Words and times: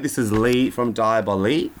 This 0.00 0.16
is 0.16 0.32
Lee 0.32 0.70
from 0.70 0.94
Diabolique 0.94 1.79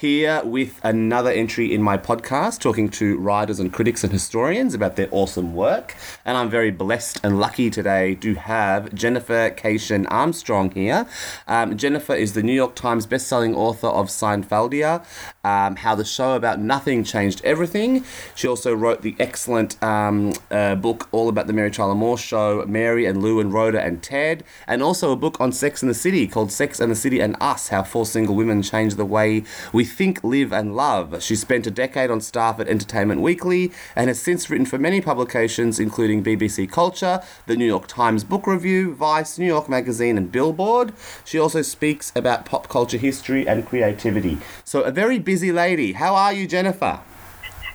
here 0.00 0.40
with 0.44 0.80
another 0.82 1.30
entry 1.30 1.74
in 1.74 1.82
my 1.82 1.98
podcast 1.98 2.58
talking 2.58 2.88
to 2.88 3.18
writers 3.18 3.60
and 3.60 3.70
critics 3.70 4.02
and 4.02 4.10
historians 4.10 4.72
about 4.72 4.96
their 4.96 5.08
awesome 5.10 5.54
work. 5.54 5.94
And 6.24 6.38
I'm 6.38 6.48
very 6.48 6.70
blessed 6.70 7.20
and 7.22 7.38
lucky 7.38 7.68
today 7.68 8.14
to 8.14 8.34
have 8.36 8.94
Jennifer 8.94 9.50
Keishin 9.50 10.06
Armstrong 10.08 10.70
here. 10.70 11.06
Um, 11.46 11.76
Jennifer 11.76 12.14
is 12.14 12.32
the 12.32 12.42
New 12.42 12.54
York 12.54 12.74
Times 12.74 13.06
bestselling 13.06 13.54
author 13.54 13.88
of 13.88 14.08
Seinfeldia, 14.08 15.04
um, 15.44 15.76
How 15.76 15.94
the 15.94 16.06
Show 16.06 16.34
About 16.34 16.58
Nothing 16.58 17.04
Changed 17.04 17.42
Everything. 17.44 18.02
She 18.34 18.48
also 18.48 18.72
wrote 18.74 19.02
the 19.02 19.14
excellent 19.18 19.82
um, 19.82 20.32
uh, 20.50 20.76
book 20.76 21.10
all 21.12 21.28
about 21.28 21.46
the 21.46 21.52
Mary 21.52 21.70
Tyler 21.70 21.94
Moore 21.94 22.16
Show, 22.16 22.64
Mary 22.66 23.04
and 23.04 23.22
Lou 23.22 23.38
and 23.38 23.52
Rhoda 23.52 23.82
and 23.82 24.02
Ted, 24.02 24.44
and 24.66 24.82
also 24.82 25.12
a 25.12 25.16
book 25.16 25.38
on 25.42 25.52
Sex 25.52 25.82
and 25.82 25.90
the 25.90 25.94
City 25.94 26.26
called 26.26 26.50
Sex 26.50 26.80
and 26.80 26.90
the 26.90 26.96
City 26.96 27.20
and 27.20 27.36
Us 27.38 27.68
How 27.68 27.82
Four 27.82 28.06
Single 28.06 28.34
Women 28.34 28.62
Change 28.62 28.94
the 28.94 29.04
Way 29.04 29.44
We 29.74 29.89
Think, 29.90 30.22
Live, 30.24 30.52
and 30.52 30.74
Love. 30.74 31.22
She 31.22 31.36
spent 31.36 31.66
a 31.66 31.70
decade 31.70 32.10
on 32.10 32.20
staff 32.20 32.58
at 32.60 32.68
Entertainment 32.68 33.20
Weekly 33.20 33.72
and 33.94 34.08
has 34.08 34.20
since 34.20 34.48
written 34.48 34.66
for 34.66 34.78
many 34.78 35.00
publications, 35.00 35.78
including 35.78 36.24
BBC 36.24 36.70
Culture, 36.70 37.20
the 37.46 37.56
New 37.56 37.66
York 37.66 37.86
Times 37.86 38.24
Book 38.24 38.46
Review, 38.46 38.94
Vice, 38.94 39.38
New 39.38 39.46
York 39.46 39.68
Magazine, 39.68 40.16
and 40.16 40.32
Billboard. 40.32 40.92
She 41.24 41.38
also 41.38 41.62
speaks 41.62 42.12
about 42.14 42.44
pop 42.44 42.68
culture 42.68 42.98
history 42.98 43.46
and 43.46 43.66
creativity. 43.66 44.38
So, 44.64 44.82
a 44.82 44.90
very 44.90 45.18
busy 45.18 45.52
lady. 45.52 45.92
How 45.92 46.14
are 46.14 46.32
you, 46.32 46.46
Jennifer? 46.46 47.00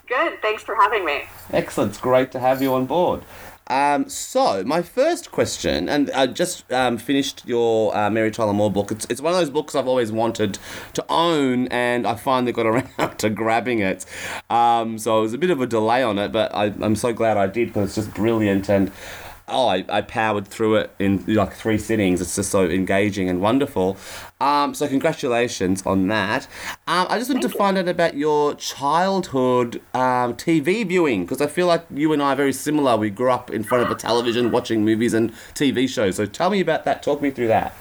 Good. 0.08 0.42
Thanks 0.42 0.62
for 0.62 0.76
having 0.76 1.04
me. 1.04 1.24
Excellent. 1.52 1.92
It's 1.92 2.00
great 2.00 2.32
to 2.32 2.40
have 2.40 2.62
you 2.62 2.74
on 2.74 2.86
board. 2.86 3.24
Um, 3.68 4.10
so, 4.10 4.64
my 4.64 4.84
first 4.84 5.32
question, 5.32 5.90
and 5.90 6.12
I 6.12 6.28
just 6.28 6.72
um, 6.72 7.00
finished 7.00 7.44
your 7.48 7.96
uh, 7.98 8.12
Mary 8.12 8.30
Tyler 8.30 8.54
Moore 8.54 8.72
book. 8.72 8.92
It's, 8.92 9.08
it's 9.10 9.22
one 9.22 9.34
of 9.34 9.40
those 9.40 9.50
books 9.50 9.74
I've 9.74 9.88
always 9.88 10.12
wanted 10.12 10.60
to 10.94 11.04
own, 11.10 11.68
and 11.70 12.06
I 12.06 12.14
finally 12.14 12.52
got 12.52 12.66
around 13.00 13.18
to 13.20 13.30
grabbing 13.32 13.80
it. 13.80 14.06
Um, 14.52 15.00
so, 15.00 15.18
it 15.18 15.22
was 15.22 15.34
a 15.34 15.40
bit 15.40 15.50
of 15.50 15.62
a 15.62 15.68
delay 15.68 16.04
on 16.04 16.20
it, 16.20 16.32
but 16.32 16.54
I, 16.54 16.66
I'm 16.80 16.96
so 16.96 17.12
glad 17.12 17.38
I 17.38 17.48
did 17.48 17.70
because 17.70 17.90
it's 17.90 17.96
just 17.96 18.14
brilliant. 18.14 18.70
And 18.70 18.92
oh, 19.48 19.68
I, 19.68 19.86
I 19.90 20.02
powered 20.02 20.48
through 20.48 20.76
it 20.78 20.92
in 21.00 21.24
like 21.28 21.54
three 21.54 21.78
sittings. 21.78 22.22
It's 22.22 22.36
just 22.36 22.52
so 22.52 22.66
engaging 22.66 23.30
and 23.30 23.42
wonderful. 23.42 23.98
Um, 24.42 24.74
so 24.74 24.88
congratulations 24.88 25.86
on 25.86 26.08
that. 26.08 26.48
Um, 26.88 27.08
I 27.10 27.18
just 27.20 27.30
wanted 27.30 27.50
to 27.50 27.58
find 27.58 27.78
out 27.78 27.88
about 27.88 28.16
your 28.16 28.56
childhood 28.56 29.82
um, 29.94 30.34
TV 30.36 30.88
viewing 30.88 31.26
because 31.26 31.42
I 31.42 31.48
feel 31.48 31.68
like 31.68 31.86
you 31.94 32.12
and 32.14 32.22
I 32.22 32.34
are 32.34 32.36
very 32.36 32.54
similar. 32.54 32.98
We 32.98 33.10
grew 33.10 33.32
up 33.32 33.52
in 33.52 33.64
front 33.64 33.84
of 33.84 33.92
a 33.92 33.96
television 33.96 34.52
watching 34.52 34.84
movies 34.84 35.14
and 35.14 35.32
TV 35.54 35.88
shows. 35.88 36.16
So 36.16 36.26
tell 36.26 36.50
me 36.50 36.60
about 36.60 36.86
that. 36.86 37.04
Talk 37.04 37.22
me 37.22 37.30
through 37.30 37.48
that. 37.48 37.76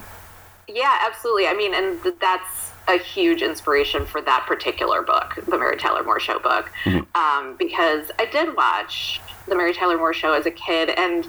Yeah, 0.67 0.99
absolutely. 1.05 1.47
I 1.47 1.53
mean, 1.53 1.73
and 1.73 2.01
th- 2.01 2.15
that's 2.19 2.71
a 2.87 2.97
huge 2.97 3.41
inspiration 3.41 4.05
for 4.05 4.21
that 4.21 4.45
particular 4.47 5.01
book, 5.01 5.39
the 5.47 5.57
Mary 5.57 5.77
Tyler 5.77 6.03
Moore 6.03 6.19
Show 6.19 6.39
book, 6.39 6.71
um, 7.15 7.55
because 7.57 8.11
I 8.19 8.25
did 8.25 8.55
watch 8.55 9.19
the 9.47 9.55
Mary 9.55 9.73
Tyler 9.73 9.97
Moore 9.97 10.13
Show 10.13 10.33
as 10.33 10.45
a 10.45 10.51
kid, 10.51 10.89
and 10.89 11.25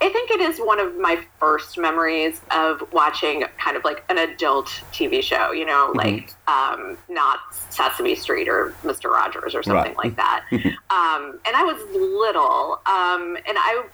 I 0.00 0.08
think 0.08 0.32
it 0.32 0.40
is 0.40 0.58
one 0.58 0.80
of 0.80 0.96
my 0.98 1.20
first 1.38 1.78
memories 1.78 2.40
of 2.50 2.82
watching 2.92 3.44
kind 3.56 3.76
of 3.76 3.84
like 3.84 4.02
an 4.08 4.18
adult 4.18 4.66
TV 4.92 5.22
show, 5.22 5.52
you 5.52 5.64
know, 5.64 5.92
like 5.94 6.34
um, 6.48 6.98
not 7.08 7.38
Sesame 7.70 8.16
Street 8.16 8.48
or 8.48 8.74
Mr. 8.82 9.10
Rogers 9.10 9.54
or 9.54 9.62
something 9.62 9.94
Right. 9.94 9.96
like 9.96 10.16
that. 10.16 10.44
um, 10.90 11.38
and 11.46 11.54
I 11.54 11.62
was 11.62 11.80
little, 11.94 12.80
um, 12.86 13.36
and 13.46 13.56
I 13.56 13.84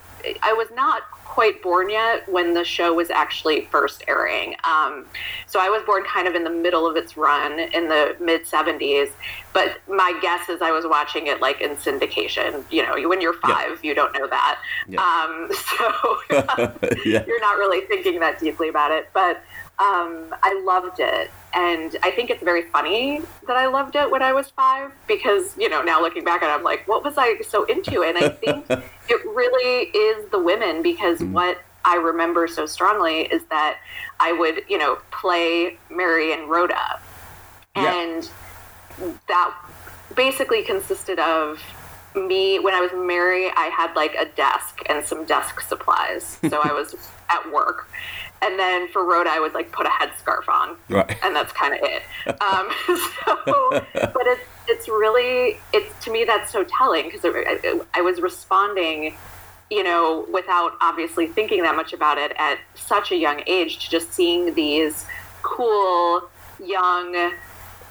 I 0.42 0.52
was 0.54 0.68
not 0.74 1.02
quite 1.38 1.62
born 1.62 1.88
yet 1.88 2.28
when 2.28 2.52
the 2.52 2.64
show 2.64 2.92
was 2.92 3.10
actually 3.10 3.60
first 3.66 4.02
airing. 4.08 4.56
Um, 4.64 5.06
so 5.46 5.60
I 5.60 5.68
was 5.68 5.84
born 5.84 6.02
kind 6.02 6.26
of 6.26 6.34
in 6.34 6.42
the 6.42 6.50
middle 6.50 6.84
of 6.84 6.96
its 6.96 7.16
run 7.16 7.60
in 7.60 7.86
the 7.86 8.16
mid 8.18 8.42
70s. 8.42 9.12
But 9.52 9.78
my 9.88 10.18
guess 10.20 10.48
is 10.48 10.60
I 10.60 10.72
was 10.72 10.84
watching 10.84 11.28
it 11.28 11.40
like 11.40 11.60
in 11.60 11.76
syndication. 11.76 12.64
You 12.72 12.82
know, 12.82 13.08
when 13.08 13.20
you're 13.20 13.34
five, 13.34 13.84
you 13.84 13.94
don't 13.94 14.12
know 14.18 14.26
that. 14.26 14.58
Yeah. 14.88 15.00
Um, 15.00 15.48
so 15.78 16.18
Yeah. 17.04 17.24
you're 17.26 17.40
not 17.40 17.56
really 17.56 17.82
thinking 17.86 18.18
that 18.18 18.40
deeply 18.40 18.68
about 18.68 18.90
it. 18.90 19.08
But 19.12 19.40
um, 19.78 20.34
I 20.42 20.60
loved 20.64 21.00
it. 21.00 21.30
And 21.54 21.96
I 22.02 22.10
think 22.10 22.30
it's 22.30 22.42
very 22.42 22.62
funny 22.62 23.22
that 23.46 23.56
I 23.56 23.66
loved 23.66 23.96
it 23.96 24.10
when 24.10 24.22
I 24.22 24.32
was 24.32 24.50
five 24.50 24.92
because, 25.06 25.56
you 25.56 25.68
know, 25.68 25.82
now 25.82 26.00
looking 26.02 26.24
back 26.24 26.42
at 26.42 26.50
it, 26.50 26.52
I'm 26.52 26.64
like, 26.64 26.86
what 26.86 27.04
was 27.04 27.14
I 27.16 27.40
so 27.40 27.64
into? 27.64 28.02
And 28.02 28.18
I 28.18 28.28
think 28.28 28.66
it 29.08 29.24
really 29.24 29.88
is 29.90 30.28
the 30.30 30.38
women 30.38 30.82
because 30.82 31.22
what 31.22 31.62
I 31.84 31.96
remember 31.96 32.46
so 32.48 32.66
strongly 32.66 33.22
is 33.22 33.44
that 33.44 33.78
I 34.20 34.32
would, 34.32 34.62
you 34.68 34.78
know, 34.78 34.98
play 35.10 35.78
Mary 35.90 36.32
and 36.32 36.50
Rhoda. 36.50 37.00
Yeah. 37.76 38.02
And 38.02 38.30
that 39.28 39.54
basically 40.14 40.62
consisted 40.62 41.18
of 41.18 41.62
me 42.14 42.58
when 42.58 42.74
I 42.74 42.80
was 42.80 42.90
Mary, 42.94 43.50
I 43.56 43.66
had 43.66 43.94
like 43.94 44.14
a 44.14 44.26
desk 44.26 44.80
and 44.86 45.04
some 45.04 45.24
desk 45.24 45.60
supplies. 45.60 46.38
So 46.48 46.60
I 46.62 46.72
was 46.72 46.94
at 47.30 47.50
work. 47.52 47.88
And 48.40 48.58
then 48.58 48.88
for 48.88 49.04
Rhoda, 49.04 49.30
I 49.30 49.40
would 49.40 49.52
like 49.54 49.72
put 49.72 49.86
a 49.86 49.90
headscarf 49.90 50.48
on 50.48 50.76
Right. 50.88 51.16
and 51.24 51.34
that's 51.34 51.52
kind 51.52 51.74
of 51.74 51.80
it. 51.82 52.02
Um, 52.40 52.68
so, 52.86 53.70
but 53.92 54.26
it's 54.26 54.42
it's 54.68 54.88
really 54.88 55.58
it's 55.72 56.04
to 56.04 56.10
me 56.12 56.24
that's 56.24 56.52
so 56.52 56.64
telling 56.64 57.06
because 57.10 57.22
I, 57.24 57.80
I 57.94 58.00
was 58.02 58.20
responding, 58.20 59.16
you 59.70 59.82
know, 59.82 60.26
without 60.32 60.72
obviously 60.80 61.26
thinking 61.26 61.62
that 61.62 61.74
much 61.74 61.92
about 61.92 62.18
it 62.18 62.32
at 62.38 62.58
such 62.74 63.10
a 63.12 63.16
young 63.16 63.42
age 63.46 63.78
to 63.84 63.90
just 63.90 64.12
seeing 64.12 64.54
these 64.54 65.04
cool 65.42 66.28
young 66.64 67.32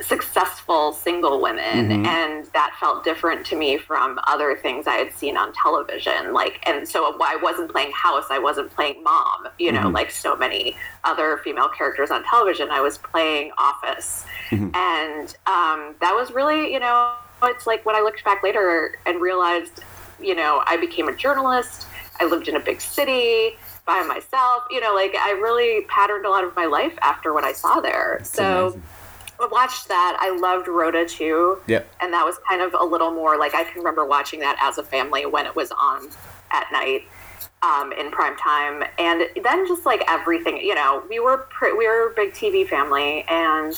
successful 0.02 0.94
single 0.94 1.42
women 1.42 1.90
mm-hmm. 1.90 2.06
and 2.06 2.46
that 2.48 2.76
felt 2.80 3.04
different 3.04 3.46
to 3.46 3.56
me 3.56 3.78
from 3.78 4.20
other 4.28 4.56
things 4.56 4.86
i 4.88 4.94
had 4.94 5.12
seen 5.12 5.36
on 5.36 5.52
television. 5.54 6.34
Like 6.34 6.60
and 6.68 6.88
so 6.88 7.18
i 7.22 7.36
wasn't 7.42 7.72
playing 7.72 7.92
house 7.92 8.26
i 8.30 8.38
wasn't 8.40 8.72
playing 8.72 9.04
mom 9.04 9.48
you 9.58 9.72
know 9.72 9.82
mm-hmm. 9.82 9.96
like 9.96 10.12
so 10.12 10.36
many 10.36 10.76
other 11.04 11.38
female 11.44 11.70
characters 11.70 12.12
on 12.12 12.24
television 12.26 12.70
i 12.70 12.82
was 12.82 12.98
playing 12.98 13.52
office. 13.58 14.26
Mm-hmm. 14.50 14.70
And 14.76 15.36
um, 15.48 15.96
that 16.00 16.14
was 16.14 16.32
really 16.32 16.72
you 16.72 16.80
know 16.80 17.14
it's 17.44 17.68
like 17.68 17.86
when 17.86 17.96
i 17.96 18.02
looked 18.02 18.24
back 18.24 18.44
later 18.44 18.98
and 19.06 19.22
realized 19.22 19.84
you 20.22 20.36
know 20.36 20.64
i 20.66 20.78
became 20.78 21.08
a 21.08 21.16
journalist 21.16 21.88
i 22.20 22.26
lived 22.26 22.48
in 22.48 22.56
a 22.56 22.60
big 22.60 22.82
city 22.82 23.56
by 23.86 24.02
myself 24.04 24.64
you 24.72 24.82
know 24.82 24.94
like 24.94 25.16
i 25.16 25.32
really 25.32 25.86
patterned 25.88 26.26
a 26.26 26.30
lot 26.30 26.44
of 26.44 26.56
my 26.56 26.66
life 26.66 26.98
after 27.02 27.34
what 27.34 27.44
i 27.44 27.52
saw 27.52 27.80
there. 27.80 28.20
So 28.24 28.68
amazing. 28.68 28.84
I 29.40 29.48
watched 29.52 29.88
that. 29.88 30.18
I 30.20 30.36
loved 30.36 30.68
Rhoda 30.68 31.06
too. 31.06 31.60
Yep. 31.68 31.90
And 32.02 32.14
that 32.14 32.26
was 32.26 32.40
kind 32.50 32.62
of 32.62 32.74
a 32.74 32.84
little 32.84 33.12
more 33.12 33.38
like 33.38 33.54
I 33.56 33.64
can 33.64 33.78
remember 33.78 34.06
watching 34.06 34.40
that 34.42 34.58
as 34.60 34.78
a 34.78 34.84
family 34.84 35.26
when 35.26 35.46
it 35.46 35.56
was 35.56 35.72
on 35.72 36.10
at 36.52 36.72
night 36.72 37.04
um, 37.62 37.92
in 37.94 38.12
prime 38.12 38.36
time. 38.38 38.84
And 38.98 39.24
then 39.44 39.68
just 39.68 39.86
like 39.86 40.04
everything, 40.08 40.58
you 40.58 40.76
know, 40.76 41.04
we 41.10 41.20
were 41.20 41.38
pre- 41.50 41.74
we 41.74 41.88
were 41.88 42.10
a 42.12 42.14
big 42.16 42.32
TV 42.32 42.68
family, 42.68 43.24
and 43.28 43.78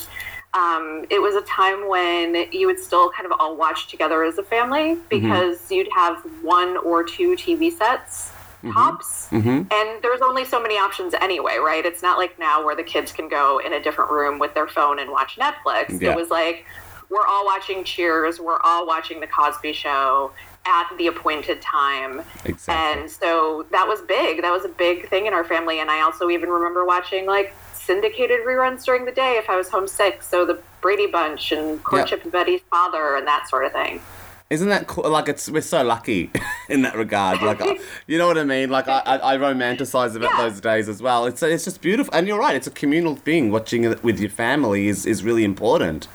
um, 0.54 1.04
it 1.10 1.20
was 1.20 1.36
a 1.36 1.42
time 1.42 1.88
when 1.88 2.50
you 2.52 2.66
would 2.66 2.78
still 2.78 3.10
kind 3.10 3.26
of 3.26 3.32
all 3.38 3.56
watch 3.56 3.88
together 3.88 4.24
as 4.24 4.38
a 4.38 4.42
family 4.42 4.96
because 5.08 5.70
you'd 5.70 5.88
have 5.94 6.20
one 6.42 6.76
or 6.78 7.04
two 7.04 7.36
TV 7.36 7.72
sets 7.72 8.32
Mm-hmm. 8.62 8.72
tops. 8.72 9.28
Mm-hmm. 9.30 9.72
And 9.72 10.02
there's 10.02 10.20
only 10.20 10.44
so 10.44 10.60
many 10.60 10.76
options 10.76 11.14
anyway 11.14 11.56
right? 11.56 11.84
It's 11.84 12.02
not 12.02 12.18
like 12.18 12.38
now 12.38 12.64
where 12.64 12.76
the 12.76 12.82
kids 12.82 13.10
can 13.10 13.28
go 13.28 13.58
in 13.64 13.72
a 13.72 13.82
different 13.82 14.10
room 14.10 14.38
with 14.38 14.52
their 14.54 14.66
phone 14.66 14.98
and 14.98 15.10
watch 15.10 15.36
netflix. 15.36 16.00
Yeah. 16.00 16.12
it 16.12 16.16
was 16.16 16.28
like 16.28 16.66
we're 17.08 17.26
all 17.26 17.44
watching 17.44 17.82
cheers 17.84 18.38
we're 18.38 18.60
all 18.60 18.86
watching 18.86 19.18
the 19.18 19.26
cosby 19.26 19.72
show 19.72 20.30
at 20.66 20.90
the 20.98 21.06
appointed 21.06 21.62
time. 21.62 22.22
Exactly. 22.44 23.02
and 23.02 23.10
so 23.10 23.66
that 23.70 23.88
was 23.88 24.02
big. 24.02 24.42
That 24.42 24.52
was 24.52 24.66
a 24.66 24.68
big 24.68 25.08
thing 25.08 25.26
in 25.26 25.32
our 25.32 25.44
family. 25.44 25.80
And 25.80 25.90
i 25.90 26.02
also 26.02 26.28
even 26.28 26.50
remember 26.50 26.84
watching 26.84 27.26
like 27.26 27.54
syndicated 27.72 28.40
reruns 28.46 28.84
during 28.84 29.06
the 29.06 29.12
day 29.12 29.38
if 29.38 29.48
i 29.48 29.56
was 29.56 29.70
homesick. 29.70 30.22
So 30.22 30.44
the 30.44 30.62
brady 30.82 31.06
bunch 31.06 31.52
and 31.52 31.82
courtship 31.82 32.24
of 32.26 32.34
eddie's 32.34 32.60
father 32.70 33.16
and 33.16 33.26
that 33.26 33.48
sort 33.48 33.64
of 33.64 33.72
thing 33.72 34.00
Isn't 34.50 34.68
that 34.68 34.88
cool? 34.88 35.08
Like 35.08 35.28
it's 35.28 35.48
we're 35.48 35.60
so 35.60 35.82
lucky 35.84 36.30
in 36.68 36.82
that 36.82 36.96
regard. 36.96 37.40
Like 37.40 37.62
I- 37.62 37.78
you 38.08 38.18
know 38.18 38.26
what 38.26 38.36
I 38.36 38.42
mean? 38.44 38.68
Like 38.68 38.88
I, 38.88 38.98
I, 39.06 39.34
I 39.34 39.36
romanticize 39.38 40.16
about 40.16 40.32
Yeah. 40.36 40.48
those 40.48 40.60
days 40.60 40.88
as 40.88 41.00
well. 41.00 41.24
It's 41.26 41.40
it's 41.42 41.64
just 41.64 41.80
beautiful, 41.80 42.12
and 42.12 42.26
you're 42.26 42.38
right. 42.40 42.56
It's 42.56 42.66
a 42.66 42.72
communal 42.72 43.14
thing. 43.14 43.52
Watching 43.52 43.84
it 43.84 44.02
with 44.02 44.18
your 44.18 44.30
family 44.30 44.88
is 44.88 45.06
is 45.06 45.22
really 45.22 45.44
important. 45.44 46.08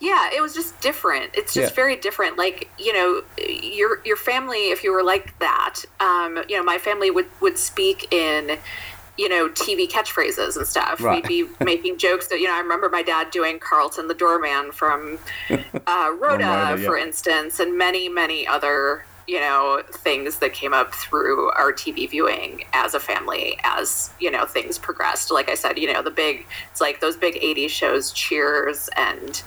yeah 0.00 0.30
it 0.36 0.40
was 0.40 0.54
just 0.54 0.80
different 0.80 1.28
it's 1.34 1.52
just 1.54 1.70
Yeah. 1.72 1.82
very 1.82 1.96
different 1.96 2.36
like 2.38 2.70
you 2.78 2.92
know 2.92 3.22
your 3.76 4.00
your 4.04 4.16
family 4.16 4.70
if 4.74 4.84
you 4.84 4.92
were 4.92 5.02
like 5.02 5.36
that 5.40 5.76
um 5.98 6.38
you 6.48 6.56
know 6.56 6.62
my 6.62 6.78
family 6.78 7.10
would 7.10 7.26
would 7.40 7.58
speak 7.58 7.98
in 8.12 8.58
you 9.18 9.28
know 9.28 9.48
tv 9.50 9.86
catchphrases 9.90 10.56
and 10.56 10.66
stuff 10.66 11.00
Right. 11.00 11.22
we'd 11.28 11.46
be 11.46 11.64
making 11.64 11.98
jokes 11.98 12.28
that 12.28 12.40
you 12.40 12.46
know 12.46 12.54
i 12.54 12.60
remember 12.60 12.88
my 12.88 13.02
dad 13.02 13.30
doing 13.30 13.58
carlton 13.58 14.08
the 14.08 14.14
doorman 14.14 14.72
from 14.72 15.18
uh, 15.50 15.56
rhoda, 15.86 16.16
Rhoda, 16.18 16.46
yeah. 16.46 16.76
for 16.76 16.96
instance 16.96 17.58
and 17.60 17.76
many 17.76 18.08
many 18.08 18.46
other 18.46 19.04
you 19.26 19.38
know 19.40 19.82
things 19.90 20.38
that 20.38 20.54
came 20.54 20.72
up 20.72 20.94
through 20.94 21.50
our 21.50 21.72
tv 21.72 22.08
viewing 22.08 22.64
as 22.72 22.94
a 22.94 23.00
family 23.00 23.58
as 23.64 24.10
you 24.20 24.30
know 24.30 24.46
things 24.46 24.78
progressed 24.78 25.30
like 25.30 25.50
i 25.50 25.54
said 25.54 25.76
you 25.78 25.92
know 25.92 26.00
the 26.00 26.10
big 26.10 26.46
it's 26.70 26.80
like 26.80 27.00
those 27.00 27.16
big 27.16 27.34
80s 27.34 27.68
shows 27.68 28.10
cheers 28.12 28.88
and 28.96 29.42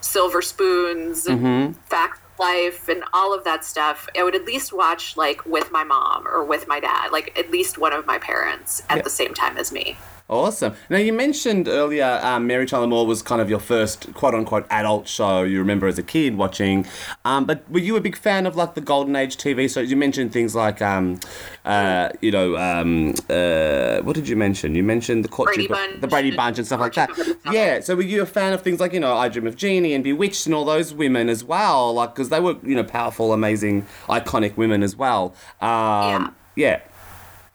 silver 0.00 0.40
spoons 0.40 1.26
and 1.26 1.40
Mm-hmm. 1.40 1.72
fact 1.88 2.20
life 2.38 2.88
and 2.88 3.02
all 3.12 3.34
of 3.34 3.44
that 3.44 3.64
stuff 3.64 4.08
i 4.16 4.22
would 4.22 4.34
at 4.34 4.44
least 4.44 4.72
watch 4.72 5.16
like 5.16 5.44
with 5.46 5.70
my 5.72 5.84
mom 5.84 6.26
or 6.26 6.44
with 6.44 6.66
my 6.68 6.80
dad 6.80 7.10
like 7.12 7.36
at 7.38 7.50
least 7.50 7.78
one 7.78 7.92
of 7.92 8.06
my 8.06 8.18
parents 8.18 8.82
at 8.88 8.96
Yeah. 8.98 9.02
the 9.02 9.10
same 9.10 9.34
time 9.34 9.56
as 9.56 9.72
me 9.72 9.96
Awesome. 10.28 10.74
Now 10.90 10.96
you 10.96 11.12
mentioned 11.12 11.68
earlier, 11.68 12.18
um, 12.20 12.48
Mary 12.48 12.66
Tyler 12.66 12.88
Moore 12.88 13.06
was 13.06 13.22
kind 13.22 13.40
of 13.40 13.48
your 13.48 13.60
first 13.60 14.12
quote 14.12 14.34
unquote 14.34 14.66
adult 14.70 15.06
show 15.06 15.44
you 15.44 15.60
remember 15.60 15.86
as 15.86 15.98
a 15.98 16.02
kid 16.02 16.36
watching. 16.36 16.84
Um, 17.24 17.44
but 17.44 17.68
were 17.70 17.78
you 17.78 17.94
a 17.94 18.00
big 18.00 18.16
fan 18.16 18.44
of 18.44 18.56
like 18.56 18.74
the 18.74 18.80
golden 18.80 19.14
age 19.14 19.36
TV 19.36 19.72
shows? 19.72 19.88
You 19.88 19.96
mentioned 19.96 20.32
things 20.32 20.56
like, 20.56 20.82
um, 20.82 21.20
uh, 21.64 22.08
you 22.20 22.32
know, 22.32 22.56
um, 22.56 23.14
uh, 23.30 24.00
what 24.00 24.16
did 24.16 24.28
you 24.28 24.34
mention? 24.34 24.74
You 24.74 24.82
mentioned 24.82 25.24
the 25.24 25.28
courtship, 25.28 25.54
Brady 25.54 25.68
Bunch 25.68 26.00
the 26.00 26.08
Brady 26.08 26.34
Bunch 26.34 26.58
and 26.58 26.66
stuff 26.66 26.80
like 26.80 26.94
that. 26.94 27.10
Courtship 27.10 27.26
and 27.28 27.40
stuff. 27.42 27.54
Yeah. 27.54 27.80
So 27.80 27.94
were 27.94 28.02
you 28.02 28.22
a 28.22 28.26
fan 28.26 28.52
of 28.52 28.62
things 28.62 28.80
like 28.80 28.92
you 28.92 29.00
know 29.00 29.16
I 29.16 29.28
Dream 29.28 29.46
of 29.46 29.54
Jeannie 29.54 29.94
and 29.94 30.02
Bewitched 30.02 30.46
and 30.46 30.56
all 30.56 30.64
those 30.64 30.92
women 30.92 31.28
as 31.28 31.44
well? 31.44 31.94
Like 31.94 32.16
because 32.16 32.30
they 32.30 32.40
were 32.40 32.56
you 32.64 32.74
know 32.74 32.84
powerful, 32.84 33.32
amazing, 33.32 33.86
iconic 34.08 34.56
women 34.56 34.82
as 34.82 34.96
well. 34.96 35.36
Um, 35.60 36.34
yeah. 36.56 36.80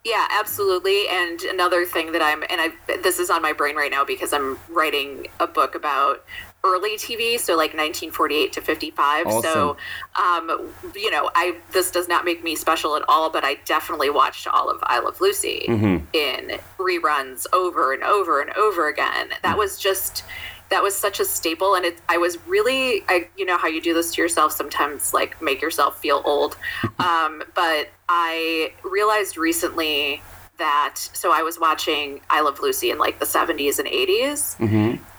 Yeah, 0.03 0.27
absolutely. 0.31 1.07
And 1.09 1.41
another 1.43 1.85
thing 1.85 2.11
that 2.13 2.23
I'm, 2.23 2.43
and 2.49 2.59
I, 2.59 2.69
this 3.03 3.19
is 3.19 3.29
on 3.29 3.41
my 3.41 3.53
brain 3.53 3.75
right 3.75 3.91
now 3.91 4.03
because 4.03 4.33
I'm 4.33 4.57
writing 4.67 5.27
a 5.39 5.45
book 5.45 5.75
about 5.75 6.25
early 6.63 6.95
TV, 6.97 7.39
so 7.39 7.53
like 7.53 7.73
1948 7.73 8.53
to 8.53 8.61
55. 8.61 9.25
So, 9.43 9.77
um, 10.19 10.71
you 10.95 11.11
know, 11.11 11.29
I 11.35 11.57
this 11.71 11.91
does 11.91 12.07
not 12.07 12.25
make 12.25 12.43
me 12.43 12.55
special 12.55 12.95
at 12.95 13.03
all, 13.07 13.29
but 13.29 13.43
I 13.43 13.55
definitely 13.65 14.09
watched 14.09 14.47
all 14.47 14.69
of 14.69 14.79
I 14.83 14.99
Love 14.99 15.21
Lucy 15.21 15.65
in 16.13 16.59
reruns 16.77 17.45
over 17.53 17.93
and 17.93 18.03
over 18.03 18.41
and 18.41 18.51
over 18.53 18.87
again. 18.87 19.29
That 19.43 19.57
was 19.57 19.77
just 19.77 20.23
that 20.71 20.81
was 20.81 20.95
such 20.95 21.19
a 21.19 21.25
staple 21.25 21.75
and 21.75 21.85
it 21.85 21.99
i 22.09 22.17
was 22.17 22.39
really 22.47 23.03
i 23.07 23.27
you 23.37 23.45
know 23.45 23.57
how 23.57 23.67
you 23.67 23.81
do 23.81 23.93
this 23.93 24.13
to 24.15 24.21
yourself 24.21 24.51
sometimes 24.51 25.13
like 25.13 25.39
make 25.41 25.61
yourself 25.61 25.99
feel 25.99 26.21
old. 26.25 26.57
Um, 26.99 27.43
but 27.55 27.89
i 28.09 28.73
realized 28.83 29.35
recently 29.37 30.21
that 30.57 30.95
so 30.97 31.31
i 31.31 31.41
was 31.41 31.59
watching 31.59 32.21
i 32.29 32.41
love 32.41 32.59
lucy 32.59 32.91
in 32.91 32.97
like 32.99 33.19
the 33.19 33.25
70s 33.25 33.79
and 33.79 33.87
80s 33.87 34.55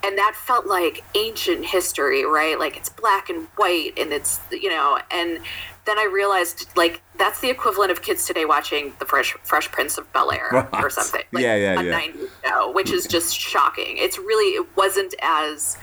and 0.04 0.18
that 0.18 0.34
felt 0.36 0.66
like 0.66 1.04
ancient 1.14 1.64
history 1.64 2.24
right? 2.24 2.58
Like 2.58 2.76
it's 2.76 2.88
black 2.88 3.28
and 3.30 3.46
white 3.56 3.92
and 3.98 4.12
it's 4.12 4.40
you 4.50 4.68
know 4.68 4.98
and 5.10 5.38
then 5.84 5.98
i 5.98 6.04
realized 6.04 6.68
like 6.76 7.02
that's 7.18 7.40
the 7.40 7.50
equivalent 7.50 7.90
of 7.90 8.02
kids 8.02 8.26
today 8.26 8.44
watching 8.44 8.92
the 8.98 9.04
fresh 9.04 9.32
fresh 9.42 9.70
prince 9.70 9.98
of 9.98 10.10
bel 10.12 10.30
air 10.32 10.68
or 10.72 10.90
something 10.90 11.22
like 11.32 11.42
Yeah, 11.42 11.56
yeah, 11.56 11.80
a 11.80 11.84
yeah. 11.84 12.00
90s 12.00 12.28
show 12.44 12.70
which 12.72 12.90
is 12.90 13.06
just 13.06 13.36
shocking 13.36 13.96
it's 13.98 14.18
really 14.18 14.54
it 14.54 14.76
wasn't 14.76 15.14
as 15.22 15.76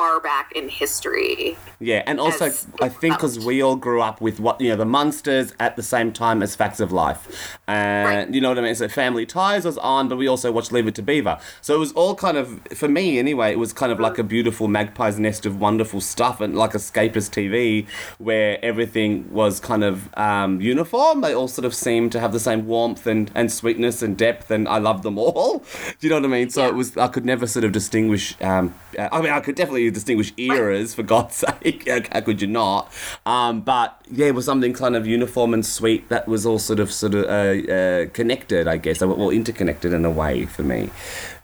far 0.00 0.18
back 0.20 0.50
in 0.52 0.66
history 0.68 1.56
Yeah, 1.78 2.02
and 2.06 2.18
also 2.20 2.46
I 2.80 2.88
think 2.88 3.14
because 3.16 3.38
we 3.38 3.62
all 3.62 3.76
grew 3.76 4.00
up 4.08 4.20
with 4.20 4.40
what 4.40 4.58
you 4.60 4.68
know 4.70 4.76
the 4.76 4.84
Munsters 4.98 5.52
at 5.60 5.76
the 5.76 5.82
same 5.82 6.10
time 6.12 6.42
as 6.42 6.54
Facts 6.54 6.80
of 6.80 6.90
Life, 6.92 7.22
and 7.68 8.06
Right. 8.28 8.34
you 8.34 8.40
know 8.40 8.48
what 8.50 8.58
I 8.58 8.62
mean. 8.62 8.74
So 8.74 8.88
Family 8.88 9.26
Ties 9.26 9.64
was 9.64 9.78
on, 9.78 10.08
but 10.08 10.16
we 10.16 10.26
also 10.26 10.50
watched 10.52 10.72
Leave 10.72 10.86
It 10.88 10.94
to 10.96 11.02
Beaver. 11.02 11.38
So 11.60 11.74
it 11.74 11.78
was 11.86 11.92
all 11.92 12.14
kind 12.14 12.36
of 12.42 12.46
for 12.80 12.88
me 12.88 13.18
anyway. 13.18 13.48
It 13.52 13.58
was 13.58 13.72
kind 13.72 13.92
of 13.92 13.98
like 14.00 14.16
a 14.18 14.22
beautiful 14.22 14.68
magpie's 14.68 15.18
nest 15.18 15.44
of 15.46 15.60
wonderful 15.60 16.00
stuff 16.00 16.40
and 16.40 16.56
like 16.56 16.72
escapist 16.72 17.30
TV 17.38 17.86
where 18.18 18.58
everything 18.64 19.30
was 19.32 19.60
kind 19.60 19.84
of 19.84 19.94
um, 20.16 20.60
uniform. 20.60 21.20
They 21.20 21.34
all 21.34 21.48
sort 21.48 21.64
of 21.66 21.74
seemed 21.74 22.12
to 22.12 22.20
have 22.20 22.32
the 22.32 22.40
same 22.40 22.66
warmth 22.66 23.06
and, 23.06 23.30
and 23.34 23.50
sweetness 23.52 24.00
and 24.02 24.16
depth, 24.16 24.50
and 24.50 24.66
I 24.68 24.78
loved 24.78 25.02
them 25.02 25.18
all. 25.18 25.58
Do 25.98 26.06
you 26.06 26.10
know 26.10 26.16
what 26.16 26.24
I 26.24 26.28
mean? 26.38 26.50
So 26.50 26.62
Yeah. 26.62 26.68
it 26.68 26.74
was 26.74 26.96
I 26.96 27.08
could 27.08 27.24
never 27.24 27.46
sort 27.46 27.64
of 27.64 27.72
distinguish. 27.72 28.34
Um, 28.42 28.74
I 28.98 29.20
mean, 29.22 29.32
I 29.32 29.40
could 29.40 29.54
definitely 29.56 29.89
distinguish 29.90 30.32
eras 30.36 30.94
for 30.94 31.02
God's 31.02 31.34
sake. 31.62 31.88
How 32.12 32.20
could 32.20 32.40
you 32.40 32.48
not? 32.48 32.92
Um, 33.26 33.60
but 33.60 34.00
yeah, 34.10 34.26
it 34.26 34.34
was 34.34 34.44
something 34.44 34.72
kind 34.72 34.96
of 34.96 35.06
uniform 35.06 35.54
and 35.54 35.64
sweet 35.64 36.08
that 36.08 36.28
was 36.28 36.46
all 36.46 36.58
sort 36.58 36.80
of 36.80 36.92
sort 36.92 37.14
of 37.14 37.24
uh, 37.24 37.72
uh, 37.72 38.06
connected, 38.10 38.68
I 38.68 38.76
guess, 38.76 39.02
or 39.02 39.32
interconnected 39.32 39.92
in 39.92 40.04
a 40.04 40.10
way 40.10 40.46
for 40.46 40.62
me. 40.62 40.90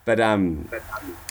But 0.05 0.19
um, 0.19 0.69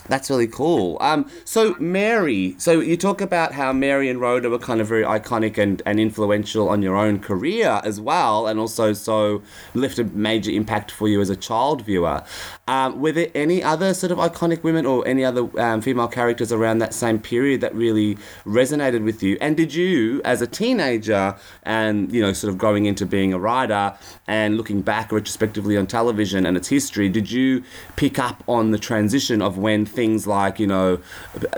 that's 0.07 0.29
really 0.29 0.47
cool. 0.47 0.97
Um, 1.01 1.29
so 1.45 1.75
Mary, 1.79 2.55
so 2.57 2.79
you 2.79 2.97
talk 2.97 3.21
about 3.21 3.53
how 3.53 3.73
Mary 3.73 4.09
and 4.09 4.19
Rhoda 4.19 4.49
were 4.49 4.59
kind 4.59 4.81
of 4.81 4.87
very 4.87 5.03
iconic 5.03 5.57
and, 5.57 5.81
and 5.85 5.99
influential 5.99 6.69
on 6.69 6.81
your 6.81 6.95
own 6.95 7.19
career 7.19 7.81
as 7.83 7.99
well, 7.99 8.47
and 8.47 8.59
also 8.59 8.93
so 8.93 9.41
left 9.73 9.99
a 9.99 10.03
major 10.03 10.51
impact 10.51 10.91
for 10.91 11.07
you 11.07 11.21
as 11.21 11.29
a 11.29 11.35
child 11.35 11.83
viewer. 11.83 12.23
Um, 12.67 12.99
were 12.99 13.11
there 13.11 13.29
any 13.33 13.63
other 13.63 13.93
sort 13.93 14.11
of 14.11 14.17
iconic 14.17 14.63
women 14.63 14.85
or 14.85 15.07
any 15.07 15.23
other 15.23 15.47
um, 15.59 15.81
female 15.81 16.07
characters 16.07 16.51
around 16.51 16.79
that 16.79 16.93
same 16.93 17.19
period 17.19 17.61
that 17.61 17.73
really 17.73 18.15
resonated 18.45 19.03
with 19.03 19.23
you? 19.23 19.37
And 19.39 19.55
did 19.55 19.73
you, 19.73 20.21
as 20.25 20.41
a 20.41 20.47
teenager, 20.47 21.35
and 21.63 22.11
you 22.11 22.21
know, 22.21 22.33
sort 22.33 22.51
of 22.51 22.57
growing 22.57 22.85
into 22.85 23.05
being 23.05 23.33
a 23.33 23.39
writer 23.39 23.95
and 24.27 24.57
looking 24.57 24.81
back 24.81 25.11
retrospectively 25.11 25.77
on 25.77 25.87
television 25.87 26.45
and 26.45 26.57
its 26.57 26.67
history, 26.67 27.09
did 27.09 27.31
you 27.31 27.63
pick 27.95 28.19
up 28.19 28.43
on 28.47 28.71
the 28.71 28.79
transition 28.79 29.41
of 29.41 29.57
when 29.57 29.85
things 29.97 30.27
like 30.27 30.59
you 30.59 30.67
know 30.67 30.99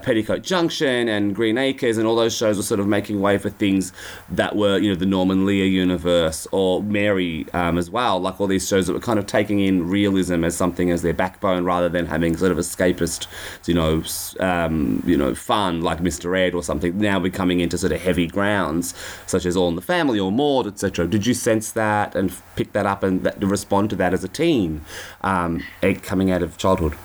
Petticoat 0.02 0.44
Junction 0.44 1.10
and 1.10 1.36
Green 1.36 1.58
Acres 1.58 1.98
and 1.98 2.08
all 2.08 2.16
those 2.16 2.34
shows 2.34 2.56
were 2.56 2.64
sort 2.64 2.80
of 2.80 2.88
making 2.88 3.20
way 3.20 3.38
for 3.38 3.50
things 3.50 3.92
that 4.30 4.56
were 4.56 4.78
you 4.78 4.88
know 4.90 4.96
the 4.96 5.06
Norman 5.06 5.46
Lear 5.46 5.66
universe 5.66 6.48
or 6.54 6.82
Mary 6.82 7.46
um, 7.54 7.78
as 7.78 7.90
well, 7.90 8.18
like 8.18 8.40
all 8.40 8.48
these 8.48 8.66
shows 8.66 8.88
that 8.88 8.94
were 8.94 9.02
kind 9.02 9.20
of 9.20 9.26
taking 9.26 9.60
in 9.60 9.90
realism 9.90 10.46
as 10.46 10.56
something 10.56 10.90
as 10.90 11.02
their 11.02 11.14
backbone 11.14 11.66
rather 11.66 11.90
than 11.90 12.06
having 12.06 12.38
sort 12.38 12.54
of 12.54 12.58
escapist, 12.58 13.28
you 13.68 13.74
know, 13.74 14.02
um, 14.40 15.04
you 15.06 15.18
know, 15.18 15.36
fun 15.36 15.82
like 15.82 16.00
Mr. 16.00 16.38
Ed 16.40 16.56
or 16.56 16.64
something. 16.64 16.98
Now 16.98 17.20
we're 17.20 17.32
coming 17.32 17.60
into 17.60 17.78
sort 17.78 17.92
of 17.92 18.02
heavy 18.02 18.28
grounds 18.28 18.94
such 19.26 19.46
as 19.46 19.58
All 19.58 19.68
in 19.68 19.76
the 19.76 19.82
Family 19.82 20.18
or 20.18 20.32
Maude, 20.32 20.68
etc. 20.68 21.08
Did 21.08 21.26
you 21.26 21.34
sense 21.34 21.74
that 21.74 22.16
and 22.16 22.34
pick 22.56 22.72
that 22.72 22.86
up 22.86 23.04
and 23.04 23.24
that, 23.24 23.44
respond 23.44 23.90
to 23.90 23.98
that 23.98 24.14
as 24.14 24.24
a 24.24 24.30
teen, 24.30 24.86
um, 25.22 25.62
coming 26.04 26.32
out 26.32 26.42
of 26.42 26.58
childhood? 26.58 26.96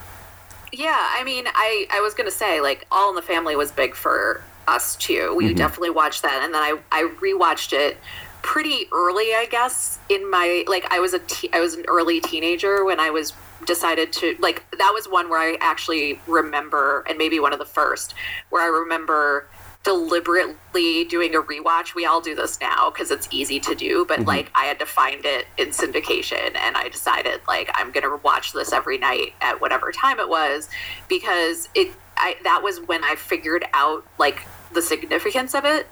Yeah, 0.76 0.98
I 0.98 1.22
mean, 1.22 1.46
I 1.46 1.86
I 1.90 2.00
was 2.00 2.14
gonna 2.14 2.30
say 2.30 2.60
like 2.60 2.86
All 2.90 3.08
in 3.10 3.16
the 3.16 3.22
Family 3.22 3.54
was 3.54 3.70
big 3.70 3.94
for 3.94 4.42
us 4.66 4.96
too. 4.96 5.34
We 5.36 5.46
mm-hmm. 5.46 5.56
definitely 5.56 5.90
watched 5.90 6.22
that, 6.22 6.42
and 6.42 6.52
then 6.52 6.62
I 6.62 6.78
I 6.90 7.02
rewatched 7.20 7.72
it 7.72 7.96
pretty 8.42 8.88
early, 8.92 9.34
I 9.34 9.46
guess. 9.50 9.98
In 10.08 10.28
my 10.28 10.64
like, 10.66 10.86
I 10.90 10.98
was 10.98 11.14
a 11.14 11.20
te- 11.20 11.50
I 11.52 11.60
was 11.60 11.74
an 11.74 11.84
early 11.86 12.20
teenager 12.20 12.84
when 12.84 12.98
I 12.98 13.10
was 13.10 13.32
decided 13.64 14.12
to 14.12 14.36
like 14.40 14.64
that 14.78 14.90
was 14.92 15.08
one 15.08 15.30
where 15.30 15.38
I 15.38 15.56
actually 15.60 16.20
remember, 16.26 17.04
and 17.08 17.18
maybe 17.18 17.38
one 17.38 17.52
of 17.52 17.60
the 17.60 17.64
first 17.64 18.14
where 18.50 18.62
I 18.62 18.66
remember 18.66 19.48
deliberately 19.84 21.04
doing 21.04 21.34
a 21.34 21.42
rewatch. 21.42 21.94
We 21.94 22.06
all 22.06 22.20
do 22.20 22.34
this 22.34 22.58
now 22.60 22.90
because 22.90 23.10
it's 23.10 23.28
easy 23.30 23.60
to 23.60 23.74
do, 23.74 24.04
but 24.06 24.20
like 24.24 24.50
I 24.54 24.64
had 24.64 24.78
to 24.78 24.86
find 24.86 25.24
it 25.24 25.46
in 25.58 25.68
syndication 25.68 26.56
and 26.56 26.76
I 26.76 26.88
decided 26.88 27.40
like 27.46 27.70
I'm 27.74 27.92
going 27.92 28.02
to 28.04 28.18
watch 28.24 28.52
this 28.52 28.72
every 28.72 28.98
night 28.98 29.34
at 29.42 29.60
whatever 29.60 29.92
time 29.92 30.18
it 30.18 30.28
was 30.28 30.68
because 31.08 31.68
it 31.74 31.92
I 32.16 32.36
that 32.44 32.62
was 32.62 32.80
when 32.80 33.04
I 33.04 33.14
figured 33.16 33.66
out 33.74 34.04
like 34.18 34.42
the 34.72 34.80
significance 34.82 35.54
of 35.54 35.64
it. 35.66 35.86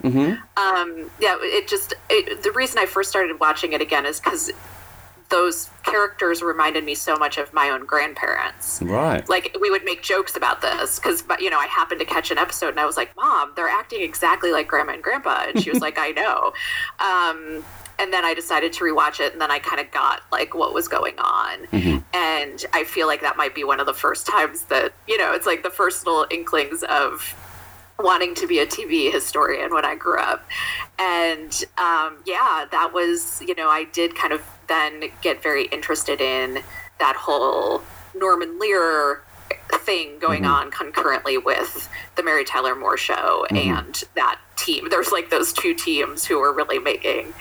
Um 0.57 1.11
yeah, 1.21 1.37
it 1.41 1.69
just 1.69 1.95
it, 2.09 2.43
the 2.43 2.53
reason 2.53 2.79
I 2.79 2.87
first 2.87 3.11
started 3.11 3.39
watching 3.41 3.75
it 3.75 3.83
again 3.83 4.07
is 4.07 4.21
cuz 4.21 4.51
those 5.33 5.71
characters 5.83 6.43
reminded 6.43 6.85
me 6.85 6.95
so 6.95 7.17
much 7.17 7.39
of 7.39 7.53
my 7.53 7.71
own 7.71 7.85
grandparents. 7.87 8.81
Right. 8.83 9.27
like 9.29 9.57
we 9.61 9.71
would 9.71 9.85
make 9.85 10.03
jokes 10.03 10.37
about 10.37 10.61
this 10.61 10.99
because 11.01 11.25
you 11.41 11.51
know 11.51 11.59
i 11.59 11.67
happened 11.67 11.99
to 12.01 12.07
catch 12.07 12.31
an 12.31 12.39
episode 12.39 12.69
and 12.69 12.79
i 12.79 12.87
was 12.87 12.97
like 12.97 13.17
mom 13.17 13.53
they're 13.57 13.69
acting 13.69 14.03
exactly 14.03 14.53
like 14.53 14.69
grandma 14.69 14.93
and 14.93 15.03
grandpa. 15.03 15.45
And 15.49 15.61
she 15.61 15.71
was 15.71 15.81
like 15.87 15.99
i 15.99 16.11
know. 16.11 16.53
Um, 17.01 17.65
and 17.99 18.13
then 18.13 18.25
i 18.25 18.35
decided 18.35 18.73
to 18.75 18.85
rewatch 18.85 19.21
it 19.21 19.33
and 19.33 19.41
then 19.41 19.51
i 19.51 19.59
kind 19.59 19.81
of 19.81 19.91
got 19.91 20.23
like 20.31 20.55
what 20.55 20.73
was 20.75 20.87
going 20.87 21.19
on. 21.19 21.67
And 22.15 22.65
i 22.73 22.85
feel 22.85 23.07
like 23.07 23.23
that 23.23 23.37
might 23.37 23.55
be 23.55 23.65
one 23.65 23.81
of 23.81 23.87
the 23.87 23.95
first 23.95 24.27
times 24.27 24.65
that 24.65 24.93
you 25.09 25.17
know 25.19 25.33
it's 25.33 25.47
like 25.47 25.63
the 25.63 25.71
first 25.71 26.07
little 26.07 26.27
inklings 26.31 26.83
of 26.85 27.35
wanting 28.03 28.35
to 28.37 28.47
be 28.47 28.59
a 28.59 28.67
TV 28.67 29.13
historian 29.13 29.73
when 29.73 29.85
I 29.85 29.95
grew 29.95 30.19
up. 30.19 30.45
And 30.99 31.53
um, 31.79 32.19
yeah, 32.27 32.67
that 32.71 32.91
was, 32.93 33.41
you 33.47 33.55
know, 33.55 33.69
I 33.69 33.85
did 33.85 34.15
kind 34.15 34.33
of 34.33 34.43
then 34.69 35.05
get 35.23 35.43
very 35.43 35.67
interested 35.67 36.21
in 36.21 36.63
that 36.99 37.17
whole 37.17 37.83
Norman 38.15 38.59
Lear 38.59 39.23
thing 39.81 40.19
going 40.19 40.43
Mm-hmm. 40.43 40.53
on 40.53 40.71
concurrently 40.71 41.37
with 41.39 41.89
the 42.17 42.23
Mary 42.23 42.45
Tyler 42.45 42.75
Moore 42.75 42.97
show 42.97 43.47
Mm-hmm. 43.51 43.57
and 43.79 44.05
that 44.15 44.39
team. 44.57 44.89
There's 44.91 45.13
like 45.13 45.31
those 45.31 45.53
two 45.53 45.75
teams 45.75 46.25
who 46.25 46.39
were 46.41 46.53
really 46.53 46.79
making 46.79 47.33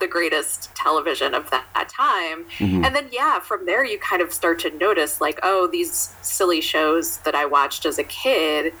the 0.00 0.08
greatest 0.08 0.74
television 0.74 1.34
of 1.34 1.48
that, 1.50 1.64
that 1.74 1.88
time. 1.88 2.44
Mm-hmm. 2.58 2.84
And 2.84 2.94
then, 2.96 3.08
yeah, 3.12 3.38
from 3.38 3.64
there, 3.64 3.84
you 3.84 3.98
kind 3.98 4.20
of 4.20 4.32
start 4.32 4.58
to 4.60 4.70
notice, 4.76 5.20
like, 5.20 5.38
oh, 5.42 5.68
these 5.70 6.12
silly 6.20 6.60
shows 6.60 7.18
that 7.18 7.34
I 7.34 7.46
watched 7.46 7.86
as 7.86 7.98
a 7.98 8.04
kid. 8.04 8.74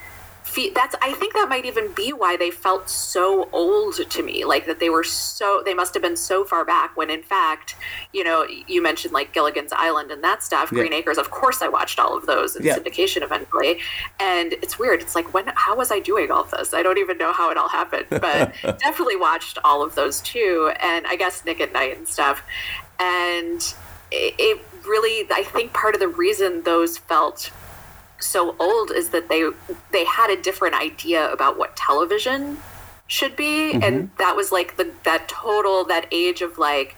That's. 0.74 0.94
I 1.02 1.12
think 1.14 1.32
that 1.34 1.48
might 1.48 1.64
even 1.64 1.90
be 1.92 2.12
why 2.12 2.36
they 2.36 2.50
felt 2.50 2.88
so 2.88 3.48
old 3.52 3.94
to 4.10 4.22
me. 4.22 4.44
Like 4.44 4.66
that 4.66 4.78
they 4.78 4.90
were 4.90 5.02
so. 5.02 5.62
They 5.64 5.74
must 5.74 5.94
have 5.94 6.02
been 6.02 6.16
so 6.16 6.44
far 6.44 6.64
back. 6.64 6.96
When 6.96 7.10
in 7.10 7.22
fact, 7.22 7.76
you 8.12 8.22
know, 8.24 8.46
you 8.68 8.82
mentioned 8.82 9.12
like 9.14 9.32
Gilligan's 9.32 9.72
Island 9.72 10.10
and 10.10 10.22
that 10.22 10.42
stuff. 10.44 10.70
Yeah. 10.70 10.80
Green 10.80 10.92
Acres. 10.92 11.18
Of 11.18 11.30
course, 11.30 11.62
I 11.62 11.68
watched 11.68 11.98
all 11.98 12.16
of 12.16 12.26
those 12.26 12.56
in 12.56 12.64
Yeah. 12.64 12.76
syndication 12.78 13.22
eventually. 13.22 13.80
And 14.20 14.52
it's 14.54 14.78
weird. 14.78 15.00
It's 15.00 15.14
like 15.14 15.32
when. 15.34 15.50
How 15.56 15.74
was 15.76 15.90
I 15.90 15.98
doing 15.98 16.30
all 16.30 16.42
of 16.42 16.50
this? 16.50 16.74
I 16.74 16.82
don't 16.82 16.98
even 16.98 17.18
know 17.18 17.32
how 17.32 17.50
it 17.50 17.56
all 17.56 17.68
happened. 17.68 18.06
But 18.24 18.54
definitely 18.62 19.16
watched 19.16 19.58
all 19.64 19.82
of 19.82 19.94
those 19.94 20.20
too. 20.20 20.70
And 20.80 21.06
I 21.06 21.16
guess 21.16 21.44
Nick 21.44 21.60
at 21.60 21.72
Nite 21.72 21.96
and 21.96 22.06
stuff. 22.08 22.42
And 23.00 23.60
it, 24.12 24.34
it 24.38 24.60
really. 24.86 25.26
I 25.32 25.42
think 25.42 25.72
part 25.72 25.94
of 25.94 26.00
the 26.00 26.08
reason 26.08 26.62
those 26.62 26.96
felt 26.98 27.50
so 28.24 28.56
old 28.58 28.90
is 28.90 29.10
that 29.10 29.28
they 29.28 29.50
they 29.92 30.04
had 30.04 30.30
a 30.30 30.40
different 30.40 30.74
idea 30.74 31.30
about 31.32 31.58
what 31.58 31.76
television 31.76 32.58
should 33.06 33.36
be. 33.36 33.72
And 33.72 34.10
that 34.18 34.34
was 34.36 34.50
like 34.50 34.76
the 34.76 34.90
that 35.04 35.28
total 35.28 35.84
that 35.84 36.06
age 36.10 36.42
of 36.42 36.58
like 36.58 36.96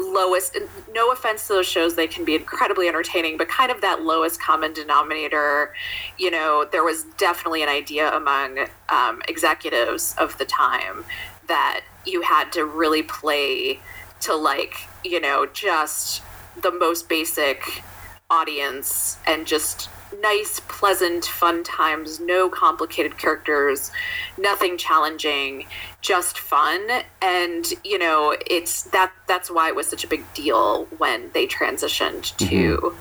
lowest 0.00 0.56
no 0.94 1.10
offense 1.10 1.48
to 1.48 1.54
those 1.54 1.66
shows 1.66 1.96
they 1.96 2.06
can 2.06 2.24
be 2.24 2.36
incredibly 2.36 2.86
entertaining 2.86 3.36
but 3.36 3.48
kind 3.48 3.72
of 3.72 3.80
that 3.80 4.02
lowest 4.02 4.40
common 4.40 4.72
denominator 4.72 5.74
you 6.18 6.30
know 6.30 6.64
there 6.70 6.84
was 6.84 7.02
definitely 7.16 7.64
an 7.64 7.68
idea 7.68 8.08
among 8.14 8.60
um, 8.90 9.20
executives 9.26 10.14
of 10.16 10.38
the 10.38 10.44
time 10.44 11.04
that 11.48 11.80
you 12.06 12.22
had 12.22 12.52
to 12.52 12.64
really 12.64 13.02
play 13.02 13.80
to 14.20 14.36
like 14.36 14.86
you 15.04 15.20
know 15.20 15.46
just 15.46 16.22
the 16.62 16.70
most 16.70 17.08
basic 17.08 17.82
audience 18.30 19.18
and 19.26 19.46
just 19.46 19.88
nice, 20.20 20.60
pleasant, 20.68 21.24
fun 21.24 21.62
times, 21.64 22.20
no 22.20 22.48
complicated 22.48 23.16
characters, 23.18 23.90
nothing 24.36 24.76
challenging, 24.76 25.66
just 26.00 26.38
fun. 26.38 26.86
And, 27.22 27.66
you 27.84 27.98
know, 27.98 28.36
it's 28.50 28.82
that 28.84 29.12
that's 29.26 29.50
why 29.50 29.68
it 29.68 29.76
was 29.76 29.86
such 29.86 30.04
a 30.04 30.08
big 30.08 30.22
deal 30.34 30.86
when 30.98 31.30
they 31.32 31.46
transitioned 31.46 32.36
to 32.38 32.76
mm-hmm. 32.76 32.98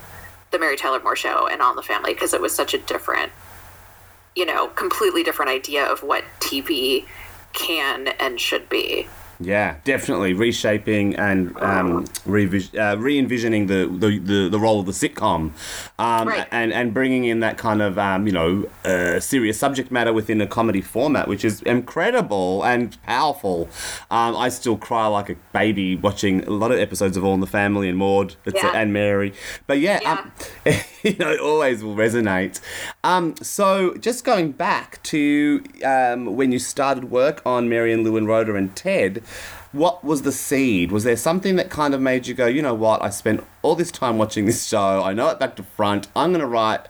the 0.51 0.59
Mary 0.59 0.77
Tyler 0.77 1.01
Moore 1.01 1.15
show 1.15 1.47
and 1.47 1.61
All 1.61 1.71
in 1.71 1.75
the 1.75 1.83
Family 1.83 2.13
because 2.13 2.33
it 2.33 2.41
was 2.41 2.53
such 2.53 2.73
a 2.73 2.77
different 2.77 3.31
you 4.37 4.45
know, 4.45 4.67
completely 4.67 5.23
different 5.23 5.49
idea 5.49 5.83
of 5.83 6.03
what 6.03 6.23
TV 6.39 7.05
can 7.53 8.09
and 8.19 8.39
should 8.39 8.69
be. 8.69 9.07
Yeah, 9.39 9.75
definitely 9.83 10.33
reshaping 10.33 11.15
and 11.15 11.55
um, 11.61 12.05
revis- 12.25 12.73
uh, 12.77 12.97
re-envisioning 12.97 13.67
the, 13.67 13.85
the, 13.87 14.17
the, 14.17 14.49
the 14.49 14.59
role 14.59 14.79
of 14.79 14.85
the 14.87 14.91
sitcom, 14.91 15.51
um, 15.99 16.27
Right. 16.27 16.47
and 16.51 16.73
and 16.73 16.93
bringing 16.93 17.25
in 17.25 17.39
that 17.41 17.57
kind 17.57 17.81
of 17.81 17.99
um, 17.99 18.25
you 18.25 18.33
know 18.33 18.67
uh, 18.83 19.19
serious 19.19 19.59
subject 19.59 19.91
matter 19.91 20.11
within 20.11 20.41
a 20.41 20.47
comedy 20.47 20.81
format, 20.81 21.27
which 21.27 21.45
is 21.45 21.61
incredible 21.63 22.63
and 22.63 22.97
powerful. 23.03 23.69
Um, 24.09 24.35
I 24.35 24.49
still 24.49 24.75
cry 24.77 25.05
like 25.07 25.29
a 25.29 25.35
baby 25.53 25.95
watching 25.95 26.43
a 26.45 26.49
lot 26.51 26.71
of 26.71 26.79
episodes 26.79 27.15
of 27.15 27.23
All 27.23 27.33
in 27.35 27.39
the 27.39 27.47
Family 27.47 27.89
and 27.89 27.97
Maude 27.97 28.35
Yeah. 28.45 28.71
and 28.73 28.91
Mary. 28.91 29.33
But 29.67 29.79
yeah, 29.79 29.99
um, 30.05 30.31
you 31.03 31.15
know, 31.17 31.31
it 31.31 31.39
always 31.39 31.83
will 31.83 31.95
resonate. 31.95 32.59
Um, 33.03 33.35
so 33.41 33.95
just 33.97 34.23
going 34.25 34.51
back 34.51 35.01
to 35.03 35.63
um, 35.85 36.35
when 36.35 36.51
you 36.51 36.57
started 36.59 37.11
work 37.11 37.41
on 37.45 37.69
Mary 37.69 37.93
and 37.93 38.03
Lou 38.03 38.17
and 38.17 38.27
Rhoda 38.27 38.55
and 38.55 38.75
Ted, 38.75 39.23
what 39.71 40.03
was 40.03 40.21
the 40.21 40.31
seed? 40.31 40.91
Was 40.91 41.03
there 41.03 41.17
something 41.17 41.55
that 41.57 41.69
kind 41.69 41.93
of 41.93 42.01
made 42.01 42.27
you 42.27 42.33
go, 42.33 42.45
you 42.47 42.61
know 42.61 42.73
what, 42.73 43.01
I 43.01 43.09
spent 43.09 43.43
all 43.61 43.75
this 43.75 43.91
time 43.91 44.17
watching 44.17 44.45
this 44.45 44.65
show, 44.65 45.03
I 45.03 45.13
know 45.13 45.29
it 45.29 45.39
back 45.39 45.55
to 45.57 45.63
front, 45.63 46.07
I'm 46.15 46.31
going 46.31 46.41
to 46.41 46.47
write 46.47 46.87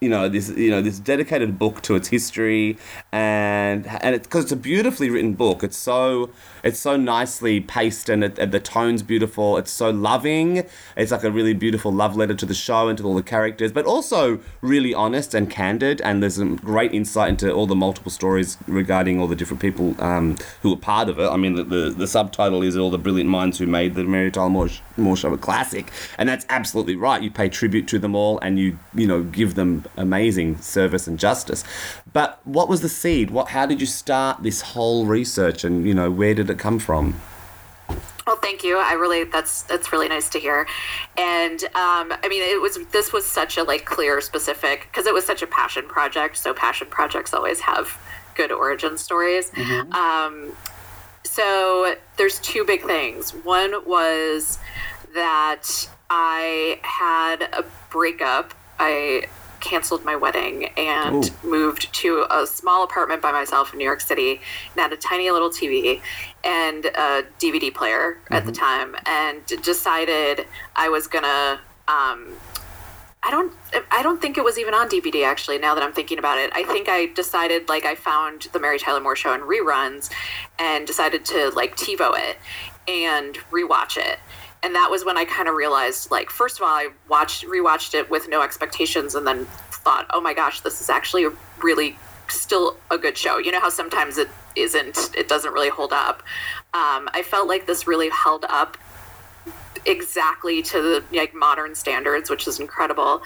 you 0.00 0.10
know 0.10 0.28
this 0.28 0.50
you 0.50 0.70
know 0.70 0.82
this 0.82 0.98
dedicated 0.98 1.58
book 1.58 1.80
to 1.80 1.94
its 1.94 2.08
history 2.08 2.76
and 3.12 3.86
and 3.86 4.14
it's 4.14 4.26
because 4.26 4.44
it's 4.44 4.52
a 4.52 4.56
beautifully 4.56 5.08
written 5.08 5.32
book. 5.32 5.64
It's 5.64 5.76
so 5.76 6.30
it's 6.66 6.80
so 6.80 6.96
nicely 6.96 7.60
paced 7.60 8.08
and, 8.08 8.24
it, 8.24 8.40
and 8.40 8.50
the 8.50 8.58
tone's 8.58 9.04
beautiful. 9.04 9.56
It's 9.56 9.70
so 9.70 9.90
loving. 9.90 10.66
It's 10.96 11.12
like 11.12 11.22
a 11.22 11.30
really 11.30 11.54
beautiful 11.54 11.92
love 11.92 12.16
letter 12.16 12.34
to 12.34 12.44
the 12.44 12.54
show 12.54 12.88
and 12.88 12.98
to 12.98 13.04
all 13.04 13.14
the 13.14 13.22
characters 13.22 13.70
but 13.70 13.86
also 13.86 14.40
really 14.62 14.92
honest 14.92 15.32
and 15.32 15.48
candid 15.48 16.00
and 16.00 16.22
there's 16.22 16.34
some 16.34 16.56
great 16.56 16.92
insight 16.92 17.28
into 17.28 17.52
all 17.52 17.68
the 17.68 17.76
multiple 17.76 18.10
stories 18.10 18.58
regarding 18.66 19.20
all 19.20 19.28
the 19.28 19.36
different 19.36 19.62
people 19.62 19.94
um, 20.02 20.36
who 20.62 20.72
are 20.72 20.76
part 20.76 21.08
of 21.08 21.20
it. 21.20 21.28
I 21.28 21.36
mean 21.36 21.54
the, 21.54 21.62
the, 21.62 21.90
the 21.90 22.06
subtitle 22.08 22.62
is 22.62 22.76
all 22.76 22.90
the 22.90 22.98
brilliant 22.98 23.30
minds 23.30 23.58
who 23.58 23.66
made 23.66 23.94
the 23.94 24.02
mary 24.02 24.32
tyler 24.32 24.50
moore, 24.50 24.68
moore 24.96 25.16
show 25.16 25.32
a 25.32 25.38
classic. 25.38 25.92
And 26.18 26.28
that's 26.28 26.46
absolutely 26.48 26.96
right. 26.96 27.22
You 27.22 27.30
pay 27.30 27.48
tribute 27.48 27.86
to 27.88 28.00
them 28.00 28.16
all 28.16 28.40
and 28.40 28.58
you 28.58 28.76
you 28.92 29.06
know 29.06 29.22
give 29.22 29.54
them 29.54 29.84
amazing 29.96 30.58
service 30.58 31.06
and 31.06 31.16
justice. 31.16 31.62
But 32.12 32.40
what 32.44 32.68
was 32.68 32.80
the 32.80 32.88
seed? 32.88 33.30
What 33.30 33.50
how 33.50 33.66
did 33.66 33.80
you 33.80 33.86
start 33.86 34.42
this 34.42 34.62
whole 34.62 35.06
research? 35.06 35.62
And 35.62 35.86
you 35.86 35.94
know 35.94 36.10
where 36.10 36.34
did 36.34 36.50
it 36.50 36.55
come 36.56 36.78
from 36.78 37.14
Well, 38.26 38.36
thank 38.36 38.64
you. 38.64 38.78
I 38.78 38.94
really 38.94 39.22
that's 39.24 39.62
that's 39.62 39.92
really 39.92 40.08
nice 40.08 40.28
to 40.30 40.38
hear. 40.40 40.66
And 41.16 41.62
um, 41.64 42.12
I 42.22 42.26
mean, 42.28 42.42
it 42.42 42.60
was 42.60 42.78
this 42.90 43.12
was 43.12 43.24
such 43.24 43.56
a 43.56 43.62
like 43.62 43.84
clear, 43.84 44.20
specific 44.20 44.88
because 44.90 45.06
it 45.06 45.14
was 45.14 45.24
such 45.24 45.42
a 45.42 45.46
passion 45.46 45.86
project. 45.86 46.36
So 46.36 46.52
passion 46.52 46.88
projects 46.88 47.32
always 47.32 47.60
have 47.60 47.96
good 48.34 48.50
origin 48.50 48.98
stories. 48.98 49.52
Um, 49.92 50.52
so 51.22 51.94
there's 52.16 52.38
two 52.40 52.64
big 52.64 52.84
things. 52.84 53.30
One 53.30 53.84
was 53.86 54.58
that 55.14 55.88
I 56.10 56.80
had 56.82 57.42
a 57.42 57.64
breakup. 57.90 58.54
I 58.78 59.26
canceled 59.60 60.04
my 60.04 60.16
wedding 60.16 60.66
and 60.76 61.24
Ooh. 61.24 61.48
moved 61.48 61.92
to 61.94 62.26
a 62.30 62.46
small 62.46 62.84
apartment 62.84 63.22
by 63.22 63.32
myself 63.32 63.72
in 63.72 63.78
New 63.78 63.84
York 63.84 64.00
City 64.00 64.40
and 64.72 64.80
had 64.80 64.92
a 64.92 64.96
tiny 64.96 65.30
little 65.30 65.50
TV 65.50 66.00
and 66.44 66.86
a 66.86 67.24
DVD 67.38 67.72
player 67.74 68.18
at 68.30 68.46
the 68.46 68.52
time 68.52 68.94
and 69.06 69.44
decided 69.62 70.46
I 70.74 70.88
was 70.88 71.06
gonna 71.06 71.60
um, 71.88 72.34
I 73.22 73.30
don't 73.32 73.52
I 73.90 74.02
don't 74.04 74.22
think 74.22 74.38
it 74.38 74.44
was 74.44 74.56
even 74.56 74.72
on 74.72 74.88
DVD 74.88 75.24
actually 75.24 75.58
now 75.58 75.74
that 75.74 75.82
I'm 75.82 75.92
thinking 75.92 76.18
about 76.18 76.38
it. 76.38 76.50
I 76.54 76.62
think 76.62 76.88
I 76.88 77.06
decided 77.06 77.68
like 77.68 77.84
I 77.84 77.96
found 77.96 78.42
the 78.52 78.60
Mary 78.60 78.78
Tyler 78.78 79.00
Moore 79.00 79.16
show 79.16 79.34
in 79.34 79.40
reruns 79.40 80.10
and 80.60 80.86
decided 80.86 81.24
to 81.26 81.50
like 81.50 81.76
TiVo 81.76 82.12
it 82.16 82.38
and 82.86 83.34
rewatch 83.50 83.96
it. 83.96 84.20
And 84.66 84.74
that 84.74 84.90
was 84.90 85.04
when 85.04 85.16
I 85.16 85.24
kind 85.24 85.48
of 85.48 85.54
realized 85.54 86.10
like 86.10 86.28
first 86.28 86.56
of 86.56 86.62
all 86.62 86.74
I 86.74 86.88
watched 87.08 87.44
rewatched 87.46 87.94
it 87.94 88.10
with 88.10 88.28
no 88.28 88.42
expectations 88.42 89.14
and 89.14 89.24
then 89.24 89.44
thought, 89.70 90.06
"Oh 90.10 90.20
my 90.20 90.34
gosh, 90.34 90.60
this 90.62 90.80
is 90.80 90.90
actually 90.90 91.24
a 91.24 91.30
really 91.62 91.96
still 92.26 92.76
a 92.90 92.98
good 92.98 93.16
show." 93.16 93.38
You 93.38 93.52
know 93.52 93.60
how 93.60 93.68
sometimes 93.68 94.18
it 94.18 94.28
isn't 94.56 95.14
it 95.16 95.28
doesn't 95.28 95.52
really 95.52 95.68
hold 95.68 95.92
up. 95.92 96.24
Um, 96.74 97.08
I 97.14 97.22
felt 97.24 97.46
like 97.46 97.68
this 97.68 97.86
really 97.86 98.08
held 98.08 98.44
up 98.48 98.76
exactly 99.84 100.62
to 100.62 100.82
the 100.82 101.04
like 101.16 101.32
modern 101.32 101.76
standards, 101.76 102.28
which 102.28 102.48
is 102.48 102.58
incredible, 102.58 103.22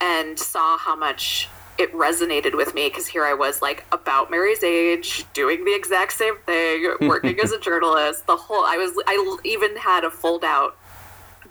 and 0.00 0.38
saw 0.38 0.78
how 0.78 0.94
much 0.94 1.48
it 1.76 1.92
resonated 1.92 2.56
with 2.56 2.72
me 2.72 2.88
because 2.88 3.08
here 3.08 3.24
I 3.24 3.34
was 3.34 3.60
like 3.60 3.84
about 3.90 4.30
Mary's 4.30 4.62
age, 4.62 5.24
doing 5.32 5.64
the 5.64 5.74
exact 5.74 6.12
same 6.12 6.36
thing, 6.46 6.86
working 7.00 7.40
as 7.40 7.50
a 7.50 7.58
journalist. 7.68 8.28
The 8.28 8.36
whole 8.36 8.64
I 8.64 8.76
was 8.76 8.92
I 9.08 9.38
even 9.42 9.76
had 9.76 10.04
a 10.04 10.10
fold 10.12 10.44
out 10.44 10.76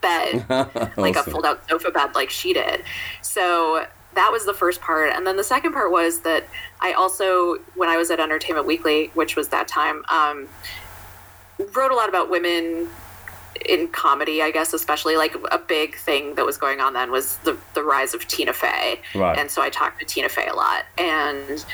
bed, 0.03 0.45
like 0.97 1.15
a 1.15 1.23
fold 1.23 1.45
out 1.45 1.67
sofa 1.67 1.89
bed, 1.89 2.13
like 2.13 2.29
she 2.29 2.53
did. 2.53 2.83
So 3.23 3.85
that 4.13 4.31
was 4.31 4.45
the 4.45 4.53
first 4.53 4.79
part, 4.81 5.09
and 5.09 5.25
then 5.25 5.37
the 5.37 5.43
second 5.43 5.73
part 5.73 5.91
was 5.91 6.19
that 6.19 6.43
I 6.81 6.93
also, 6.93 7.55
when 7.73 7.89
I 7.89 7.97
was 7.97 8.11
at 8.11 8.19
Entertainment 8.19 8.67
Weekly, 8.67 9.09
which 9.15 9.35
was 9.35 9.47
that 9.47 9.67
time, 9.67 10.03
um, 10.09 10.47
wrote 11.73 11.91
a 11.91 11.95
lot 11.95 12.09
about 12.09 12.29
women 12.29 12.89
in 13.65 13.87
comedy, 13.87 14.41
I 14.41 14.51
guess, 14.51 14.73
especially 14.73 15.15
like 15.15 15.35
a 15.51 15.57
big 15.57 15.95
thing 15.95 16.35
that 16.35 16.45
was 16.45 16.57
going 16.57 16.79
on 16.79 16.93
then 16.93 17.11
was 17.11 17.37
the 17.37 17.57
the 17.73 17.83
rise 17.83 18.13
of 18.13 18.27
Tina 18.27 18.53
Fey, 18.53 18.99
Right. 19.15 19.37
and 19.39 19.49
so 19.49 19.61
I 19.61 19.69
talked 19.69 19.99
to 19.99 20.05
Tina 20.05 20.29
Fey 20.29 20.47
a 20.47 20.53
lot, 20.55 20.85
and 20.97 21.65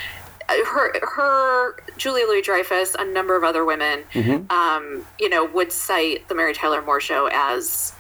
her 0.50 0.94
her 1.16 1.76
Julia 1.98 2.26
Louis 2.26 2.42
Dreyfus, 2.42 2.96
a 2.96 3.06
number 3.06 3.36
of 3.36 3.44
other 3.44 3.64
women, 3.66 4.04
um, 4.50 5.06
you 5.20 5.30
know, 5.30 5.46
would 5.46 5.72
cite 5.72 6.28
the 6.28 6.36
Mary 6.36 6.54
Tyler 6.54 6.82
Moore 6.82 7.00
show 7.02 7.30
as 7.32 7.94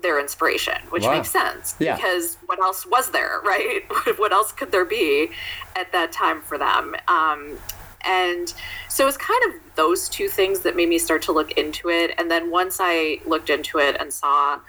their 0.00 0.20
inspiration, 0.20 0.80
which 0.90 1.02
Wow. 1.02 1.12
makes 1.16 1.30
sense 1.30 1.74
Yeah. 1.80 1.96
because 1.96 2.36
what 2.46 2.60
else 2.60 2.86
was 2.86 3.10
there, 3.10 3.40
right? 3.44 3.82
what 4.18 4.32
else 4.32 4.52
could 4.52 4.70
there 4.70 4.84
be 4.84 5.30
at 5.74 5.90
that 5.92 6.12
time 6.12 6.40
for 6.40 6.56
them? 6.56 6.94
Um, 7.08 7.58
and 8.04 8.52
so 8.88 9.08
it's 9.08 9.16
kind 9.16 9.42
of 9.48 9.60
those 9.74 10.08
two 10.08 10.28
things 10.28 10.60
that 10.60 10.76
made 10.76 10.88
me 10.88 10.98
start 10.98 11.22
to 11.22 11.32
look 11.32 11.50
into 11.52 11.90
it. 11.90 12.14
And 12.16 12.30
then 12.30 12.50
once 12.50 12.78
I 12.80 13.20
looked 13.26 13.50
into 13.50 13.78
it 13.78 13.96
and 13.98 14.12
saw 14.12 14.60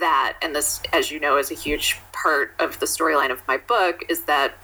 that, 0.00 0.36
and 0.42 0.54
this, 0.54 0.80
as 0.92 1.10
you 1.10 1.20
know, 1.20 1.36
is 1.38 1.50
a 1.52 1.54
huge 1.54 2.00
part 2.12 2.52
of 2.58 2.80
the 2.80 2.86
storyline 2.86 3.30
of 3.30 3.46
my 3.46 3.58
book, 3.58 4.04
is 4.08 4.22
that 4.22 4.54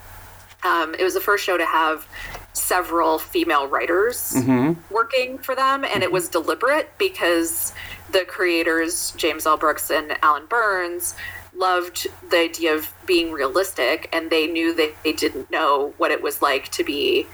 um, 0.64 0.94
it 0.98 1.04
was 1.04 1.14
the 1.14 1.20
first 1.20 1.44
show 1.44 1.56
to 1.56 1.64
have 1.64 2.08
several 2.52 3.18
female 3.18 3.66
writers 3.66 4.34
mm-hmm. 4.34 4.72
working 4.92 5.38
for 5.38 5.54
them, 5.54 5.84
and 5.84 6.02
it 6.02 6.12
was 6.12 6.28
deliberate 6.28 6.90
because 6.98 7.72
the 8.10 8.24
creators, 8.26 9.12
James 9.16 9.46
L. 9.46 9.56
Brooks 9.56 9.90
and 9.90 10.16
Allan 10.22 10.46
Burns, 10.46 11.14
loved 11.54 12.06
the 12.30 12.38
idea 12.38 12.74
of 12.74 12.92
being 13.06 13.32
realistic, 13.32 14.08
and 14.12 14.30
they 14.30 14.46
knew 14.46 14.74
that 14.74 14.94
they 15.02 15.12
didn't 15.12 15.50
know 15.50 15.92
what 15.96 16.10
it 16.10 16.22
was 16.22 16.40
like 16.42 16.68
to 16.70 16.84
be 16.84 17.26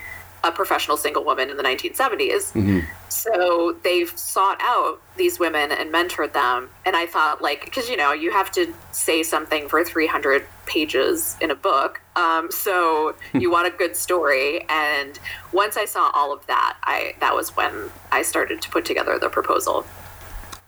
a 0.45 0.53
professional 0.53 0.97
single 0.97 1.25
woman 1.25 1.51
in 1.51 1.57
the 1.57 1.63
1970s. 1.63 2.85
So 3.09 3.77
they've 3.83 4.17
sought 4.19 4.59
out 4.61 5.01
these 5.17 5.39
women 5.39 5.73
and 5.73 5.93
mentored 5.93 6.33
them. 6.33 6.69
And 6.85 6.95
I 6.95 7.07
thought, 7.07 7.41
like, 7.41 7.65
because 7.65 7.89
you 7.89 7.97
know, 7.97 8.13
you 8.13 8.31
have 8.31 8.53
to 8.53 8.73
say 8.93 9.23
something 9.23 9.69
for 9.69 9.83
300 9.83 10.47
pages 10.67 11.37
in 11.41 11.51
a 11.51 11.55
book. 11.55 12.01
Um, 12.17 12.51
so 12.51 13.15
you 13.33 13.51
want 13.51 13.67
a 13.67 13.77
good 13.77 13.97
story. 13.97 14.67
And 14.69 15.19
once 15.53 15.77
I 15.77 15.87
saw 15.87 16.11
all 16.15 16.33
of 16.33 16.47
that, 16.47 16.77
I 16.85 17.15
that 17.21 17.35
was 17.35 17.57
when 17.57 17.91
I 18.13 18.23
started 18.23 18.61
to 18.63 18.71
put 18.71 18.85
together 18.85 19.19
the 19.19 19.29
proposal. 19.29 19.87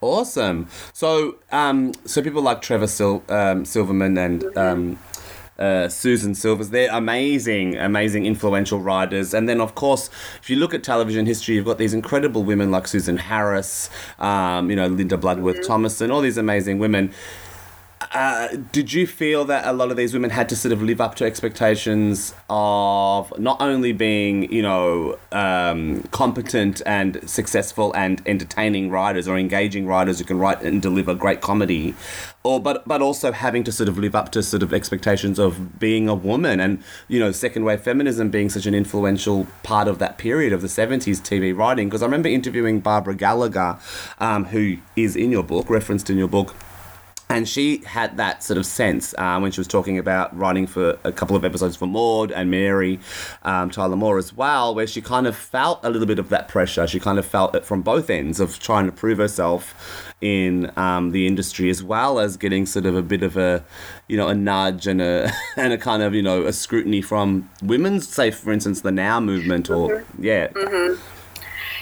Awesome. 0.00 0.68
So, 0.92 1.36
um, 1.50 1.92
so 2.04 2.22
people 2.22 2.42
like 2.42 2.60
Treva 2.60 2.88
Sil- 2.88 3.24
um, 3.28 3.64
Silverman 3.64 4.18
and 4.18 4.56
um, 4.56 4.98
uh, 5.58 5.88
Susan 5.88 6.34
Silvers, 6.34 6.70
they're 6.70 6.90
amazing, 6.92 7.76
amazing, 7.76 8.26
influential 8.26 8.80
writers. 8.80 9.34
And 9.34 9.48
then, 9.48 9.60
of 9.60 9.74
course, 9.74 10.10
if 10.40 10.50
you 10.50 10.56
look 10.56 10.74
at 10.74 10.82
television 10.82 11.26
history, 11.26 11.54
you've 11.54 11.64
got 11.64 11.78
these 11.78 11.94
incredible 11.94 12.44
women 12.44 12.70
like 12.70 12.86
Susan 12.86 13.16
Harris, 13.16 13.90
um, 14.18 14.70
you 14.70 14.76
know, 14.76 14.86
Linda 14.86 15.16
Bloodworth 15.16 15.66
Thomason, 15.66 16.10
all 16.10 16.20
these 16.20 16.38
amazing 16.38 16.78
women. 16.78 17.12
Uh, 18.12 18.56
did 18.72 18.92
you 18.92 19.06
feel 19.06 19.44
that 19.44 19.66
a 19.66 19.72
lot 19.72 19.90
of 19.90 19.96
these 19.96 20.12
women 20.14 20.30
had 20.30 20.48
to 20.48 20.56
sort 20.56 20.72
of 20.72 20.82
live 20.82 21.00
up 21.00 21.14
to 21.16 21.24
expectations 21.24 22.34
of 22.48 23.36
not 23.38 23.60
only 23.60 23.92
being, 23.92 24.50
you 24.52 24.62
know, 24.62 25.18
um, 25.32 26.02
competent 26.10 26.80
and 26.86 27.28
successful 27.28 27.92
and 27.94 28.22
entertaining 28.26 28.90
writers 28.90 29.26
or 29.26 29.36
engaging 29.36 29.86
writers 29.86 30.18
who 30.18 30.24
can 30.24 30.38
write 30.38 30.62
and 30.62 30.80
deliver 30.80 31.14
great 31.14 31.40
comedy, 31.40 31.94
or 32.42 32.60
but 32.60 32.86
but 32.86 33.02
also 33.02 33.32
having 33.32 33.64
to 33.64 33.72
sort 33.72 33.88
of 33.88 33.98
live 33.98 34.14
up 34.14 34.30
to 34.32 34.42
sort 34.42 34.62
of 34.62 34.72
expectations 34.72 35.38
of 35.38 35.78
being 35.78 36.08
a 36.08 36.14
woman 36.14 36.60
and 36.60 36.82
you 37.08 37.18
know 37.18 37.32
second 37.32 37.64
wave 37.64 37.80
feminism 37.80 38.30
being 38.30 38.48
such 38.48 38.66
an 38.66 38.74
influential 38.74 39.46
part 39.62 39.88
of 39.88 39.98
that 39.98 40.16
period 40.16 40.52
of 40.52 40.62
the 40.62 40.68
70s 40.68 41.20
TV 41.20 41.56
writing? 41.56 41.88
Because 41.88 42.02
I 42.02 42.06
remember 42.06 42.28
interviewing 42.28 42.80
Barbara 42.80 43.14
Gallagher 43.14 43.78
um, 44.18 44.46
who 44.46 44.78
is 44.94 45.16
in 45.16 45.32
your 45.32 45.42
book 45.42 45.68
referenced 45.68 46.08
in 46.08 46.18
your 46.18 46.28
book 46.28 46.54
and 47.28 47.48
she 47.48 47.78
had 47.78 48.16
that 48.18 48.42
sort 48.42 48.56
of 48.56 48.64
sense 48.64 49.12
um, 49.18 49.42
when 49.42 49.50
she 49.50 49.58
was 49.58 49.66
talking 49.66 49.98
about 49.98 50.36
writing 50.36 50.66
for 50.66 50.96
a 51.02 51.10
couple 51.10 51.34
of 51.34 51.44
episodes 51.44 51.74
for 51.74 51.86
Maude 51.86 52.30
and 52.30 52.50
Mary, 52.50 53.00
um, 53.42 53.68
Tyler 53.68 53.96
Moore 53.96 54.16
as 54.16 54.32
well, 54.32 54.74
where 54.74 54.86
she 54.86 55.00
kind 55.00 55.26
of 55.26 55.36
felt 55.36 55.80
a 55.82 55.90
little 55.90 56.06
bit 56.06 56.20
of 56.20 56.28
that 56.28 56.46
pressure. 56.46 56.86
She 56.86 57.00
kind 57.00 57.18
of 57.18 57.26
felt 57.26 57.54
it 57.56 57.64
from 57.64 57.82
both 57.82 58.10
ends 58.10 58.38
of 58.38 58.58
trying 58.60 58.86
to 58.86 58.92
prove 58.92 59.18
herself 59.18 60.14
in 60.20 60.70
um, 60.78 61.10
the 61.10 61.26
industry 61.26 61.68
as 61.68 61.82
well 61.82 62.20
as 62.20 62.36
getting 62.36 62.64
sort 62.64 62.86
of 62.86 62.96
a 62.96 63.02
bit 63.02 63.22
of 63.22 63.36
a, 63.36 63.64
you 64.06 64.16
know, 64.16 64.28
a 64.28 64.34
nudge 64.34 64.86
and 64.86 65.02
a 65.02 65.30
and 65.56 65.72
a 65.72 65.78
kind 65.78 66.02
of 66.02 66.14
you 66.14 66.22
know 66.22 66.44
a 66.46 66.52
scrutiny 66.52 67.02
from 67.02 67.50
women's, 67.60 68.08
say 68.08 68.30
for 68.30 68.52
instance 68.52 68.82
the 68.82 68.92
Now 68.92 69.18
movement 69.18 69.68
or 69.68 70.04
yeah. 70.18 70.48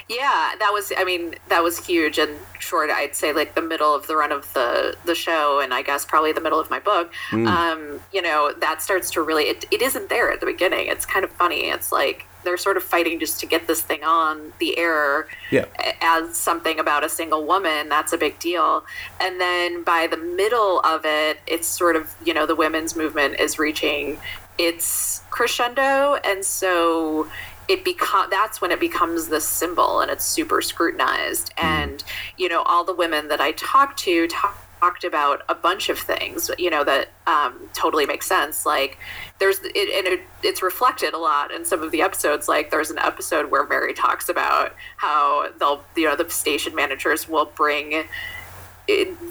Yeah, 0.08 0.52
that 0.58 0.70
was. 0.72 0.92
I 0.96 1.04
mean, 1.04 1.34
that 1.48 1.62
was 1.62 1.78
huge 1.86 2.18
and 2.18 2.36
short. 2.58 2.90
I'd 2.90 3.16
say 3.16 3.32
like 3.32 3.54
the 3.54 3.62
middle 3.62 3.94
of 3.94 4.06
the 4.06 4.16
run 4.16 4.32
of 4.32 4.52
the 4.52 4.96
the 5.06 5.14
show, 5.14 5.60
and 5.60 5.72
I 5.72 5.80
guess 5.82 6.04
probably 6.04 6.32
the 6.32 6.42
middle 6.42 6.60
of 6.60 6.68
my 6.68 6.78
book. 6.78 7.10
Um, 7.32 8.00
you 8.12 8.20
know, 8.20 8.52
that 8.60 8.82
starts 8.82 9.10
to 9.12 9.22
really. 9.22 9.44
It, 9.44 9.64
it 9.70 9.80
isn't 9.80 10.10
there 10.10 10.30
at 10.30 10.40
the 10.40 10.46
beginning. 10.46 10.88
It's 10.88 11.06
kind 11.06 11.24
of 11.24 11.30
funny. 11.32 11.70
It's 11.70 11.90
like 11.90 12.26
they're 12.44 12.58
sort 12.58 12.76
of 12.76 12.82
fighting 12.82 13.18
just 13.18 13.40
to 13.40 13.46
get 13.46 13.66
this 13.66 13.80
thing 13.80 14.04
on 14.04 14.52
the 14.58 14.76
air 14.76 15.26
Yeah. 15.50 15.64
as 16.02 16.36
something 16.36 16.78
about 16.78 17.02
a 17.02 17.08
single 17.08 17.46
woman. 17.46 17.88
That's 17.88 18.12
a 18.12 18.18
big 18.18 18.38
deal. 18.38 18.84
And 19.18 19.40
then 19.40 19.82
by 19.82 20.06
the 20.06 20.18
middle 20.18 20.80
of 20.80 21.06
it, 21.06 21.38
it's 21.46 21.66
sort 21.66 21.96
of 21.96 22.14
you 22.22 22.34
know 22.34 22.44
the 22.44 22.54
women's 22.56 22.94
movement 22.94 23.40
is 23.40 23.58
reaching 23.58 24.20
its 24.58 25.22
crescendo, 25.30 26.14
and 26.22 26.44
so 26.44 27.26
it 27.68 27.84
become 27.84 28.28
that's 28.30 28.60
when 28.60 28.70
it 28.70 28.80
becomes 28.80 29.28
this 29.28 29.48
symbol 29.48 30.00
and 30.00 30.10
it's 30.10 30.24
super 30.24 30.60
scrutinized. 30.60 31.52
And 31.56 32.02
you 32.36 32.48
know 32.48 32.62
all 32.62 32.84
the 32.84 32.94
women 32.94 33.28
that 33.28 33.40
i 33.40 33.52
talked 33.52 33.98
to 34.00 34.26
talk, 34.28 34.64
talked 34.80 35.04
about 35.04 35.42
a 35.48 35.54
bunch 35.54 35.88
of 35.88 35.98
things 35.98 36.50
you 36.58 36.68
know 36.68 36.84
that 36.84 37.08
um, 37.26 37.70
totally 37.72 38.04
makes 38.06 38.26
sense. 38.26 38.66
Like 38.66 38.98
there's 39.38 39.60
it, 39.62 40.04
and 40.04 40.06
it, 40.06 40.20
it's 40.42 40.62
reflected 40.62 41.14
a 41.14 41.18
lot 41.18 41.50
in 41.50 41.64
some 41.64 41.82
of 41.82 41.90
the 41.90 42.02
episodes. 42.02 42.48
Like 42.48 42.70
there's 42.70 42.90
an 42.90 42.98
episode 42.98 43.50
where 43.50 43.66
mary 43.66 43.94
talks 43.94 44.28
about 44.28 44.74
how 44.98 45.50
they'll 45.58 45.82
you 45.96 46.04
know 46.04 46.16
the 46.16 46.28
station 46.28 46.74
managers 46.74 47.28
will 47.28 47.46
bring 47.46 47.92
in- 47.92 48.06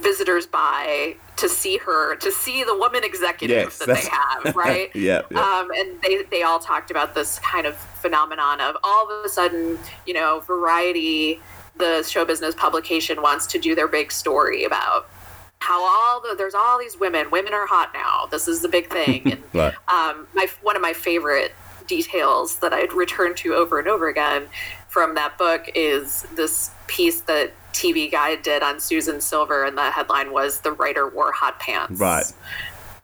visitors 0.02 0.46
by 0.48 1.16
to 1.38 1.48
see 1.48 1.78
her 1.78 2.16
to 2.18 2.32
see 2.32 2.64
the 2.64 2.76
woman 2.78 3.04
executive 3.04 3.56
Yes, 3.58 3.78
that 3.80 3.88
they 3.88 4.10
have 4.10 4.56
right 4.56 4.90
Yeah, 4.96 5.22
yeah. 5.32 5.40
um, 5.40 5.70
and 5.72 6.02
they, 6.02 6.24
they 6.24 6.44
all 6.44 6.60
talked 6.60 6.90
about 6.92 7.14
this 7.16 7.40
kind 7.40 7.66
of 7.68 7.76
phenomenon 7.76 8.62
of 8.62 8.78
all 8.84 9.10
of 9.12 9.26
a 9.26 9.30
sudden, 9.30 9.78
you 10.06 10.14
know, 10.14 10.42
Variety, 10.42 11.40
the 11.78 12.04
show 12.04 12.26
business 12.26 12.56
publication, 12.56 13.22
wants 13.22 13.46
to 13.48 13.60
do 13.60 13.76
their 13.76 13.88
big 13.88 14.12
story 14.12 14.64
about 14.64 15.08
how 15.60 15.82
all 15.84 16.20
the 16.22 16.36
there's 16.36 16.56
all 16.56 16.78
these 16.80 17.00
women. 17.00 17.30
Women 17.32 17.54
are 17.54 17.66
hot 17.68 17.92
now. 17.94 18.28
This 18.30 18.48
is 18.48 18.62
the 18.62 18.68
big 18.70 18.90
thing. 18.90 19.22
And 19.32 19.44
Right. 19.54 19.74
um, 19.88 20.28
my 20.34 20.48
one 20.62 20.76
of 20.76 20.82
my 20.82 20.94
favorite 20.94 21.54
details 21.88 22.58
that 22.60 22.74
I'd 22.74 22.94
return 22.94 23.36
to 23.36 23.54
over 23.54 23.78
and 23.80 23.88
over 23.88 24.08
again 24.08 24.48
from 24.88 25.16
that 25.16 25.38
book 25.38 25.70
is 25.76 26.24
this 26.36 26.72
piece 26.88 27.22
that 27.22 27.52
TV 27.74 28.10
Guide 28.12 28.42
did 28.44 28.64
on 28.64 28.80
Susan 28.80 29.20
Silver, 29.22 29.64
and 29.66 29.78
the 29.78 29.92
headline 29.92 30.32
was 30.32 30.60
"The 30.60 30.72
writer 30.72 31.08
wore 31.08 31.32
hot 31.32 31.60
pants." 31.60 32.00
Right. 32.00 32.26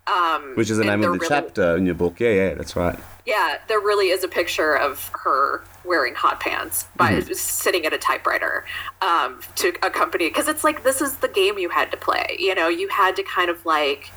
Um, 0.07 0.53
Which 0.55 0.69
is 0.71 0.77
the 0.77 0.85
name 0.85 1.03
of 1.03 1.11
the 1.11 1.11
really- 1.11 1.27
chapter 1.27 1.75
in 1.75 1.85
your 1.85 1.95
book. 1.95 2.19
Yeah, 2.19 2.29
yeah, 2.29 2.53
that's 2.55 2.75
right. 2.75 2.97
yeah, 3.27 3.57
there 3.67 3.79
really 3.79 4.09
is 4.09 4.23
a 4.23 4.27
picture 4.27 4.75
of 4.75 5.11
her 5.23 5.63
wearing 5.85 6.15
hot 6.15 6.39
pants 6.39 6.85
by 6.95 7.13
Mm-hmm. 7.13 7.33
sitting 7.33 7.85
at 7.85 7.93
a 7.93 7.97
typewriter 7.97 8.65
um, 9.01 9.39
to 9.55 9.69
accompany 9.83 10.27
because 10.29 10.47
it's 10.47 10.63
like 10.63 10.83
this 10.83 10.99
is 11.01 11.17
the 11.17 11.27
game 11.27 11.59
you 11.59 11.69
had 11.69 11.91
to 11.91 11.97
play. 11.97 12.35
You 12.39 12.55
know, 12.55 12.67
you 12.67 12.87
had 12.89 13.15
to 13.17 13.23
kind 13.23 13.49
of 13.49 13.65
like. 13.65 14.11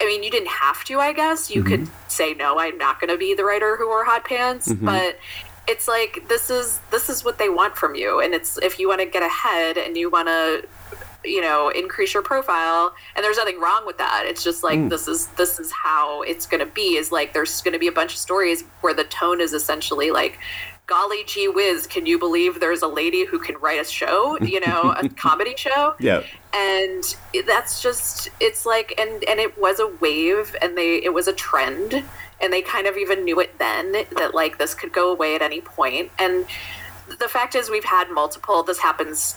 I 0.00 0.06
mean, 0.06 0.22
you 0.22 0.30
didn't 0.30 0.50
have 0.50 0.84
to. 0.84 1.00
I 1.00 1.12
guess 1.12 1.50
you 1.50 1.64
could 1.64 1.80
Mm-hmm. 1.80 1.92
say 2.08 2.32
no. 2.34 2.60
I'm 2.60 2.78
not 2.78 3.00
going 3.00 3.10
to 3.10 3.16
be 3.18 3.34
the 3.34 3.44
writer 3.44 3.76
who 3.76 3.88
wore 3.88 4.04
hot 4.04 4.24
pants, 4.24 4.72
but 4.72 5.18
it's 5.68 5.86
like 5.86 6.24
this 6.28 6.50
is 6.50 6.80
this 6.90 7.08
is 7.08 7.24
what 7.24 7.38
they 7.38 7.48
want 7.48 7.76
from 7.76 7.94
you, 7.94 8.20
and 8.20 8.34
it's 8.34 8.58
if 8.58 8.78
you 8.78 8.88
want 8.88 9.00
to 9.00 9.06
get 9.06 9.22
ahead 9.22 9.76
and 9.78 9.96
you 9.96 10.10
want 10.10 10.28
to 10.28 10.66
you 11.24 11.40
know 11.40 11.68
increase 11.70 12.14
your 12.14 12.22
profile 12.22 12.94
and 13.16 13.24
there's 13.24 13.36
nothing 13.36 13.58
wrong 13.60 13.84
with 13.84 13.98
that 13.98 14.22
it's 14.24 14.44
just 14.44 14.62
like 14.62 14.78
Mm. 14.78 14.88
this 14.88 15.08
is 15.08 15.26
this 15.36 15.58
is 15.58 15.72
how 15.72 16.22
it's 16.22 16.46
going 16.46 16.60
to 16.60 16.72
be 16.72 16.94
is 16.96 17.10
like 17.10 17.32
there's 17.34 17.60
going 17.60 17.72
to 17.72 17.78
be 17.78 17.88
a 17.88 17.92
bunch 17.92 18.12
of 18.12 18.18
stories 18.18 18.62
where 18.82 18.94
the 18.94 19.02
tone 19.02 19.40
is 19.40 19.52
essentially 19.52 20.12
like 20.12 20.38
golly 20.86 21.24
gee 21.26 21.48
whiz 21.48 21.88
can 21.88 22.06
you 22.06 22.20
believe 22.20 22.60
there's 22.60 22.82
a 22.82 22.86
lady 22.86 23.24
who 23.24 23.40
can 23.40 23.56
write 23.58 23.80
a 23.80 23.84
show 23.84 24.38
you 24.40 24.60
know 24.60 24.94
a 24.96 25.08
comedy 25.26 25.54
show 25.56 25.94
Yeah. 25.98 26.22
and 26.54 27.02
that's 27.48 27.82
just 27.82 28.28
it's 28.38 28.64
like 28.64 28.94
and 28.96 29.24
and 29.24 29.40
it 29.40 29.58
was 29.58 29.80
a 29.80 29.88
wave 30.00 30.54
and 30.62 30.78
they 30.78 31.02
it 31.02 31.12
was 31.12 31.26
a 31.26 31.32
trend 31.32 32.04
and 32.40 32.52
they 32.52 32.62
kind 32.62 32.86
of 32.86 32.96
even 32.96 33.24
knew 33.24 33.40
it 33.40 33.58
then 33.58 33.92
that 34.16 34.34
like 34.34 34.58
this 34.58 34.74
could 34.74 34.92
go 34.92 35.10
away 35.10 35.34
at 35.34 35.42
any 35.42 35.60
point. 35.60 36.10
And 36.18 36.46
the 37.18 37.28
fact 37.28 37.54
is 37.54 37.70
we've 37.70 37.84
had 37.84 38.10
multiple 38.10 38.62
this 38.62 38.78
happens 38.78 39.36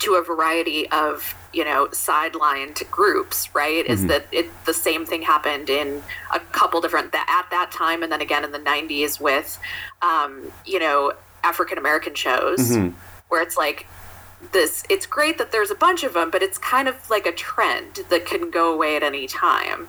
to 0.00 0.14
a 0.14 0.22
variety 0.22 0.90
of 0.90 1.34
you 1.52 1.64
know 1.64 1.86
sidelined 1.92 2.88
groups 2.90 3.54
right? 3.54 3.86
Is 3.86 4.06
that 4.08 4.26
it 4.32 4.46
the 4.64 4.74
same 4.74 5.06
thing 5.06 5.22
happened 5.22 5.70
in 5.70 6.02
a 6.32 6.40
couple 6.40 6.80
different 6.80 7.12
that 7.12 7.26
at 7.28 7.50
that 7.50 7.70
time 7.70 8.02
and 8.02 8.10
then 8.12 8.20
again 8.20 8.44
in 8.44 8.52
the 8.52 8.58
90s 8.58 9.20
with 9.20 9.58
um, 10.02 10.52
you 10.66 10.78
know 10.78 11.12
african 11.42 11.76
american 11.76 12.14
shows 12.14 12.70
where 13.28 13.42
it's 13.42 13.56
like 13.56 13.86
this 14.52 14.82
it's 14.90 15.06
great 15.06 15.38
that 15.38 15.52
there's 15.52 15.70
a 15.70 15.74
bunch 15.74 16.04
of 16.04 16.14
them 16.14 16.30
but 16.30 16.42
it's 16.42 16.58
kind 16.58 16.88
of 16.88 17.08
like 17.10 17.26
a 17.26 17.32
trend 17.32 18.00
that 18.08 18.24
can 18.26 18.50
go 18.50 18.72
away 18.72 18.96
at 18.96 19.02
any 19.02 19.26
time 19.26 19.86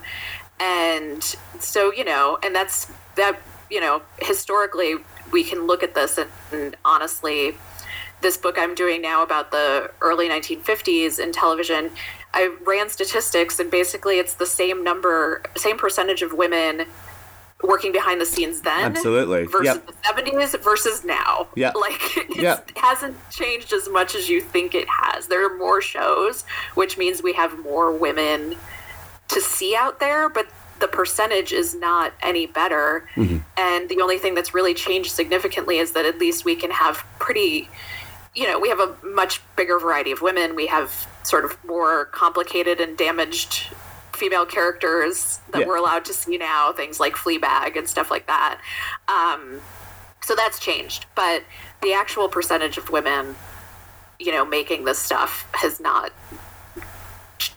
and 0.60 1.24
so 1.60 1.92
you 1.94 2.04
know 2.04 2.38
and 2.44 2.56
that's 2.56 2.92
that 3.16 3.40
you 3.70 3.80
know 3.80 4.02
historically 4.22 4.96
we 5.32 5.44
can 5.44 5.66
look 5.68 5.84
at 5.84 5.96
this 5.96 6.18
and, 6.18 6.30
and 6.52 6.78
honestly 6.86 7.56
this 8.22 8.38
book 8.38 8.58
I'm 8.58 8.74
doing 8.76 9.02
now 9.02 9.22
about 9.24 9.52
the 9.52 9.92
early 10.02 10.28
1950s 10.30 11.20
in 11.20 11.32
television, 11.32 11.92
I 12.34 12.56
ran 12.66 12.90
statistics, 12.90 13.60
and 13.60 13.70
basically 13.70 14.18
it's 14.20 14.34
the 14.36 14.46
same 14.48 14.84
number, 14.84 15.44
same 15.56 15.78
percentage 15.78 16.22
of 16.24 16.34
women 16.34 16.86
working 17.64 17.92
behind 17.92 18.20
the 18.20 18.26
scenes 18.26 18.62
then 18.62 18.84
Absolutely. 18.84 19.46
versus 19.46 19.76
Yep. 19.76 19.88
the 19.88 19.94
70s 19.94 20.60
versus 20.64 21.04
now. 21.04 21.48
Yeah. 21.56 21.72
Like 21.80 22.36
Yeah. 22.36 22.60
it 22.68 22.78
hasn't 22.78 23.16
changed 23.30 23.74
as 23.74 23.88
much 23.90 24.16
as 24.16 24.28
you 24.30 24.42
think 24.42 24.74
it 24.74 24.88
has. 24.90 25.28
There 25.28 25.46
are 25.46 25.58
more 25.58 25.82
shows, 25.82 26.44
which 26.76 26.98
means 26.98 27.22
we 27.22 27.34
have 27.34 27.60
more 27.60 27.92
women 27.92 28.56
to 29.30 29.42
see 29.42 29.76
out 29.76 30.00
there, 30.00 30.30
but 30.30 30.48
the 30.80 30.88
percentage 30.88 31.52
is 31.52 31.74
not 31.74 32.14
any 32.22 32.46
better. 32.46 33.08
Mm-hmm. 33.16 33.38
And 33.58 33.90
the 33.90 34.02
only 34.02 34.18
thing 34.18 34.36
that's 34.36 34.54
really 34.54 34.74
changed 34.74 35.12
significantly 35.12 35.78
is 35.78 35.94
that 35.94 36.06
at 36.06 36.20
least 36.20 36.46
we 36.46 36.56
can 36.56 36.72
have 36.72 37.06
pretty 37.20 37.70
you 38.36 38.46
know, 38.46 38.60
we 38.60 38.68
have 38.68 38.82
a 38.82 38.94
much 39.02 39.42
bigger 39.56 39.80
variety 39.80 40.12
of 40.12 40.22
women. 40.22 40.56
We 40.56 40.68
have 40.68 41.08
sort 41.24 41.46
of 41.46 41.58
more 41.64 42.06
complicated 42.06 42.82
and 42.82 42.98
damaged 42.98 43.70
female 44.12 44.46
characters 44.46 45.40
that 45.52 45.62
Yeah. 45.62 45.68
we're 45.68 45.78
allowed 45.78 46.06
to 46.06 46.14
see 46.14 46.38
now, 46.38 46.74
things 46.74 47.00
like 47.00 47.16
Fleabag 47.16 47.78
and 47.78 47.88
stuff 47.88 48.12
like 48.12 48.28
that. 48.28 48.60
Um, 49.08 49.62
so 50.22 50.36
that's 50.36 50.60
changed, 50.60 51.06
but 51.16 51.44
the 51.82 51.94
actual 51.94 52.28
percentage 52.28 52.78
of 52.78 52.90
women, 52.90 53.36
you 54.20 54.32
know, 54.32 54.44
making 54.44 54.84
this 54.84 55.00
stuff 55.00 55.48
has 55.54 55.80
not 55.80 56.12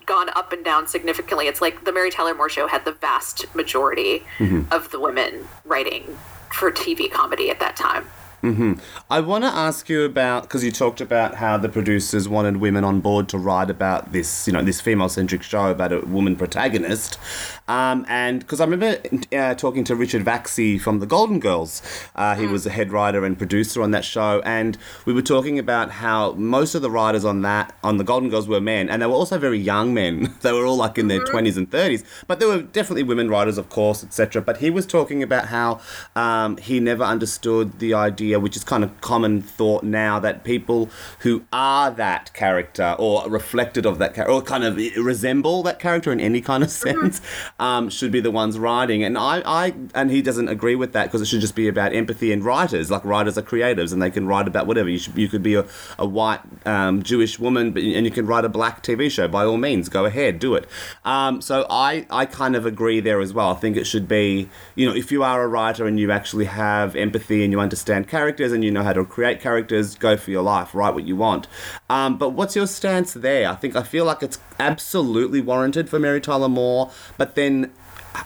gone 0.07 0.31
up 0.31 0.53
and 0.53 0.65
down 0.65 0.87
significantly. 0.87 1.47
It's 1.47 1.61
like 1.61 1.85
the 1.85 1.93
Mary 1.93 2.11
Tyler 2.11 2.35
Moore 2.35 2.49
show 2.49 2.67
had 2.67 2.85
the 2.85 2.93
vast 2.93 3.55
majority 3.55 4.25
mm-hmm. 4.39 4.73
of 4.73 4.91
the 4.91 5.01
women 5.01 5.49
writing 5.65 6.19
for 6.53 6.71
TV 6.71 7.11
comedy 7.11 7.51
at 7.51 7.61
that 7.61 7.77
time. 7.77 8.07
Mm-hmm. 8.43 8.75
I 9.11 9.21
want 9.21 9.43
to 9.43 9.49
ask 9.49 9.89
you 9.89 10.05
about 10.05 10.45
because 10.45 10.63
you 10.63 10.71
talked 10.71 11.01
about 11.01 11.35
how 11.35 11.57
the 11.59 11.69
producers 11.69 12.29
wanted 12.29 12.59
women 12.59 12.85
on 12.85 13.01
board 13.01 13.29
to 13.31 13.39
write 13.39 13.69
about 13.69 14.13
this, 14.13 14.47
you 14.47 14.53
know, 14.53 14.63
this 14.63 14.81
female-centric 14.81 15.43
show 15.43 15.71
about 15.71 15.93
a 15.93 16.01
woman 16.03 16.37
protagonist, 16.37 17.19
um, 17.69 18.07
and 18.09 18.41
because 18.41 18.61
I 18.61 18.65
remember 18.65 19.01
uh, 19.33 19.55
talking 19.55 19.85
to 19.85 19.95
Richard 19.95 20.25
Vaczy 20.25 20.81
from 20.81 21.01
the 21.01 21.07
Golden 21.07 21.39
Girls, 21.39 21.83
uh, 22.17 22.35
he 22.35 22.47
was 22.47 22.67
a 22.67 22.71
head 22.71 22.91
writer 22.91 23.25
and 23.25 23.37
producer 23.37 23.83
on 23.83 23.91
that 23.91 24.05
show, 24.05 24.41
and 24.45 24.79
we 25.05 25.13
were 25.13 25.23
talking 25.23 25.59
about 25.59 25.91
how 25.91 26.33
most 26.33 26.75
of 26.75 26.83
the 26.83 26.91
writers 26.91 27.25
on 27.25 27.43
that 27.43 27.75
on 27.85 27.99
the 27.99 28.05
Golden 28.05 28.31
Girls 28.31 28.49
were 28.49 28.61
men, 28.61 28.89
and 28.89 29.03
they 29.03 29.07
were 29.07 29.13
also 29.13 29.39
very 29.39 29.59
young 29.59 29.93
men. 29.93 30.35
they 30.41 30.53
were 30.53 30.65
all 30.65 30.77
like 30.77 30.99
in 30.99 31.09
their 31.09 31.25
twenties 31.25 31.57
and 31.57 31.71
thirties, 31.71 32.05
but 32.27 32.41
there 32.41 32.49
were 32.49 32.63
definitely 32.63 33.03
women 33.03 33.29
writers, 33.29 33.59
of 33.59 33.69
course, 33.69 34.03
etc. 34.03 34.41
But 34.41 34.59
he 34.59 34.71
was 34.71 34.87
talking 34.87 35.23
about 35.23 35.47
how 35.47 35.81
um, 36.17 36.57
he 36.57 36.81
never 36.81 37.05
understood 37.05 37.79
the 37.81 37.93
idea, 37.95 38.41
which 38.41 38.57
is 38.57 38.65
kind 38.65 38.83
of 38.83 39.01
common 39.03 39.43
thought 39.43 39.85
now, 39.85 40.19
that 40.19 40.43
people 40.43 40.89
who 41.21 41.45
are 41.53 41.91
that 41.91 42.33
character 42.33 42.97
or 42.99 43.29
reflected 43.29 43.85
of 43.85 43.99
that 43.99 44.15
character 44.15 44.33
or 44.33 44.43
kind 44.43 44.65
of 44.65 44.77
resemble 44.97 45.63
that 45.63 45.79
character 45.79 46.11
in 46.11 46.21
any 46.21 46.41
kind 46.41 46.63
of 46.63 46.71
sense 46.71 47.21
um, 47.59 47.91
should 47.91 48.13
be 48.13 48.21
the 48.21 48.31
ones 48.31 48.59
writing. 48.59 49.03
And 49.03 49.19
I, 49.19 49.43
I 49.45 49.75
and 49.95 50.11
he 50.11 50.23
doesn't 50.23 50.49
agree 50.49 50.77
with 50.77 50.93
that 50.93 51.05
because 51.07 51.21
it 51.21 51.27
should 51.27 51.41
just 51.41 51.57
be 51.57 51.67
about 51.67 51.93
empathy 51.93 52.33
and 52.33 52.45
writers. 52.45 52.91
Like 52.91 53.05
writers 53.05 53.37
are 53.37 53.43
creatives 53.43 53.93
and 53.93 54.01
they 54.01 54.11
can 54.11 54.27
write 54.27 54.47
about 54.47 54.67
whatever. 54.67 54.89
You 54.89 54.99
should, 54.99 55.17
you 55.17 55.29
could 55.29 55.43
be 55.43 55.55
a, 55.55 55.67
a 55.99 56.07
white 56.07 56.41
um, 56.65 57.03
Jewish 57.03 57.39
woman, 57.39 57.73
but 57.73 57.83
and 57.83 58.05
you 58.05 58.13
can 58.13 58.27
write 58.27 58.45
a 58.45 58.49
black 58.49 58.83
TV 58.83 59.11
show. 59.11 59.27
By 59.27 59.45
all 59.45 59.57
means, 59.57 59.89
go 59.89 60.05
ahead, 60.05 60.39
do 60.39 60.55
it. 60.55 60.69
Um, 61.05 61.41
so 61.41 61.67
I, 61.69 62.07
I 62.11 62.27
kind 62.27 62.55
of 62.55 62.65
agree 62.65 63.01
there 63.01 63.21
as 63.21 63.35
well. 63.35 63.51
I 63.51 63.55
think 63.55 63.77
it 63.77 63.85
should 63.85 64.07
be, 64.07 64.49
you 64.77 64.87
know, 64.87 64.95
if 64.95 65.11
you 65.11 65.23
are 65.25 65.43
a 65.43 65.49
writer 65.49 65.87
and 65.87 65.99
you 65.99 66.13
actually 66.13 66.45
have 66.45 66.95
empathy 66.95 67.43
and 67.43 67.53
you 67.53 67.61
understand 67.61 68.09
characters 68.09 68.53
and 68.53 68.63
you 68.63 68.71
know 68.71 68.83
how 68.83 68.93
to 68.93 69.05
create 69.05 69.41
characters, 69.41 69.97
go 69.97 70.17
for 70.17 70.31
your 70.31 70.43
life, 70.43 70.75
write 70.75 70.95
what 70.95 71.05
you 71.05 71.17
want. 71.17 71.49
Um, 71.91 72.19
but 72.19 72.31
what's 72.31 72.55
your 72.55 72.67
stance 72.67 73.15
there? 73.15 73.49
I 73.49 73.57
think 73.57 73.75
I 73.75 73.83
feel 73.83 74.05
like 74.05 74.23
it's 74.23 74.39
absolutely 74.61 75.41
warranted 75.41 75.89
for 75.89 75.99
Mary 75.99 76.21
Tyler 76.21 76.49
Moore, 76.49 76.93
but 77.17 77.35
then. 77.35 77.48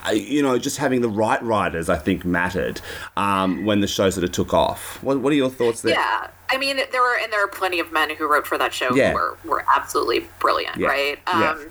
Uh, 0.07 0.11
You 0.13 0.43
know, 0.43 0.59
just 0.59 0.79
having 0.79 1.01
the 1.03 1.09
right 1.09 1.43
writers, 1.43 1.89
I 1.89 1.97
think, 1.99 2.25
mattered 2.25 2.81
um, 3.17 3.65
when 3.67 3.81
the 3.81 3.87
show 3.89 4.09
sort 4.11 4.25
of 4.25 4.33
took 4.33 4.55
off. 4.55 5.03
What, 5.03 5.21
what 5.21 5.33
are 5.33 5.37
your 5.37 5.51
thoughts 5.51 5.83
there? 5.83 5.95
Yeah, 5.95 6.29
I 6.49 6.57
mean, 6.57 6.77
there 6.93 7.03
were 7.03 7.17
and 7.23 7.33
there 7.33 7.43
are 7.45 7.49
plenty 7.49 7.81
of 7.81 7.93
men 7.93 8.09
who 8.17 8.27
wrote 8.27 8.47
for 8.47 8.57
that 8.59 8.73
show 8.73 8.95
Yeah. 8.95 9.11
who 9.11 9.15
were 9.17 9.37
were 9.45 9.65
absolutely 9.77 10.21
brilliant, 10.39 10.77
Yeah. 10.77 10.89
right? 10.89 11.19
Yeah. 11.27 11.51
Um, 11.51 11.67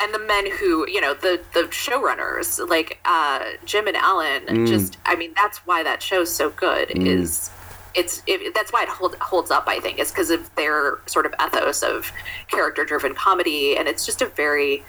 and 0.00 0.12
the 0.12 0.18
men 0.18 0.50
who, 0.58 0.86
you 0.88 1.00
know, 1.00 1.14
the 1.14 1.40
the 1.54 1.62
showrunners 1.70 2.68
like 2.68 2.98
uh, 3.04 3.40
Jim 3.64 3.86
and 3.86 3.96
Allan, 3.96 4.42
Mm. 4.46 4.66
just 4.66 4.98
I 5.06 5.14
mean, 5.14 5.32
that's 5.36 5.58
why 5.66 5.82
that 5.84 6.02
show's 6.02 6.34
so 6.34 6.50
good. 6.50 6.90
Is 6.90 7.50
it's 7.94 8.22
it, 8.26 8.54
that's 8.54 8.72
why 8.72 8.82
it 8.82 8.88
hold, 8.88 9.14
holds 9.16 9.50
up. 9.50 9.64
I 9.68 9.78
think 9.80 9.98
is 9.98 10.10
because 10.10 10.30
of 10.30 10.52
their 10.56 10.98
sort 11.06 11.26
of 11.26 11.32
ethos 11.44 11.82
of 11.82 12.10
character 12.48 12.84
driven 12.84 13.14
comedy, 13.14 13.76
and 13.78 13.86
it's 13.88 14.04
just 14.04 14.20
a 14.20 14.26
very 14.26 14.82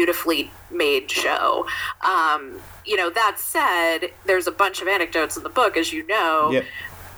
beautifully 0.00 0.50
made 0.70 1.10
show. 1.10 1.66
Um, 2.06 2.60
you 2.84 2.96
know, 2.96 3.08
that 3.10 3.38
said, 3.38 4.10
there's 4.26 4.46
a 4.46 4.50
bunch 4.52 4.82
of 4.82 4.88
anecdotes 4.88 5.36
in 5.38 5.42
the 5.42 5.48
book, 5.48 5.76
as 5.76 5.90
you 5.92 6.06
know, 6.06 6.50
Yep. 6.52 6.64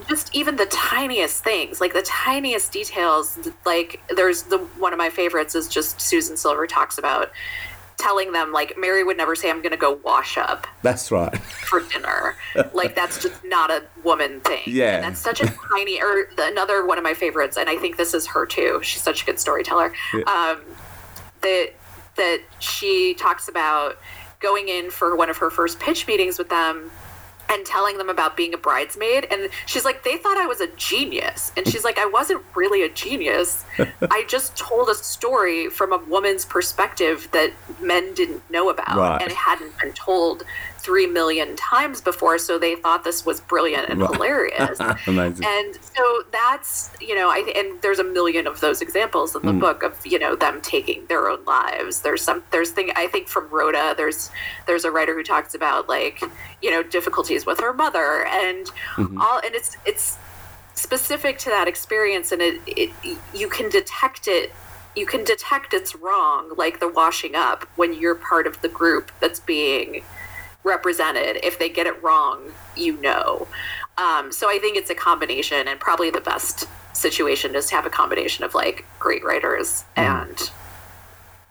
just 0.09 0.33
even 0.35 0.55
the 0.57 0.67
tiniest 0.67 1.43
things 1.43 1.81
like 1.81 1.93
the 1.93 2.03
tiniest 2.03 2.71
details 2.73 3.37
like 3.67 4.01
there's 4.15 4.45
the 4.45 4.59
one 4.79 4.93
of 4.93 4.99
my 4.99 5.11
favorites 5.11 5.57
is 5.57 5.67
just 5.67 6.01
susan 6.01 6.37
silver 6.37 6.69
talks 6.69 6.99
about 6.99 7.33
telling 7.97 8.31
them 8.31 8.53
like 8.53 8.79
mary 8.79 9.03
would 9.03 9.17
never 9.17 9.35
say 9.35 9.51
i'm 9.51 9.61
going 9.61 9.73
to 9.73 9.77
go 9.89 9.99
wash 10.05 10.39
up 10.39 10.69
That's 10.83 11.11
right. 11.11 11.37
for 11.69 11.81
dinner 11.81 12.37
like 12.75 12.95
that's 12.95 13.21
just 13.21 13.43
not 13.45 13.73
a 13.73 13.83
woman 14.05 14.39
thing 14.41 14.63
Yeah. 14.67 14.95
and 14.95 15.05
that's 15.05 15.21
such 15.21 15.41
a 15.41 15.47
tiny 15.75 16.01
or 16.01 16.29
the, 16.37 16.47
another 16.47 16.87
one 16.87 16.97
of 16.97 17.03
my 17.03 17.15
favorites 17.15 17.57
and 17.57 17.69
i 17.69 17.77
think 17.77 17.97
this 17.97 18.15
is 18.15 18.25
her 18.29 18.47
too 18.47 18.79
she's 18.85 19.03
such 19.03 19.23
a 19.23 19.27
good 19.27 19.41
storyteller 19.41 19.93
um, 20.29 20.61
that 21.41 21.73
that 22.19 22.41
she 22.61 23.15
talks 23.15 23.49
about 23.49 23.99
going 24.41 24.69
in 24.69 24.91
for 24.91 25.17
one 25.17 25.31
of 25.31 25.39
her 25.39 25.51
first 25.51 25.81
pitch 25.81 26.07
meetings 26.07 26.39
with 26.39 26.49
them 26.51 26.91
and 27.51 27.65
telling 27.65 27.97
them 27.97 28.11
about 28.11 28.37
being 28.37 28.53
a 28.53 28.59
bridesmaid. 28.59 29.27
And 29.31 29.49
she's 29.67 29.85
like 29.85 30.05
they 30.05 30.19
thought 30.19 30.37
i 30.37 30.45
was 30.47 30.61
a 30.61 30.67
genius. 30.77 31.51
And 31.57 31.67
she's 31.67 31.83
like 31.83 31.99
i 31.99 32.05
wasn't 32.07 32.43
really 32.55 32.83
a 32.83 32.89
genius. 32.91 33.65
I 34.11 34.25
just 34.29 34.55
told 34.57 34.91
a 34.91 34.95
story 34.95 35.71
from 35.71 35.93
a 35.93 35.97
woman's 35.97 36.45
perspective 36.45 37.27
that 37.33 37.53
men 37.81 38.13
didn't 38.15 38.49
know 38.51 38.69
about 38.69 38.99
Right. 38.99 39.23
and 39.23 39.31
it 39.31 39.37
hadn't 39.37 39.77
been 39.81 39.93
told 39.95 40.45
three 40.79 41.07
million 41.07 41.57
times 41.57 42.01
before 42.01 42.39
so 42.39 42.59
they 42.59 42.77
thought 42.77 43.03
this 43.05 43.27
was 43.27 43.41
brilliant 43.41 43.89
and 43.89 44.01
hilarious 44.01 44.79
and 45.45 45.77
so 45.97 46.23
that's 46.31 46.91
you 47.01 47.15
know 47.15 47.29
i 47.29 47.39
and 47.57 47.83
there's 47.83 47.99
a 47.99 48.05
million 48.05 48.47
of 48.47 48.61
those 48.61 48.81
examples 48.81 49.35
in 49.35 49.43
the 49.43 49.53
Mm. 49.53 49.61
book 49.61 49.83
of 49.83 50.07
you 50.07 50.19
know 50.19 50.37
them 50.37 50.61
taking 50.61 51.05
their 51.07 51.29
own 51.29 51.45
lives 51.45 52.03
there's 52.03 52.23
some 52.23 52.43
there's 52.53 52.71
thing 52.71 52.91
i 52.97 53.07
think 53.09 53.27
from 53.29 53.49
rhoda 53.51 53.95
there's 53.97 54.31
there's 54.67 54.85
a 54.85 54.91
writer 54.91 55.15
who 55.15 55.23
talks 55.25 55.55
about 55.55 55.89
like 55.89 56.23
you 56.63 56.71
know 56.71 56.83
difficulties 56.83 57.45
with 57.45 57.59
her 57.61 57.73
mother 57.73 58.25
and 58.27 58.67
Mm-hmm. 58.97 59.21
all 59.21 59.39
and 59.45 59.55
it's 59.55 59.77
it's 59.85 60.17
specific 60.75 61.39
to 61.39 61.51
that 61.51 61.67
experience 61.67 62.31
and 62.33 62.41
it, 62.41 62.61
it 62.67 62.91
you 63.35 63.49
can 63.49 63.69
detect 63.69 64.29
it 64.29 64.53
you 64.97 65.07
can 65.07 65.25
detect 65.25 65.75
it's 65.75 65.95
wrong 65.97 66.51
like 66.57 66.79
the 66.81 66.89
washing 66.89 67.35
up 67.35 67.65
when 67.77 67.93
you're 67.93 68.15
part 68.15 68.47
of 68.47 68.61
the 68.63 68.69
group 68.69 69.11
that's 69.21 69.41
being 69.41 70.03
represented 70.69 71.39
if 71.43 71.59
they 71.59 71.69
get 71.69 71.87
it 71.87 72.03
wrong 72.03 72.53
you 72.77 73.01
know. 73.01 73.49
Um, 73.97 74.31
so 74.31 74.49
i 74.49 74.59
think 74.59 74.77
it's 74.77 74.91
a 74.91 74.95
combination 74.95 75.67
and 75.67 75.81
probably 75.81 76.11
the 76.11 76.21
best 76.21 76.69
situation 76.93 77.55
is 77.55 77.67
to 77.67 77.75
have 77.75 77.87
a 77.87 77.91
combination 77.91 78.45
of 78.45 78.55
like 78.55 78.85
great 78.99 79.25
writers 79.25 79.85
and 79.97 80.51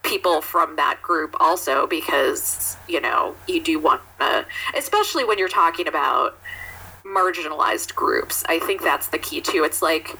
people 0.03 0.41
from 0.41 0.77
that 0.77 1.01
group 1.01 1.35
also 1.39 1.85
because 1.87 2.77
you 2.87 3.01
know 3.01 3.35
you 3.47 3.61
do 3.61 3.79
want 3.79 4.01
to 4.19 4.45
especially 4.75 5.25
when 5.25 5.37
you're 5.37 5.49
talking 5.49 5.87
about 5.87 6.39
marginalized 7.03 7.93
groups 7.95 8.43
i 8.47 8.59
think 8.59 8.81
that's 8.81 9.07
the 9.07 9.17
key 9.17 9.41
too. 9.41 9.63
It's 9.63 9.81
like 9.81 10.17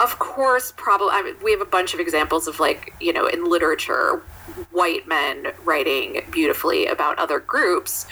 of 0.00 0.18
course 0.18 0.72
probably 0.76 1.08
I 1.12 1.22
mean, 1.22 1.34
we 1.42 1.52
have 1.52 1.60
a 1.60 1.66
bunch 1.66 1.94
of 1.94 2.00
examples 2.00 2.46
of 2.46 2.60
like 2.60 2.94
you 3.00 3.12
know 3.12 3.26
in 3.26 3.44
literature 3.44 4.22
white 4.70 5.06
men 5.08 5.48
writing 5.64 6.20
beautifully 6.30 6.86
about 6.86 7.18
other 7.18 7.38
groups 7.40 8.06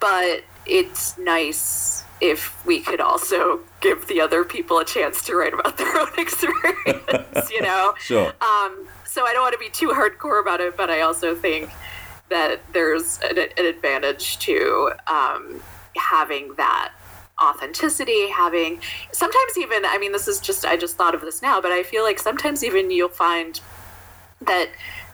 but 0.00 0.42
it's 0.66 1.16
nice 1.18 2.04
if 2.20 2.64
we 2.66 2.80
could 2.80 3.00
also 3.00 3.60
give 3.80 4.06
the 4.08 4.20
other 4.20 4.44
people 4.44 4.78
a 4.78 4.84
chance 4.84 5.24
to 5.24 5.34
write 5.36 5.54
about 5.54 5.78
their 5.78 5.98
own 5.98 6.08
experience 6.18 7.50
you 7.50 7.62
know 7.62 7.94
Sure. 8.00 8.32
um, 8.40 8.88
so 9.04 9.24
I 9.26 9.32
don't 9.32 9.42
want 9.42 9.54
to 9.54 9.58
be 9.58 9.70
too 9.70 9.88
hardcore 9.88 10.40
about 10.40 10.60
it, 10.60 10.76
but 10.76 10.90
I 10.90 11.00
also 11.00 11.34
think 11.34 11.70
that 12.28 12.60
there's 12.72 13.18
an, 13.28 13.38
an 13.56 13.66
advantage 13.66 14.38
to 14.40 14.92
um, 15.08 15.60
having 15.96 16.54
that 16.56 16.92
authenticity, 17.42 18.28
having 18.28 18.80
sometimes 19.12 19.56
even, 19.58 19.84
I 19.86 19.96
mean, 19.98 20.12
this 20.12 20.28
is 20.28 20.38
just, 20.40 20.64
I 20.66 20.76
just 20.76 20.96
thought 20.96 21.14
of 21.14 21.22
this 21.22 21.40
now, 21.40 21.60
but 21.60 21.72
I 21.72 21.82
feel 21.82 22.02
like 22.04 22.18
sometimes 22.18 22.62
even 22.62 22.90
you'll 22.90 23.08
find 23.08 23.60
that 24.42 24.68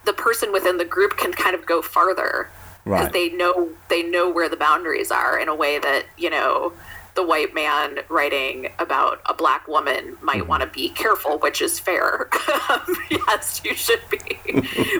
the 0.04 0.12
person 0.12 0.52
within 0.52 0.76
the 0.78 0.84
group 0.84 1.16
can 1.16 1.32
kind 1.32 1.54
of 1.54 1.66
go 1.66 1.82
farther 1.82 2.50
because 2.84 3.04
Right. 3.04 3.12
they 3.12 3.28
know 3.30 3.70
they 3.88 4.02
know 4.02 4.28
where 4.28 4.48
the 4.48 4.58
boundaries 4.58 5.10
are 5.10 5.38
in 5.38 5.48
a 5.48 5.54
way 5.54 5.78
that 5.78 6.04
you 6.18 6.28
know 6.28 6.74
the 7.14 7.22
white 7.22 7.54
man 7.54 7.98
writing 8.08 8.72
about 8.78 9.20
a 9.26 9.34
black 9.34 9.66
woman 9.68 10.16
might 10.20 10.46
want 10.46 10.62
to 10.62 10.68
be 10.68 10.88
careful, 10.90 11.38
which 11.38 11.62
is 11.62 11.78
fair. 11.78 12.28
yes, 13.10 13.60
you 13.64 13.74
should 13.74 14.00
be. 14.10 14.38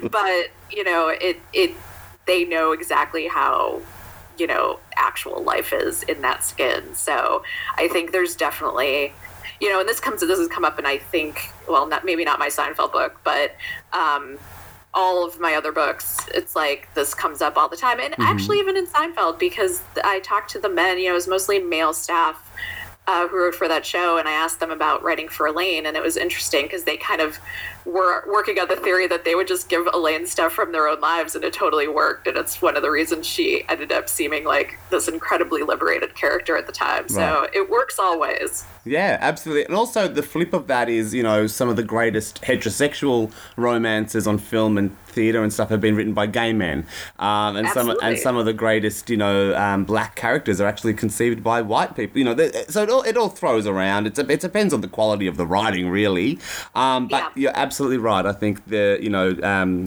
but, 0.11 0.47
you 0.71 0.85
know, 0.85 1.09
it, 1.09 1.40
it, 1.53 1.73
they 2.27 2.45
know 2.45 2.73
exactly 2.73 3.27
how, 3.27 3.83
you 4.38 4.47
know, 4.47 4.79
actual 4.97 5.43
life 5.43 5.73
is 5.73 6.05
in 6.05 6.21
that 6.23 6.45
skin. 6.45 6.95
So 6.95 7.43
I 7.77 7.88
think 7.88 8.12
there's 8.12 8.37
definitely, 8.37 9.12
you 9.61 9.69
know, 9.71 9.81
and 9.81 9.88
this 9.88 9.99
comes, 9.99 10.21
this 10.21 10.38
has 10.38 10.49
come 10.49 10.64
up, 10.64 10.79
and 10.79 10.87
I 10.87 10.99
think, 10.99 11.51
well, 11.69 11.87
not 11.87 12.05
maybe 12.05 12.25
not 12.25 12.38
my 12.38 12.49
Seinfeld 12.49 12.93
book, 12.93 13.21
but, 13.25 13.57
um, 13.93 14.38
all 14.95 15.25
of 15.25 15.41
my 15.41 15.55
other 15.55 15.73
books, 15.73 16.19
it's 16.35 16.55
like 16.55 16.89
this 16.95 17.15
comes 17.15 17.43
up 17.43 17.57
all 17.57 17.69
the 17.69 17.77
time. 17.77 18.01
And 18.01 18.15
actually, 18.19 18.59
even 18.59 18.77
in 18.77 18.87
Seinfeld, 18.87 19.39
because 19.39 19.83
I 20.05 20.21
talked 20.21 20.51
to 20.53 20.59
the 20.59 20.69
men, 20.69 20.99
you 20.99 21.07
know, 21.07 21.11
it 21.11 21.15
was 21.15 21.29
mostly 21.29 21.59
male 21.59 21.93
staff 21.93 22.51
uh, 23.07 23.29
who 23.29 23.37
wrote 23.37 23.55
for 23.55 23.69
that 23.69 23.85
show, 23.85 24.17
and 24.19 24.29
I 24.29 24.33
asked 24.33 24.61
them 24.61 24.71
about 24.71 25.03
writing 25.03 25.29
for 25.29 25.47
Elaine, 25.47 25.87
and 25.87 25.97
it 25.97 26.03
was 26.03 26.17
interesting 26.17 26.65
because 26.65 26.85
they 26.85 26.97
kind 26.97 27.21
of 27.21 27.39
were 27.85 28.25
working 28.27 28.59
on 28.59 28.68
the 28.68 28.77
theory 28.77 29.07
that 29.07 29.25
they 29.25 29.35
would 29.35 29.47
just 29.47 29.68
give 29.68 29.87
Elaine 29.92 30.27
stuff 30.27 30.53
from 30.53 30.73
their 30.73 30.88
own 30.88 31.01
lives, 31.01 31.35
and 31.35 31.44
it 31.44 31.53
totally 31.53 31.87
worked. 31.88 32.27
And 32.27 32.37
it's 32.37 32.62
one 32.62 32.77
of 32.77 32.83
the 32.83 32.90
reasons 32.90 33.27
she 33.27 33.64
ended 33.68 33.92
up 33.92 34.09
seeming 34.09 34.44
like 34.44 34.79
this 34.90 35.07
incredibly 35.09 35.62
liberated 35.62 36.14
character 36.14 36.57
at 36.57 36.66
the 36.66 36.73
time. 36.73 37.09
So 37.09 37.20
Right. 37.20 37.51
it 37.53 37.68
works 37.70 37.99
always. 37.99 38.64
Yeah, 38.87 39.18
absolutely. 39.20 39.64
And 39.66 39.75
also, 39.75 40.09
the 40.09 40.23
flip 40.23 40.53
of 40.53 40.66
that 40.66 40.88
is, 40.88 41.14
you 41.14 41.23
know, 41.23 41.47
some 41.47 41.68
of 41.68 41.77
the 41.77 41.83
greatest 41.83 42.42
heterosexual 42.42 43.33
romances 43.57 44.27
on 44.27 44.38
film 44.38 44.77
and 44.79 44.97
theatre 45.07 45.42
and 45.42 45.53
stuff 45.53 45.68
have 45.70 45.81
been 45.81 45.94
written 45.94 46.12
by 46.12 46.27
gay 46.27 46.53
men, 46.53 46.87
um, 47.20 47.57
and 47.57 47.68
some 47.68 47.94
and 48.03 48.18
some 48.18 48.37
of 48.37 48.44
the 48.47 48.53
greatest, 48.53 49.09
you 49.09 49.16
know, 49.16 49.55
um, 49.57 49.85
black 49.85 50.16
characters 50.16 50.61
are 50.61 50.66
actually 50.66 50.92
conceived 50.92 51.42
by 51.42 51.62
white 51.62 51.94
people. 51.94 52.18
You 52.18 52.25
know, 52.25 52.37
so 52.68 52.83
it 52.83 52.90
all, 52.90 53.03
it 53.03 53.16
all 53.16 53.29
throws 53.29 53.66
around. 53.66 54.07
It's 54.07 54.18
a, 54.18 54.31
it 54.31 54.40
depends 54.40 54.75
on 54.75 54.81
the 54.81 54.88
quality 54.88 55.27
of 55.27 55.37
the 55.37 55.47
writing, 55.47 55.88
really. 55.88 56.38
Um, 56.75 57.07
but 57.09 57.16
Yeah. 57.23 57.29
you're 57.37 57.53
absolutely 57.55 57.74
right. 57.81 58.27
I 58.27 58.33
think 58.33 58.67
the 58.67 58.99
you 59.01 59.11
know 59.11 59.37
um, 59.43 59.87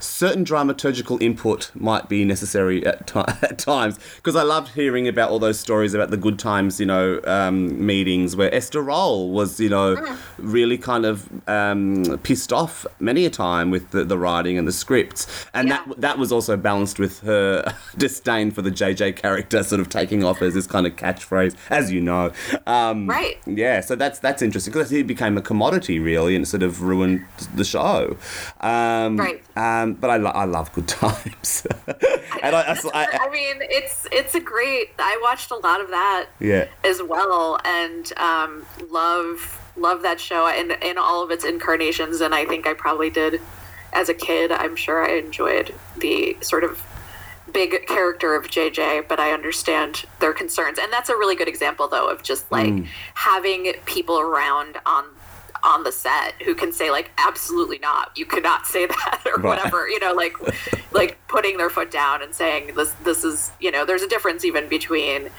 certain 0.00 0.44
dramaturgical 0.44 1.20
input 1.22 1.70
might 1.74 2.08
be 2.08 2.24
necessary 2.24 2.84
at, 2.86 3.06
ti 3.06 3.20
at 3.42 3.58
times 3.58 3.98
because 4.16 4.36
I 4.36 4.42
loved 4.42 4.68
hearing 4.74 5.08
about 5.08 5.30
all 5.30 5.38
those 5.38 5.58
stories 5.58 5.94
about 5.94 6.10
the 6.10 6.16
good 6.16 6.38
times, 6.38 6.80
you 6.80 6.86
know, 6.86 7.20
um, 7.24 7.84
meetings 7.84 8.36
where 8.36 8.54
Esther 8.54 8.82
Rolle 8.82 9.30
was, 9.30 9.58
you 9.60 9.68
know, 9.68 10.16
really 10.38 10.78
kind 10.78 11.04
of 11.04 11.28
um, 11.48 12.18
pissed 12.22 12.52
off 12.52 12.86
many 13.00 13.24
a 13.26 13.30
time 13.30 13.70
with 13.70 13.90
the, 13.90 14.04
the 14.04 14.18
writing 14.18 14.58
and 14.58 14.66
the 14.68 14.72
scripts, 14.72 15.26
and 15.54 15.68
Yeah. 15.68 15.82
that 15.86 16.00
that 16.00 16.18
was 16.18 16.30
also 16.32 16.56
balanced 16.56 16.98
with 16.98 17.20
her 17.20 17.64
disdain 17.98 18.50
for 18.50 18.62
the 18.62 18.70
JJ 18.70 19.16
character, 19.16 19.62
sort 19.62 19.80
of 19.80 19.88
taking 19.88 20.22
off 20.24 20.42
as 20.42 20.54
this 20.54 20.66
kind 20.66 20.86
of 20.86 20.96
catchphrase, 20.96 21.54
as 21.70 21.90
you 21.92 22.00
know. 22.00 22.32
Um, 22.66 23.08
Right. 23.08 23.38
yeah, 23.46 23.80
so 23.80 23.94
that's 23.96 24.18
that's 24.18 24.42
interesting 24.42 24.72
because 24.72 24.90
he 24.90 25.02
became 25.02 25.36
a 25.36 25.42
commodity 25.42 25.98
really, 25.98 26.36
and 26.36 26.46
sort 26.46 26.62
of 26.62 26.82
ruined 26.82 27.23
the 27.54 27.64
show. 27.64 28.16
Um, 28.60 29.16
Right. 29.18 29.42
Um, 29.56 29.94
but 29.94 30.10
I, 30.10 30.16
lo- 30.16 30.30
I 30.34 30.44
love 30.44 30.72
good 30.72 30.88
times, 31.02 31.66
and 32.42 32.54
I, 32.56 32.62
I, 32.72 32.76
I- 32.94 33.18
I 33.26 33.30
mean, 33.30 33.56
it's 33.60 34.06
it's 34.12 34.34
a 34.34 34.40
great. 34.40 34.90
I 34.98 35.18
watched 35.22 35.50
a 35.50 35.56
lot 35.56 35.80
of 35.80 35.88
that 35.88 36.26
yeah, 36.40 36.66
as 36.84 37.02
well 37.02 37.58
and 37.64 38.12
um, 38.18 38.64
love 38.90 39.60
love 39.76 40.02
that 40.02 40.20
show 40.20 40.46
in 40.48 40.70
in 40.82 40.98
all 40.98 41.22
of 41.24 41.30
its 41.30 41.44
incarnations 41.44 42.20
and 42.20 42.32
I 42.34 42.44
think 42.44 42.66
I 42.66 42.74
probably 42.74 43.10
did 43.10 43.40
as 43.92 44.08
a 44.08 44.14
kid 44.14 44.52
I'm 44.52 44.76
sure 44.76 45.04
I 45.04 45.14
enjoyed 45.18 45.74
the 45.98 46.36
sort 46.42 46.62
of 46.62 46.80
big 47.52 47.84
character 47.86 48.36
of 48.36 48.46
JJ 48.46 49.08
but 49.08 49.18
I 49.18 49.32
understand 49.32 50.04
their 50.20 50.32
concerns 50.32 50.78
and 50.78 50.92
that's 50.92 51.08
a 51.08 51.16
really 51.16 51.34
good 51.34 51.48
example 51.48 51.88
though 51.88 52.08
of 52.08 52.22
just 52.22 52.50
like 52.52 52.72
having 53.14 53.72
people 53.84 54.18
around 54.20 54.78
on 54.86 55.04
on 55.64 55.82
the 55.82 55.92
set 55.92 56.34
who 56.42 56.54
can 56.54 56.72
say 56.72 56.90
like 56.90 57.10
absolutely 57.18 57.78
not 57.78 58.10
you 58.16 58.26
cannot 58.26 58.66
say 58.66 58.86
that 58.94 59.22
or 59.26 59.34
Right. 59.40 59.44
whatever 59.58 59.88
you 59.88 59.98
know 59.98 60.12
like 60.12 60.34
like 60.92 61.16
putting 61.28 61.56
their 61.56 61.70
foot 61.70 61.90
down 61.90 62.22
and 62.22 62.34
saying 62.34 62.74
this 62.74 62.92
this 63.04 63.24
is 63.24 63.50
you 63.60 63.70
know 63.70 63.84
there's 63.84 64.02
a 64.02 64.08
difference 64.08 64.44
even 64.44 64.68
between 64.68 65.30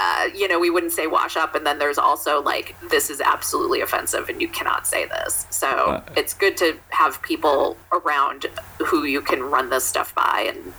uh, 0.00 0.28
you 0.32 0.46
know, 0.46 0.60
we 0.60 0.70
wouldn't 0.70 0.92
say 0.92 1.08
wash 1.08 1.36
up, 1.36 1.56
and 1.56 1.66
then 1.66 1.80
there's 1.80 1.98
also 1.98 2.40
like 2.40 2.76
this 2.88 3.10
is 3.10 3.20
absolutely 3.20 3.80
offensive, 3.80 4.28
and 4.28 4.40
you 4.40 4.46
cannot 4.46 4.86
say 4.86 5.06
this. 5.06 5.44
So 5.50 5.66
Right. 5.66 6.02
it's 6.16 6.34
good 6.34 6.56
to 6.58 6.78
have 6.90 7.20
people 7.22 7.76
around 7.90 8.46
who 8.78 9.02
you 9.04 9.20
can 9.20 9.42
run 9.42 9.70
this 9.70 9.84
stuff 9.84 10.14
by 10.14 10.46
and 10.48 10.72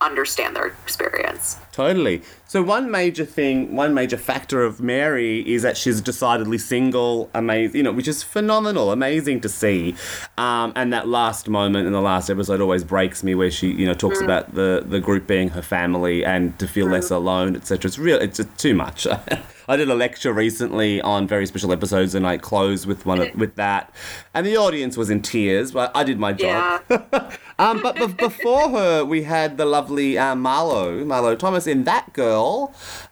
understand 0.00 0.54
their 0.54 0.66
experience. 0.66 1.56
totally. 1.72 2.22
So 2.50 2.64
one 2.64 2.90
major 2.90 3.24
thing, 3.24 3.76
one 3.76 3.94
major 3.94 4.16
factor 4.16 4.64
of 4.64 4.80
Mary 4.80 5.38
is 5.48 5.62
that 5.62 5.76
she's 5.76 6.00
decidedly 6.00 6.58
single, 6.58 7.30
amazing, 7.32 7.76
you 7.76 7.82
know, 7.84 7.92
which 7.92 8.08
is 8.08 8.24
phenomenal, 8.24 8.90
amazing 8.90 9.40
to 9.42 9.48
see. 9.48 9.94
Um, 10.36 10.72
and 10.74 10.92
that 10.92 11.06
last 11.06 11.48
moment 11.48 11.86
in 11.86 11.92
the 11.92 12.00
last 12.00 12.28
episode 12.28 12.60
always 12.60 12.82
breaks 12.82 13.22
me, 13.22 13.36
where 13.36 13.52
she, 13.52 13.70
you 13.70 13.86
know, 13.86 13.94
talks 13.94 14.20
about 14.20 14.52
the 14.56 14.84
the 14.84 14.98
group 14.98 15.28
being 15.28 15.50
her 15.50 15.62
family 15.62 16.24
and 16.24 16.58
to 16.58 16.66
feel 16.66 16.88
less 16.88 17.12
alone, 17.12 17.54
etc. 17.54 17.86
It's 17.86 18.00
real. 18.00 18.18
It's 18.18 18.38
just 18.38 18.58
too 18.58 18.74
much. 18.74 19.06
I 19.68 19.76
did 19.76 19.88
a 19.88 19.94
lecture 19.94 20.32
recently 20.32 21.00
on 21.02 21.28
very 21.28 21.46
special 21.46 21.70
episodes, 21.70 22.16
and 22.16 22.26
I 22.26 22.36
closed 22.38 22.84
with 22.84 23.06
one 23.06 23.20
of, 23.20 23.32
with 23.36 23.54
that, 23.54 23.94
and 24.34 24.44
the 24.44 24.56
audience 24.56 24.96
was 24.96 25.08
in 25.08 25.22
tears. 25.22 25.70
But 25.70 25.92
I 25.94 26.02
did 26.02 26.18
my 26.18 26.32
job. 26.32 26.82
Yeah, 26.90 27.36
Um, 27.60 27.82
but 27.82 27.94
be- 27.94 28.06
before 28.06 28.70
her, 28.70 29.04
we 29.04 29.22
had 29.24 29.58
the 29.58 29.66
lovely 29.66 30.16
uh, 30.16 30.34
Marlo, 30.34 31.04
Marlo 31.04 31.38
Thomas 31.38 31.66
in 31.66 31.84
That 31.84 32.10
Girl. 32.14 32.39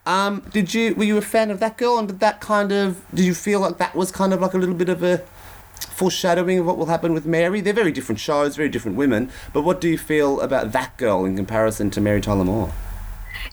Um, 0.06 0.42
did 0.52 0.74
you 0.74 0.94
were 0.94 1.04
you 1.04 1.16
a 1.18 1.22
fan 1.22 1.50
of 1.50 1.60
That 1.60 1.76
Girl, 1.78 1.98
and 1.98 2.08
did 2.08 2.20
that 2.20 2.40
kind 2.40 2.72
of 2.72 3.04
did 3.14 3.24
you 3.24 3.34
feel 3.34 3.60
like 3.60 3.78
that 3.78 3.94
was 3.94 4.10
kind 4.10 4.32
of 4.32 4.40
like 4.40 4.54
a 4.54 4.58
little 4.58 4.74
bit 4.74 4.88
of 4.88 5.02
a 5.02 5.18
foreshadowing 5.80 6.58
of 6.58 6.66
what 6.66 6.76
will 6.76 6.86
happen 6.86 7.12
with 7.12 7.26
Mary? 7.26 7.60
They're 7.60 7.72
very 7.72 7.92
different 7.92 8.20
shows, 8.20 8.56
very 8.56 8.68
different 8.68 8.96
women. 8.96 9.30
But 9.52 9.62
what 9.62 9.80
do 9.80 9.88
you 9.88 9.98
feel 9.98 10.40
about 10.40 10.72
That 10.72 10.96
Girl 10.96 11.24
in 11.24 11.36
comparison 11.36 11.90
to 11.90 12.00
Mary 12.00 12.20
Tyler 12.20 12.44
Moore? 12.44 12.72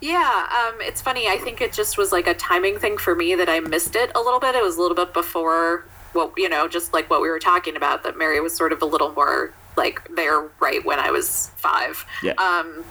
yeah. 0.01 0.47
Um, 0.71 0.81
it's 0.81 1.01
funny. 1.01 1.27
I 1.27 1.37
think 1.37 1.61
it 1.61 1.73
just 1.73 1.97
was 1.97 2.11
like 2.11 2.27
a 2.27 2.33
timing 2.33 2.77
thing 2.79 2.97
for 2.97 3.15
me 3.15 3.35
that 3.35 3.49
I 3.49 3.59
missed 3.59 3.95
it 3.95 4.11
a 4.15 4.19
little 4.19 4.39
bit. 4.39 4.55
It 4.55 4.63
was 4.63 4.77
a 4.77 4.81
little 4.81 4.95
bit 4.95 5.13
before 5.13 5.85
what 6.13 6.31
you 6.37 6.49
know, 6.49 6.67
just 6.67 6.93
like 6.93 7.09
what 7.09 7.21
we 7.21 7.29
were 7.29 7.39
talking 7.39 7.75
about. 7.75 8.03
That 8.03 8.17
Mary 8.17 8.39
was 8.39 8.55
sort 8.55 8.71
of 8.71 8.81
a 8.81 8.85
little 8.85 9.11
more 9.13 9.53
like 9.75 10.01
there 10.15 10.47
right 10.59 10.83
when 10.85 10.99
I 10.99 11.11
was 11.11 11.51
five. 11.57 12.05
Yeah. 12.23 12.33
Um, 12.33 12.83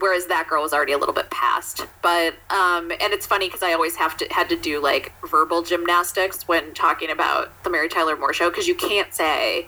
whereas 0.00 0.26
that 0.26 0.48
girl 0.48 0.62
was 0.62 0.72
already 0.72 0.92
a 0.92 0.98
little 0.98 1.14
bit 1.14 1.30
past. 1.30 1.86
But 2.02 2.34
um, 2.50 2.90
and 2.90 3.12
it's 3.12 3.26
funny 3.26 3.46
because 3.46 3.62
I 3.62 3.72
always 3.72 3.96
have 3.96 4.16
to 4.18 4.26
had 4.30 4.48
to 4.48 4.56
do 4.56 4.82
like 4.82 5.12
verbal 5.30 5.62
gymnastics 5.62 6.48
when 6.48 6.74
talking 6.74 7.10
about 7.10 7.62
the 7.62 7.70
Mary 7.70 7.88
Tyler 7.88 8.16
Moore 8.16 8.32
show 8.32 8.50
because 8.50 8.66
you 8.66 8.74
can't 8.74 9.14
say 9.14 9.66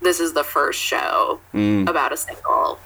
this 0.00 0.20
is 0.20 0.32
the 0.32 0.44
first 0.44 0.80
show 0.80 1.40
about 1.88 2.12
a 2.12 2.16
single 2.16 2.78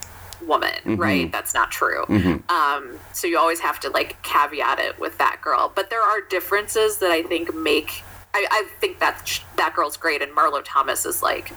woman, 0.45 0.97
right? 0.97 1.31
That's 1.31 1.53
not 1.53 1.71
true. 1.71 2.03
Um, 2.49 2.99
so 3.13 3.27
you 3.27 3.37
always 3.37 3.59
have 3.61 3.79
to 3.81 3.89
like 3.89 4.21
caveat 4.23 4.79
it 4.79 4.99
with 4.99 5.17
that 5.19 5.39
girl. 5.41 5.71
But 5.73 5.89
there 5.89 6.01
are 6.01 6.21
differences 6.21 6.97
that 6.97 7.11
I 7.11 7.23
think 7.23 7.53
make. 7.55 8.03
I, 8.33 8.47
I 8.51 8.67
think 8.81 8.99
that 8.99 9.27
sh- 9.27 9.41
that 9.57 9.73
girl's 9.75 9.95
great, 9.95 10.21
and 10.23 10.31
Marlo 10.35 10.61
Thomas 10.65 11.05
is 11.05 11.21
like 11.21 11.53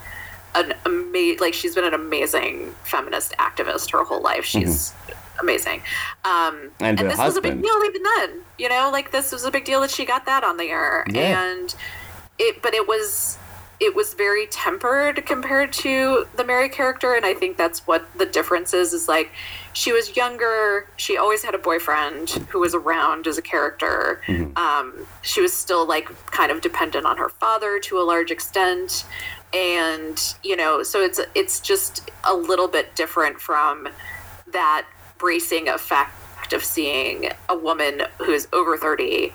an 0.56 0.74
ama- 0.84 1.36
like 1.40 1.54
she's 1.54 1.74
been 1.74 1.84
an 1.84 1.94
amazing 1.94 2.74
feminist 2.84 3.32
activist 3.38 3.90
her 3.92 4.04
whole 4.04 4.22
life. 4.22 4.44
She's 4.44 4.92
amazing. 5.40 5.82
Um, 6.24 6.70
And 6.80 6.98
her 6.98 7.08
this 7.08 7.18
was 7.18 7.36
a 7.36 7.40
big 7.42 7.60
deal 7.62 7.82
even 7.86 8.02
then. 8.02 8.40
You 8.58 8.68
know, 8.68 8.90
like 8.92 9.12
this 9.12 9.32
was 9.32 9.44
a 9.44 9.50
big 9.50 9.64
deal 9.64 9.80
that 9.82 9.90
she 9.90 10.04
got 10.04 10.24
that 10.26 10.44
on 10.44 10.56
the 10.56 10.64
air, 10.70 11.04
Yeah. 11.08 11.42
and 11.42 11.74
it. 12.38 12.62
But 12.62 12.74
it 12.74 12.88
was 12.88 13.38
it 13.78 13.94
was 13.94 14.14
very 14.14 14.46
tempered 14.46 15.26
compared 15.26 15.70
to 15.70 16.26
the 16.34 16.42
Mary 16.44 16.70
character, 16.70 17.12
and 17.12 17.26
I 17.26 17.34
think 17.34 17.58
that's 17.58 17.86
what 17.86 18.06
the 18.16 18.24
difference 18.24 18.72
is. 18.72 18.94
Is 18.94 19.06
like 19.08 19.30
she 19.74 19.92
was 19.92 20.16
younger. 20.16 20.88
She 20.96 21.18
always 21.18 21.42
had 21.44 21.54
a 21.54 21.58
boyfriend 21.58 22.30
who 22.48 22.60
was 22.60 22.74
around 22.74 23.26
as 23.26 23.36
a 23.36 23.42
character. 23.42 24.22
Um, 24.56 25.06
she 25.20 25.42
was 25.42 25.52
still 25.52 25.84
like 25.86 26.08
kind 26.30 26.50
of 26.50 26.62
dependent 26.62 27.04
on 27.04 27.18
her 27.18 27.28
father 27.28 27.78
to 27.80 27.98
a 27.98 28.04
large 28.04 28.30
extent, 28.30 29.04
and 29.56 30.34
you 30.42 30.54
know, 30.54 30.82
so 30.82 31.02
it's 31.02 31.20
it's 31.34 31.60
just 31.60 32.10
a 32.24 32.34
little 32.34 32.68
bit 32.68 32.94
different 32.94 33.40
from 33.40 33.88
that 34.52 34.86
bracing 35.18 35.68
effect 35.68 36.52
of 36.52 36.62
seeing 36.62 37.30
a 37.48 37.56
woman 37.56 38.02
who 38.18 38.32
is 38.32 38.46
over 38.52 38.76
30 38.76 39.32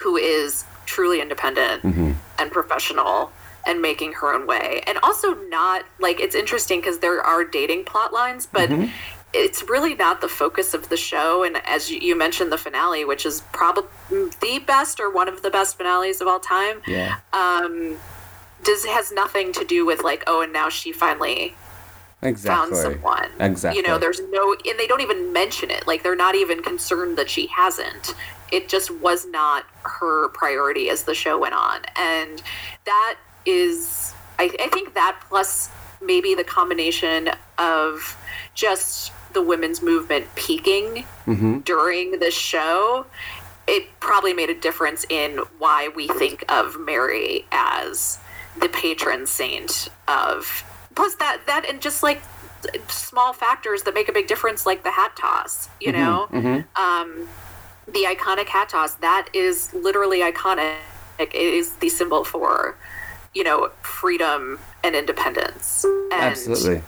who 0.00 0.16
is 0.16 0.64
truly 0.86 1.20
independent 1.20 1.82
mm-hmm. 1.82 2.12
and 2.38 2.50
professional 2.50 3.30
and 3.66 3.82
making 3.82 4.14
her 4.14 4.32
own 4.32 4.46
way. 4.46 4.82
And 4.86 4.98
also 5.02 5.34
not 5.48 5.84
like 5.98 6.20
it's 6.20 6.34
interesting 6.34 6.80
because 6.80 7.00
there 7.00 7.20
are 7.20 7.44
dating 7.44 7.84
plot 7.84 8.12
lines 8.12 8.46
but 8.46 8.70
mm-hmm. 8.70 8.90
it's 9.34 9.64
really 9.68 9.94
not 9.94 10.20
the 10.20 10.28
focus 10.28 10.72
of 10.74 10.88
the 10.88 10.96
show. 10.96 11.42
And 11.44 11.60
as 11.66 11.90
you, 11.90 11.98
you 11.98 12.16
mentioned 12.16 12.52
the 12.52 12.58
finale 12.58 13.04
which 13.04 13.26
is 13.26 13.42
probably 13.52 13.90
the 14.40 14.62
best 14.64 15.00
or 15.00 15.10
one 15.10 15.28
of 15.28 15.42
the 15.42 15.50
best 15.50 15.76
finales 15.76 16.20
of 16.20 16.28
all 16.28 16.40
time. 16.40 16.80
Yeah. 16.86 17.16
Um, 17.32 17.98
does 18.64 18.84
has 18.84 19.12
nothing 19.12 19.52
to 19.52 19.64
do 19.64 19.86
with 19.86 20.02
like 20.02 20.22
oh 20.26 20.42
and 20.42 20.52
now 20.52 20.68
she 20.68 20.92
finally 20.92 21.54
exactly. 22.22 22.76
found 22.76 22.76
someone. 22.76 23.30
Exactly. 23.40 23.80
You 23.80 23.86
know, 23.86 23.98
there's 23.98 24.20
no, 24.30 24.54
and 24.66 24.78
they 24.78 24.86
don't 24.86 25.00
even 25.00 25.32
mention 25.32 25.70
it. 25.70 25.86
Like 25.86 26.02
they're 26.02 26.16
not 26.16 26.34
even 26.34 26.62
concerned 26.62 27.16
that 27.16 27.30
she 27.30 27.46
hasn't. 27.46 28.14
it 28.52 28.68
just 28.68 28.90
was 28.90 29.26
not 29.26 29.64
her 29.82 30.28
priority 30.30 30.90
as 30.90 31.04
the 31.04 31.14
show 31.14 31.38
went 31.38 31.54
on. 31.54 31.80
And 31.96 32.42
that 32.84 33.16
is, 33.46 34.12
I, 34.38 34.50
I 34.60 34.68
think 34.68 34.94
that 34.94 35.20
plus 35.28 35.70
maybe 36.02 36.34
the 36.34 36.44
combination 36.44 37.30
of 37.58 38.16
just 38.54 39.12
the 39.32 39.42
women's 39.42 39.82
movement 39.82 40.26
peaking 40.34 41.04
mm-hmm. 41.26 41.58
during 41.60 42.18
the 42.18 42.30
show, 42.30 43.06
it 43.68 43.86
probably 44.00 44.32
made 44.32 44.50
a 44.50 44.54
difference 44.54 45.06
in 45.08 45.38
why 45.58 45.88
we 45.94 46.08
think 46.08 46.44
of 46.50 46.80
Mary 46.80 47.46
as 47.52 48.18
the 48.58 48.68
patron 48.68 49.26
saint 49.26 49.88
of. 50.08 50.64
Plus 50.94 51.14
that 51.16 51.42
that 51.46 51.64
and 51.66 51.80
just 51.80 52.02
like 52.02 52.20
small 52.88 53.32
factors 53.32 53.82
that 53.84 53.94
make 53.94 54.08
a 54.08 54.12
big 54.12 54.26
difference, 54.26 54.66
like 54.66 54.82
the 54.82 54.90
hat 54.90 55.16
toss. 55.16 55.68
You 55.80 55.92
know, 55.92 56.28
um, 56.76 57.28
the 57.86 58.04
iconic 58.04 58.46
hat 58.48 58.68
toss 58.70 58.94
that 58.96 59.28
is 59.32 59.72
literally 59.72 60.20
iconic. 60.20 60.76
It 61.18 61.34
is 61.34 61.74
the 61.74 61.88
symbol 61.88 62.24
for 62.24 62.76
you 63.34 63.44
know 63.44 63.70
freedom 63.82 64.58
and 64.82 64.94
independence. 64.94 65.84
And 65.84 66.12
Absolutely. 66.12 66.82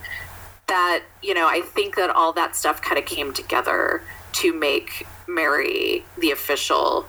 that 0.67 1.03
you 1.21 1.33
know 1.33 1.47
i 1.47 1.61
think 1.61 1.95
that 1.95 2.09
all 2.09 2.33
that 2.33 2.55
stuff 2.55 2.81
kind 2.81 2.97
of 2.97 3.05
came 3.05 3.33
together 3.33 4.01
to 4.31 4.53
make 4.53 5.05
mary 5.27 6.03
the 6.17 6.31
official 6.31 7.05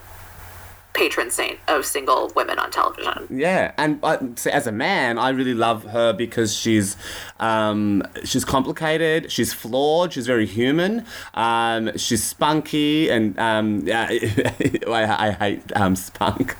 patron 0.95 1.29
saint 1.29 1.59
of 1.67 1.85
single 1.85 2.31
women 2.35 2.57
on 2.57 2.71
television. 2.71 3.27
Yeah, 3.29 3.73
and 3.77 3.99
uh, 4.01 4.17
so 4.35 4.49
as 4.49 4.65
a 4.65 4.71
man, 4.71 5.17
I 5.17 5.29
really 5.29 5.53
love 5.53 5.83
her 5.83 6.13
because 6.13 6.55
she's 6.55 6.97
um, 7.39 8.01
she's 8.23 8.45
complicated, 8.45 9.31
she's 9.31 9.53
flawed, 9.53 10.13
she's 10.13 10.25
very 10.25 10.45
human, 10.45 11.05
um, 11.33 11.95
she's 11.97 12.23
spunky, 12.23 13.09
and 13.09 13.37
um, 13.37 13.81
yeah, 13.85 14.07
I, 14.09 15.27
I 15.27 15.31
hate 15.31 15.75
um, 15.75 15.95
spunk, 15.95 16.55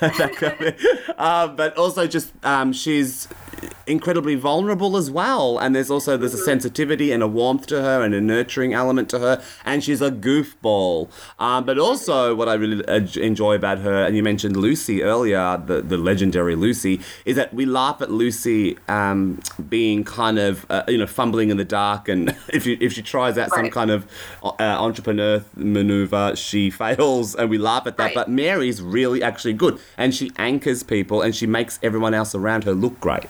uh, 1.18 1.48
but 1.48 1.76
also 1.76 2.06
just 2.06 2.32
um, 2.44 2.72
she's 2.72 3.26
incredibly 3.88 4.34
vulnerable 4.34 4.96
as 4.96 5.10
well. 5.10 5.58
And 5.58 5.74
there's 5.74 5.90
also 5.90 6.16
there's 6.16 6.34
a 6.34 6.38
sensitivity 6.38 7.12
and 7.12 7.22
a 7.22 7.28
warmth 7.28 7.66
to 7.68 7.82
her 7.82 8.02
and 8.02 8.14
a 8.14 8.20
nurturing 8.20 8.74
element 8.74 9.08
to 9.10 9.18
her. 9.18 9.42
And 9.64 9.82
she's 9.82 10.02
a 10.02 10.10
goofball. 10.10 11.10
Um, 11.38 11.64
but 11.64 11.78
also 11.78 12.34
what 12.34 12.48
i 12.48 12.54
really 12.54 12.84
uh, 12.86 13.06
enjoy 13.20 13.54
about 13.54 13.78
her 13.78 14.04
and 14.04 14.16
you 14.16 14.22
mentioned 14.22 14.56
lucy 14.56 15.02
earlier 15.02 15.60
the, 15.66 15.80
the 15.80 15.96
legendary 15.96 16.54
lucy 16.54 17.00
is 17.24 17.36
that 17.36 17.52
we 17.52 17.66
laugh 17.66 18.00
at 18.00 18.10
lucy 18.10 18.78
um, 18.88 19.40
being 19.68 20.04
kind 20.04 20.38
of 20.38 20.66
uh, 20.70 20.82
you 20.88 20.98
know 20.98 21.06
fumbling 21.06 21.50
in 21.50 21.56
the 21.56 21.64
dark. 21.64 22.08
And 22.08 22.30
if, 22.48 22.66
you, 22.66 22.76
if 22.80 22.92
she 22.92 23.02
tries 23.02 23.38
out 23.38 23.50
some 23.50 23.70
kind 23.70 23.90
of 23.90 24.06
uh, 24.42 24.54
entrepreneur 24.60 25.44
maneuver 25.56 26.36
she 26.36 26.70
fails 26.82 27.34
and 27.34 27.50
we 27.50 27.58
laugh 27.58 27.86
at 27.86 27.96
that. 27.96 28.04
Right. 28.04 28.14
but 28.14 28.28
mary's 28.28 28.80
really 28.80 29.22
actually 29.22 29.54
good. 29.54 29.78
And 29.96 30.14
she 30.14 30.32
anchors 30.36 30.82
people 30.82 31.22
and 31.22 31.34
she 31.34 31.46
makes 31.46 31.78
everyone 31.82 32.14
else 32.14 32.34
around 32.34 32.64
her 32.64 32.72
look 32.72 32.98
great 33.00 33.26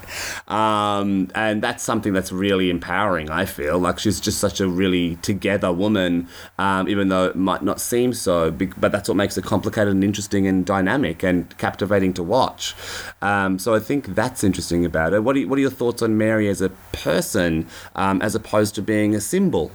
um, 0.49 1.31
and 1.35 1.63
that's 1.63 1.83
something 1.83 2.13
that's 2.13 2.33
really 2.33 2.71
empowering 2.71 3.31
i 3.31 3.45
feel. 3.45 3.79
Like 3.79 3.99
she's 3.99 4.21
just 4.21 4.39
such 4.39 4.61
a 4.61 4.69
really 4.69 5.17
together 5.17 5.73
woman 5.73 6.29
um, 6.59 6.89
even 6.89 7.09
though 7.09 7.27
it 7.27 7.37
might 7.37 7.63
not 7.63 7.81
seem 7.81 8.13
so 8.13 8.51
but 8.51 8.93
that's 8.93 9.09
what 9.09 9.17
makes 9.17 9.37
it 9.39 9.45
complicated 9.45 9.93
and 9.93 10.03
interesting 10.03 10.47
and 10.47 10.65
dynamic 10.65 11.23
and 11.23 11.57
captivating 11.59 12.13
to 12.15 12.23
watch. 12.23 12.75
Um, 13.23 13.59
so 13.59 13.75
i 13.75 13.79
think 13.79 14.15
that's 14.15 14.43
interesting 14.43 14.85
about 14.85 15.13
it. 15.13 15.23
what 15.23 15.37
are, 15.37 15.47
what 15.47 15.59
are 15.59 15.63
your 15.63 15.71
thoughts 15.71 16.03
on 16.03 16.17
mary 16.17 16.49
as 16.49 16.61
a 16.61 16.71
person 16.93 17.67
um, 17.95 18.21
as 18.23 18.35
opposed 18.35 18.75
to 18.75 18.83
being 18.83 19.15
a 19.15 19.21
symbol 19.21 19.71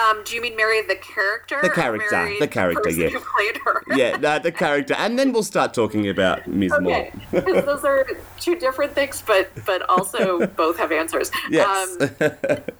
um, 0.00 0.22
do 0.24 0.34
you 0.34 0.42
mean 0.42 0.56
mary 0.56 0.82
the 0.82 0.96
character? 0.96 1.58
The 1.62 1.70
character, 1.70 2.32
the 2.38 2.48
character, 2.48 2.90
yeah. 2.90 3.08
who 3.08 3.20
played 3.20 3.56
her? 3.64 3.82
Yeah 3.96 4.16
no, 4.16 4.38
the 4.38 4.52
character. 4.52 4.94
And 4.94 5.18
then 5.18 5.32
we'll 5.32 5.42
start 5.42 5.74
talking 5.74 6.08
about 6.08 6.46
ms. 6.46 6.72
Okay 6.72 7.12
moore. 7.32 7.62
those 7.62 7.84
are 7.84 8.06
two 8.38 8.56
different 8.56 8.92
things 8.94 9.22
but 9.26 9.50
but 9.66 9.82
also 9.88 10.46
both 10.62 10.76
have 10.78 10.92
answers. 10.92 11.30
Yes. 11.50 11.96
Um, 12.00 12.30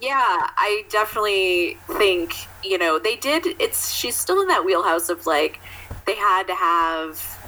yeah 0.00 0.48
i 0.56 0.84
definitely 0.88 1.78
think 1.98 2.34
you 2.62 2.78
know 2.78 2.98
they 2.98 3.16
did 3.16 3.46
it's 3.58 3.92
she's 3.92 4.16
still 4.16 4.40
in 4.40 4.48
that 4.48 4.64
wheelhouse 4.64 5.08
of 5.08 5.26
like 5.26 5.60
they 6.06 6.14
had 6.14 6.44
to 6.44 6.54
have 6.54 7.38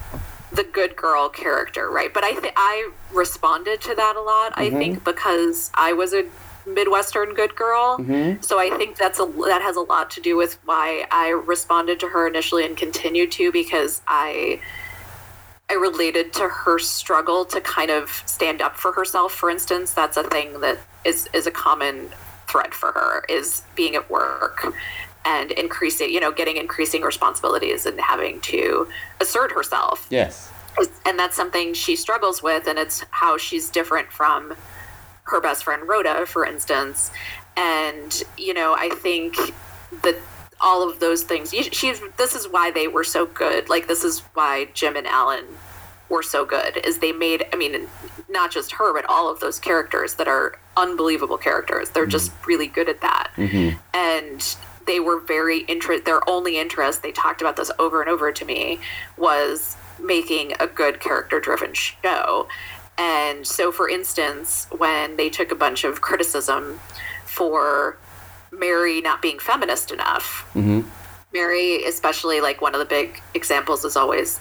the 0.52 0.64
good 0.64 0.94
girl 0.96 1.28
character 1.28 1.90
right? 1.90 2.12
But 2.12 2.24
i 2.24 2.34
think 2.34 2.52
i 2.56 2.90
responded 3.12 3.80
to 3.82 3.94
that 3.94 4.16
a 4.16 4.20
lot 4.20 4.52
i 4.56 4.70
think 4.70 5.04
because 5.04 5.70
i 5.74 5.92
was 5.92 6.12
a 6.12 6.24
midwestern 6.66 7.34
good 7.34 7.54
girl 7.56 7.98
mm-hmm. 7.98 8.40
so 8.40 8.58
i 8.58 8.70
think 8.76 8.96
that's 8.96 9.18
a 9.18 9.26
that 9.46 9.62
has 9.62 9.76
a 9.76 9.80
lot 9.80 10.10
to 10.10 10.20
do 10.20 10.36
with 10.36 10.58
why 10.64 11.04
i 11.10 11.28
responded 11.30 11.98
to 12.00 12.08
her 12.08 12.26
initially 12.26 12.64
and 12.64 12.76
continue 12.76 13.26
to 13.26 13.50
because 13.52 14.00
i 14.06 14.60
I 15.70 15.74
related 15.74 16.34
to 16.34 16.48
her 16.48 16.78
struggle 16.78 17.46
to 17.46 17.58
kind 17.62 17.90
of 17.90 18.22
stand 18.26 18.60
up 18.60 18.76
for 18.76 18.92
herself. 18.92 19.32
For 19.32 19.48
instance, 19.48 19.94
that's 19.94 20.18
a 20.18 20.22
thing 20.24 20.60
that 20.60 20.76
is 21.02 21.30
is 21.32 21.46
a 21.46 21.50
common 21.50 22.10
thread 22.46 22.74
for 22.74 22.92
her 22.92 23.24
is 23.28 23.62
being 23.74 23.94
at 23.94 24.10
work 24.10 24.66
and 25.24 25.50
increasing, 25.52 26.10
you 26.10 26.20
know, 26.20 26.30
getting 26.30 26.58
increasing 26.58 27.00
responsibilities 27.00 27.86
and 27.86 27.98
having 28.00 28.40
to 28.40 28.86
assert 29.20 29.52
herself. 29.52 30.06
yes 30.10 30.50
And 31.06 31.18
that's 31.18 31.36
something 31.36 31.74
she 31.74 31.96
struggles 31.96 32.42
with, 32.42 32.66
and 32.66 32.78
it's 32.78 33.04
how 33.10 33.38
she's 33.38 33.70
different 33.70 34.12
from 34.12 34.54
her 35.24 35.40
best 35.40 35.64
friend 35.64 35.88
Rhoda, 35.88 36.26
for 36.26 36.44
instance. 36.44 37.10
And 37.56 38.22
you 38.36 38.54
know, 38.54 38.74
I 38.74 38.88
think 38.88 39.36
that 40.02 40.16
all 40.60 40.88
of 40.88 41.00
those 41.00 41.22
things. 41.22 41.52
you- 41.52 41.64
She's. 41.64 42.00
This 42.16 42.34
is 42.34 42.48
why 42.48 42.70
they 42.70 42.88
were 42.88 43.04
so 43.04 43.26
good. 43.26 43.68
Like 43.68 43.88
this 43.88 44.04
is 44.04 44.20
why 44.34 44.68
Jim 44.74 44.96
and 44.96 45.06
Allan 45.06 45.44
were 46.08 46.22
so 46.22 46.44
good. 46.44 46.78
Is 46.84 46.98
they 46.98 47.12
made. 47.12 47.46
I 47.52 47.56
mean, 47.56 47.88
not 48.28 48.50
just 48.50 48.72
her, 48.72 48.92
but 48.94 49.04
all 49.06 49.30
of 49.30 49.40
those 49.40 49.58
characters 49.58 50.14
that 50.14 50.28
are 50.28 50.58
unbelievable 50.76 51.38
characters. 51.38 51.90
They're 51.90 52.04
mm-hmm. 52.04 52.10
just 52.10 52.32
really 52.46 52.68
good 52.68 52.88
at 52.88 53.00
that. 53.00 53.30
Mm-hmm. 53.36 53.78
And 53.92 54.56
they 54.86 55.00
were 55.00 55.20
very 55.20 55.60
interest. 55.60 56.04
Their 56.04 56.28
only 56.28 56.58
interest. 56.58 57.02
They 57.02 57.12
talked 57.12 57.40
about 57.40 57.56
this 57.56 57.70
over 57.78 58.00
and 58.00 58.10
over 58.10 58.32
to 58.32 58.44
me 58.44 58.80
was 59.16 59.76
making 60.00 60.54
a 60.58 60.66
good 60.66 60.98
character-driven 61.00 61.74
show. 61.74 62.48
And 63.02 63.44
so, 63.46 63.72
for 63.72 63.88
instance, 63.88 64.66
when 64.70 65.16
they 65.16 65.28
took 65.28 65.50
a 65.50 65.56
bunch 65.56 65.82
of 65.82 66.00
criticism 66.00 66.78
for 67.24 67.96
Mary 68.52 69.00
not 69.00 69.20
being 69.20 69.38
feminist 69.40 69.90
enough. 69.90 70.46
Mary, 71.32 71.82
especially 71.84 72.40
like 72.40 72.60
one 72.60 72.74
of 72.74 72.78
the 72.78 72.84
big 72.84 73.20
examples, 73.34 73.84
is 73.84 73.96
always 73.96 74.38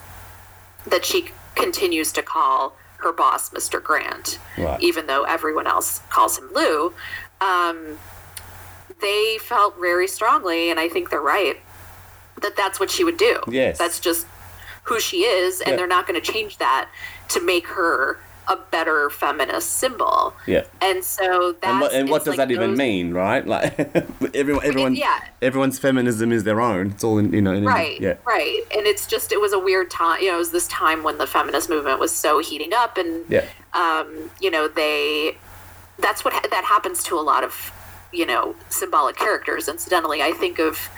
that 0.86 1.04
she 1.06 1.30
continues 1.56 2.12
to 2.12 2.22
call 2.22 2.76
her 2.98 3.12
boss 3.12 3.50
Mr. 3.50 3.82
Grant, 3.82 4.38
Right. 4.58 4.80
even 4.82 5.08
though 5.08 5.24
everyone 5.24 5.66
else 5.66 6.02
calls 6.10 6.38
him 6.38 6.50
Lou. 6.54 6.94
Um, 7.40 7.98
they 9.00 9.40
felt 9.40 9.80
very 9.80 10.08
strongly, 10.08 10.70
and 10.70 10.80
I 10.80 10.88
think 10.90 11.10
they're 11.10 11.20
right, 11.22 11.60
that 12.42 12.56
that's 12.56 12.80
what 12.80 12.92
she 12.92 13.04
would 13.04 13.18
do. 13.18 13.40
Yes. 13.48 13.78
That's 13.80 14.00
just 14.00 14.28
who 14.84 15.00
she 15.00 15.24
is, 15.24 15.62
and 15.62 15.72
Yeah. 15.72 15.76
they're 15.78 15.88
not 15.88 16.06
going 16.06 16.22
to 16.22 16.32
change 16.32 16.58
that 16.58 16.90
to 17.30 17.40
make 17.40 17.68
her 17.68 18.20
a 18.48 18.56
better 18.72 19.10
feminist 19.10 19.70
symbol. 19.74 20.34
Yeah. 20.48 20.64
And 20.82 21.04
so 21.04 21.54
that's 21.54 21.64
and 21.72 21.80
what, 21.82 21.94
and 21.94 22.10
what 22.10 22.20
does 22.26 22.38
like 22.38 22.38
that 22.50 22.52
even 22.52 22.72
those- 22.72 22.78
mean, 22.78 23.14
right? 23.14 23.46
Like 23.46 23.80
everyone, 24.36 24.66
everyone, 24.66 24.96
yeah. 24.96 25.20
everyone's 25.42 25.80
feminism 25.80 26.32
is 26.32 26.44
their 26.44 26.60
own. 26.60 26.92
It's 26.92 27.04
all 27.04 27.18
in, 27.18 27.32
you 27.34 27.42
know. 27.42 27.54
In, 27.54 27.64
Right, 27.66 28.00
Yeah. 28.02 28.16
right. 28.26 28.62
And 28.76 28.86
it's 28.88 29.06
just, 29.08 29.32
it 29.32 29.40
was 29.40 29.54
a 29.54 29.60
weird 29.60 29.90
time. 29.92 30.22
You 30.22 30.30
know, 30.30 30.36
it 30.36 30.40
was 30.40 30.52
this 30.52 30.68
time 30.68 31.04
when 31.04 31.18
the 31.18 31.28
feminist 31.28 31.70
movement 31.70 32.00
was 32.00 32.12
so 32.14 32.40
heating 32.40 32.74
up, 32.74 32.98
and, 32.98 33.24
Yeah. 33.30 33.46
um, 33.74 34.32
you 34.42 34.50
know, 34.52 34.68
they, 34.68 35.38
that's 36.00 36.26
what, 36.26 36.34
ha- 36.34 36.42
that 36.50 36.66
happens 36.66 37.04
to 37.06 37.16
a 37.20 37.22
lot 37.22 37.44
of, 37.44 37.72
you 38.12 38.26
know, 38.26 38.56
symbolic 38.70 39.16
characters. 39.16 39.68
Incidentally, 39.68 40.22
I 40.22 40.32
think 40.32 40.60
of 40.60 40.90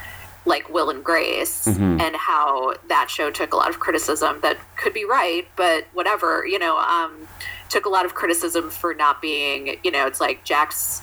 like 0.46 0.70
Will 0.70 0.90
and 0.90 1.04
Grace 1.04 1.66
Mm-hmm. 1.68 2.02
and 2.02 2.16
how 2.16 2.74
that 2.90 3.10
show 3.10 3.30
took 3.32 3.54
a 3.54 3.56
lot 3.56 3.70
of 3.70 3.80
criticism 3.80 4.40
that 4.42 4.58
could 4.78 4.94
be 4.94 5.06
right, 5.06 5.48
but 5.56 5.86
whatever, 5.94 6.46
you 6.46 6.60
know, 6.60 6.78
um, 6.78 7.28
took 7.70 7.86
a 7.86 7.90
lot 7.90 8.06
of 8.06 8.14
criticism 8.14 8.70
for 8.70 8.94
not 8.94 9.22
being, 9.22 9.78
you 9.84 9.92
know, 9.92 10.06
it's 10.06 10.20
like 10.22 10.44
Jack's 10.44 11.02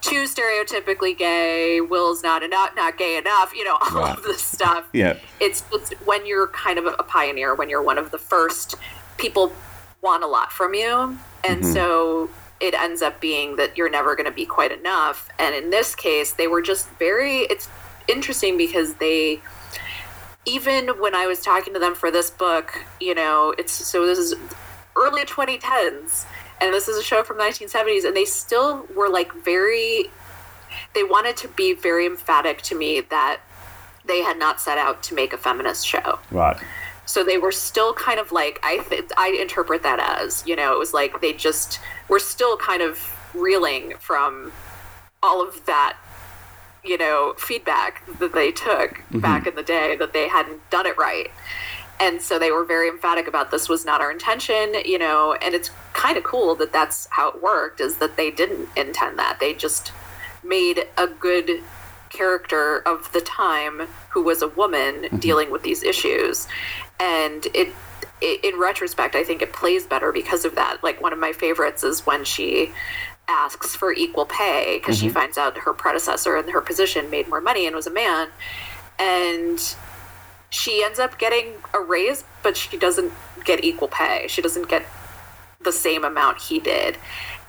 too 0.00 0.24
stereotypically 0.24 1.16
gay, 1.16 1.80
Will's 1.80 2.22
not 2.22 2.42
enough, 2.42 2.70
not 2.76 2.96
gay 2.96 3.16
enough, 3.18 3.52
you 3.54 3.64
know, 3.64 3.76
all 3.80 4.00
Right. 4.00 4.16
of 4.16 4.22
this 4.24 4.42
stuff. 4.42 4.86
Yeah. 4.92 5.16
It's 5.40 5.62
just 5.70 5.92
when 6.06 6.24
you're 6.26 6.46
kind 6.48 6.78
of 6.78 6.86
a 6.86 7.02
pioneer, 7.02 7.54
when 7.54 7.68
you're 7.68 7.82
one 7.82 7.98
of 7.98 8.10
the 8.10 8.18
first, 8.18 8.74
people 9.18 9.52
want 10.00 10.22
a 10.22 10.26
lot 10.26 10.50
from 10.52 10.74
you. 10.74 11.18
And 11.44 11.64
so 11.66 12.30
it 12.60 12.74
ends 12.74 13.02
up 13.02 13.20
being 13.20 13.56
that 13.56 13.76
you're 13.76 13.90
never 13.90 14.14
going 14.16 14.26
to 14.26 14.32
be 14.32 14.46
quite 14.46 14.72
enough. 14.72 15.28
And 15.38 15.54
in 15.54 15.70
this 15.70 15.94
case, 15.94 16.32
they 16.32 16.46
were 16.48 16.62
just 16.62 16.88
very, 16.98 17.38
it's 17.42 17.68
interesting 18.08 18.56
because 18.56 18.94
they, 18.94 19.40
even 20.44 20.88
when 21.00 21.14
I 21.14 21.26
was 21.26 21.40
talking 21.40 21.74
to 21.74 21.80
them 21.80 21.94
for 21.94 22.10
this 22.10 22.30
book, 22.30 22.84
you 23.00 23.14
know, 23.14 23.54
it's 23.58 23.72
so 23.72 24.06
this 24.06 24.18
is 24.18 24.34
early 24.96 25.24
2010s 25.24 26.24
and 26.60 26.74
this 26.74 26.88
is 26.88 26.96
a 26.96 27.02
show 27.02 27.22
from 27.22 27.38
the 27.38 27.44
1970s 27.44 28.04
and 28.04 28.16
they 28.16 28.24
still 28.24 28.84
were 28.96 29.08
like 29.08 29.32
very 29.44 30.10
they 30.94 31.04
wanted 31.04 31.36
to 31.36 31.48
be 31.48 31.72
very 31.72 32.06
emphatic 32.06 32.62
to 32.62 32.74
me 32.74 33.00
that 33.00 33.40
they 34.04 34.22
had 34.22 34.38
not 34.38 34.60
set 34.60 34.78
out 34.78 35.02
to 35.04 35.14
make 35.14 35.32
a 35.32 35.38
feminist 35.38 35.86
show. 35.86 36.18
Right. 36.30 36.56
So 37.04 37.24
they 37.24 37.38
were 37.38 37.52
still 37.52 37.94
kind 37.94 38.18
of 38.20 38.32
like 38.32 38.58
I 38.62 38.78
th- 38.88 39.04
I 39.16 39.36
interpret 39.40 39.82
that 39.82 39.98
as 40.00 40.44
you 40.46 40.56
know 40.56 40.72
it 40.72 40.78
was 40.78 40.92
like 40.92 41.20
they 41.20 41.32
just 41.32 41.80
were 42.08 42.18
still 42.18 42.56
kind 42.56 42.82
of 42.82 42.98
reeling 43.34 43.94
from 43.98 44.52
all 45.22 45.46
of 45.46 45.64
that 45.66 45.96
you 46.84 46.98
know 46.98 47.34
feedback 47.38 48.04
that 48.18 48.32
they 48.34 48.52
took 48.52 48.94
mm-hmm. 48.94 49.20
back 49.20 49.46
in 49.46 49.54
the 49.54 49.62
day 49.62 49.96
that 49.96 50.12
they 50.12 50.28
hadn't 50.28 50.68
done 50.70 50.86
it 50.86 50.96
right. 50.96 51.30
And 52.00 52.22
so 52.22 52.38
they 52.38 52.52
were 52.52 52.64
very 52.64 52.88
emphatic 52.88 53.26
about 53.26 53.50
this 53.50 53.68
was 53.68 53.84
not 53.84 54.00
our 54.00 54.10
intention 54.10 54.74
you 54.84 54.98
know 54.98 55.36
and 55.42 55.54
it's 55.54 55.70
kind 55.92 56.16
of 56.16 56.22
cool 56.22 56.54
that 56.54 56.72
that's 56.72 57.08
how 57.10 57.28
it 57.28 57.42
worked 57.42 57.80
is 57.80 57.96
that 57.96 58.16
they 58.16 58.30
didn't 58.30 58.68
intend 58.76 59.18
that. 59.18 59.38
They 59.40 59.52
just 59.54 59.92
made 60.44 60.86
a 60.96 61.06
good 61.08 61.62
character 62.10 62.78
of 62.86 63.12
the 63.12 63.20
time 63.20 63.82
who 64.10 64.22
was 64.22 64.42
a 64.42 64.48
woman 64.48 64.94
mm-hmm. 65.02 65.16
dealing 65.18 65.50
with 65.50 65.62
these 65.62 65.82
issues. 65.82 66.48
And 67.00 67.46
it, 67.54 67.68
it 68.20 68.44
in 68.44 68.58
retrospect 68.58 69.14
i 69.14 69.22
think 69.22 69.42
it 69.42 69.52
plays 69.52 69.86
better 69.86 70.12
because 70.12 70.44
of 70.44 70.54
that. 70.54 70.82
Like 70.82 71.00
one 71.00 71.12
of 71.12 71.18
my 71.18 71.32
favorites 71.32 71.84
is 71.84 72.06
when 72.06 72.24
she 72.24 72.72
asks 73.28 73.76
for 73.76 73.92
equal 73.92 74.24
pay 74.24 74.78
because 74.78 74.98
she 74.98 75.08
finds 75.08 75.36
out 75.36 75.56
her 75.58 75.72
predecessor 75.72 76.36
in 76.36 76.48
her 76.48 76.60
position 76.60 77.10
made 77.10 77.28
more 77.28 77.40
money 77.40 77.66
and 77.66 77.76
was 77.76 77.86
a 77.86 77.90
man. 77.92 78.28
And 78.98 79.60
she 80.50 80.82
ends 80.82 80.98
up 80.98 81.18
getting 81.18 81.54
a 81.74 81.80
raise 81.80 82.24
but 82.42 82.56
she 82.56 82.76
doesn't 82.76 83.12
get 83.44 83.62
equal 83.62 83.88
pay. 83.88 84.26
She 84.28 84.40
doesn't 84.42 84.68
get 84.68 84.84
the 85.62 85.72
same 85.72 86.04
amount 86.04 86.40
he 86.40 86.58
did. 86.58 86.96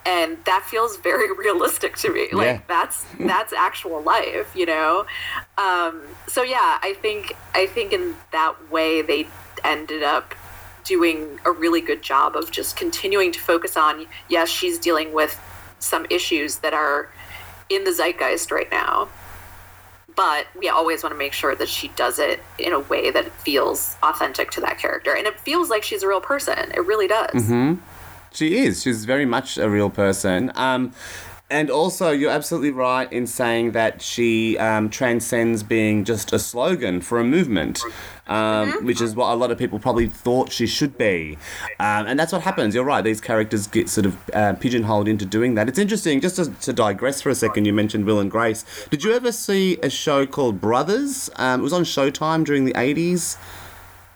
And 0.06 0.38
that 0.46 0.64
feels 0.66 0.98
very 0.98 1.32
realistic 1.38 1.96
to 1.98 2.12
me. 2.12 2.28
Like 2.32 2.46
Yeah. 2.46 2.62
that's 2.68 3.06
that's 3.20 3.54
actual 3.54 4.02
life 4.02 4.52
you 4.56 4.66
know? 4.66 5.06
Um, 5.58 6.02
so 6.28 6.44
yeah 6.44 6.78
i 6.84 6.94
think 7.02 7.36
i 7.56 7.66
think 7.66 7.92
in 7.92 8.16
that 8.32 8.54
way 8.72 9.02
they 9.02 9.28
ended 9.64 10.04
up 10.04 10.36
doing 10.84 11.40
a 11.46 11.52
really 11.52 11.82
good 11.82 12.02
job 12.02 12.36
of 12.36 12.52
just 12.52 12.76
continuing 12.78 13.32
to 13.32 13.40
focus 13.40 13.76
on 13.76 14.06
yes 14.30 14.48
she's 14.50 14.78
dealing 14.80 15.12
with 15.14 15.40
some 15.80 16.06
issues 16.10 16.58
that 16.58 16.74
are 16.74 17.10
in 17.70 17.84
the 17.84 17.92
zeitgeist 17.92 18.52
right 18.52 18.70
now. 18.72 19.10
But 20.16 20.48
we 20.58 20.68
always 20.68 21.02
want 21.02 21.14
to 21.14 21.18
make 21.18 21.32
sure 21.34 21.56
that 21.56 21.70
she 21.70 21.88
does 21.90 22.20
it 22.20 22.42
in 22.58 22.74
a 22.74 22.80
way 22.80 23.10
that 23.10 23.32
feels 23.32 23.96
authentic 24.04 24.52
to 24.52 24.62
that 24.62 24.78
character. 24.78 25.14
And 25.16 25.26
it 25.26 25.40
feels 25.40 25.70
like 25.70 25.84
she's 25.84 26.04
a 26.04 26.08
real 26.08 26.20
person. 26.20 26.72
It 26.74 26.86
really 26.86 27.08
does. 27.08 27.50
She 28.32 28.58
is. 28.60 28.82
She's 28.84 29.06
very 29.06 29.26
much 29.26 29.58
a 29.58 29.70
real 29.70 29.90
person. 29.90 30.52
Um, 30.56 30.94
and 31.50 31.72
also, 31.72 32.12
you're 32.12 32.30
absolutely 32.30 32.70
right 32.70 33.12
in 33.12 33.26
saying 33.26 33.72
that 33.72 34.04
she 34.04 34.56
um, 34.60 34.90
transcends 34.90 35.64
being 35.64 36.04
just 36.04 36.32
a 36.32 36.38
slogan 36.38 37.02
for 37.02 37.20
a 37.20 37.24
movement, 37.24 37.82
um, 38.28 38.86
which 38.86 39.02
is 39.02 39.16
what 39.16 39.34
a 39.34 39.36
lot 39.36 39.50
of 39.50 39.58
people 39.58 39.80
probably 39.80 40.08
thought 40.08 40.52
she 40.52 40.68
should 40.68 40.96
be. 40.96 41.40
Um, 41.80 42.06
and 42.06 42.20
that's 42.20 42.32
what 42.32 42.44
happens. 42.44 42.76
You're 42.76 42.84
right. 42.84 43.04
These 43.04 43.20
characters 43.20 43.66
get 43.66 43.90
sort 43.90 44.06
of 44.06 44.30
uh, 44.32 44.54
pigeonholed 44.54 45.08
into 45.08 45.26
doing 45.26 45.56
that. 45.56 45.68
It's 45.68 45.80
interesting, 45.80 46.22
just 46.22 46.36
to, 46.36 46.52
to 46.52 46.72
digress 46.72 47.20
for 47.20 47.30
a 47.30 47.36
second, 47.36 47.66
you 47.66 47.74
mentioned 47.74 48.06
Will 48.06 48.20
and 48.20 48.30
Grace. 48.30 48.64
Did 48.92 49.04
you 49.04 49.14
ever 49.14 49.32
see 49.32 49.78
a 49.82 49.90
show 49.90 50.28
called 50.28 50.62
Brothers? 50.62 51.32
Um, 51.38 51.62
it 51.62 51.64
was 51.64 51.74
on 51.74 51.84
Showtime 51.84 52.46
during 52.46 52.66
the 52.66 52.74
80s. 52.74 53.38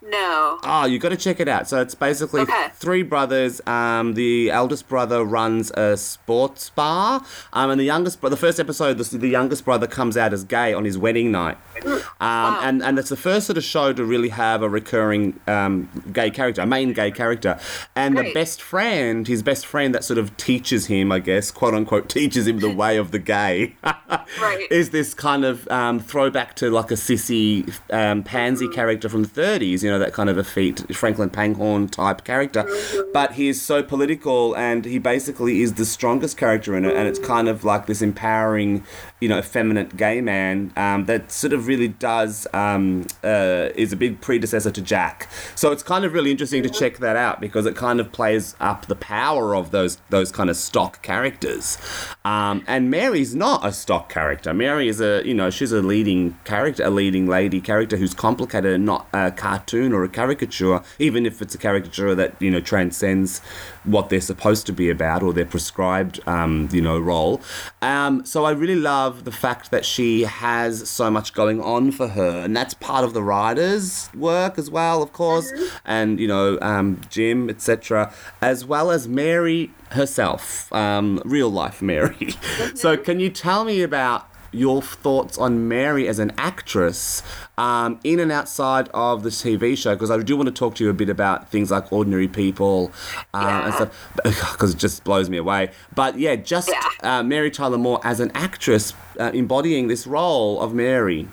No 0.09 0.59
Oh, 0.65 0.85
you 0.85 0.97
got 0.99 1.09
to 1.09 1.17
check 1.17 1.39
it 1.39 1.47
out. 1.47 1.67
So 1.67 1.81
it's 1.81 1.95
basically 1.95 2.41
Okay. 2.41 2.67
three 2.75 3.03
brothers. 3.03 3.59
Um, 3.67 4.13
the 4.13 4.49
eldest 4.51 4.87
brother 4.87 5.23
runs 5.25 5.71
a 5.71 5.97
sports 5.97 6.69
bar, 6.69 7.23
um, 7.51 7.69
and 7.69 7.79
the 7.79 7.83
youngest, 7.85 8.21
bro- 8.21 8.29
the 8.29 8.37
first 8.37 8.59
episode, 8.59 8.97
the, 8.97 9.17
the 9.17 9.27
youngest 9.29 9.65
brother 9.65 9.87
comes 9.87 10.15
out 10.17 10.31
as 10.33 10.43
gay 10.43 10.73
on 10.73 10.85
his 10.85 10.97
wedding 10.97 11.31
night. 11.31 11.57
Um, 11.85 12.57
and, 12.61 12.83
and 12.83 12.97
it's 12.99 13.09
the 13.09 13.17
first 13.17 13.47
sort 13.47 13.57
of 13.57 13.63
show 13.63 13.91
to 13.93 14.05
really 14.05 14.29
have 14.29 14.61
a 14.61 14.69
recurring 14.69 15.39
um, 15.47 15.89
gay 16.13 16.29
character, 16.31 16.61
a 16.61 16.65
main 16.65 16.93
gay 16.93 17.11
character. 17.11 17.59
And 17.95 18.17
the 18.17 18.31
best 18.33 18.61
friend, 18.61 19.27
his 19.27 19.43
best 19.43 19.65
friend 19.65 19.93
that 19.95 20.03
sort 20.03 20.17
of 20.17 20.35
teaches 20.37 20.85
him, 20.85 21.11
I 21.11 21.19
guess, 21.19 21.51
quote 21.51 21.73
unquote, 21.73 22.07
teaches 22.09 22.47
him 22.47 22.59
the 22.59 22.69
way 22.83 22.97
of 22.97 23.11
the 23.11 23.19
gay, 23.19 23.75
Right. 23.83 24.67
is 24.71 24.91
this 24.91 25.13
kind 25.13 25.43
of 25.45 25.67
um, 25.69 25.99
throwback 25.99 26.55
to 26.57 26.69
like 26.69 26.91
a 26.91 26.95
sissy 26.95 27.73
um, 27.91 28.23
pansy 28.23 28.67
character 28.69 29.09
from 29.09 29.23
the 29.23 29.29
30s, 29.29 29.83
you 29.83 29.89
know, 29.91 29.99
that 30.03 30.13
kind 30.13 30.29
of 30.29 30.37
effete 30.37 30.95
Franklin 30.95 31.29
Pangborn 31.29 31.87
type 31.87 32.23
character. 32.23 32.67
But 33.13 33.33
he 33.33 33.47
is 33.47 33.61
so 33.61 33.81
political 33.81 34.55
and 34.55 34.85
he 34.85 34.99
basically 34.99 35.61
is 35.61 35.73
the 35.73 35.85
strongest 35.85 36.37
character 36.37 36.75
in 36.75 36.85
it. 36.85 36.95
And 36.95 37.07
it's 37.07 37.19
kind 37.19 37.47
of 37.47 37.63
like 37.63 37.87
this 37.87 38.01
empowering, 38.01 38.83
you 39.24 39.30
know, 39.30 39.39
effeminate 39.39 39.95
gay 39.95 40.19
man 40.19 40.74
um, 40.76 41.05
that 41.05 41.32
sort 41.32 41.53
of 41.53 41.65
really 41.65 41.88
does, 41.88 42.45
um, 42.51 43.05
uh, 43.24 43.69
is 43.74 43.93
a 43.93 43.95
big 43.95 44.19
predecessor 44.19 44.69
to 44.69 44.82
Jack. 44.82 45.30
So 45.55 45.71
it's 45.71 45.82
kind 45.82 46.03
of 46.03 46.11
really 46.11 46.30
interesting 46.30 46.61
to 46.63 46.69
check 46.69 46.97
that 46.97 47.15
out 47.15 47.39
because 47.39 47.65
it 47.65 47.74
kind 47.74 48.01
of 48.01 48.11
plays 48.11 48.53
up 48.59 48.88
the 48.88 48.97
power 48.97 49.55
of 49.55 49.71
those, 49.71 49.97
those 50.09 50.30
kind 50.30 50.49
of 50.49 50.57
stock 50.57 51.01
characters. 51.01 51.78
Um, 52.26 52.65
and 52.67 52.91
Mary's 52.91 53.34
not 53.34 53.65
a 53.65 53.71
stock 53.71 54.09
character. 54.09 54.53
Mary 54.53 54.89
is 54.89 54.99
a, 54.99 55.21
you 55.24 55.34
know, 55.34 55.49
she's 55.49 55.71
a 55.71 55.82
leading 55.82 56.38
character, 56.43 56.84
a 56.84 56.89
leading 56.89 57.26
lady 57.26 57.61
character 57.61 57.95
who's 57.95 58.13
complicated 58.13 58.74
and 58.74 58.86
not 58.86 59.07
a 59.13 59.32
cartoon 59.32 59.93
or 59.93 60.03
a 60.03 60.09
caricature, 60.09 60.82
even 60.99 61.26
if 61.26 61.41
it's 61.41 61.55
a 61.55 61.57
caricature 61.57 62.13
that, 62.13 62.36
you 62.41 62.51
know, 62.51 62.59
transcends 62.59 63.39
what 63.86 64.09
they're 64.09 64.19
supposed 64.19 64.65
to 64.65 64.74
be 64.74 64.89
about 64.89 65.24
or 65.24 65.32
their 65.32 65.45
prescribed, 65.45 66.19
um, 66.28 66.67
you 66.74 66.82
know, 66.82 66.99
role. 66.99 67.41
Um, 67.82 68.26
so 68.26 68.43
I 68.43 68.51
really 68.51 68.76
love 68.76 69.12
the 69.22 69.32
fact 69.32 69.72
that 69.72 69.86
she 69.86 70.22
has 70.22 70.89
so 70.89 71.09
much 71.09 71.34
going 71.34 71.61
on 71.61 71.91
for 71.91 72.09
her, 72.09 72.43
and 72.43 72.55
that's 72.55 72.74
part 72.74 73.03
of 73.03 73.14
the 73.14 73.24
writer's 73.24 74.09
work 74.16 74.57
as 74.57 74.70
well, 74.70 75.01
of 75.01 75.14
course, 75.14 75.51
and 75.86 76.20
you 76.20 76.28
know, 76.28 76.57
um, 76.61 77.01
Jim, 77.09 77.49
etc., 77.49 78.14
as 78.41 78.66
well 78.66 78.91
as 78.91 79.07
Mary 79.07 79.72
herself, 79.91 80.72
um, 80.74 81.22
real 81.26 81.49
life 81.49 81.82
Mary. 81.82 82.36
so 82.76 82.97
can 82.97 83.20
you 83.20 83.30
tell 83.30 83.64
me 83.64 83.82
about? 83.82 84.28
Your 84.53 84.81
thoughts 84.81 85.37
on 85.37 85.67
Mary 85.67 86.07
as 86.07 86.19
an 86.19 86.31
actress 86.37 87.23
um, 87.57 87.99
in 88.03 88.19
and 88.19 88.31
outside 88.31 88.87
of 88.93 89.23
the 89.23 89.29
TV 89.29 89.77
show? 89.77 89.95
Because 89.95 90.11
I 90.11 90.17
do 90.21 90.37
want 90.37 90.47
to 90.47 90.53
talk 90.53 90.75
to 90.75 90.83
you 90.83 90.89
a 90.89 90.93
bit 90.93 91.09
about 91.09 91.49
things 91.49 91.71
like 91.71 91.91
Ordinary 91.91 92.27
People 92.27 92.91
uh, 93.33 93.61
and 93.65 93.73
stuff 93.73 94.11
because 94.23 94.73
it 94.73 94.77
just 94.77 95.03
blows 95.03 95.29
me 95.29 95.37
away. 95.37 95.71
But 95.95 96.17
yeah, 96.19 96.35
just 96.35 96.69
Yeah. 96.69 97.19
uh, 97.19 97.23
Mary 97.23 97.51
Tyler 97.51 97.77
Moore 97.77 97.99
as 98.03 98.19
an 98.19 98.31
actress 98.35 98.93
uh, 99.19 99.31
embodying 99.33 99.87
this 99.87 100.05
role 100.07 100.61
of 100.61 100.73
Mary. 100.73 101.27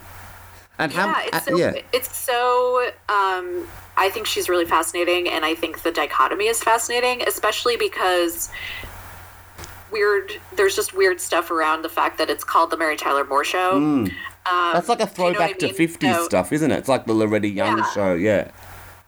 And 0.78 0.90
how? 0.92 1.08
yeah, 1.08 1.20
it's 1.26 1.36
uh, 1.36 1.50
so, 1.50 1.56
yeah. 1.58 1.72
it's 1.92 2.16
so 2.18 2.90
um, 3.10 3.68
I 3.98 4.08
think 4.10 4.26
she's 4.26 4.48
really 4.48 4.64
fascinating, 4.64 5.28
and 5.28 5.44
I 5.44 5.54
think 5.54 5.82
the 5.82 5.92
dichotomy 5.92 6.46
is 6.46 6.62
fascinating, 6.62 7.22
especially 7.28 7.76
because 7.76 8.50
weird. 9.91 10.32
There's 10.55 10.74
just 10.76 10.95
weird 10.95 11.20
stuff 11.20 11.51
around 11.51 11.82
the 11.82 11.88
fact 11.88 12.18
that 12.18 12.30
it's 12.30 12.45
called 12.45 12.70
the 12.70 12.76
Mary 12.76 12.97
Tyler 12.97 13.24
Moore 13.24 13.45
Show. 13.45 13.72
Um, 13.72 14.11
That's 14.47 14.88
like 14.88 15.01
a 15.01 15.07
do 15.07 15.11
you 15.22 15.28
know 15.28 15.32
throwback 15.34 15.62
I 15.62 15.66
mean? 15.66 15.74
to 15.74 15.88
50s 15.88 16.14
So- 16.16 16.24
stuff, 16.24 16.53
isn't 16.53 16.70
it? 16.70 16.78
It's 16.78 16.88
like 16.88 17.07
the 17.07 17.12
Loretta 17.14 17.49
Young 17.49 17.78
Yeah. 17.78 17.91
show, 17.93 18.14
yeah. 18.14 18.51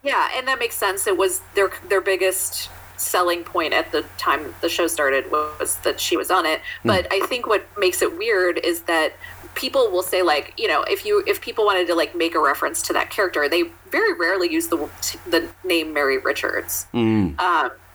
Yeah, 0.02 0.28
and 0.36 0.46
that 0.48 0.58
makes 0.58 0.74
sense. 0.76 1.06
It 1.06 1.16
was 1.16 1.40
their 1.54 1.70
their 1.88 2.00
biggest 2.00 2.68
selling 2.96 3.42
point 3.44 3.72
at 3.72 3.90
the 3.92 4.04
time 4.18 4.54
the 4.60 4.68
show 4.68 4.86
started 4.86 5.30
was 5.30 5.76
that 5.84 5.98
she 6.00 6.16
was 6.16 6.30
on 6.30 6.44
it. 6.46 6.60
But 6.84 7.06
I 7.12 7.20
think 7.26 7.46
what 7.46 7.64
makes 7.78 8.02
it 8.02 8.16
weird 8.18 8.58
is 8.58 8.82
that 8.82 9.12
people 9.54 9.90
will 9.90 10.02
say 10.02 10.22
like, 10.22 10.54
you 10.56 10.66
know, 10.68 10.82
if 10.82 11.04
you 11.06 11.22
if 11.26 11.40
people 11.40 11.64
wanted 11.64 11.86
to 11.86 11.94
like 11.94 12.14
make 12.16 12.34
a 12.34 12.38
reference 12.40 12.82
to 12.82 12.92
that 12.94 13.10
character, 13.10 13.48
they 13.48 13.64
very 13.90 14.12
rarely 14.12 14.52
use 14.52 14.68
the 14.68 14.88
the 15.26 15.48
name 15.64 15.92
Mary 15.92 16.18
Richards. 16.18 16.86
Um, 16.94 17.36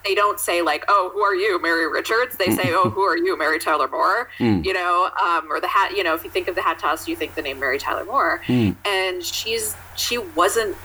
they 0.08 0.14
don't 0.14 0.40
say 0.40 0.62
like, 0.62 0.84
"Oh, 0.88 1.10
who 1.12 1.20
are 1.20 1.34
you, 1.34 1.60
Mary 1.60 1.86
Richards?" 1.86 2.36
They 2.36 2.50
say, 2.56 2.70
"Oh, 2.72 2.88
who 2.90 3.02
are 3.02 3.16
you, 3.16 3.36
Mary 3.36 3.58
Tyler 3.58 3.88
Moore?" 3.88 4.30
You 4.68 4.72
know, 4.72 5.10
um, 5.22 5.50
or 5.50 5.60
the 5.60 5.68
hat. 5.68 5.96
You 5.96 6.02
know, 6.02 6.14
if 6.14 6.24
you 6.24 6.30
think 6.30 6.48
of 6.48 6.54
the 6.54 6.62
hat 6.62 6.78
toss, 6.78 7.06
you 7.06 7.14
think 7.14 7.34
the 7.34 7.42
name 7.42 7.60
Mary 7.60 7.78
Tyler 7.78 8.04
Moore. 8.04 8.42
And 8.84 9.22
she's 9.22 9.76
she 9.96 10.18
wasn't 10.18 10.76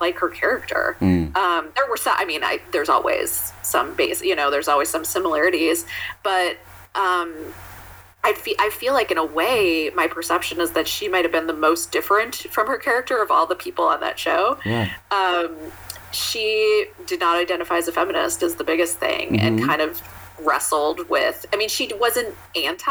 like 0.00 0.18
her 0.18 0.28
character. 0.28 0.96
Um, 1.36 1.68
there 1.74 1.86
were 1.88 1.96
some. 1.96 2.14
I 2.16 2.24
mean, 2.24 2.42
I, 2.44 2.60
there's 2.72 2.88
always 2.88 3.52
some 3.62 3.94
base. 3.94 4.22
You 4.22 4.36
know, 4.36 4.50
there's 4.50 4.68
always 4.68 4.88
some 4.88 5.04
similarities, 5.04 5.84
but 6.22 6.56
um, 6.94 7.34
I 8.22 8.32
feel 8.34 8.54
I 8.58 8.70
feel 8.70 8.92
like 8.94 9.10
in 9.10 9.18
a 9.18 9.24
way, 9.24 9.90
my 9.94 10.06
perception 10.06 10.60
is 10.60 10.70
that 10.72 10.86
she 10.86 11.08
might 11.08 11.24
have 11.24 11.32
been 11.32 11.46
the 11.46 11.52
most 11.52 11.90
different 11.90 12.34
from 12.36 12.66
her 12.68 12.78
character 12.78 13.20
of 13.22 13.30
all 13.30 13.46
the 13.46 13.54
people 13.54 13.84
on 13.84 14.00
that 14.00 14.18
show. 14.18 14.58
Yeah. 14.64 14.90
Um, 15.10 15.56
she 16.12 16.86
did 17.06 17.20
not 17.20 17.36
identify 17.36 17.78
as 17.78 17.88
a 17.88 17.92
feminist 17.92 18.42
is 18.42 18.56
the 18.56 18.64
biggest 18.64 18.98
thing, 18.98 19.38
and 19.40 19.58
mm-hmm. 19.58 19.68
kind 19.68 19.80
of 19.82 20.00
wrestled 20.42 21.08
with. 21.08 21.46
I 21.52 21.56
mean, 21.56 21.68
she 21.68 21.92
wasn't 21.94 22.34
anti. 22.56 22.88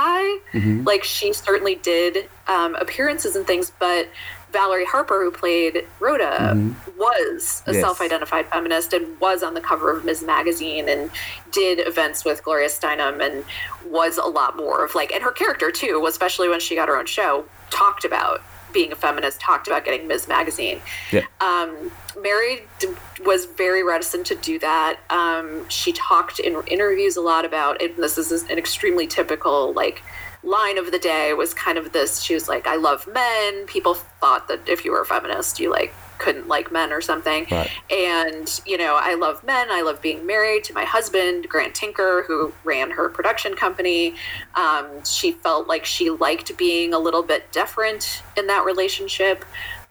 Mm-hmm. 0.53 0.83
Like 0.83 1.03
she 1.03 1.33
certainly 1.33 1.75
did 1.75 2.29
um, 2.47 2.75
appearances 2.75 3.35
and 3.35 3.45
things, 3.45 3.71
but 3.79 4.07
Valerie 4.51 4.85
Harper, 4.85 5.23
who 5.23 5.31
played 5.31 5.85
Rhoda, 5.99 6.53
mm-hmm. 6.53 6.73
was 6.97 7.63
a 7.67 7.73
Yes. 7.73 7.81
self-identified 7.81 8.47
feminist 8.47 8.93
and 8.93 9.19
was 9.19 9.43
on 9.43 9.53
the 9.53 9.61
cover 9.61 9.91
of 9.91 10.03
Ms. 10.05 10.23
Magazine 10.23 10.89
and 10.89 11.11
did 11.51 11.85
events 11.87 12.25
with 12.25 12.43
Gloria 12.43 12.67
Steinem 12.67 13.23
and 13.23 13.45
was 13.85 14.17
a 14.17 14.25
lot 14.25 14.57
more 14.57 14.83
of 14.83 14.95
like, 14.95 15.11
and 15.11 15.23
her 15.23 15.31
character 15.31 15.71
too, 15.71 16.03
especially 16.07 16.49
when 16.49 16.59
she 16.59 16.75
got 16.75 16.87
her 16.87 16.97
own 16.97 17.05
show, 17.05 17.45
talked 17.69 18.05
about 18.05 18.41
being 18.73 18.91
a 18.91 18.95
feminist 18.95 19.39
talked 19.39 19.67
about 19.67 19.85
getting 19.85 20.07
Ms. 20.07 20.27
Magazine. 20.27 20.81
Yeah. 21.11 21.25
Um, 21.41 21.91
Mary 22.21 22.63
d- 22.79 22.89
was 23.25 23.45
very 23.45 23.83
reticent 23.83 24.25
to 24.27 24.35
do 24.35 24.59
that. 24.59 24.99
Um, 25.09 25.67
she 25.69 25.91
talked 25.93 26.39
in 26.39 26.61
interviews 26.67 27.17
a 27.17 27.21
lot 27.21 27.45
about 27.45 27.81
it. 27.81 27.97
This 27.97 28.17
is 28.17 28.43
an 28.43 28.57
extremely 28.57 29.07
typical 29.07 29.73
like 29.73 30.01
line 30.43 30.77
of 30.77 30.91
the 30.91 30.99
day 30.99 31.33
was 31.33 31.53
kind 31.53 31.77
of 31.77 31.91
this. 31.91 32.21
She 32.21 32.33
was 32.33 32.47
like, 32.47 32.67
"I 32.67 32.75
love 32.75 33.07
men." 33.07 33.65
People 33.65 33.95
thought 33.95 34.47
that 34.47 34.67
if 34.67 34.85
you 34.85 34.91
were 34.91 35.01
a 35.01 35.05
feminist, 35.05 35.59
you 35.59 35.69
like 35.69 35.93
couldn't 36.19 36.47
like 36.47 36.71
men 36.71 36.93
or 36.93 37.01
something. 37.01 37.47
Right. 37.49 37.71
And 37.89 38.61
you 38.65 38.77
know, 38.77 38.99
I 39.01 39.15
love 39.15 39.43
men. 39.43 39.71
I 39.71 39.81
love 39.81 40.01
being 40.01 40.25
married 40.25 40.63
to 40.65 40.73
my 40.73 40.85
husband, 40.85 41.49
Grant 41.49 41.73
Tinker, 41.73 42.23
who 42.27 42.53
ran 42.63 42.91
her 42.91 43.09
production 43.09 43.55
company. 43.55 44.15
Um, 44.55 45.03
she 45.03 45.31
felt 45.31 45.67
like 45.67 45.85
she 45.85 46.09
liked 46.09 46.55
being 46.57 46.93
a 46.93 46.99
little 46.99 47.23
bit 47.23 47.51
different 47.51 48.21
in 48.37 48.47
that 48.47 48.65
relationship. 48.65 49.45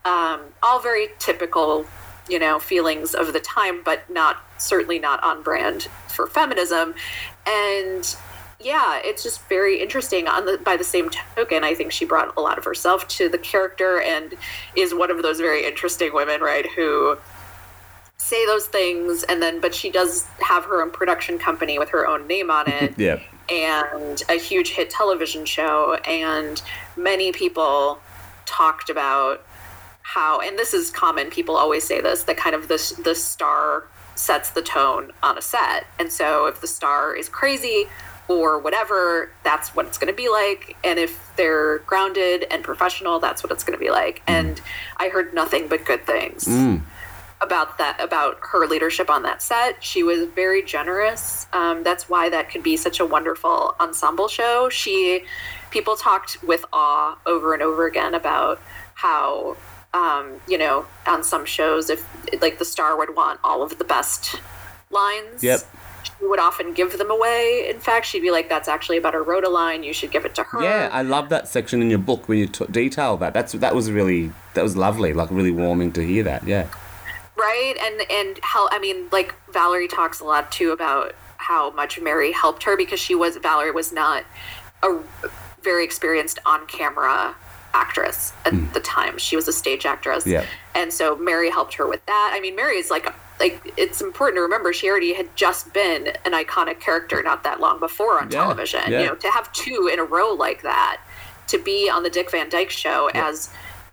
Um, 0.05 0.41
all 0.63 0.81
very 0.81 1.09
typical 1.19 1.87
you 2.29 2.39
know 2.39 2.59
feelings 2.59 3.15
of 3.15 3.33
the 3.33 3.41
time 3.41 3.83
but 3.83 4.09
not 4.11 4.45
certainly 4.59 4.99
not 4.99 5.23
on 5.25 5.43
brand 5.43 5.85
for 6.09 6.27
feminism 6.27 6.95
and 7.47 8.17
yeah 8.61 9.01
it's 9.05 9.23
just 9.23 9.41
very 9.49 9.81
interesting 9.81 10.27
on 10.27 10.45
the 10.47 10.59
by 10.59 10.77
the 10.77 10.85
same 10.85 11.09
token 11.37 11.63
i 11.65 11.75
think 11.75 11.93
she 11.93 12.05
brought 12.05 12.37
a 12.37 12.41
lot 12.41 12.59
of 12.59 12.65
herself 12.65 13.07
to 13.09 13.29
the 13.29 13.39
character 13.39 14.01
and 14.01 14.35
is 14.77 14.95
one 14.95 15.11
of 15.11 15.23
those 15.23 15.39
very 15.39 15.65
interesting 15.65 16.13
women 16.13 16.41
right 16.41 16.67
who 16.73 17.17
say 18.17 18.45
those 18.47 18.67
things 18.67 19.23
and 19.25 19.41
then 19.41 19.61
but 19.61 19.75
she 19.75 19.91
does 19.91 20.25
have 20.41 20.65
her 20.65 20.83
own 20.83 20.91
production 20.91 21.39
company 21.39 21.79
with 21.79 21.89
her 21.89 22.07
own 22.07 22.27
name 22.27 22.51
on 22.51 22.69
it 22.69 22.95
Yeah. 22.99 23.21
and 23.49 24.23
a 24.29 24.35
huge 24.35 24.71
hit 24.71 24.91
television 24.91 25.45
show 25.45 25.95
and 26.05 26.61
many 26.97 27.31
people 27.33 28.01
talked 28.45 28.91
about 28.91 29.45
how 30.03 30.41
and 30.41 30.59
this 30.59 30.75
is 30.75 30.91
common 30.91 31.31
people 31.31 31.57
always 31.57 31.85
say 31.85 32.01
this 32.01 32.25
that 32.25 32.37
kind 32.37 32.57
of 32.57 32.67
the, 32.67 33.01
the 33.05 33.15
star 33.15 33.85
sets 34.17 34.51
the 34.51 34.63
tone 34.63 35.13
on 35.23 35.39
a 35.39 35.43
set 35.43 35.87
and 36.01 36.13
so 36.13 36.47
if 36.47 36.61
the 36.61 36.67
star 36.67 37.15
is 37.15 37.29
crazy 37.29 37.87
or 38.29 38.59
whatever 38.59 39.31
that's 39.43 39.75
what 39.75 39.87
it's 39.87 39.99
going 39.99 40.13
to 40.13 40.17
be 40.17 40.29
like. 40.29 40.77
And 40.85 40.99
if 40.99 41.33
they're 41.37 41.79
grounded 41.81 42.47
and 42.51 42.63
professional 42.63 43.19
that's 43.19 43.43
what 43.43 43.51
it's 43.53 43.65
going 43.65 43.79
to 43.79 43.85
be 43.85 43.91
like. 43.91 44.23
And 44.27 44.61
i 44.99 45.09
heard 45.09 45.35
nothing 45.35 45.69
but 45.69 45.85
good 45.85 46.05
things 46.07 46.47
about 47.41 47.79
that 47.79 48.01
about 48.01 48.39
her 48.41 48.67
leadership 48.67 49.11
on 49.11 49.23
that 49.23 49.43
set. 49.43 49.83
She 49.83 50.03
was 50.03 50.29
very 50.29 50.63
generous. 50.63 51.47
Um, 51.53 51.83
that's 51.83 52.09
why 52.09 52.29
that 52.31 52.51
could 52.51 52.63
be 52.63 52.77
such 52.77 53.01
a 53.01 53.07
wonderful 53.07 53.77
ensemble 53.79 54.29
show. 54.29 54.69
She 54.69 55.25
people 55.71 55.97
talked 55.97 56.43
with 56.43 56.65
awe 56.73 57.19
over 57.27 57.55
and 57.55 57.63
over 57.63 57.87
again 57.87 58.15
about 58.15 58.61
how 58.95 59.57
um, 59.95 60.41
you 60.49 60.59
know 60.59 60.87
on 61.07 61.23
some 61.23 61.45
shows 61.45 61.91
if 61.91 62.05
like 62.43 62.59
the 62.59 62.65
star 62.65 62.97
would 62.97 63.15
want 63.15 63.41
all 63.45 63.63
of 63.63 63.79
the 63.79 63.85
best 63.85 64.41
lines. 64.91 65.43
Yep. 65.43 65.61
Would 66.21 66.41
often 66.41 66.73
give 66.73 66.99
them 66.99 67.11
away 67.11 67.67
in 67.69 67.79
fact 67.79 68.05
she'd 68.07 68.21
be 68.21 68.31
like 68.31 68.49
that's 68.49 68.69
actually 68.69 68.97
about 68.97 69.15
a 69.15 69.21
rhoda 69.21 69.49
line 69.49 69.83
you 69.83 69.93
should 69.93 70.11
give 70.11 70.25
it 70.25 70.35
to 70.35 70.43
her 70.43 70.63
Yeah, 70.63 70.89
I 70.93 71.03
love 71.03 71.29
that 71.29 71.47
section 71.49 71.81
in 71.81 71.91
your 71.91 71.99
book 72.01 72.29
when 72.29 72.39
you 72.39 72.47
t- 72.47 72.65
detail 72.71 73.17
that. 73.19 73.33
That's 73.35 73.53
that 73.53 73.75
was 73.75 73.91
really 73.91 74.33
that 74.55 74.63
was 74.63 74.77
lovely, 74.77 75.13
like 75.13 75.31
really 75.31 75.53
warming 75.53 75.93
to 75.93 76.05
hear 76.05 76.25
that. 76.25 76.47
Yeah. 76.47 76.67
right 77.37 77.75
and 77.81 78.03
and 78.11 78.39
how 78.43 78.69
i 78.73 78.79
mean 78.81 79.07
like 79.13 79.33
valerie 79.53 79.87
talks 79.87 80.19
a 80.21 80.25
lot 80.25 80.51
too 80.51 80.73
about 80.73 81.15
how 81.37 81.71
much 81.71 82.01
mary 82.01 82.33
helped 82.33 82.65
her 82.65 82.77
because 82.77 82.99
she 82.99 83.15
was 83.15 83.37
valerie 83.37 83.71
was 83.71 83.93
not 83.93 84.25
a 84.83 84.99
very 85.63 85.85
experienced 85.85 86.39
on 86.45 86.67
camera 86.67 87.35
actress 87.75 88.33
at 88.45 88.53
hmm. 88.53 88.73
the 88.73 88.81
time 88.81 89.19
she 89.19 89.37
was 89.37 89.47
a 89.47 89.53
stage 89.53 89.87
actress 89.87 90.27
Yeah. 90.27 90.45
and 90.75 90.93
so 90.93 91.15
mary 91.17 91.49
helped 91.51 91.75
her 91.75 91.87
with 91.87 92.05
that 92.07 92.33
i 92.35 92.41
mean 92.41 92.57
mary 92.57 92.77
is 92.77 92.91
like 92.91 93.07
like 93.41 93.73
it's 93.77 94.01
important 94.01 94.37
to 94.37 94.43
remember 94.43 94.73
she 94.73 94.89
already 94.89 95.15
had 95.15 95.35
just 95.37 95.73
been 95.73 96.09
an 96.25 96.33
iconic 96.33 96.81
character 96.81 97.23
not 97.23 97.45
that 97.45 97.61
long 97.61 97.79
before 97.79 98.21
on 98.21 98.31
Yeah, 98.31 98.43
television 98.43 98.81
yeah. 98.89 99.01
you 99.01 99.07
know 99.07 99.15
to 99.17 99.31
have 99.31 99.53
two 99.53 99.89
in 99.93 99.99
a 99.99 100.05
row 100.05 100.33
like 100.35 100.63
that 100.63 101.01
to 101.49 101.59
be 101.59 101.89
on 101.89 102.03
the 102.03 102.11
dick 102.11 102.31
van 102.31 102.49
dyke 102.49 102.71
show 102.71 103.11
as 103.15 103.51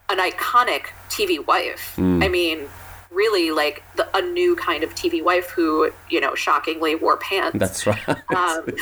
an 0.09 0.17
iconic 0.19 0.87
tv 1.09 1.45
wife 1.45 1.93
Mm. 1.97 2.23
i 2.23 2.27
mean 2.27 2.67
really 3.11 3.49
like 3.51 3.81
the, 3.95 4.05
a 4.17 4.21
new 4.21 4.55
kind 4.57 4.83
of 4.83 4.93
tv 4.93 5.23
wife 5.23 5.49
who 5.51 5.89
you 6.09 6.19
know 6.19 6.35
shockingly 6.35 6.95
wore 6.95 7.15
pants 7.17 7.57
That's 7.57 7.87
right. 7.87 8.09
um, 8.09 8.15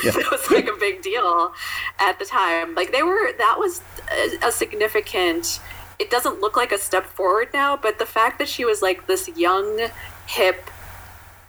Yeah. 0.04 0.12
it 0.18 0.32
was 0.32 0.50
like 0.50 0.68
a 0.68 0.76
big 0.80 1.04
deal 1.04 1.54
at 2.00 2.18
the 2.18 2.26
time. 2.26 2.74
Like 2.74 2.92
they 2.92 3.04
were, 3.04 3.32
that 3.38 3.58
was 3.60 3.82
a, 4.12 4.48
a 4.48 4.52
significant. 4.52 5.60
It 6.00 6.10
doesn't 6.10 6.42
look 6.42 6.58
like 6.58 6.72
a 6.72 6.80
step 6.80 7.06
forward 7.06 7.50
now, 7.54 7.78
but 7.78 8.00
the 8.00 8.08
fact 8.08 8.40
that 8.40 8.50
she 8.50 8.66
was 8.66 8.82
like 8.82 9.06
this 9.06 9.28
young, 9.38 9.90
hip 10.28 10.70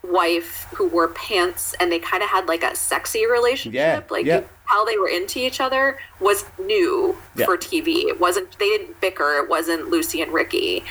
wife 0.02 0.66
who 0.74 0.86
wore 0.86 1.08
pants 1.08 1.74
and 1.80 1.90
they 1.90 1.98
kind 1.98 2.22
of 2.22 2.28
had 2.28 2.46
like 2.46 2.62
a 2.62 2.76
sexy 2.76 3.26
relationship, 3.26 3.74
Yeah, 3.74 4.00
like 4.10 4.26
yeah. 4.26 4.42
how 4.66 4.84
they 4.84 4.98
were 4.98 5.08
into 5.08 5.38
each 5.38 5.60
other 5.60 5.98
was 6.20 6.44
new 6.58 7.16
Yeah. 7.34 7.46
for 7.46 7.56
TV. 7.56 8.04
It 8.08 8.20
wasn't 8.20 8.58
they 8.58 8.68
didn't 8.68 9.00
bicker. 9.00 9.38
It 9.42 9.48
wasn't 9.48 9.88
Lucy 9.90 10.20
and 10.20 10.32
Ricky, 10.32 10.84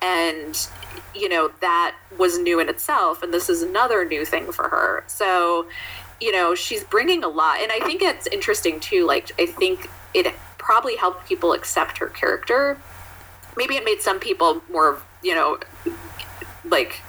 and 0.00 0.66
you 1.14 1.28
know 1.28 1.50
that 1.60 1.94
was 2.16 2.38
new 2.38 2.58
in 2.58 2.68
itself. 2.70 3.22
And 3.22 3.34
this 3.34 3.48
is 3.50 3.62
another 3.62 4.04
new 4.04 4.24
thing 4.24 4.50
for 4.50 4.68
her. 4.70 5.04
So 5.08 5.66
you 6.20 6.32
know 6.32 6.54
she's 6.54 6.84
bringing 6.84 7.22
a 7.22 7.28
lot, 7.28 7.60
and 7.60 7.70
I 7.70 7.80
think 7.80 8.00
it's 8.00 8.26
interesting 8.28 8.80
too. 8.80 9.04
Like 9.06 9.30
I 9.38 9.44
think 9.46 9.90
it 10.14 10.32
probably 10.56 10.96
helped 10.96 11.26
people 11.28 11.52
accept 11.52 11.98
her 11.98 12.06
character. 12.06 12.78
Maybe 13.58 13.76
it 13.76 13.84
made 13.84 14.00
some 14.00 14.20
people 14.20 14.62
more 14.72 15.02
you 15.22 15.34
know 15.34 15.58
like 16.64 17.00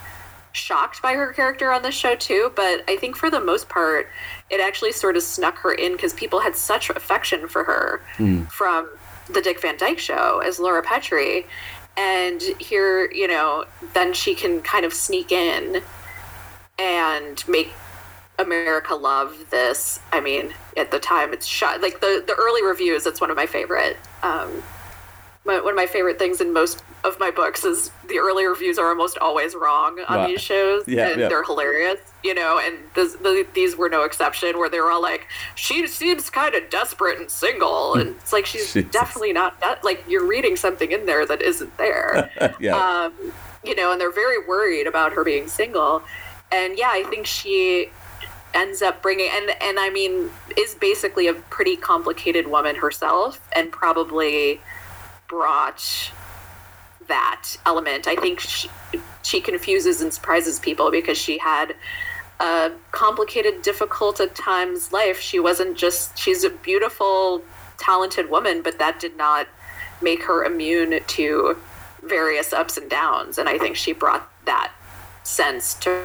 shocked 0.55 1.01
by 1.01 1.13
her 1.13 1.33
character 1.33 1.71
on 1.71 1.81
this 1.81 1.93
show 1.95 2.15
too 2.15 2.51
but 2.55 2.83
i 2.87 2.95
think 2.95 3.15
for 3.15 3.29
the 3.29 3.39
most 3.39 3.67
part 3.67 4.09
it 4.49 4.59
actually 4.61 4.91
sort 4.91 5.17
of 5.17 5.23
snuck 5.23 5.57
her 5.57 5.73
in 5.73 5.91
because 5.91 6.13
people 6.13 6.39
had 6.39 6.55
such 6.55 6.89
affection 6.91 7.47
for 7.47 7.63
her 7.63 8.01
from 8.49 8.89
the 9.27 9.41
dick 9.41 9.61
van 9.61 9.77
dyke 9.77 9.99
show 9.99 10.39
as 10.39 10.59
laura 10.59 10.81
petrie. 10.83 11.45
And 11.97 12.41
here 12.59 13.09
you 13.11 13.27
know 13.27 13.65
then 13.93 14.13
she 14.13 14.35
can 14.35 14.61
kind 14.61 14.85
of 14.85 14.93
sneak 14.93 15.31
in 15.31 15.81
and 16.77 17.43
make 17.47 17.71
america 18.37 18.93
love 18.93 19.33
this. 19.49 19.99
I 20.11 20.19
mean 20.19 20.53
at 20.77 20.91
the 20.91 20.99
time 20.99 21.33
it's 21.33 21.45
shot 21.45 21.81
like 21.81 22.01
the 22.01 22.23
the 22.25 22.35
early 22.35 22.63
reviews 22.63 23.05
it's 23.05 23.21
one 23.21 23.31
of 23.31 23.37
my 23.37 23.45
favorite 23.45 23.97
um 24.23 24.61
my, 25.45 25.59
one 25.61 25.69
of 25.73 25.75
my 25.75 25.85
favorite 25.85 26.17
things 26.19 26.41
in 26.41 26.51
most 26.53 26.83
of 27.03 27.19
my 27.19 27.29
books 27.29 27.63
is 27.63 27.91
the 28.09 28.17
early 28.17 28.45
reviews 28.45 28.79
are 28.79 28.89
almost 28.89 29.17
always 29.19 29.53
wrong 29.55 29.99
on 30.09 30.17
Right. 30.17 30.27
these 30.29 30.41
shows, 30.41 30.87
Yeah, 30.87 31.09
and 31.09 31.21
yeah. 31.21 31.27
they're 31.29 31.43
hilarious, 31.43 31.99
you 32.23 32.33
know. 32.33 32.59
And 32.61 32.77
this, 32.95 33.13
the, 33.13 33.45
these 33.53 33.75
were 33.77 33.87
no 33.89 34.03
exception, 34.03 34.57
where 34.57 34.69
they 34.69 34.79
were 34.79 34.91
all 34.91 35.01
like, 35.03 35.27
"She 35.53 35.85
seems 35.87 36.29
kind 36.31 36.55
of 36.55 36.69
desperate 36.69 37.19
and 37.19 37.29
single," 37.29 37.93
and 37.93 38.15
it's 38.15 38.33
like 38.33 38.45
she's 38.47 38.73
Jesus. 38.73 38.91
definitely 38.91 39.33
not. 39.33 39.59
That, 39.61 39.83
like 39.83 40.03
you're 40.07 40.25
reading 40.25 40.55
something 40.55 40.91
in 40.91 41.05
there 41.05 41.25
that 41.27 41.41
isn't 41.43 41.77
there 41.77 42.31
yeah. 42.59 42.75
um, 42.75 43.13
you 43.63 43.75
know, 43.75 43.91
and 43.91 44.01
they're 44.01 44.11
very 44.11 44.43
worried 44.45 44.87
about 44.87 45.13
her 45.13 45.23
being 45.23 45.47
single. 45.47 46.01
And 46.51 46.77
yeah, 46.77 46.89
I 46.91 47.03
think 47.03 47.25
she 47.27 47.91
ends 48.55 48.81
up 48.81 49.01
bringing 49.03 49.29
and 49.33 49.51
and 49.61 49.79
I 49.79 49.89
mean 49.89 50.29
is 50.57 50.73
basically 50.75 51.27
a 51.27 51.33
pretty 51.33 51.75
complicated 51.75 52.47
woman 52.47 52.75
herself, 52.77 53.47
and 53.53 53.71
probably 53.71 54.59
brought 55.27 56.11
that 57.07 57.47
element. 57.65 58.07
I 58.07 58.15
think 58.15 58.39
she, 58.39 58.69
she 59.23 59.41
confuses 59.41 60.01
and 60.01 60.13
surprises 60.13 60.59
people 60.59 60.91
because 60.91 61.17
she 61.17 61.37
had 61.37 61.75
a 62.39 62.71
complicated, 62.91 63.61
difficult 63.61 64.19
at 64.19 64.35
times 64.35 64.91
life. 64.91 65.19
She 65.19 65.39
wasn't 65.39 65.77
just 65.77 66.17
she's 66.17 66.43
a 66.43 66.49
beautiful, 66.49 67.41
talented 67.77 68.29
woman, 68.29 68.61
but 68.61 68.79
that 68.79 68.99
did 68.99 69.15
not 69.17 69.47
make 70.01 70.23
her 70.23 70.43
immune 70.43 70.99
to 71.07 71.57
various 72.03 72.53
ups 72.53 72.77
and 72.77 72.89
downs. 72.89 73.37
And 73.37 73.47
I 73.47 73.57
think 73.57 73.75
she 73.75 73.93
brought 73.93 74.29
that 74.45 74.71
sense 75.23 75.73
to 75.75 76.03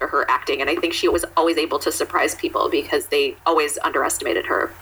her 0.00 0.28
acting. 0.30 0.60
And 0.60 0.68
I 0.68 0.76
think 0.76 0.92
she 0.92 1.08
was 1.08 1.24
always 1.36 1.56
able 1.56 1.78
to 1.80 1.92
surprise 1.92 2.34
people 2.34 2.68
because 2.68 3.06
they 3.06 3.36
always 3.46 3.78
underestimated 3.78 4.46
her. 4.46 4.72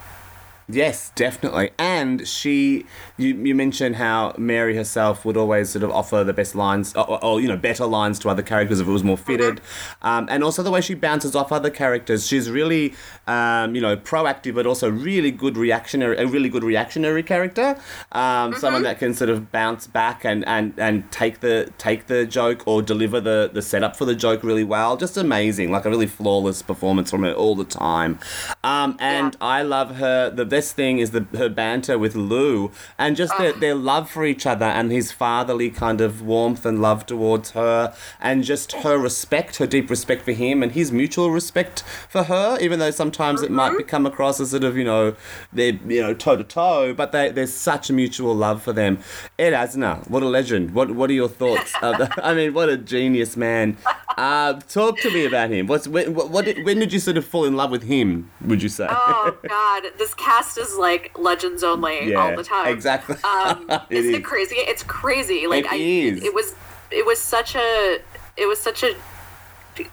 Yes, 0.68 1.10
definitely. 1.14 1.70
And 1.78 2.28
she, 2.28 2.86
you, 3.18 3.34
you 3.34 3.54
mentioned 3.54 3.96
how 3.96 4.34
Mary 4.38 4.76
herself 4.76 5.24
would 5.24 5.36
always 5.36 5.70
sort 5.70 5.82
of 5.82 5.90
offer 5.90 6.24
the 6.24 6.32
best 6.32 6.54
lines, 6.54 6.94
or, 6.94 7.22
or 7.24 7.40
you 7.40 7.48
know, 7.48 7.56
better 7.56 7.84
lines 7.84 8.18
to 8.20 8.28
other 8.28 8.42
characters 8.42 8.80
if 8.80 8.88
it 8.88 8.90
was 8.90 9.04
more 9.04 9.18
fitted. 9.18 9.60
Um, 10.02 10.28
and 10.30 10.42
also 10.42 10.62
the 10.62 10.70
way 10.70 10.80
she 10.80 10.94
bounces 10.94 11.34
off 11.34 11.52
other 11.52 11.70
characters. 11.70 12.26
She's 12.26 12.50
really, 12.50 12.94
um, 13.26 13.74
you 13.74 13.80
know, 13.80 13.96
proactive, 13.96 14.54
but 14.54 14.66
also 14.66 14.90
really 14.90 15.30
good 15.30 15.56
reactionary, 15.56 16.16
a 16.16 16.26
really 16.26 16.48
good 16.48 16.64
reactionary 16.64 17.22
character. 17.22 17.78
Um, 18.12 18.54
Someone 18.54 18.82
that 18.84 18.98
can 18.98 19.14
sort 19.14 19.30
of 19.30 19.50
bounce 19.52 19.86
back 19.86 20.24
and, 20.24 20.46
and, 20.46 20.74
and 20.78 21.10
take 21.10 21.40
the 21.40 21.72
take 21.78 22.06
the 22.06 22.24
joke 22.26 22.62
or 22.66 22.82
deliver 22.82 23.20
the, 23.20 23.50
the 23.52 23.62
setup 23.62 23.96
for 23.96 24.04
the 24.04 24.14
joke 24.14 24.42
really 24.42 24.64
well. 24.64 24.96
Just 24.96 25.16
amazing, 25.16 25.70
like 25.70 25.84
a 25.84 25.90
really 25.90 26.06
flawless 26.06 26.62
performance 26.62 27.10
from 27.10 27.22
her 27.22 27.32
all 27.32 27.54
the 27.54 27.64
time. 27.64 28.18
Um, 28.62 28.96
and 29.00 29.36
I 29.40 29.62
love 29.62 29.96
her. 29.96 30.30
The, 30.30 30.48
best 30.48 30.74
thing 30.74 30.98
is 30.98 31.10
the 31.10 31.26
her 31.36 31.48
banter 31.48 31.98
with 31.98 32.14
Lou 32.14 32.70
and 32.96 33.07
just 33.16 33.36
their, 33.38 33.52
their 33.52 33.74
love 33.74 34.10
for 34.10 34.24
each 34.24 34.46
other 34.46 34.66
and 34.66 34.90
his 34.90 35.12
fatherly 35.12 35.70
kind 35.70 36.00
of 36.00 36.22
warmth 36.22 36.64
and 36.66 36.80
love 36.80 37.06
towards 37.06 37.50
her 37.52 37.94
and 38.20 38.44
just 38.44 38.72
her 38.72 38.98
respect, 38.98 39.56
her 39.56 39.66
deep 39.66 39.90
respect 39.90 40.22
for 40.22 40.32
him 40.32 40.62
and 40.62 40.72
his 40.72 40.92
mutual 40.92 41.30
respect 41.30 41.82
for 42.08 42.24
her, 42.24 42.58
even 42.60 42.78
though 42.78 42.90
sometimes 42.90 43.42
it 43.42 43.50
might 43.50 43.76
become 43.76 44.06
across 44.06 44.40
as 44.40 44.50
sort 44.50 44.64
of, 44.64 44.76
you 44.76 44.84
know, 44.84 45.14
they're, 45.52 45.78
you 45.86 46.02
know, 46.02 46.14
toe 46.14 46.36
to 46.36 46.44
toe, 46.44 46.94
but 46.94 47.12
they, 47.12 47.30
there's 47.30 47.52
such 47.52 47.90
a 47.90 47.92
mutual 47.92 48.34
love 48.34 48.62
for 48.62 48.72
them. 48.72 48.98
Ed 49.38 49.52
Asner, 49.52 50.08
what 50.08 50.22
a 50.22 50.26
legend. 50.26 50.72
What 50.72 50.90
what 50.92 51.10
are 51.10 51.14
your 51.14 51.28
thoughts? 51.28 51.72
I 51.82 52.34
mean, 52.34 52.54
what 52.54 52.68
a 52.68 52.76
genius 52.76 53.36
man. 53.36 53.76
Uh, 54.16 54.54
talk 54.68 54.98
to 54.98 55.10
me 55.12 55.24
about 55.26 55.48
him. 55.48 55.68
What's 55.68 55.86
when, 55.86 56.12
what, 56.12 56.30
what 56.30 56.44
did, 56.44 56.64
when 56.64 56.80
did 56.80 56.92
you 56.92 56.98
sort 56.98 57.16
of 57.16 57.24
fall 57.24 57.44
in 57.44 57.54
love 57.54 57.70
with 57.70 57.84
him? 57.84 58.30
Would 58.40 58.62
you 58.62 58.68
say? 58.68 58.88
Oh 58.90 59.36
God, 59.46 59.84
this 59.96 60.12
cast 60.14 60.58
is 60.58 60.76
like 60.76 61.16
legends 61.16 61.62
only 61.62 62.14
all 62.16 62.34
the 62.34 62.42
time. 62.42 62.72
Exactly. 62.72 62.97
Um, 63.24 63.66
It 63.90 63.98
isn't 63.98 64.10
is. 64.14 64.18
it 64.20 64.24
crazy? 64.24 64.56
It's 64.56 64.82
crazy. 64.82 65.46
Like 65.46 65.64
It 65.66 65.72
I, 65.72 65.76
is. 65.76 66.24
it 66.24 66.34
was, 66.34 66.54
it 66.90 67.04
was 67.06 67.20
such 67.20 67.54
a, 67.56 67.98
it 68.36 68.46
was 68.46 68.60
such 68.60 68.82
a. 68.82 68.94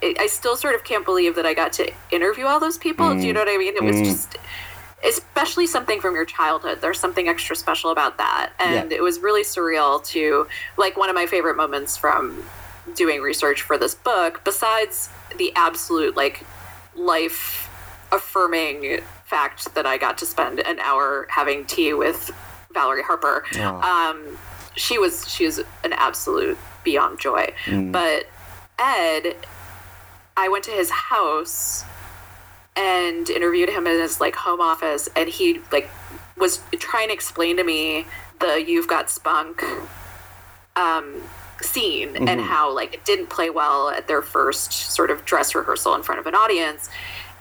I 0.01 0.25
still 0.27 0.55
sort 0.55 0.73
of 0.73 0.83
can't 0.83 1.05
believe 1.05 1.35
that 1.35 1.45
I 1.45 1.53
got 1.53 1.71
to 1.73 1.91
interview 2.11 2.45
all 2.45 2.59
those 2.59 2.77
people. 2.77 3.13
Do 3.13 3.21
you 3.27 3.31
Mm. 3.31 3.35
know 3.35 3.39
what 3.41 3.49
I 3.49 3.57
mean? 3.57 3.75
It 3.75 3.83
was 3.83 4.01
just, 4.01 4.37
especially 5.07 5.67
something 5.67 5.99
from 6.01 6.15
your 6.15 6.25
childhood. 6.25 6.79
There's 6.81 6.99
something 6.99 7.27
extra 7.27 7.55
special 7.55 7.91
about 7.91 8.17
that, 8.17 8.53
and 8.59 8.89
Yeah. 8.89 8.97
it 8.97 9.01
was 9.03 9.19
really 9.19 9.43
surreal 9.43 10.03
to 10.07 10.47
like 10.77 10.97
one 10.97 11.09
of 11.09 11.15
my 11.15 11.27
favorite 11.27 11.55
moments 11.55 11.97
from 11.97 12.43
doing 12.95 13.21
research 13.21 13.61
for 13.61 13.77
this 13.77 13.93
book. 13.93 14.41
Besides 14.43 15.09
the 15.37 15.53
absolute 15.55 16.15
like 16.15 16.43
life 16.95 17.69
affirming 18.11 19.01
fact 19.25 19.73
that 19.75 19.85
I 19.85 19.97
got 19.97 20.17
to 20.19 20.25
spend 20.25 20.59
an 20.61 20.79
hour 20.79 21.27
having 21.29 21.65
tea 21.65 21.93
with 21.93 22.31
Valerie 22.75 23.01
Harper. 23.01 23.43
Um, 23.81 24.37
she 24.75 24.99
was 24.99 25.27
she 25.27 25.45
was 25.45 25.57
an 25.83 25.93
absolute 25.93 26.57
beyond 26.83 27.19
joy. 27.19 27.53
But 27.91 28.27
Ed, 28.77 29.35
I 30.37 30.49
went 30.49 30.63
to 30.65 30.71
his 30.71 30.91
house 30.91 31.83
and 32.75 33.29
interviewed 33.29 33.69
him 33.69 33.87
in 33.87 33.99
his 33.99 34.19
like 34.19 34.35
home 34.35 34.61
office, 34.61 35.09
and 35.15 35.27
he 35.29 35.61
like 35.71 35.89
was 36.37 36.59
trying 36.77 37.07
to 37.07 37.13
explain 37.13 37.57
to 37.57 37.63
me 37.63 38.05
the 38.39 38.61
"You've 38.61 38.87
Got 38.87 39.09
Spunk" 39.09 39.63
um, 40.75 41.23
scene 41.61 42.17
and 42.27 42.41
how 42.41 42.73
like 42.75 42.93
it 42.93 43.05
didn't 43.05 43.29
play 43.29 43.49
well 43.49 43.89
at 43.89 44.09
their 44.09 44.21
first 44.21 44.73
sort 44.73 45.09
of 45.09 45.23
dress 45.23 45.55
rehearsal 45.55 45.95
in 45.95 46.03
front 46.03 46.19
of 46.19 46.27
an 46.27 46.35
audience, 46.35 46.89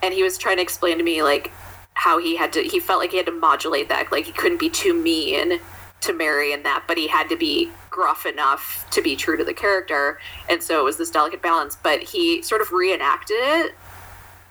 and 0.03 0.15
he 0.15 0.23
was 0.23 0.39
trying 0.39 0.57
to 0.59 0.63
explain 0.63 0.99
to 0.99 1.05
me 1.05 1.25
like 1.25 1.51
how 1.95 2.19
he 2.19 2.37
had 2.37 2.53
to 2.53 2.63
he 2.63 2.81
felt 2.81 3.01
like 3.01 3.11
he 3.11 3.17
had 3.17 3.27
to 3.27 3.33
modulate 3.33 3.89
that 3.89 4.11
like 4.11 4.27
he 4.27 4.33
couldn't 4.33 4.59
be 4.59 4.69
too 4.69 4.93
mean 4.93 5.61
to 6.05 6.13
Mary 6.13 6.53
in 6.53 6.63
that, 6.65 6.85
but 6.87 6.99
he 6.99 7.09
had 7.09 7.29
to 7.31 7.37
be 7.37 7.71
gruff 7.91 8.27
enough 8.27 8.87
to 8.91 9.01
be 9.01 9.17
true 9.17 9.37
to 9.37 9.45
the 9.45 9.55
character. 9.55 10.19
And 10.49 10.63
so 10.63 10.81
it 10.81 10.85
was 10.85 10.99
this 10.99 11.11
delicate 11.11 11.43
balance. 11.43 11.77
But 11.83 12.03
he 12.03 12.43
sort 12.43 12.61
of 12.61 12.73
reenacted 12.73 13.39
it 13.41 13.75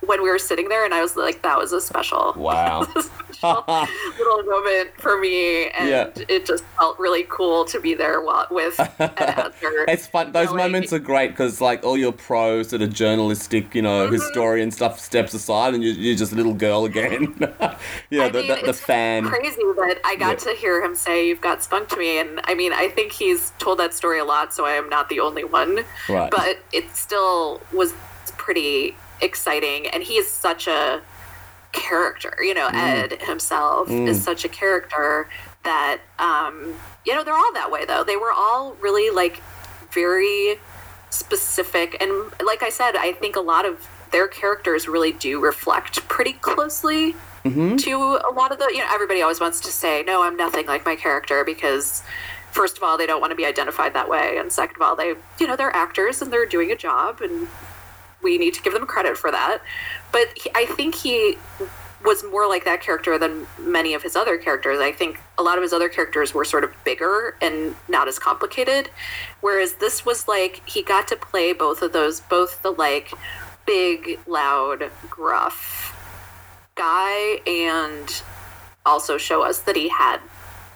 when 0.06 0.22
we 0.24 0.30
were 0.30 0.39
sitting 0.39 0.70
there, 0.70 0.86
and 0.86 0.93
I 0.93 1.01
was 1.01 1.16
like, 1.16 1.41
that 1.43 1.58
was 1.58 1.72
a 1.74 1.82
special, 1.82 2.34
Wow. 2.38 2.84
special 2.84 3.64
little 4.18 4.43
moment 4.43 4.91
for 4.97 5.20
me. 5.20 5.68
And 5.70 5.89
Yeah. 5.89 6.10
it 6.28 6.45
just 6.45 6.64
felt 6.78 6.97
really 6.99 7.26
cool 7.30 7.66
to 7.66 7.80
be 7.80 7.93
there 7.93 8.22
while, 8.22 8.47
with. 8.51 8.80
It's 9.88 10.08
fun. 10.08 10.32
Those 10.32 10.47
knowing- 10.47 10.58
moments 10.58 10.93
are 10.93 10.99
great 10.99 11.30
because, 11.32 11.62
like, 11.62 11.84
all 11.84 11.97
your 11.97 12.12
pro 12.12 12.64
sort 12.64 12.82
of 12.82 12.93
journalistic, 12.93 13.74
you 13.76 13.82
know, 13.82 14.04
Mm-hmm. 14.04 14.14
historian 14.14 14.72
stuff 14.72 14.99
steps 14.99 15.34
aside, 15.34 15.74
and 15.74 15.84
you're, 15.84 15.93
you're 15.93 16.16
just 16.16 16.32
a 16.34 16.36
little 16.36 16.54
girl 16.54 16.86
again. 16.86 17.36
yeah, 18.10 18.26
I 18.26 18.30
the, 18.30 18.39
mean, 18.39 18.47
the, 18.47 18.62
the 18.68 18.74
fan. 18.74 19.26
Crazy 19.26 19.62
that 19.62 19.99
I 20.04 20.16
got 20.16 20.43
Yeah. 20.45 20.51
to 20.54 20.60
hear 20.60 20.84
him 20.84 20.95
say, 20.95 21.28
"You've 21.28 21.41
got 21.41 21.64
spunk 21.64 21.89
to 21.89 21.97
me," 21.97 22.18
and 22.20 22.41
I 22.45 22.54
mean, 22.56 22.74
I 22.74 22.88
think 22.89 23.12
he's 23.12 23.51
told 23.60 23.80
that 23.80 23.93
story 23.93 24.20
a 24.20 24.26
lot, 24.26 24.54
so 24.54 24.66
I 24.66 24.72
am 24.72 24.89
not 24.89 25.10
the 25.10 25.20
only 25.20 25.43
one. 25.43 25.84
Right. 26.10 26.30
But 26.32 26.60
it 26.72 26.95
still 26.95 27.62
was 27.72 27.93
pretty 28.38 28.95
exciting, 29.22 29.88
and 29.88 30.03
he 30.03 30.16
is 30.18 30.30
such 30.30 30.68
a 30.68 31.01
character. 31.72 32.36
You 32.41 32.53
know, 32.53 32.68
mm. 32.68 32.74
Ed 32.74 33.22
himself 33.24 33.89
is 33.89 34.20
mm. 34.20 34.22
such 34.22 34.45
a 34.45 34.49
character 34.49 35.30
that 35.64 36.01
um, 36.20 36.76
you 37.05 37.14
know 37.14 37.24
they're 37.24 37.38
all 37.38 37.53
that 37.53 37.72
way 37.72 37.86
though. 37.86 38.03
They 38.03 38.18
were 38.18 38.32
all 38.32 38.74
really 38.82 39.09
like 39.09 39.41
very 39.91 40.59
specific 41.14 41.95
and 42.01 42.11
like 42.43 42.64
i 42.64 42.70
said 42.70 42.95
i 42.95 43.11
think 43.11 43.36
a 43.36 43.39
lot 43.39 43.66
of 43.66 43.88
their 44.11 44.28
characters 44.28 44.88
really 44.88 45.11
do 45.11 45.39
reflect 45.39 46.07
pretty 46.09 46.34
closely 46.34 47.14
mm-hmm. 47.43 47.76
to 47.76 47.95
a 47.95 48.32
lot 48.34 48.51
of 48.51 48.57
the 48.57 48.66
you 48.72 48.80
know 48.80 48.88
everybody 48.89 49.22
always 49.22 49.39
wants 49.39 49.59
to 49.59 49.72
say 49.72 50.03
no 50.03 50.24
i'm 50.24 50.36
nothing 50.36 50.66
like 50.66 50.84
my 50.86 50.95
character 50.95 51.43
because 51.43 52.03
first 52.51 52.78
of 52.78 52.84
all 52.84 52.97
they 52.97 53.05
don't 53.05 53.22
want 53.22 53.30
to 53.30 53.36
be 53.36 53.45
identified 53.45 53.93
that 53.93 54.09
way 54.09 54.38
and 54.38 54.51
second 54.51 54.76
of 54.76 54.82
all 54.82 54.95
they 54.95 55.14
you 55.39 55.47
know 55.47 55.55
they're 55.55 55.76
actors 55.76 56.22
and 56.22 56.34
they're 56.34 56.47
doing 56.47 56.72
a 56.72 56.76
job 56.76 57.22
and 57.22 57.47
we 58.24 58.38
need 58.38 58.53
to 58.53 58.61
give 58.61 58.74
them 58.74 58.86
credit 58.86 59.17
for 59.17 59.32
that 59.32 59.61
but 60.11 60.28
he, 60.38 60.49
i 60.55 60.65
think 60.65 60.95
he 60.95 61.38
was 62.03 62.24
more 62.24 62.47
like 62.47 62.65
that 62.65 62.82
character 62.82 63.17
than 63.17 63.47
many 63.57 63.93
of 63.93 64.03
his 64.03 64.15
other 64.15 64.38
characters. 64.38 64.80
I 64.80 64.91
think 64.91 65.19
a 65.38 65.43
lot 65.43 65.57
of 65.57 65.61
his 65.61 65.71
other 65.71 65.89
characters 65.89 66.34
were 66.34 66.43
sort 66.43 66.63
of 66.63 66.71
bigger 66.84 67.36
and 67.41 67.76
not 67.88 68.07
as 68.07 68.19
complicated, 68.19 68.89
whereas 69.41 69.76
this 69.76 70.05
was 70.05 70.28
like 70.28 70.67
he 70.67 70.84
got 70.84 71.07
to 71.09 71.15
play 71.15 71.53
both 71.53 71.82
of 71.82 71.93
those, 71.93 72.19
both 72.19 72.61
the 72.61 72.71
like 72.71 73.13
big, 73.65 74.19
loud, 74.28 74.91
gruff 75.09 75.97
guy 76.76 77.39
and 77.47 78.24
also 78.86 79.17
show 79.17 79.43
us 79.43 79.59
that 79.59 79.76
he 79.76 79.89
had 79.89 80.19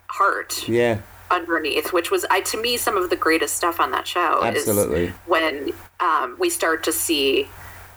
heart 0.08 0.68
Yeah. 0.70 1.00
Underneath, 1.30 1.94
which 1.94 2.12
was 2.12 2.26
I 2.30 2.42
to 2.42 2.62
me 2.62 2.78
some 2.78 2.98
of 2.98 3.10
the 3.10 3.16
greatest 3.16 3.56
stuff 3.56 3.80
on 3.80 3.92
that 3.92 4.08
show. 4.08 4.40
Absolutely. 4.44 5.06
Is 5.06 5.14
when 5.26 5.74
um, 6.00 6.36
we 6.40 6.50
start 6.50 6.84
to 6.86 6.92
see 6.92 7.48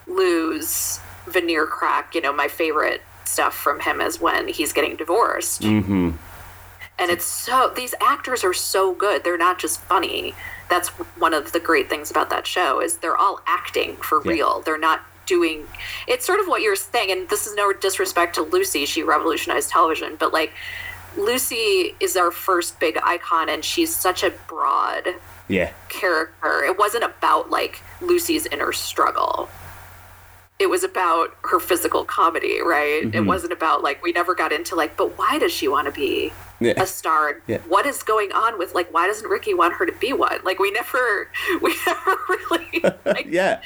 Lou's 0.06 1.00
veneer 1.26 1.66
crack. 1.66 2.14
You 2.14 2.20
know, 2.20 2.32
my 2.32 2.48
favorite 2.48 3.02
stuff 3.24 3.54
from 3.54 3.80
him 3.80 4.00
is 4.00 4.20
when 4.20 4.48
he's 4.48 4.72
getting 4.72 4.96
divorced. 4.96 5.62
Mm-hmm. 5.62 6.10
And 6.98 7.10
it's 7.10 7.24
so 7.24 7.72
these 7.74 7.94
actors 8.00 8.44
are 8.44 8.52
so 8.52 8.92
good. 8.92 9.24
They're 9.24 9.38
not 9.38 9.58
just 9.58 9.80
funny. 9.82 10.34
That's 10.68 10.88
one 11.18 11.32
of 11.32 11.52
the 11.52 11.60
great 11.60 11.88
things 11.88 12.10
about 12.10 12.30
that 12.30 12.46
show 12.46 12.80
is 12.80 12.98
they're 12.98 13.16
all 13.16 13.40
acting 13.46 13.96
for 13.96 14.20
Yeah. 14.24 14.32
real. 14.32 14.60
They're 14.60 14.78
not 14.78 15.02
doing 15.26 15.64
it's 16.08 16.26
sort 16.26 16.40
of 16.40 16.48
what 16.48 16.60
you're 16.60 16.74
saying 16.74 17.12
and 17.12 17.28
this 17.28 17.46
is 17.46 17.54
no 17.54 17.72
disrespect 17.72 18.34
to 18.34 18.42
Lucy. 18.42 18.84
She 18.84 19.02
revolutionized 19.02 19.70
television, 19.70 20.16
but 20.18 20.32
like 20.32 20.52
Lucy 21.20 21.94
is 22.00 22.16
our 22.16 22.30
first 22.30 22.80
big 22.80 22.98
icon 23.02 23.48
and 23.48 23.64
she's 23.64 23.94
such 23.94 24.22
a 24.22 24.30
broad 24.48 25.08
Yeah. 25.48 25.70
character. 25.88 26.64
It 26.64 26.78
wasn't 26.78 27.04
about 27.04 27.50
like 27.50 27.82
Lucy's 28.00 28.46
inner 28.46 28.72
struggle. 28.72 29.48
It 30.58 30.68
was 30.68 30.84
about 30.84 31.36
her 31.44 31.58
physical 31.60 32.04
comedy, 32.04 32.60
right? 32.60 33.02
Mm-hmm. 33.04 33.14
It 33.16 33.26
wasn't 33.26 33.52
about 33.52 33.82
like 33.82 34.02
we 34.02 34.12
never 34.12 34.34
got 34.34 34.52
into 34.52 34.74
like, 34.74 34.96
but 34.96 35.16
why 35.18 35.38
does 35.38 35.52
she 35.52 35.68
want 35.68 35.86
to 35.86 35.92
be 35.92 36.32
Yeah. 36.60 36.80
a 36.82 36.86
star? 36.86 37.40
Yeah. 37.46 37.58
What 37.68 37.86
is 37.86 38.02
going 38.02 38.32
on 38.32 38.58
with 38.58 38.74
like 38.74 38.92
why 38.92 39.06
doesn't 39.06 39.28
Ricky 39.28 39.54
want 39.54 39.74
her 39.74 39.86
to 39.86 39.92
be 39.92 40.12
one? 40.12 40.40
Like 40.44 40.58
we 40.58 40.70
never 40.70 41.30
we 41.62 41.74
never 41.86 42.16
really 42.28 42.82
like, 43.04 43.26
Yeah. 43.28 43.60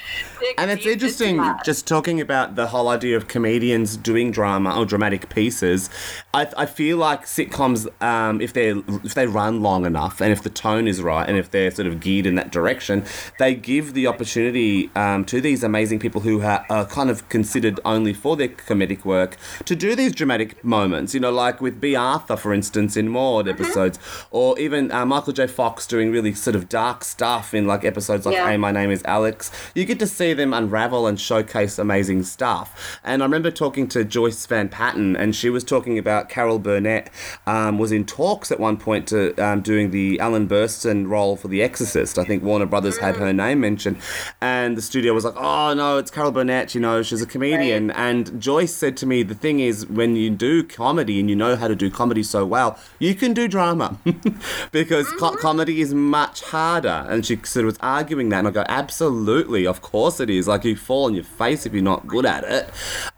And 0.58 0.70
it's 0.70 0.86
interesting 0.86 1.42
just 1.64 1.86
talking 1.86 2.20
about 2.20 2.54
the 2.54 2.68
whole 2.68 2.88
idea 2.88 3.16
of 3.16 3.28
comedians 3.28 3.96
doing 3.96 4.30
drama 4.30 4.78
or 4.78 4.84
dramatic 4.84 5.28
pieces. 5.28 5.90
I, 6.32 6.48
I 6.56 6.66
feel 6.66 6.98
like 6.98 7.24
sitcoms, 7.24 7.88
um, 8.02 8.40
if 8.40 8.52
they 8.52 8.70
if 9.02 9.14
they 9.14 9.26
run 9.26 9.62
long 9.62 9.86
enough 9.86 10.20
and 10.20 10.32
if 10.32 10.42
the 10.42 10.50
tone 10.50 10.86
is 10.86 11.02
right 11.02 11.28
and 11.28 11.36
if 11.38 11.50
they're 11.50 11.70
sort 11.70 11.88
of 11.88 12.00
geared 12.00 12.26
in 12.26 12.34
that 12.36 12.52
direction, 12.52 13.04
they 13.38 13.54
give 13.54 13.94
the 13.94 14.06
opportunity 14.06 14.90
um, 14.94 15.24
to 15.26 15.40
these 15.40 15.62
amazing 15.64 15.98
people 15.98 16.20
who 16.20 16.42
ha- 16.42 16.64
are 16.70 16.84
kind 16.84 17.10
of 17.10 17.28
considered 17.28 17.80
only 17.84 18.12
for 18.12 18.36
their 18.36 18.48
comedic 18.48 19.04
work 19.04 19.36
to 19.64 19.74
do 19.74 19.94
these 19.94 20.12
dramatic 20.12 20.62
moments. 20.64 21.14
You 21.14 21.20
know, 21.20 21.32
like 21.32 21.60
with 21.60 21.80
Bea 21.80 21.96
Arthur, 21.96 22.36
for 22.36 22.52
instance, 22.52 22.83
in 22.96 23.08
Maude 23.08 23.46
Mm-hmm. 23.46 23.62
episodes, 23.62 23.98
or 24.30 24.58
even 24.58 24.92
uh, 24.92 25.04
Michael 25.06 25.32
J. 25.32 25.46
Fox 25.46 25.86
doing 25.86 26.10
really 26.12 26.34
sort 26.34 26.54
of 26.56 26.68
dark 26.68 27.02
stuff 27.04 27.52
in 27.54 27.66
like 27.66 27.84
episodes 27.84 28.26
like 28.26 28.34
Yeah. 28.34 28.48
Hey, 28.48 28.56
My 28.56 28.70
Name 28.70 28.90
is 28.90 29.02
Alex. 29.04 29.50
You 29.74 29.84
get 29.84 29.98
to 30.00 30.06
see 30.06 30.32
them 30.34 30.52
unravel 30.52 31.06
and 31.06 31.18
showcase 31.20 31.78
amazing 31.78 32.22
stuff. 32.24 32.98
And 33.02 33.22
I 33.22 33.26
remember 33.26 33.50
talking 33.50 33.88
to 33.88 34.04
Joyce 34.04 34.44
Van 34.46 34.68
Patten, 34.68 35.16
and 35.16 35.34
she 35.34 35.50
was 35.50 35.64
talking 35.64 35.98
about 35.98 36.28
Carol 36.28 36.58
Burnett 36.58 37.10
um, 37.46 37.78
was 37.78 37.90
in 37.92 38.04
talks 38.04 38.50
at 38.52 38.60
one 38.60 38.76
point 38.76 39.08
to 39.08 39.34
um, 39.44 39.60
doing 39.62 39.90
the 39.90 40.20
Ellen 40.20 40.46
Burstyn 40.48 41.08
role 41.08 41.36
for 41.36 41.48
The 41.48 41.62
Exorcist. 41.62 42.18
I 42.18 42.24
think 42.24 42.42
Warner 42.42 42.66
Brothers 42.66 42.98
had 42.98 43.16
her 43.16 43.32
name 43.32 43.60
mentioned, 43.60 43.96
and 44.40 44.76
the 44.76 44.82
studio 44.82 45.12
was 45.12 45.24
like, 45.24 45.34
"Oh 45.36 45.74
no, 45.74 45.98
it's 45.98 46.10
Carol 46.10 46.30
Burnett. 46.32 46.74
You 46.74 46.80
know, 46.80 47.02
she's 47.02 47.22
a 47.22 47.26
comedian." 47.26 47.90
And 47.92 48.40
Joyce 48.40 48.74
said 48.74 48.96
to 48.98 49.06
me, 49.06 49.22
"The 49.22 49.34
thing 49.34 49.60
is, 49.60 49.86
when 49.86 50.16
you 50.16 50.30
do 50.30 50.62
comedy 50.62 51.20
and 51.20 51.28
you 51.30 51.36
know 51.36 51.56
how 51.56 51.68
to 51.68 51.76
do 51.76 51.90
comedy 51.90 52.22
so 52.22 52.44
well, 52.46 52.73
well, 52.74 52.82
you 52.98 53.14
can 53.14 53.32
do 53.34 53.48
drama 53.48 53.98
because 54.72 55.06
Mm-hmm. 55.14 55.36
comedy 55.38 55.80
is 55.80 55.92
much 55.94 56.42
harder. 56.42 57.06
And 57.08 57.24
she 57.24 57.36
sort 57.44 57.64
of 57.64 57.66
was 57.66 57.78
arguing 57.80 58.28
that, 58.30 58.40
and 58.40 58.48
I 58.48 58.50
go, 58.50 58.64
absolutely, 58.68 59.66
of 59.66 59.82
course 59.82 60.20
it 60.20 60.30
is. 60.30 60.48
Like 60.48 60.64
you 60.64 60.76
fall 60.76 61.04
on 61.04 61.14
your 61.14 61.24
face 61.24 61.66
if 61.66 61.72
you're 61.72 61.82
not 61.82 62.06
good 62.06 62.26
at 62.26 62.44
it. 62.44 62.68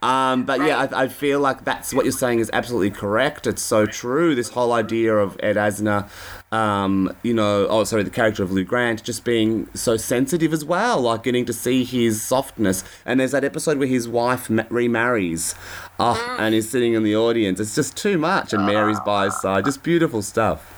Um, 0.03 0.45
but 0.45 0.61
yeah, 0.61 0.89
I, 0.93 1.05
I 1.05 1.09
feel 1.09 1.41
like 1.41 1.65
that's 1.65 1.93
what 1.95 2.05
you're 2.05 2.13
saying 2.13 2.41
is 2.41 2.51
absolutely 2.53 2.91
correct. 2.91 3.47
It's 3.47 3.63
so 3.63 3.87
true. 3.87 4.35
This 4.35 4.51
whole 4.51 4.73
idea 4.73 5.15
of 5.17 5.37
Ed 5.43 5.57
Asner. 5.57 6.09
Um, 6.53 7.15
you 7.23 7.35
know, 7.35 7.67
oh, 7.69 7.85
sorry, 7.85 8.03
the 8.05 8.11
character 8.11 8.43
of 8.43 8.53
Lou 8.53 8.65
Grant 8.65 9.03
just 9.03 9.25
being 9.25 9.69
so 9.75 9.97
sensitive 9.97 10.53
as 10.53 10.65
well, 10.65 11.01
like 11.01 11.25
getting 11.25 11.45
to 11.47 11.53
see 11.53 11.85
his 11.85 12.23
softness. 12.23 12.85
And 13.05 13.19
there's 13.21 13.33
that 13.33 13.45
episode 13.45 13.79
where 13.79 13.89
his 13.89 14.09
wife 14.09 14.49
remarries, 14.71 15.55
oh, 15.99 16.37
and 16.39 16.55
he's 16.55 16.69
sitting 16.69 16.95
in 16.95 17.03
the 17.03 17.17
audience. 17.17 17.61
It's 17.61 17.75
just 17.75 17.97
too 17.97 18.19
much, 18.19 18.53
and 18.53 18.67
Mary's 18.67 19.01
by 19.01 19.27
his 19.27 19.41
side. 19.41 19.65
Just 19.65 19.83
beautiful 19.83 20.23
stuff. 20.23 20.73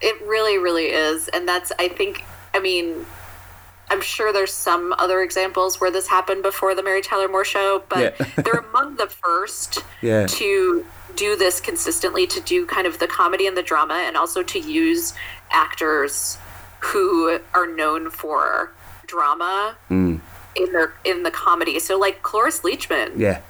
It 0.00 0.20
really, 0.26 0.58
really 0.58 0.86
is. 0.86 1.28
And 1.28 1.46
that's, 1.48 1.72
I 1.78 1.88
think, 1.88 2.22
I 2.54 2.60
mean, 2.60 3.04
I'm 3.90 4.00
sure 4.00 4.32
there's 4.32 4.52
some 4.52 4.94
other 4.98 5.22
examples 5.22 5.80
where 5.80 5.90
this 5.90 6.06
happened 6.08 6.42
before 6.42 6.74
the 6.74 6.82
Mary 6.82 7.00
Tyler 7.02 7.28
Moore 7.28 7.44
show, 7.44 7.82
but 7.88 8.14
Yeah. 8.18 8.26
they're 8.42 8.60
among 8.70 8.96
the 8.96 9.06
first 9.08 9.82
Yeah. 10.02 10.26
to 10.26 10.84
do 11.16 11.34
this 11.36 11.58
consistently, 11.60 12.26
to 12.28 12.40
do 12.40 12.64
kind 12.66 12.86
of 12.86 12.98
the 13.00 13.06
comedy 13.08 13.46
and 13.46 13.56
the 13.56 13.62
drama, 13.62 13.94
and 14.06 14.16
also 14.16 14.42
to 14.42 14.58
use 14.58 15.14
actors 15.50 16.38
who 16.80 17.40
are 17.54 17.66
known 17.66 18.10
for 18.10 18.70
drama 19.06 19.76
Mm. 19.90 20.20
in 20.54 20.72
their 20.72 20.92
in 21.02 21.22
the 21.22 21.30
comedy. 21.30 21.78
So 21.80 21.98
like 21.98 22.22
Cloris 22.22 22.60
Leachman. 22.60 23.12
Yeah. 23.16 23.40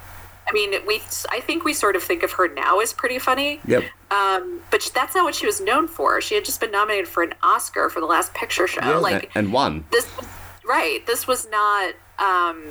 I 0.48 0.52
mean, 0.52 0.74
we 0.86 1.02
I 1.30 1.40
think 1.40 1.64
we 1.64 1.74
sort 1.74 1.94
of 1.96 2.02
think 2.02 2.22
of 2.22 2.32
her 2.32 2.48
now 2.48 2.80
as 2.80 2.92
pretty 2.92 3.18
funny. 3.18 3.60
Yep. 3.66 3.84
Um, 4.10 4.60
but 4.70 4.90
that's 4.94 5.14
not 5.14 5.24
what 5.24 5.34
she 5.34 5.46
was 5.46 5.60
known 5.60 5.88
for. 5.88 6.20
She 6.20 6.34
had 6.34 6.44
just 6.44 6.60
been 6.60 6.70
nominated 6.70 7.08
for 7.08 7.22
an 7.22 7.34
Oscar 7.42 7.90
for 7.90 8.00
the 8.00 8.06
last 8.06 8.32
picture 8.34 8.66
show. 8.66 8.80
Yeah, 8.80 8.96
like 8.96 9.30
and 9.34 9.52
one. 9.52 9.84
this, 9.90 10.14
was, 10.16 10.26
right? 10.64 11.06
This 11.06 11.26
was 11.26 11.46
not 11.50 11.94
um, 12.18 12.62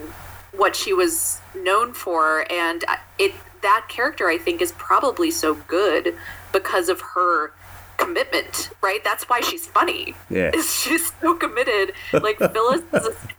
what 0.54 0.76
she 0.76 0.94
was 0.94 1.40
known 1.56 1.94
for, 1.94 2.52
and 2.52 2.84
it 3.20 3.34
that 3.62 3.86
character 3.90 4.28
I 4.28 4.38
think 4.38 4.62
is 4.62 4.72
probably 4.74 5.30
so 5.32 5.54
good 5.54 6.16
because 6.52 6.90
of 6.90 7.02
her 7.02 7.52
commitment. 7.98 8.70
Right? 8.82 9.04
That's 9.04 9.26
why 9.30 9.42
she's 9.42 9.68
funny. 9.68 10.16
Yeah. 10.30 10.52
is 10.56 10.74
she's 10.74 11.12
so 11.22 11.36
committed. 11.36 11.94
Like 12.14 12.40
Phyllis, 12.40 12.82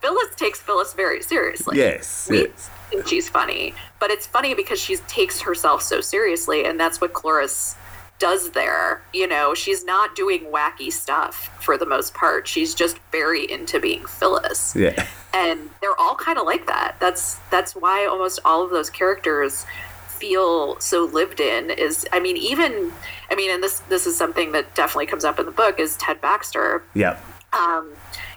Phyllis 0.01 0.35
takes 0.37 0.61
Phyllis 0.61 0.95
very 0.95 1.23
seriously 1.23 1.77
Yes. 1.77 2.29
we 2.31 2.43
yes. 2.43 2.71
Think 2.91 3.07
she's 3.07 3.29
funny, 3.29 3.75
but 4.01 4.11
it's 4.11 4.27
funny 4.27 4.55
because 4.55 4.81
she 4.81 4.97
takes 5.09 5.41
herself 5.41 5.83
so 5.83 6.01
seriously, 6.01 6.65
and 6.65 6.79
that's 6.79 7.01
what 7.01 7.13
Cloris 7.13 7.77
does 8.19 8.51
there. 8.51 9.03
You 9.13 9.27
know, 9.29 9.55
she's 9.55 9.85
not 9.85 10.17
doing 10.17 10.45
wacky 10.47 10.93
stuff 10.93 11.51
for 11.63 11.79
the 11.79 11.87
most 11.87 12.15
part. 12.15 12.49
She's 12.49 12.75
just 12.75 12.99
very 13.13 13.49
into 13.51 13.79
being 13.79 14.05
Phyllis, 14.07 14.75
Yeah. 14.77 15.07
and 15.33 15.71
they're 15.81 15.99
all 16.01 16.15
kind 16.17 16.39
of 16.39 16.45
like 16.47 16.67
that. 16.67 16.97
That's 17.01 17.37
that's 17.51 17.77
why 17.77 18.07
almost 18.07 18.41
all 18.45 18.63
of 18.65 18.71
those 18.71 18.91
characters 18.91 19.65
feel 20.09 20.81
so 20.81 21.05
lived 21.05 21.39
in. 21.41 21.71
Is 21.71 22.07
I 22.13 22.19
mean, 22.21 22.37
even 22.37 22.91
I 23.31 23.35
mean, 23.37 23.51
and 23.53 23.63
this 23.63 23.81
this 23.89 24.07
is 24.07 24.17
something 24.17 24.53
that 24.53 24.75
definitely 24.75 25.07
comes 25.07 25.25
up 25.25 25.39
in 25.39 25.47
the 25.47 25.53
book 25.53 25.79
is 25.79 25.97
Ted 25.97 26.21
Baxter 26.21 26.83
Yep. 26.95 27.23
um, 27.53 27.93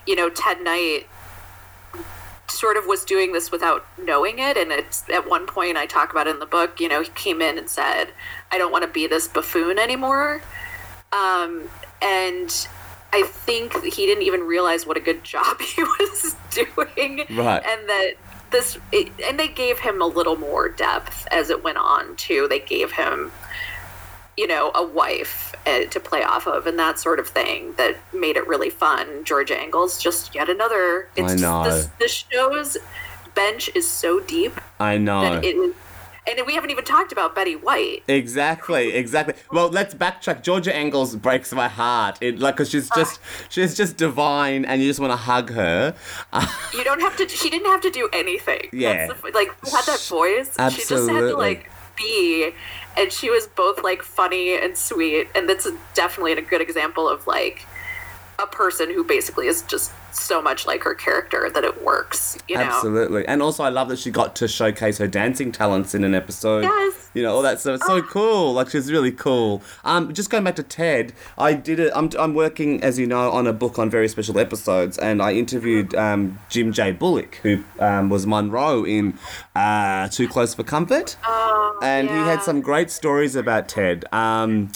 you 0.06 0.16
know, 0.16 0.30
Ted 0.30 0.62
Knight 0.62 1.08
sort 2.62 2.78
of 2.78 2.86
was 2.86 3.04
doing 3.04 3.34
this 3.34 3.52
without 3.52 3.84
knowing 3.98 4.38
it. 4.38 4.56
And 4.56 4.72
it's 4.72 5.10
at 5.10 5.28
one 5.28 5.48
point 5.48 5.78
I 5.78 5.88
talk 5.88 6.12
about 6.12 6.28
in 6.28 6.38
the 6.38 6.46
book, 6.46 6.80
you 6.80 6.88
know, 6.88 7.02
he 7.02 7.10
came 7.10 7.42
in 7.42 7.58
and 7.58 7.68
said, 7.68 8.10
I 8.52 8.60
don't 8.60 8.72
want 8.72 8.84
to 8.84 8.88
be 8.88 9.08
this 9.08 9.28
buffoon 9.28 9.80
anymore. 9.80 10.44
Um, 11.12 11.68
and 12.04 12.68
I 13.12 13.24
think 13.24 13.84
he 13.84 14.06
didn't 14.06 14.24
even 14.24 14.42
realize 14.42 14.86
what 14.86 14.96
a 14.96 15.00
good 15.00 15.24
job 15.24 15.60
he 15.76 15.82
was 15.82 16.36
doing. 16.52 17.26
Right. 17.32 17.64
And 17.66 17.90
that 17.90 18.14
this, 18.52 18.78
it, 18.92 19.12
and 19.26 19.40
they 19.40 19.48
gave 19.48 19.80
him 19.80 20.00
a 20.00 20.06
little 20.06 20.36
more 20.36 20.70
depth 20.70 21.28
as 21.32 21.50
it 21.50 21.64
went 21.64 21.80
on, 21.80 22.16
too. 22.16 22.48
They 22.48 22.60
gave 22.60 22.92
him 22.92 23.32
you 24.38 24.48
know, 24.48 24.72
a 24.74 24.86
wife 24.86 25.54
uh, 25.66 25.86
to 25.86 26.00
play 26.00 26.24
off 26.24 26.48
of 26.48 26.66
and 26.66 26.80
that 26.80 27.00
sort 27.00 27.20
of 27.20 27.28
thing 27.28 27.74
that 27.74 27.98
made 28.14 28.38
it 28.38 28.48
really 28.48 28.70
fun. 28.70 29.24
Georgia 29.24 29.60
Engels, 29.60 30.02
just 30.02 30.34
yet 30.34 30.50
another. 30.50 31.10
It's 31.16 31.34
I 31.34 31.36
know. 31.36 31.64
This, 31.64 31.90
this 32.00 32.26
show's 32.32 32.78
bench 33.36 33.70
is 33.76 33.90
so 33.90 34.20
deep 34.20 34.60
I 34.80 34.98
know. 34.98 35.22
that 35.22 35.44
it. 35.44 35.76
And 36.28 36.46
we 36.46 36.54
haven't 36.54 36.70
even 36.70 36.86
talked 36.86 37.12
about 37.12 37.34
Betty 37.34 37.56
White. 37.56 38.04
Exactly, 38.08 38.94
exactly. 38.94 39.34
Well, 39.52 39.70
let's 39.70 39.96
backtrack. 39.96 40.44
Georgia 40.44 40.74
Engels 40.74 41.16
breaks 41.16 41.52
my 41.52 41.68
heart. 41.68 42.20
It 42.22 42.38
like 42.38 42.56
because 42.56 42.70
she's 42.70 42.90
just 42.96 43.20
she's 43.50 43.76
just 43.76 43.98
divine, 43.98 44.64
and 44.64 44.82
you 44.84 44.88
just 44.88 45.00
want 45.00 45.12
to 45.12 45.18
hug 45.18 45.50
her. 45.50 45.96
You 46.74 46.84
don't 46.84 47.02
have 47.02 47.18
to. 47.18 47.28
She 47.28 47.50
didn't 47.50 47.68
have 47.68 47.82
to 47.82 47.90
do 47.90 48.08
anything. 48.14 48.70
Yeah. 48.72 49.08
That's 49.08 49.22
the, 49.22 49.32
like 49.32 49.50
had 49.66 49.86
that 49.86 50.00
voice. 50.08 50.46
She 50.48 50.48
just 50.48 50.60
had 50.60 50.66
Absolutely. 50.68 51.32
to 51.32 51.36
like 51.38 51.70
be, 51.98 52.52
and 52.98 53.12
she 53.12 53.30
was 53.30 53.48
both 53.48 53.84
like 53.84 54.02
funny 54.02 54.56
and 54.56 54.78
sweet. 54.78 55.28
And 55.36 55.48
that's 55.48 55.68
definitely 55.94 56.34
a 56.34 56.42
good 56.42 56.62
example 56.62 57.08
of 57.08 57.28
like 57.28 57.66
a 58.40 58.48
person 58.48 58.92
who 58.94 59.04
basically 59.04 59.48
is 59.48 59.62
just 59.64 59.92
so 60.12 60.42
much 60.42 60.66
like 60.66 60.84
her 60.84 60.94
character 60.94 61.50
that 61.54 61.64
it 61.64 61.84
works. 61.84 62.38
You 62.48 62.58
know. 62.58 62.64
Absolutely, 62.64 63.26
and 63.28 63.42
also 63.42 63.64
I 63.64 63.70
love 63.70 63.90
that 63.90 64.00
she 64.00 64.12
got 64.12 64.36
to 64.38 64.48
showcase 64.48 64.98
her 64.98 65.08
dancing 65.08 65.52
talents 65.52 65.94
in 65.96 66.04
an 66.04 66.14
episode. 66.16 66.64
Yes. 66.64 67.10
You 67.14 67.24
know 67.24 67.36
all 67.36 67.42
that 67.42 67.60
stuff. 67.60 67.76
It's 67.76 67.88
so 67.88 68.02
cool. 68.02 68.54
Like 68.54 68.70
she's 68.70 68.92
really 68.92 69.12
cool. 69.12 69.62
Um, 69.84 70.14
just 70.14 70.30
going 70.30 70.44
back 70.44 70.56
to 70.56 70.64
Ted, 70.64 71.14
I 71.38 71.54
did 71.54 71.80
it. 71.80 71.92
I'm 71.96 72.10
I'm 72.18 72.34
working 72.34 72.82
as 72.84 72.98
you 72.98 73.08
know 73.08 73.32
on 73.32 73.48
a 73.48 73.54
book 73.54 73.78
on 73.78 73.90
very 73.90 74.08
special 74.08 74.40
episodes, 74.40 74.98
and 74.98 75.22
I 75.22 75.34
interviewed 75.34 75.94
um, 75.96 76.40
Jim 76.50 76.72
J 76.72 76.92
Bullock, 76.94 77.36
who 77.44 77.64
um, 77.80 78.10
was 78.10 78.26
Monroe 78.26 78.86
in 78.86 79.18
uh, 79.56 80.08
Too 80.08 80.28
Close 80.28 80.54
for 80.54 80.64
Comfort. 80.64 81.18
oh, 81.26 81.80
and 81.84 82.10
he 82.10 82.16
had 82.16 82.42
some 82.42 82.62
great 82.62 82.90
stories 82.90 83.36
about 83.36 83.68
Ted. 83.68 84.06
Um, 84.14 84.72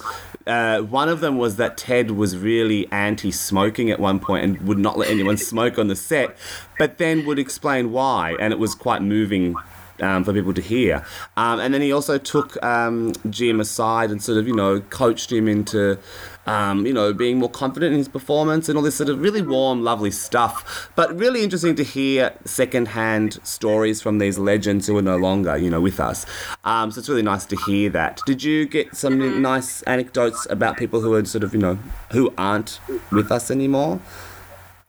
uh, 0.48 0.80
one 0.82 1.10
of 1.10 1.22
them 1.22 1.38
was 1.38 1.56
that 1.56 1.76
Ted 1.76 2.12
was 2.12 2.38
really 2.38 2.88
anti-smoking 2.92 3.90
at 3.90 4.00
one 4.00 4.20
point 4.20 4.44
and 4.44 4.62
would 4.68 4.78
not 4.78 4.96
let 4.96 5.10
anyone 5.10 5.25
smoke 5.38 5.78
on 5.78 5.88
the 5.88 5.96
set, 5.96 6.38
but 6.78 6.98
then 6.98 7.26
would 7.26 7.40
explain 7.40 7.92
why, 7.92 8.36
and 8.40 8.54
it 8.54 8.60
was 8.60 8.76
quite 8.76 9.02
moving. 9.02 9.56
Um, 10.02 10.26
for 10.26 10.34
people 10.34 10.54
to 10.54 10.62
hear, 10.62 11.06
um, 11.38 11.62
and 11.62 11.74
then 11.74 11.82
he 11.82 11.94
also 11.94 12.18
took 12.18 12.62
um, 12.62 13.14
Jim 13.30 13.62
aside 13.62 14.12
and 14.12 14.22
sort 14.22 14.38
of, 14.38 14.46
you 14.46 14.54
know, 14.54 14.82
coached 14.82 15.32
him 15.32 15.48
into, 15.48 15.98
um, 16.46 16.86
you 16.86 16.92
know, 16.92 17.14
being 17.14 17.38
more 17.38 17.50
confident 17.50 17.94
in 17.94 18.00
his 18.00 18.10
performance 18.10 18.68
and 18.68 18.78
all 18.78 18.84
this 18.84 18.96
sort 18.96 19.08
of 19.08 19.22
really 19.22 19.42
warm, 19.42 19.86
lovely 19.86 20.12
stuff. 20.12 20.92
But 20.98 21.18
really 21.18 21.46
interesting 21.46 21.76
to 21.78 21.84
hear 21.86 22.34
second-hand 22.44 23.40
stories 23.44 24.02
from 24.02 24.18
these 24.18 24.38
legends 24.38 24.86
who 24.86 24.98
are 24.98 25.02
no 25.02 25.16
longer, 25.16 25.56
you 25.56 25.70
know, 25.70 25.80
with 25.80 26.02
us. 26.02 26.26
Um, 26.66 26.92
so 26.92 27.00
it's 27.00 27.08
really 27.08 27.22
nice 27.22 27.46
to 27.46 27.56
hear 27.56 27.90
that. 27.92 28.20
Did 28.26 28.44
you 28.44 28.66
get 28.66 28.98
some 28.98 29.42
nice 29.42 29.82
anecdotes 29.84 30.46
about 30.50 30.76
people 30.76 31.00
who 31.00 31.14
are 31.14 31.24
sort 31.24 31.46
of, 31.46 31.54
you 31.54 31.62
know, 31.62 31.80
who 32.12 32.34
aren't 32.38 32.82
with 33.14 33.32
us 33.32 33.50
anymore? 33.50 34.02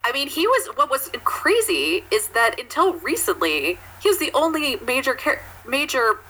I 0.07 0.13
mean, 0.13 0.29
he 0.29 0.47
was. 0.47 0.69
What 0.77 0.89
was 0.91 1.11
crazy 1.25 2.05
is 2.13 2.29
that 2.29 2.61
until 2.61 2.95
recently, 2.95 3.79
he 4.03 4.09
was 4.09 4.19
the 4.19 4.31
only 4.35 4.77
major 4.77 5.19
major 5.67 6.21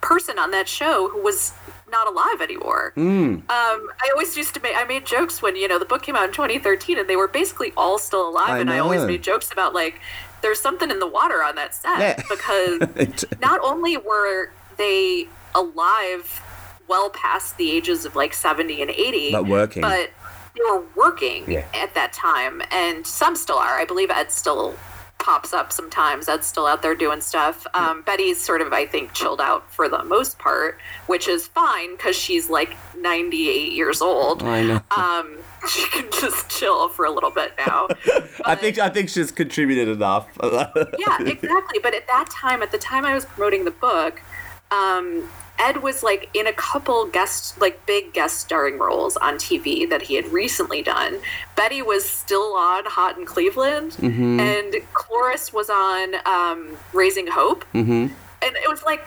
person 0.00 0.38
on 0.38 0.50
that 0.52 0.68
show 0.68 1.08
who 1.08 1.20
was 1.22 1.52
not 1.90 2.06
alive 2.06 2.40
anymore. 2.42 2.92
Um, 2.96 3.42
I 3.48 4.10
always 4.12 4.36
used 4.36 4.52
to 4.54 4.60
make. 4.60 4.74
I 4.76 4.84
made 4.84 5.06
jokes 5.06 5.40
when 5.40 5.56
you 5.56 5.66
know 5.68 5.78
the 5.78 5.84
book 5.86 6.02
came 6.02 6.16
out 6.16 6.24
in 6.28 6.32
2013, 6.32 6.98
and 6.98 7.08
they 7.08 7.16
were 7.16 7.28
basically 7.28 7.72
all 7.76 7.98
still 7.98 8.28
alive. 8.28 8.50
I 8.50 8.58
and 8.58 8.70
I 8.70 8.78
always 8.78 9.04
made 9.04 9.22
jokes 9.22 9.50
about 9.50 9.72
like 9.74 10.00
there's 10.42 10.60
something 10.60 10.90
in 10.90 10.98
the 11.00 11.06
water 11.06 11.42
on 11.42 11.54
that 11.56 11.74
set 11.74 11.98
Yeah. 11.98 12.22
because 12.28 13.24
not 13.40 13.58
only 13.62 13.96
were 13.96 14.50
they 14.76 15.26
alive 15.54 16.42
well 16.86 17.10
past 17.10 17.56
the 17.56 17.70
ages 17.72 18.04
of 18.04 18.14
like 18.14 18.32
70 18.32 18.80
and 18.82 18.90
80 18.90 19.32
But 19.32 19.46
working. 19.46 19.82
but 19.82 20.10
they 20.54 20.60
were 20.70 20.82
working 20.96 21.44
Yeah. 21.50 21.64
at 21.74 21.94
that 21.94 22.12
time 22.12 22.62
and 22.70 23.06
some 23.06 23.36
still 23.36 23.58
are 23.58 23.78
i 23.78 23.84
believe 23.84 24.10
ed 24.10 24.30
still 24.32 24.74
pops 25.18 25.52
up 25.52 25.72
sometimes 25.72 26.28
ed's 26.28 26.46
still 26.46 26.66
out 26.66 26.80
there 26.80 26.94
doing 26.94 27.20
stuff 27.20 27.66
um, 27.74 28.02
betty's 28.02 28.40
sort 28.40 28.60
of 28.60 28.72
i 28.72 28.86
think 28.86 29.12
chilled 29.12 29.40
out 29.40 29.70
for 29.72 29.88
the 29.88 30.04
most 30.04 30.38
part 30.38 30.78
which 31.06 31.26
is 31.26 31.48
fine 31.48 31.92
because 31.96 32.14
she's 32.16 32.48
like 32.48 32.76
98 32.96 33.72
years 33.72 34.00
old 34.00 34.42
I 34.44 34.62
know. 34.62 34.80
um, 34.96 35.36
she 35.68 35.82
can 35.88 36.06
just 36.12 36.48
chill 36.48 36.88
for 36.88 37.04
a 37.04 37.10
little 37.10 37.30
bit 37.32 37.52
now 37.66 37.88
I 38.44 38.54
think 38.54 38.78
I 38.78 38.88
think 38.90 39.08
she's 39.08 39.32
contributed 39.32 39.88
enough. 39.88 40.28
yeah, 40.40 41.18
exactly. 41.20 41.80
But 41.82 41.94
at 41.94 42.06
that 42.06 42.30
time, 42.30 42.62
at 42.62 42.70
the 42.70 42.78
time 42.78 43.04
I 43.04 43.12
was 43.12 43.24
promoting 43.24 43.64
the 43.64 43.72
book, 43.72 44.22
um, 44.70 45.28
Ed 45.58 45.82
was 45.82 46.02
like 46.02 46.30
in 46.34 46.46
a 46.46 46.52
couple 46.52 47.06
guest, 47.06 47.60
like 47.60 47.84
big 47.86 48.12
guest 48.12 48.38
starring 48.38 48.78
roles 48.78 49.16
on 49.16 49.34
TV 49.34 49.88
that 49.90 50.02
he 50.02 50.14
had 50.14 50.26
recently 50.28 50.82
done. 50.82 51.18
Betty 51.56 51.82
was 51.82 52.08
still 52.08 52.54
on 52.54 52.84
Hot 52.86 53.18
in 53.18 53.26
Cleveland, 53.26 53.96
and 54.40 54.74
Cloris 54.92 55.52
was 55.52 55.68
on 55.68 56.14
um, 56.26 56.76
Raising 56.92 57.26
Hope. 57.26 57.64
Mm-hmm. 57.74 58.12
And 58.40 58.56
it 58.56 58.68
was 58.68 58.82
like 58.84 59.04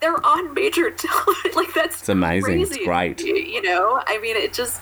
they're 0.00 0.24
on 0.24 0.54
major 0.54 0.90
television. 0.96 1.52
like 1.54 1.74
that's 1.74 2.00
It's 2.00 2.08
amazing. 2.08 2.60
It's 2.60 2.70
crazy. 2.76 2.84
great. 2.84 3.20
You 3.20 3.62
know, 3.62 4.02
I 4.06 4.18
mean, 4.18 4.36
it 4.36 4.54
just 4.54 4.80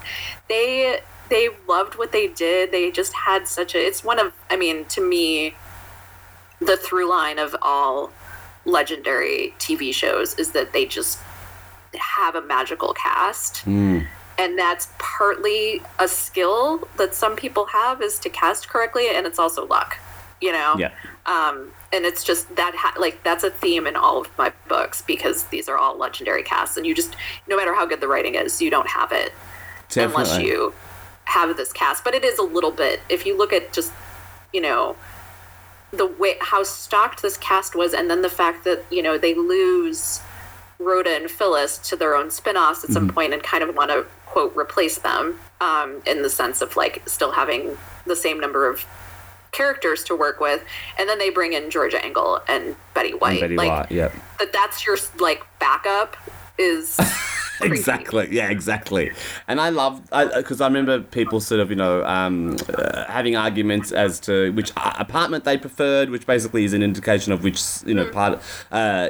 they 0.49 1.01
they 1.31 1.49
loved 1.69 1.97
what 1.97 2.13
they 2.13 2.29
did. 2.29 2.71
They 2.71 2.91
just 2.91 3.13
had 3.13 3.49
such 3.49 3.75
a. 3.75 3.79
It's 3.79 4.05
one 4.05 4.19
of. 4.19 4.33
I 4.51 4.57
mean, 4.57 4.85
to 4.87 5.01
me, 5.01 5.55
the 6.61 6.77
through 6.77 7.09
line 7.09 7.39
of 7.39 7.57
all 7.61 8.13
legendary 8.69 9.55
TV 9.59 9.93
shows 9.93 10.35
is 10.35 10.53
that 10.53 10.73
they 10.73 10.85
just 10.85 11.19
have 11.95 12.35
a 12.35 12.43
magical 12.43 12.93
cast. 12.95 13.59
Hmm. 13.59 14.01
And 14.39 14.57
that's 14.57 14.89
partly 14.99 15.83
a 15.99 16.07
skill 16.07 16.87
that 16.97 17.15
some 17.15 17.35
people 17.35 17.67
have 17.67 18.01
is 18.01 18.21
to 18.21 18.31
cast 18.31 18.69
correctly, 18.69 19.09
and 19.13 19.27
it's 19.27 19.39
also 19.39 19.67
luck, 19.67 19.99
you 20.41 20.53
know? 20.53 20.77
Yeah. 20.79 20.93
um, 21.27 21.73
and 21.93 22.05
it's 22.05 22.23
just 22.23 22.55
that 22.57 22.75
ha- 22.77 22.95
like 22.99 23.23
that's 23.23 23.45
a 23.45 23.51
theme 23.51 23.87
in 23.87 23.97
all 23.97 24.21
of 24.21 24.31
my 24.37 24.53
books 24.69 25.03
because 25.03 25.45
these 25.45 25.69
are 25.69 25.79
all 25.79 25.97
legendary 25.97 26.43
casts 26.43 26.77
and 26.77 26.87
you 26.87 26.95
just 26.95 27.17
no 27.47 27.57
matter 27.57 27.75
how 27.75 27.87
good 27.87 28.01
the 28.01 28.09
writing 28.09 28.35
is 28.35 28.61
you 28.61 28.71
don't 28.71 28.89
have 28.89 29.13
it 29.13 29.33
unless 29.97 30.39
you 30.39 30.73
have 31.25 31.57
this 31.57 31.73
cast 31.73 32.05
but 32.05 32.15
it 32.15 32.25
is 32.25 32.39
a 32.39 32.43
little 32.43 32.71
bit 32.71 33.01
if 33.09 33.25
you 33.25 33.37
look 33.37 33.53
at 33.53 33.73
just 33.73 33.93
you 34.53 34.61
know 34.61 34.97
the 35.93 36.07
way 36.07 36.37
how 36.41 36.63
stocked 36.63 37.23
this 37.23 37.37
cast 37.39 37.75
was 37.75 37.95
and 37.95 38.11
then 38.11 38.23
the 38.23 38.29
fact 38.29 38.65
that 38.65 38.85
you 38.91 39.03
know 39.03 39.17
they 39.19 39.35
lose 39.35 40.21
Rhoda 40.79 41.11
and 41.17 41.31
Phyllis 41.31 41.79
to 41.89 41.97
their 41.97 42.15
own 42.15 42.31
spin-offs 42.31 42.85
at 42.85 42.91
Mm-hmm. 42.91 42.93
some 42.95 43.09
point 43.09 43.33
and 43.33 43.43
kind 43.43 43.65
of 43.65 43.75
want 43.75 43.91
to 43.91 44.07
quote 44.27 44.55
replace 44.57 44.99
them 44.99 45.41
um, 45.61 46.03
in 46.07 46.23
the 46.23 46.29
sense 46.31 46.61
of 46.61 46.77
like 46.77 47.03
still 47.09 47.33
having 47.33 47.77
the 48.07 48.15
same 48.15 48.39
number 48.39 48.69
of 48.69 48.85
characters 49.51 50.05
to 50.05 50.15
work 50.15 50.41
with 50.41 50.63
and 50.99 51.09
then 51.09 51.19
they 51.19 51.31
bring 51.31 51.55
in 51.55 51.71
Georgia 51.71 52.05
Engel 52.05 52.41
and 52.49 52.77
Betty 52.95 53.13
White 53.15 53.33
And 53.33 53.41
Betty 53.41 53.57
like 53.57 53.71
White. 53.71 53.91
Yeah. 53.91 54.11
that 54.39 54.53
that's 54.53 54.87
your 54.87 54.99
like 55.19 55.43
backup 55.59 56.17
is. 56.59 56.99
Exactly. 57.69 58.29
Yeah, 58.31 58.51
exactly. 58.51 59.11
And 59.47 59.61
I 59.61 59.71
love 59.71 60.03
because 60.37 60.61
I, 60.61 60.67
remember 60.67 61.01
people 61.01 61.41
sort 61.41 61.61
of 61.61 61.71
you 61.71 61.77
know 61.77 62.05
um, 62.05 62.57
uh, 62.73 63.05
having 63.07 63.37
arguments 63.37 63.91
as 63.93 64.21
to 64.21 64.53
which 64.53 64.71
apartment 64.77 65.45
they 65.45 65.59
preferred, 65.59 66.11
which 66.11 66.27
basically 66.27 66.65
is 66.65 66.73
an 66.73 66.83
indication 66.83 67.33
of 67.33 67.43
which 67.43 67.61
you 67.85 67.95
know 67.95 68.09
part 68.11 68.41
uh, 68.71 69.09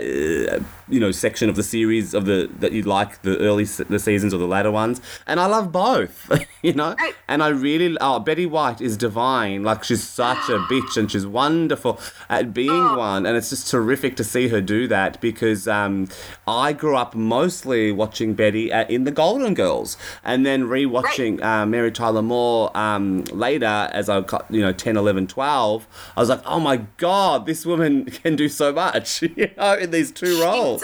you 0.91 1.01
know 1.01 1.11
section 1.11 1.49
of 1.49 1.57
the 1.57 1.62
series 1.62 2.14
of 2.14 2.24
the 2.24 2.49
that 2.61 2.72
you 2.72 2.82
like 2.82 3.22
the 3.22 3.39
early 3.39 3.64
se- 3.64 3.84
the 3.89 3.99
seasons 3.99 4.32
or 4.34 4.39
the 4.39 4.47
latter 4.47 4.70
ones. 4.70 5.01
And 5.26 5.39
I 5.41 5.47
love 5.47 5.72
both. 5.72 6.30
you 6.62 6.72
know. 6.72 6.95
Right. 6.99 7.14
And 7.28 7.43
I 7.43 7.49
really 7.49 7.97
oh 8.01 8.18
Betty 8.20 8.47
White 8.47 8.80
is 8.80 8.97
divine. 8.97 9.62
Like 9.62 9.84
she's 9.84 10.03
such 10.03 10.49
a 10.49 10.59
bitch 10.70 10.97
and 10.97 11.11
she's 11.11 11.26
wonderful 11.26 12.01
at 12.28 12.53
being 12.55 12.70
Oh. 12.70 12.99
one. 12.99 13.26
And 13.26 13.36
it's 13.36 13.51
just 13.51 13.70
terrific 13.70 14.16
to 14.16 14.24
see 14.24 14.49
her 14.49 14.61
do 14.61 14.86
that 14.89 15.20
because 15.20 15.66
um, 15.68 16.09
I 16.47 16.72
grew 16.72 16.97
up 16.97 17.14
mostly 17.14 17.93
watching 17.93 18.34
Betty 18.34 18.72
uh, 18.72 18.84
in 18.89 19.05
The 19.05 19.11
Golden 19.11 19.55
Girls 19.55 19.97
and 20.24 20.45
then 20.47 20.64
rewatching 20.64 21.43
uh, 21.43 21.66
Mary 21.66 21.91
Tyler 21.93 22.22
Moore 22.22 22.76
um, 22.76 23.24
later 23.24 23.89
as 23.93 24.09
I 24.09 24.20
got, 24.20 24.47
you 24.51 24.61
know, 24.61 24.72
10, 24.72 24.97
11, 24.97 25.26
12. 25.26 25.86
I 26.16 26.20
was 26.20 26.28
like, 26.28 26.43
oh 26.47 26.61
my 26.61 26.78
God, 26.99 27.47
this 27.47 27.64
woman 27.66 28.05
can 28.22 28.36
do 28.36 28.49
so 28.49 28.72
much, 28.72 29.22
you 29.36 29.51
know, 29.57 29.74
in 29.74 29.91
these 29.91 30.11
two 30.12 30.41
roles. 30.43 30.78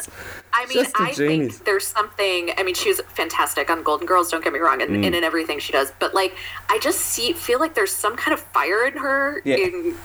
I 0.53 0.67
mean, 0.67 0.87
I 0.95 1.13
think 1.13 1.65
there's 1.65 1.87
something. 1.87 2.51
I 2.57 2.63
mean, 2.63 2.75
she 2.75 2.89
was 2.89 3.01
fantastic 3.09 3.71
on 3.71 3.83
Golden 3.83 4.07
Girls. 4.07 4.31
Don't 4.31 4.43
get 4.45 4.53
me 4.53 4.59
wrong, 4.61 4.81
and, 4.83 4.91
Mm. 4.91 5.07
and 5.07 5.15
in 5.15 5.25
everything 5.25 5.59
she 5.59 5.73
does. 5.73 5.93
But 5.99 6.15
like, 6.15 6.37
I 6.69 6.79
just 6.79 7.01
see 7.01 7.33
feel 7.33 7.59
like 7.59 7.75
there's 7.75 7.95
some 7.95 8.17
kind 8.17 8.33
of 8.35 8.41
fire 8.41 8.85
in 8.87 8.97
her 8.99 9.41
Yeah. 9.45 9.57
in 9.57 9.97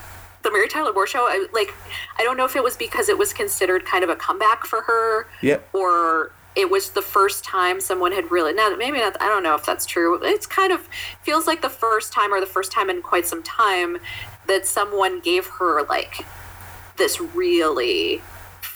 the 0.41 0.51
Mary 0.51 0.67
Tyler 0.67 0.93
Moore 0.93 1.05
show. 1.07 1.27
I, 1.27 1.47
like, 1.53 1.73
I 2.17 2.23
don't 2.23 2.37
know 2.37 2.45
if 2.45 2.55
it 2.55 2.63
was 2.63 2.77
because 2.77 3.09
it 3.09 3.17
was 3.17 3.33
considered 3.33 3.85
kind 3.85 4.03
of 4.03 4.09
a 4.09 4.15
comeback 4.15 4.65
for 4.65 4.81
her, 4.83 5.27
Yep. 5.41 5.67
or 5.73 6.31
it 6.55 6.69
was 6.69 6.89
the 6.91 7.01
first 7.01 7.43
time 7.43 7.79
someone 7.79 8.11
had 8.11 8.31
really. 8.31 8.53
Now, 8.53 8.69
maybe 8.77 8.99
not. 8.99 9.15
I 9.21 9.27
don't 9.27 9.43
know 9.43 9.53
if 9.55 9.65
that's 9.65 9.85
true. 9.85 10.15
It's 10.23 10.45
kind 10.47 10.71
of 10.73 10.87
feels 11.23 11.45
like 11.45 11.61
the 11.61 11.69
first 11.69 12.11
time, 12.11 12.33
or 12.33 12.39
the 12.39 12.45
first 12.45 12.71
time 12.71 12.89
in 12.89 13.01
quite 13.01 13.27
some 13.27 13.43
time, 13.43 13.97
that 14.47 14.65
someone 14.65 15.19
gave 15.19 15.45
her 15.45 15.83
like 15.83 16.25
this 16.97 17.21
really 17.21 18.21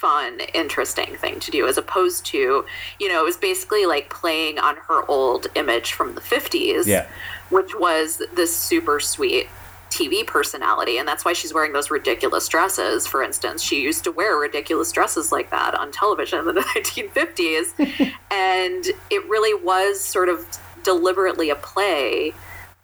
fun, 0.04 0.41
interesting 0.54 1.16
thing 1.16 1.39
to 1.39 1.49
do, 1.49 1.66
as 1.66 1.78
opposed 1.78 2.26
to, 2.26 2.66
you 2.99 3.08
know, 3.08 3.22
it 3.22 3.24
was 3.24 3.38
basically 3.38 3.86
like 3.86 4.10
playing 4.10 4.60
on 4.60 4.76
her 4.89 5.10
old 5.10 5.47
image 5.56 5.93
from 5.93 6.14
the 6.14 6.20
50s, 6.20 6.86
Yeah. 6.86 7.06
which 7.49 7.74
was 7.74 8.22
this 8.34 8.54
super 8.54 8.99
sweet 8.99 9.47
TV 9.89 10.28
personality. 10.28 10.97
And 10.97 11.08
that's 11.08 11.24
why 11.24 11.32
she's 11.32 11.54
wearing 11.54 11.72
those 11.72 11.89
ridiculous 11.89 12.49
dresses, 12.49 13.08
for 13.08 13.24
instance. 13.24 13.64
She 13.64 13.82
used 13.82 14.04
to 14.04 14.12
wear 14.12 14.36
ridiculous 14.36 14.91
dresses 14.91 15.32
like 15.32 15.49
that 15.51 15.74
on 15.74 15.93
television 15.93 16.39
in 16.39 16.45
the 16.54 16.62
1950s. 16.76 18.12
and 18.32 18.86
it 19.10 19.26
really 19.30 19.54
was 19.54 20.01
sort 20.01 20.28
of 20.28 20.45
deliberately 20.84 21.49
a 21.49 21.56
play 21.56 22.34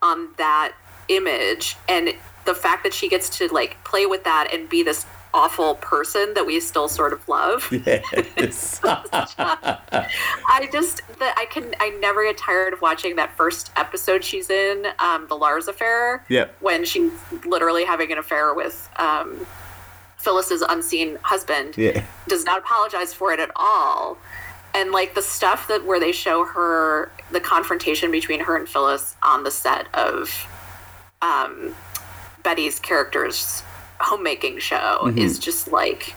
on 0.02 0.30
that 0.38 0.72
image 1.10 1.76
and 1.90 2.14
the 2.46 2.54
fact 2.56 2.84
that 2.84 2.94
she 2.94 3.10
gets 3.10 3.28
to 3.40 3.48
like 3.54 3.76
play 3.84 4.06
with 4.06 4.24
that 4.24 4.48
and 4.54 4.70
be 4.70 4.84
this 4.84 5.06
awful 5.34 5.76
person 5.76 6.34
that 6.34 6.46
we 6.46 6.60
still 6.60 6.88
sort 6.88 7.14
of 7.14 7.28
love 7.28 7.68
Yes. 7.72 8.80
i 8.84 10.68
just 10.72 11.02
that 11.20 11.36
i 11.38 11.46
can 11.46 11.76
i 11.80 11.90
never 12.02 12.24
get 12.24 12.38
tired 12.38 12.74
of 12.74 12.82
watching 12.82 13.16
that 13.16 13.36
first 13.38 13.72
episode 13.76 14.24
she's 14.24 14.50
in 14.50 14.88
um, 15.00 15.28
the 15.28 15.36
lars 15.36 15.68
affair 15.68 16.26
Yeah. 16.30 16.48
when 16.62 16.84
she's 16.84 17.12
literally 17.46 17.86
having 17.86 18.12
an 18.12 18.18
affair 18.18 18.54
with 18.56 18.90
um, 18.98 19.46
phyllis's 20.18 20.62
unseen 20.64 21.18
husband 21.22 21.78
yeah. 21.78 22.04
does 22.28 22.44
not 22.44 22.58
apologize 22.60 23.14
for 23.14 23.32
it 23.32 23.40
at 23.40 23.52
all. 23.56 24.18
And 24.76 24.92
like 24.92 25.16
the 25.16 25.22
stuff 25.24 25.68
that 25.68 25.84
where 25.86 26.00
they 26.00 26.12
show 26.12 26.46
her 26.46 27.12
the 27.32 27.40
confrontation 27.40 28.12
between 28.12 28.40
her 28.42 28.56
and 28.56 28.70
Phyllis 28.70 29.16
on 29.24 29.44
the 29.44 29.50
set 29.50 29.88
of 29.96 30.46
um, 31.24 31.74
Betty's 32.44 32.80
character's 32.80 33.64
homemaking 34.00 34.60
show 34.60 35.12
is 35.16 35.40
just 35.40 35.68
like 35.72 36.14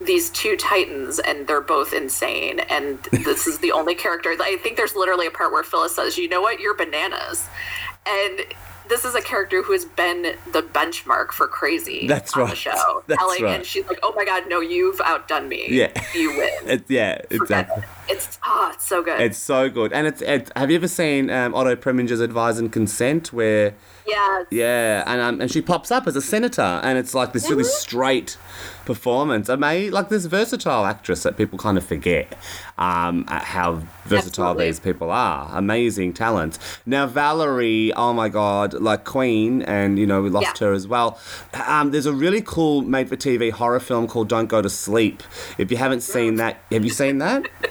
these 0.00 0.30
two 0.30 0.56
titans 0.56 1.18
and 1.18 1.46
they're 1.46 1.60
both 1.60 1.92
insane 1.92 2.58
and 2.60 2.98
this 3.24 3.46
is 3.46 3.58
the 3.58 3.70
only 3.72 3.94
character 3.94 4.34
i 4.40 4.56
think 4.62 4.76
there's 4.76 4.94
literally 4.96 5.26
a 5.26 5.30
part 5.30 5.52
where 5.52 5.62
phyllis 5.62 5.94
says 5.94 6.16
you 6.16 6.28
know 6.28 6.40
what 6.40 6.58
you're 6.58 6.74
bananas 6.74 7.46
and 8.06 8.40
this 8.88 9.04
is 9.04 9.14
a 9.14 9.20
character 9.20 9.62
who 9.62 9.72
has 9.72 9.84
been 9.84 10.34
the 10.52 10.62
benchmark 10.62 11.30
for 11.30 11.46
crazy 11.46 12.08
That's 12.08 12.32
on 12.34 12.40
right. 12.44 12.50
the 12.50 12.56
show 12.56 13.04
That's 13.06 13.20
telling 13.20 13.44
right. 13.44 13.56
and 13.56 13.64
she's 13.64 13.86
like 13.86 14.00
oh 14.02 14.12
my 14.16 14.24
god 14.24 14.44
no 14.48 14.60
you've 14.60 15.00
outdone 15.02 15.48
me 15.48 15.66
Yeah. 15.68 15.92
you 16.14 16.30
win 16.36 16.50
It, 16.66 16.84
yeah, 16.88 17.16
Forget 17.22 17.32
exactly. 17.42 17.82
it. 18.08 18.12
it's 18.14 18.38
ah 18.42 18.72
it's 18.72 18.86
so 18.88 19.02
good 19.02 19.20
It's 19.20 19.38
so 19.38 19.68
good. 19.68 19.92
And 19.92 20.06
it's, 20.06 20.22
it's 20.22 20.50
have 20.56 20.70
you 20.70 20.76
ever 20.76 20.88
seen 20.88 21.30
um, 21.30 21.54
Otto 21.54 21.76
Preminger's 21.76 22.20
Advise 22.20 22.58
and 22.58 22.72
Consent 22.72 23.32
where 23.34 23.74
yeah 24.06 24.44
Yeah, 24.50 25.04
and 25.06 25.20
um, 25.20 25.40
and 25.40 25.50
she 25.50 25.62
pops 25.62 25.90
up 25.90 26.06
as 26.06 26.16
a 26.16 26.22
senator, 26.22 26.80
and 26.82 26.98
it's 26.98 27.14
like 27.14 27.32
this 27.32 27.48
really 27.50 27.64
straight 27.64 28.36
performance. 28.84 29.48
I 29.48 29.56
Amazing, 29.56 29.90
like 29.90 30.08
this 30.08 30.26
versatile 30.26 30.84
actress 30.84 31.22
that 31.22 31.36
people 31.36 31.58
kind 31.58 31.76
of 31.78 31.84
forget 31.84 32.32
um, 32.78 33.24
how 33.28 33.82
versatile 34.06 34.46
Absolutely. 34.46 34.64
these 34.66 34.80
people 34.80 35.10
are. 35.10 35.48
Amazing 35.56 36.14
talent. 36.14 36.58
Now 36.86 37.06
Valerie, 37.06 37.92
oh 37.94 38.12
my 38.12 38.28
god, 38.28 38.74
like 38.74 39.04
Queen, 39.04 39.62
and 39.62 39.98
you 39.98 40.06
know 40.06 40.22
we 40.22 40.30
lost 40.30 40.60
Yeah. 40.60 40.66
her 40.68 40.72
as 40.72 40.88
well. 40.88 41.18
Um, 41.66 41.90
there's 41.90 42.06
a 42.06 42.12
really 42.12 42.42
cool 42.42 42.82
made-for-TV 42.82 43.52
horror 43.52 43.80
film 43.80 44.06
called 44.08 44.28
Don't 44.28 44.46
Go 44.48 44.60
to 44.62 44.70
Sleep. 44.70 45.22
If 45.58 45.70
you 45.70 45.76
haven't 45.76 46.00
seen 46.02 46.36
that, 46.36 46.58
have 46.72 46.84
you 46.84 46.90
seen 46.90 47.18
that? 47.18 47.48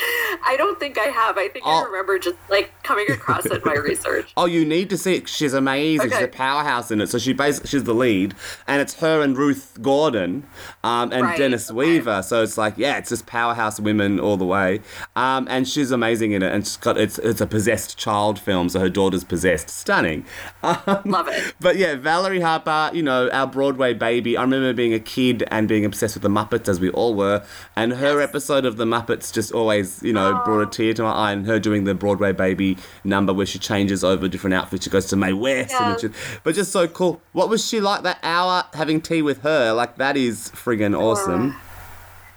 i 0.46 0.54
don't 0.56 0.78
think 0.80 0.98
i 0.98 1.04
have 1.04 1.36
i 1.38 1.48
think 1.48 1.64
Oh. 1.66 1.82
i 1.82 1.84
remember 1.84 2.18
just 2.18 2.36
like 2.48 2.70
coming 2.82 3.06
across 3.10 3.46
it 3.46 3.52
in 3.52 3.60
my 3.64 3.74
research 3.90 4.32
Oh, 4.36 4.46
you 4.46 4.64
need 4.64 4.88
to 4.90 4.96
see 4.96 5.16
it. 5.16 5.28
She's 5.28 5.52
amazing. 5.52 6.08
She's 6.08 6.16
Okay. 6.16 6.24
a 6.24 6.28
powerhouse 6.28 6.90
in 6.90 7.00
it. 7.00 7.08
So 7.08 7.18
she 7.18 7.32
basically 7.32 7.68
she's 7.68 7.84
the 7.84 7.94
lead, 7.94 8.34
and 8.66 8.80
it's 8.80 8.94
her 9.00 9.20
and 9.22 9.36
Ruth 9.36 9.78
Gordon, 9.82 10.46
um, 10.82 11.12
and 11.12 11.22
Right, 11.24 11.38
Dennis 11.38 11.70
okay. 11.70 11.76
Weaver. 11.76 12.22
So 12.22 12.42
it's 12.42 12.56
like 12.56 12.74
yeah, 12.78 12.96
it's 12.98 13.10
just 13.10 13.26
powerhouse 13.26 13.78
women 13.80 14.18
all 14.18 14.36
the 14.36 14.44
way. 14.46 14.80
Um, 15.16 15.46
and 15.50 15.68
she's 15.68 15.90
amazing 15.90 16.32
in 16.32 16.42
it. 16.42 16.52
And 16.52 16.64
she's 16.66 16.76
got 16.76 16.96
it's 16.96 17.18
it's 17.18 17.40
a 17.40 17.46
possessed 17.46 17.98
child 17.98 18.38
film, 18.38 18.68
so 18.68 18.80
her 18.80 18.88
daughter's 18.88 19.24
possessed. 19.24 19.68
Stunning. 19.68 20.24
Um, 20.62 21.02
love 21.06 21.26
it 21.28 21.54
but 21.60 21.76
yeah, 21.76 21.94
Valerie 21.96 22.40
Harper, 22.40 22.90
you 22.94 23.02
know, 23.02 23.28
our 23.30 23.46
Broadway 23.46 23.92
baby. 23.94 24.36
I 24.36 24.42
remember 24.42 24.72
being 24.72 24.92
a 24.94 25.00
kid 25.00 25.42
and 25.50 25.66
being 25.68 25.84
obsessed 25.84 26.14
with 26.16 26.22
the 26.22 26.28
Muppets, 26.28 26.68
as 26.68 26.78
we 26.80 26.90
all 26.90 27.14
were. 27.14 27.42
And 27.76 27.94
her 27.94 28.20
episode 28.20 28.64
of 28.64 28.76
the 28.76 28.84
Muppets 28.84 29.32
just 29.32 29.52
always, 29.52 29.89
you 30.02 30.12
know, 30.12 30.40
brought 30.44 30.60
a 30.62 30.66
tear 30.66 30.94
to 30.94 31.02
my 31.02 31.12
eye. 31.12 31.32
And 31.32 31.46
her 31.46 31.58
doing 31.58 31.84
the 31.84 31.94
Broadway 31.94 32.32
baby 32.32 32.76
number 33.04 33.32
where 33.32 33.46
she 33.46 33.58
changes 33.58 34.02
over 34.04 34.28
different 34.28 34.54
outfits. 34.54 34.84
She 34.84 34.90
goes 34.90 35.06
to 35.06 35.16
Mae 35.16 35.32
West, 35.32 35.70
Yeah. 35.78 35.96
she, 35.96 36.08
but 36.44 36.54
just 36.54 36.72
so 36.72 36.86
cool. 36.88 37.20
What 37.32 37.48
was 37.48 37.66
she 37.66 37.80
like 37.80 38.02
that 38.02 38.18
hour 38.22 38.64
having 38.74 39.00
tea 39.00 39.22
with 39.22 39.42
her? 39.42 39.72
Like 39.72 39.96
that 39.96 40.16
is 40.16 40.50
friggin' 40.54 40.98
awesome. 40.98 41.56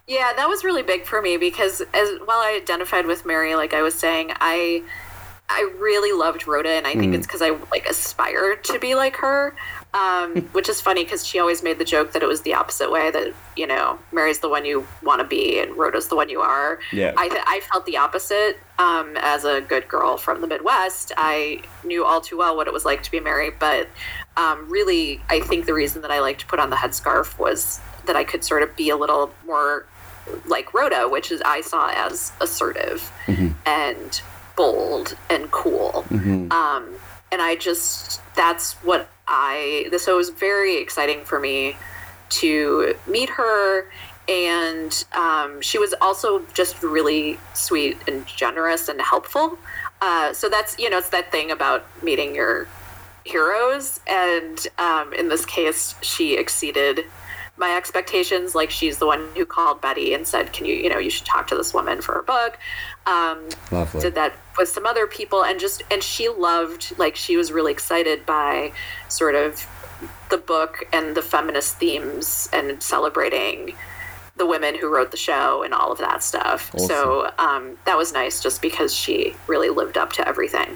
Yeah, 0.07 0.33
that 0.35 0.49
was 0.49 0.63
really 0.65 0.83
big 0.83 1.05
for 1.05 1.21
me 1.21 1.37
because 1.37 1.81
as 1.93 2.09
while 2.25 2.39
I 2.39 2.59
identified 2.61 3.05
with 3.05 3.25
Mary, 3.25 3.55
like 3.55 3.73
I 3.73 3.81
was 3.81 3.93
saying, 3.95 4.31
I 4.41 4.83
I 5.49 5.69
really 5.77 6.17
loved 6.17 6.47
Rhoda, 6.47 6.69
and 6.69 6.87
I 6.87 6.93
Mm. 6.95 6.99
think 6.99 7.15
it's 7.15 7.27
because 7.27 7.41
I 7.41 7.51
like 7.71 7.85
aspired 7.87 8.63
to 8.65 8.79
be 8.79 8.95
like 8.95 9.15
her. 9.17 9.55
Um, 9.93 10.41
which 10.53 10.69
is 10.69 10.81
funny 10.81 11.03
because 11.03 11.25
she 11.25 11.39
always 11.39 11.61
made 11.61 11.77
the 11.77 11.85
joke 11.85 12.13
that 12.13 12.23
it 12.23 12.27
was 12.27 12.41
the 12.41 12.53
opposite 12.53 12.91
way 12.91 13.11
that 13.11 13.33
you 13.55 13.67
know 13.67 13.99
Mary's 14.11 14.39
the 14.39 14.49
one 14.49 14.65
you 14.65 14.87
want 15.03 15.21
to 15.21 15.27
be 15.27 15.59
and 15.59 15.75
Rhoda's 15.77 16.07
the 16.07 16.15
one 16.15 16.29
you 16.29 16.41
are. 16.41 16.79
Yeah. 16.91 17.13
I 17.15 17.29
th- 17.29 17.43
I 17.45 17.59
felt 17.71 17.85
the 17.85 17.97
opposite. 17.97 18.57
Um, 18.79 19.15
as 19.17 19.45
a 19.45 19.61
good 19.61 19.87
girl 19.87 20.17
from 20.17 20.41
the 20.41 20.47
Midwest, 20.47 21.11
I 21.15 21.61
knew 21.83 22.03
all 22.03 22.21
too 22.21 22.37
well 22.37 22.55
what 22.57 22.67
it 22.67 22.73
was 22.73 22.85
like 22.85 23.03
to 23.03 23.11
be 23.11 23.19
Mary. 23.19 23.51
But 23.51 23.87
um, 24.35 24.67
really, 24.67 25.21
I 25.29 25.41
think 25.41 25.67
the 25.67 25.75
reason 25.75 26.01
that 26.01 26.11
I 26.11 26.19
liked 26.21 26.39
to 26.41 26.47
put 26.47 26.59
on 26.59 26.71
the 26.71 26.75
headscarf 26.75 27.37
was 27.37 27.79
that 28.07 28.15
I 28.15 28.23
could 28.23 28.43
sort 28.43 28.63
of 28.63 28.75
be 28.75 28.89
a 28.89 28.97
little 28.97 29.31
more 29.45 29.85
like 30.47 30.73
Rhoda, 30.73 31.07
which 31.07 31.31
is 31.31 31.41
I 31.45 31.61
saw 31.61 31.91
as 31.93 32.31
assertive 32.41 33.11
and 33.65 34.21
bold 34.55 35.15
and 35.29 35.51
cool. 35.51 36.05
Um, 36.51 36.95
and 37.31 37.41
I 37.41 37.55
just 37.55 38.21
that's 38.35 38.73
what 38.83 39.09
I 39.27 39.89
so 39.97 40.13
it 40.13 40.17
was 40.17 40.29
very 40.29 40.77
exciting 40.77 41.23
for 41.23 41.39
me 41.39 41.75
to 42.29 42.95
meet 43.07 43.29
her. 43.29 43.87
And 44.27 45.03
um, 45.11 45.61
she 45.61 45.77
was 45.77 45.93
also 45.99 46.43
just 46.53 46.81
really 46.81 47.37
sweet 47.53 47.97
and 48.07 48.25
generous 48.25 48.87
and 48.87 49.01
helpful. 49.01 49.57
Uh, 50.01 50.33
so 50.33 50.49
that's 50.49 50.77
you 50.79 50.89
know 50.89 50.97
it's 50.97 51.09
that 51.09 51.31
thing 51.31 51.51
about 51.51 51.85
meeting 52.03 52.35
your 52.35 52.67
heroes. 53.25 53.99
And 54.07 54.65
um, 54.77 55.13
in 55.13 55.29
this 55.29 55.45
case 55.45 55.95
she 56.01 56.35
exceeded 56.37 57.05
my 57.57 57.75
expectations 57.75 58.55
like 58.55 58.71
she's 58.71 58.97
the 58.97 59.05
one 59.05 59.27
who 59.35 59.45
called 59.45 59.79
betty 59.79 60.13
and 60.13 60.27
said 60.27 60.51
can 60.51 60.65
you 60.65 60.73
you 60.73 60.89
know 60.89 60.97
you 60.97 61.09
should 61.09 61.25
talk 61.25 61.47
to 61.47 61.55
this 61.55 61.73
woman 61.73 62.01
for 62.01 62.19
a 62.19 62.23
book. 62.23 62.57
Um, 63.05 63.47
Lovely. 63.71 64.01
did 64.01 64.15
that 64.15 64.33
with 64.57 64.69
some 64.69 64.85
other 64.85 65.07
people 65.07 65.43
and 65.43 65.59
just 65.59 65.83
and 65.91 66.01
she 66.01 66.29
loved 66.29 66.97
like 66.97 67.15
she 67.15 67.37
was 67.37 67.51
really 67.51 67.71
excited 67.71 68.25
by 68.25 68.71
sort 69.07 69.35
of 69.35 69.67
the 70.29 70.37
book 70.37 70.83
and 70.91 71.15
the 71.15 71.21
feminist 71.21 71.77
themes 71.77 72.49
and 72.51 72.81
celebrating 72.81 73.75
the 74.35 74.47
women 74.47 74.75
who 74.75 74.91
wrote 74.91 75.11
the 75.11 75.17
show 75.17 75.61
and 75.61 75.75
all 75.75 75.91
of 75.91 75.99
that 75.99 76.23
stuff. 76.23 76.71
So 76.75 77.29
um, 77.37 77.77
that 77.85 77.95
was 77.97 78.13
nice 78.13 78.41
just 78.41 78.63
because 78.63 78.91
she 78.91 79.35
really 79.45 79.69
lived 79.69 79.95
up 79.95 80.11
to 80.13 80.27
everything 80.27 80.75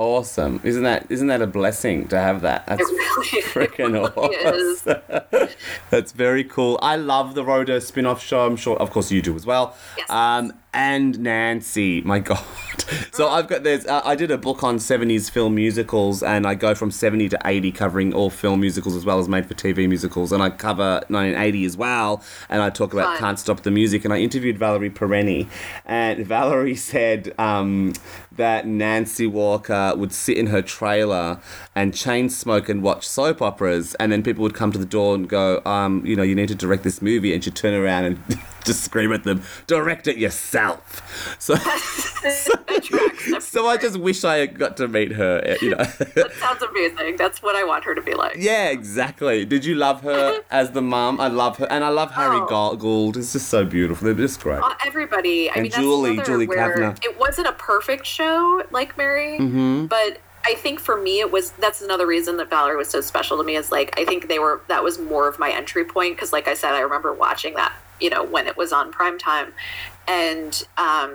Awesome. 0.00 0.62
Isn't 0.64 0.84
that 0.84 1.04
isn't 1.10 1.26
that 1.26 1.42
a 1.42 1.46
blessing 1.46 2.08
to 2.08 2.18
have 2.18 2.40
that? 2.40 2.66
That's 2.66 2.80
really 2.80 3.42
freaking 3.42 3.92
really 4.14 4.34
awesome. 4.34 5.50
That's 5.90 6.12
very 6.12 6.42
cool. 6.42 6.78
I 6.80 6.96
love 6.96 7.34
the 7.34 7.44
Rhoda 7.44 7.82
spin-off 7.82 8.22
show. 8.22 8.46
I'm 8.46 8.56
sure 8.56 8.78
of 8.78 8.90
course 8.92 9.12
you 9.12 9.20
do 9.20 9.36
as 9.36 9.44
well. 9.44 9.76
Yes. 9.98 10.08
Um 10.08 10.54
and 10.72 11.18
Nancy, 11.18 12.00
my 12.00 12.18
god. 12.30 12.38
So 13.12 13.28
I've 13.28 13.48
got 13.48 13.62
there's 13.62 13.86
uh, 13.86 14.00
I 14.02 14.14
did 14.14 14.30
a 14.30 14.38
book 14.38 14.62
on 14.62 14.78
70s 14.78 15.30
film 15.30 15.54
musicals 15.54 16.22
and 16.22 16.46
I 16.46 16.54
go 16.54 16.74
from 16.74 16.90
70 16.90 17.28
to 17.30 17.38
80 17.44 17.72
covering 17.72 18.14
all 18.14 18.30
film 18.30 18.60
musicals 18.60 18.96
as 18.96 19.04
well 19.04 19.18
as 19.18 19.28
made 19.28 19.44
for 19.44 19.54
TV 19.54 19.86
musicals 19.86 20.32
and 20.32 20.42
I 20.42 20.48
cover 20.48 21.02
1980 21.08 21.64
as 21.66 21.76
well 21.76 22.22
and 22.48 22.62
I 22.62 22.70
talk 22.70 22.94
about 22.94 23.06
Fun. 23.06 23.18
Can't 23.18 23.38
Stop 23.38 23.64
the 23.64 23.70
Music 23.70 24.04
and 24.06 24.14
I 24.14 24.18
interviewed 24.18 24.56
Valerie 24.56 24.90
Perrine 24.90 25.48
and 25.84 26.24
Valerie 26.24 26.76
said 26.76 27.34
um, 27.38 27.92
that 28.32 28.66
Nancy 28.66 29.26
Walker 29.26 29.92
would 29.96 30.12
sit 30.12 30.36
in 30.38 30.46
her 30.48 30.62
trailer 30.62 31.40
and 31.74 31.94
chain 31.94 32.28
smoke 32.30 32.68
and 32.68 32.82
watch 32.82 33.06
soap 33.06 33.42
operas 33.42 33.94
and 33.96 34.12
then 34.12 34.22
people 34.22 34.42
would 34.42 34.54
come 34.54 34.70
to 34.72 34.78
the 34.78 34.86
door 34.86 35.14
and 35.14 35.28
go 35.28 35.60
um, 35.64 36.04
you 36.06 36.14
know 36.16 36.22
you 36.22 36.34
need 36.34 36.48
to 36.48 36.54
direct 36.54 36.82
this 36.84 37.02
movie 37.02 37.34
and 37.34 37.42
she'd 37.44 37.54
turn 37.56 37.74
around 37.74 38.04
and 38.04 38.22
just 38.64 38.84
scream 38.84 39.12
at 39.12 39.24
them 39.24 39.42
direct 39.66 40.06
it 40.06 40.16
yourself 40.18 41.36
so 41.38 41.56
tracks. 41.56 42.48
so 43.48 43.66
I 43.66 43.76
just 43.78 43.96
wish 43.98 44.22
I 44.24 44.46
got 44.46 44.76
to 44.76 44.86
meet 44.88 45.12
her 45.12 45.40
eh, 45.44 45.56
you 45.62 45.70
know 45.70 45.76
that 45.84 46.32
sounds 46.38 46.62
amazing 46.62 47.16
that's 47.16 47.42
what 47.42 47.56
i 47.56 47.64
want 47.64 47.84
her 47.84 47.94
to 47.94 48.02
be 48.02 48.14
like 48.14 48.36
yeah 48.38 48.68
exactly 48.68 49.44
did 49.44 49.64
you 49.64 49.74
love 49.74 50.02
her 50.02 50.42
as 50.50 50.70
the 50.72 50.82
mom? 50.82 51.20
I 51.20 51.28
love 51.28 51.56
her 51.58 51.66
and 51.70 51.82
I 51.84 51.88
love 51.88 52.10
Harry 52.12 52.36
Oh. 52.40 52.76
Gould 52.76 53.16
it's 53.16 53.32
just 53.32 53.48
so 53.48 53.64
beautiful 53.64 54.04
they're 54.06 54.14
just 54.14 54.40
great 54.40 54.60
Uh, 54.62 54.74
everybody. 54.84 55.48
I 55.50 55.54
And 55.54 55.62
mean, 55.64 55.72
Julie- 55.72 56.20
Julie 56.22 56.46
Kavner. 56.46 57.02
It 57.04 57.18
wasn't 57.18 57.46
a 57.48 57.52
perfect 57.52 58.04
show 58.06 58.19
like 58.70 58.96
Mary, 58.96 59.38
Mm-hmm. 59.38 59.86
but 59.86 60.20
I 60.44 60.54
think 60.54 60.80
for 60.80 60.96
me 60.96 61.20
it 61.20 61.30
was. 61.30 61.50
That's 61.52 61.82
another 61.82 62.06
reason 62.06 62.36
that 62.38 62.48
Valerie 62.48 62.76
was 62.76 62.88
so 62.88 63.00
special 63.00 63.36
to 63.38 63.44
me. 63.44 63.56
Is 63.56 63.70
like 63.70 63.98
I 64.00 64.04
think 64.04 64.28
they 64.28 64.38
were. 64.38 64.62
That 64.68 64.82
was 64.82 64.98
more 64.98 65.28
of 65.28 65.38
my 65.38 65.50
entry 65.50 65.84
point 65.84 66.16
because, 66.16 66.32
like 66.32 66.48
I 66.48 66.54
said, 66.54 66.72
I 66.72 66.80
remember 66.80 67.12
watching 67.12 67.54
that. 67.54 67.74
You 68.00 68.08
know, 68.10 68.24
when 68.24 68.46
it 68.46 68.56
was 68.56 68.72
on 68.72 68.90
prime 68.90 69.18
time, 69.18 69.52
and 70.08 70.66
um, 70.78 71.12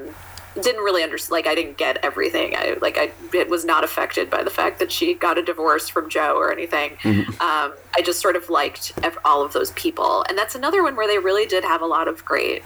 didn't 0.62 0.84
really 0.84 1.02
understand. 1.02 1.32
Like 1.32 1.48
I 1.48 1.56
didn't 1.56 1.78
get 1.78 1.98
everything. 2.04 2.56
I 2.56 2.78
like 2.80 3.00
I 3.00 3.12
it 3.34 3.50
was 3.50 3.66
not 3.66 3.84
affected 3.84 4.30
by 4.30 4.44
the 4.44 4.52
fact 4.52 4.78
that 4.78 4.92
she 4.92 5.16
got 5.16 5.40
a 5.40 5.42
divorce 5.42 5.90
from 5.90 6.08
Joe 6.08 6.36
or 6.38 6.52
anything. 6.52 6.92
Um, 7.04 7.74
I 7.98 8.02
just 8.04 8.20
sort 8.22 8.36
of 8.36 8.50
liked 8.52 8.94
all 9.26 9.44
of 9.44 9.54
those 9.54 9.72
people, 9.72 10.24
and 10.30 10.38
that's 10.38 10.54
another 10.54 10.84
one 10.84 10.96
where 10.96 11.08
they 11.08 11.18
really 11.18 11.48
did 11.48 11.64
have 11.64 11.82
a 11.82 11.88
lot 11.88 12.08
of 12.08 12.24
great 12.24 12.62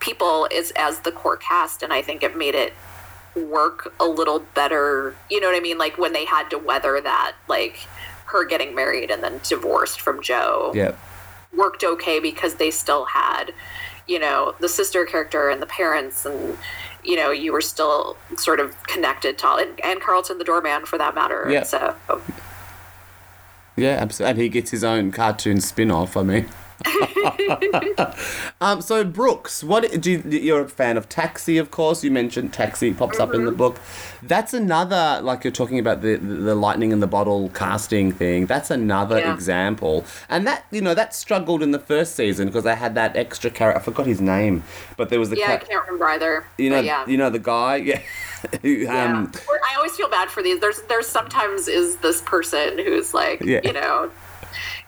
people 0.00 0.48
is 0.50 0.72
as 0.76 0.98
the 1.00 1.12
core 1.12 1.36
cast 1.36 1.82
and 1.82 1.90
i 1.90 2.02
think 2.02 2.22
it 2.22 2.36
made 2.36 2.54
it 2.54 2.74
work 3.36 3.92
a 4.00 4.04
little 4.04 4.40
better 4.54 5.14
you 5.30 5.40
know 5.40 5.48
what 5.48 5.56
i 5.56 5.60
mean 5.60 5.78
like 5.78 5.98
when 5.98 6.12
they 6.12 6.24
had 6.24 6.48
to 6.50 6.58
weather 6.58 7.00
that 7.00 7.34
like 7.48 7.86
her 8.26 8.44
getting 8.44 8.74
married 8.74 9.10
and 9.10 9.22
then 9.22 9.40
divorced 9.42 10.00
from 10.00 10.22
joe 10.22 10.70
yeah 10.74 10.92
worked 11.56 11.84
okay 11.84 12.20
because 12.20 12.54
they 12.54 12.70
still 12.70 13.04
had 13.06 13.52
you 14.06 14.18
know 14.18 14.54
the 14.60 14.68
sister 14.68 15.04
character 15.04 15.48
and 15.48 15.60
the 15.60 15.66
parents 15.66 16.24
and 16.24 16.56
you 17.04 17.16
know 17.16 17.30
you 17.30 17.52
were 17.52 17.60
still 17.60 18.16
sort 18.36 18.60
of 18.60 18.80
connected 18.84 19.36
to 19.38 19.46
all 19.46 19.58
and, 19.58 19.80
and 19.84 20.00
carlton 20.00 20.38
the 20.38 20.44
doorman 20.44 20.84
for 20.84 20.98
that 20.98 21.14
matter 21.14 21.46
Yeah. 21.50 21.62
so 21.64 21.94
Yeah, 23.76 23.96
absolutely. 24.00 24.30
And 24.30 24.40
he 24.40 24.48
gets 24.48 24.70
his 24.70 24.84
own 24.84 25.10
cartoon 25.10 25.60
spin-off, 25.60 26.16
I 26.16 26.22
mean. 26.22 26.48
um, 28.60 28.80
so 28.82 29.04
Brooks, 29.04 29.62
what 29.64 30.00
do 30.00 30.10
you, 30.12 30.22
you're 30.28 30.62
a 30.62 30.68
fan 30.68 30.96
of 30.96 31.08
Taxi, 31.08 31.58
of 31.58 31.70
course. 31.70 32.04
You 32.04 32.10
mentioned 32.10 32.52
Taxi 32.52 32.92
pops 32.92 33.18
up 33.18 33.34
in 33.34 33.44
the 33.44 33.52
book. 33.52 33.78
That's 34.22 34.54
another 34.54 35.20
like 35.22 35.44
you're 35.44 35.52
talking 35.52 35.78
about 35.78 36.02
the 36.02 36.16
the 36.16 36.54
lightning 36.54 36.92
in 36.92 37.00
the 37.00 37.06
bottle 37.06 37.48
casting 37.50 38.12
thing. 38.12 38.46
That's 38.46 38.70
another 38.70 39.18
Yeah. 39.18 39.34
example. 39.34 40.04
And 40.28 40.46
that 40.46 40.64
you 40.70 40.80
know 40.80 40.94
that 40.94 41.14
struggled 41.14 41.62
in 41.62 41.70
the 41.72 41.78
first 41.78 42.14
season 42.16 42.48
because 42.48 42.64
they 42.64 42.74
had 42.74 42.94
that 42.94 43.16
extra 43.16 43.50
character. 43.50 43.80
I 43.80 43.82
forgot 43.82 44.06
his 44.06 44.20
name, 44.20 44.62
but 44.96 45.08
there 45.10 45.18
was 45.20 45.30
the 45.30 45.36
yeah 45.36 45.52
i 45.52 45.56
can't 45.56 45.84
remember 45.86 46.06
either 46.06 46.44
you 46.58 46.70
know 46.70 46.80
yeah 46.80 47.04
you 47.06 47.16
know 47.16 47.30
the 47.30 47.38
guy 47.38 47.76
yeah. 47.76 48.00
Who, 48.62 48.86
um, 48.88 49.32
I 49.48 49.76
always 49.76 49.96
feel 49.96 50.10
bad 50.10 50.28
for 50.28 50.42
these. 50.42 50.60
There's 50.60 50.82
there's 50.82 51.06
sometimes 51.08 51.66
is 51.66 51.96
this 51.96 52.20
person 52.22 52.78
who's 52.78 53.14
like, 53.14 53.40
Yeah. 53.42 53.60
you 53.64 53.72
know, 53.72 54.10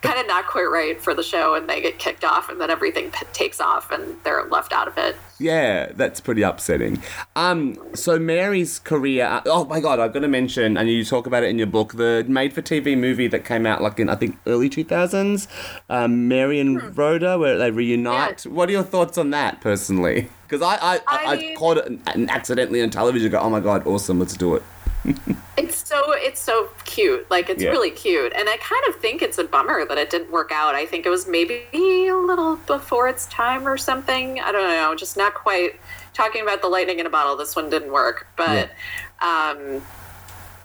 kind 0.03 0.19
of 0.21 0.27
not 0.27 0.47
quite 0.47 0.65
right 0.65 1.01
for 1.01 1.15
the 1.15 1.23
show, 1.23 1.55
and 1.55 1.69
they 1.69 1.81
get 1.81 1.99
kicked 1.99 2.25
off, 2.25 2.49
and 2.49 2.61
then 2.61 2.71
everything 2.71 3.11
p- 3.11 3.27
takes 3.33 3.61
off, 3.61 3.91
and 3.91 4.17
they're 4.25 4.45
left 4.45 4.73
out 4.73 4.89
of 4.89 4.97
it. 4.99 5.17
Yeah, 5.39 5.93
that's 5.93 6.21
pretty 6.21 6.43
upsetting. 6.43 7.03
Um, 7.35 7.79
so 7.95 8.19
Mary's 8.19 8.79
career. 8.79 9.43
Oh 9.47 9.65
my 9.65 9.81
god, 9.81 9.99
I've 10.01 10.13
got 10.13 10.21
to 10.21 10.29
mention, 10.29 10.77
and 10.77 10.89
you 10.89 11.05
talk 11.05 11.27
about 11.27 11.43
it 11.43 11.51
in 11.51 11.59
your 11.59 11.67
book, 11.67 11.95
the 11.95 12.25
made-for-TV 12.29 12.97
movie 12.97 13.29
that 13.29 13.45
came 13.45 13.67
out 13.67 13.83
like 13.83 13.99
in 13.99 14.09
I 14.09 14.15
think 14.15 14.39
early 14.47 14.69
two 14.69 14.85
thousands, 14.85 15.49
um, 15.89 16.29
Mary 16.29 16.61
and 16.61 16.97
Rhoda, 16.97 17.39
where 17.39 17.59
they 17.59 17.71
reunite. 17.71 18.47
What 18.47 18.69
are 18.69 18.73
your 18.73 18.83
thoughts 18.83 19.19
on 19.19 19.31
that, 19.31 19.61
personally? 19.61 20.29
Because 20.49 20.63
I 20.63 20.77
I, 20.77 21.01
I, 21.07 21.27
I 21.27 21.55
caught 21.57 21.79
it 21.79 22.01
and 22.07 22.31
accidentally 22.31 22.83
on 22.83 22.91
television. 22.91 23.31
Go, 23.31 23.39
oh 23.41 23.51
my 23.51 23.61
god, 23.61 23.87
awesome, 23.87 24.19
let's 24.19 24.35
do 24.37 24.55
it. 24.55 24.63
It's 25.59 25.89
so 25.89 26.13
it's 26.13 26.39
so 26.39 26.69
cute. 26.85 27.31
Like 27.31 27.49
it's 27.49 27.63
Yeah. 27.63 27.71
really 27.71 27.91
cute, 27.91 28.35
and 28.37 28.47
I 28.47 28.59
kind 28.59 28.83
of 28.91 28.97
think 29.01 29.23
it's 29.23 29.39
a 29.39 29.45
bummer 29.45 29.87
that 29.87 29.97
it 29.97 30.11
didn't 30.11 30.31
work 30.31 30.53
out. 30.53 30.75
I 30.75 30.85
think 30.85 31.07
it 31.07 31.09
was 31.09 31.27
maybe 31.27 31.63
a 31.73 32.13
little 32.13 32.57
before 32.57 33.09
its 33.09 33.25
time 33.27 33.67
or 33.67 33.79
something. 33.79 34.39
I 34.39 34.53
don't 34.53 34.69
know, 34.69 34.95
just 34.95 35.17
not 35.17 35.33
quite. 35.33 35.81
Talking 36.13 36.43
about 36.43 36.61
the 36.61 36.69
lightning 36.69 36.99
in 36.99 37.07
a 37.07 37.11
bottle, 37.11 37.37
this 37.37 37.57
one 37.57 37.71
didn't 37.71 37.91
work, 37.91 38.27
but 38.37 38.71
um, 39.23 39.83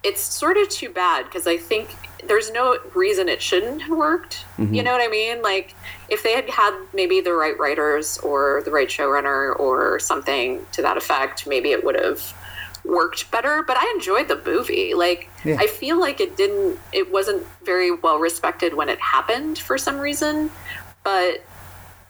it's 0.04 0.22
sort 0.22 0.58
of 0.58 0.68
too 0.68 0.90
bad 0.90 1.24
because 1.26 1.48
I 1.48 1.56
think 1.58 1.96
there's 2.28 2.52
no 2.52 2.78
reason 2.94 3.30
it 3.30 3.42
shouldn't 3.42 3.82
have 3.84 3.98
worked. 3.98 4.46
You 4.60 4.84
know 4.84 4.92
what 4.92 5.02
I 5.02 5.08
mean? 5.08 5.42
Like 5.42 5.74
if 6.10 6.22
they 6.24 6.34
had 6.34 6.50
had 6.50 6.74
maybe 6.94 7.22
the 7.22 7.34
right 7.34 7.58
writers 7.58 8.18
or 8.20 8.62
the 8.66 8.72
right 8.72 8.90
showrunner 8.90 9.58
or 9.60 10.00
something 10.00 10.66
to 10.74 10.82
that 10.82 10.98
effect, 10.98 11.48
maybe 11.48 11.72
it 11.72 11.84
would 11.84 11.96
have 11.96 12.34
worked 12.84 13.32
better. 13.32 13.64
But 13.66 13.78
I 13.78 13.92
enjoyed 13.96 14.28
the 14.28 14.42
movie. 14.46 14.94
Like 14.94 15.30
Yeah. 15.44 15.58
I 15.60 15.68
feel 15.68 16.00
like 16.00 16.20
it 16.20 16.38
didn't. 16.38 16.80
It 16.92 17.12
wasn't 17.12 17.46
very 17.64 17.92
well 17.92 18.20
respected 18.20 18.74
when 18.74 18.90
it 18.90 19.00
happened 19.00 19.58
for 19.58 19.78
some 19.78 20.00
reason. 20.00 20.52
But 21.04 21.44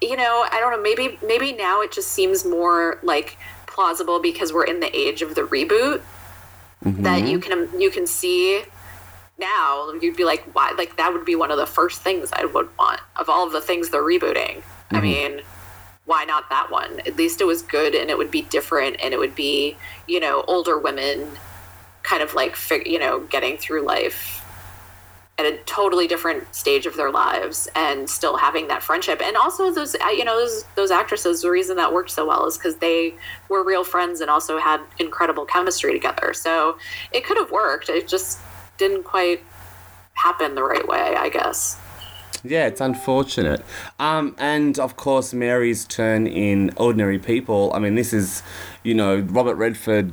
you 0.02 0.18
know, 0.18 0.46
I 0.52 0.60
don't 0.60 0.72
know. 0.72 0.82
Maybe 0.82 1.18
maybe 1.26 1.54
now 1.54 1.82
it 1.82 1.92
just 1.92 2.10
seems 2.10 2.44
more 2.44 3.00
like 3.04 3.38
plausible 3.68 4.20
because 4.20 4.52
we're 4.52 4.66
in 4.66 4.80
the 4.80 4.96
age 4.96 5.22
of 5.22 5.36
the 5.36 5.42
reboot 5.42 6.02
mm-hmm. 6.84 7.04
that 7.04 7.28
you 7.28 7.40
can 7.40 7.70
you 7.80 7.90
can 7.90 8.06
see 8.06 8.64
now 9.40 9.92
you'd 10.02 10.16
be 10.16 10.24
like 10.24 10.44
why 10.54 10.74
like 10.78 10.98
that 10.98 11.14
would 11.14 11.26
be 11.26 11.36
one 11.36 11.52
of 11.52 11.58
the 11.58 11.66
first 11.66 12.02
things 12.02 12.30
i 12.34 12.46
would 12.46 12.70
want 12.78 13.00
of 13.16 13.30
all 13.30 13.46
of 13.46 13.54
the 13.54 13.62
things 13.62 13.90
they're 13.90 14.04
rebooting 14.04 14.62
i 14.92 14.96
mm-hmm. 14.96 15.02
mean 15.02 15.42
why 16.12 16.26
not 16.26 16.50
that 16.50 16.70
one 16.70 17.00
at 17.08 17.16
least 17.16 17.40
it 17.40 17.46
was 17.46 17.62
good 17.62 17.96
and 17.96 18.10
it 18.10 18.18
would 18.18 18.30
be 18.30 18.42
different 18.42 18.98
and 19.02 19.14
it 19.14 19.18
would 19.18 19.34
be 19.34 19.78
you 20.08 20.20
know 20.20 20.44
older 20.46 20.78
women 20.78 21.26
kind 22.04 22.22
of 22.22 22.34
like 22.34 22.58
you 22.86 23.00
know 23.00 23.22
getting 23.22 23.56
through 23.58 23.82
life 23.82 24.44
at 25.38 25.46
a 25.46 25.56
totally 25.60 26.08
different 26.08 26.54
stage 26.54 26.86
of 26.86 26.98
their 26.98 27.10
lives 27.10 27.70
and 27.76 28.10
still 28.10 28.36
having 28.36 28.68
that 28.68 28.84
friendship. 28.84 29.22
And 29.24 29.38
also 29.38 29.72
those, 29.72 29.96
uh, 29.96 30.10
you 30.10 30.26
know, 30.26 30.38
those, 30.38 30.66
those 30.76 30.92
actresses, 30.92 31.42
the 31.42 31.50
reason 31.50 31.78
that 31.78 31.92
worked 31.92 32.12
so 32.12 32.28
well 32.28 32.46
is 32.46 32.58
because 32.58 32.76
they 32.76 33.16
were 33.50 33.64
real 33.64 33.84
friends 33.84 34.20
and 34.22 34.30
also 34.30 34.60
had 34.60 34.82
incredible 35.00 35.46
chemistry 35.46 35.94
together. 35.94 36.34
So 36.34 36.78
it 37.12 37.24
could 37.26 37.38
have 37.38 37.50
worked. 37.50 37.90
It 37.90 38.08
just 38.08 38.40
didn't 38.78 39.04
quite 39.04 39.42
happen 40.14 40.54
the 40.54 40.64
right 40.64 40.88
way, 40.88 41.16
I 41.18 41.30
guess. 41.30 41.81
Yeah, 42.44 42.66
it's 42.68 42.82
unfortunate. 42.82 43.64
Um, 44.00 44.36
and 44.40 44.80
of 44.80 44.96
course, 44.96 45.34
Mary's 45.34 45.86
turn 45.86 46.26
in 46.26 46.72
Ordinary 46.78 47.20
People. 47.20 47.72
I 47.74 47.80
mean, 47.80 47.96
this 47.96 48.14
is, 48.14 48.42
you 48.84 48.96
know, 48.96 49.20
Robert 49.20 49.56
Redford 49.56 50.12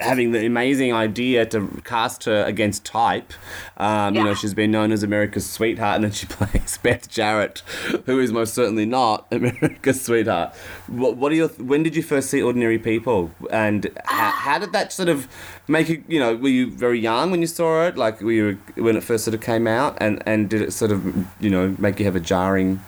having 0.00 0.32
the 0.32 0.44
amazing 0.46 0.92
idea 0.92 1.46
to 1.46 1.80
cast 1.84 2.24
her 2.24 2.44
against 2.44 2.84
type. 2.84 3.32
Um, 3.76 4.14
You 4.14 4.24
know, 4.24 4.34
she's 4.34 4.54
been 4.54 4.70
known 4.70 4.92
as 4.92 5.02
America's 5.02 5.48
sweetheart, 5.48 5.96
and 5.96 6.04
then 6.04 6.12
she 6.12 6.26
plays 6.36 6.78
Beth 6.82 7.08
Jarrett, 7.08 7.62
who 8.06 8.18
is 8.18 8.32
most 8.32 8.54
certainly 8.54 8.86
not 8.86 9.26
America's 9.32 10.02
sweetheart. 10.02 10.54
What, 10.86 11.16
what 11.16 11.32
are 11.32 11.34
your? 11.34 11.48
When 11.48 11.82
did 11.82 11.96
you 11.96 12.02
first 12.02 12.30
see 12.30 12.42
Ordinary 12.42 12.78
People, 12.78 13.30
and 13.50 13.90
how, 14.04 14.30
how 14.30 14.58
did 14.58 14.72
that 14.72 14.92
sort 14.92 15.08
of 15.08 15.28
make 15.68 15.88
you? 15.88 16.04
You 16.08 16.20
know, 16.20 16.36
were 16.36 16.48
you 16.48 16.70
very 16.70 17.00
young 17.00 17.30
when 17.30 17.40
you 17.40 17.46
saw 17.46 17.86
it? 17.86 17.96
Like, 17.96 18.20
were 18.20 18.32
you 18.32 18.58
when 18.76 18.96
it 18.96 19.02
first 19.02 19.24
sort 19.24 19.34
of 19.34 19.40
came 19.40 19.66
out, 19.66 19.96
and 20.00 20.22
and 20.26 20.48
did 20.50 20.60
it 20.62 20.72
sort 20.72 20.90
of 20.92 21.04
you 21.40 21.50
know 21.50 21.74
make 21.78 21.98
you 21.98 22.04
have 22.04 22.16
a 22.16 22.20
jarring 22.20 22.80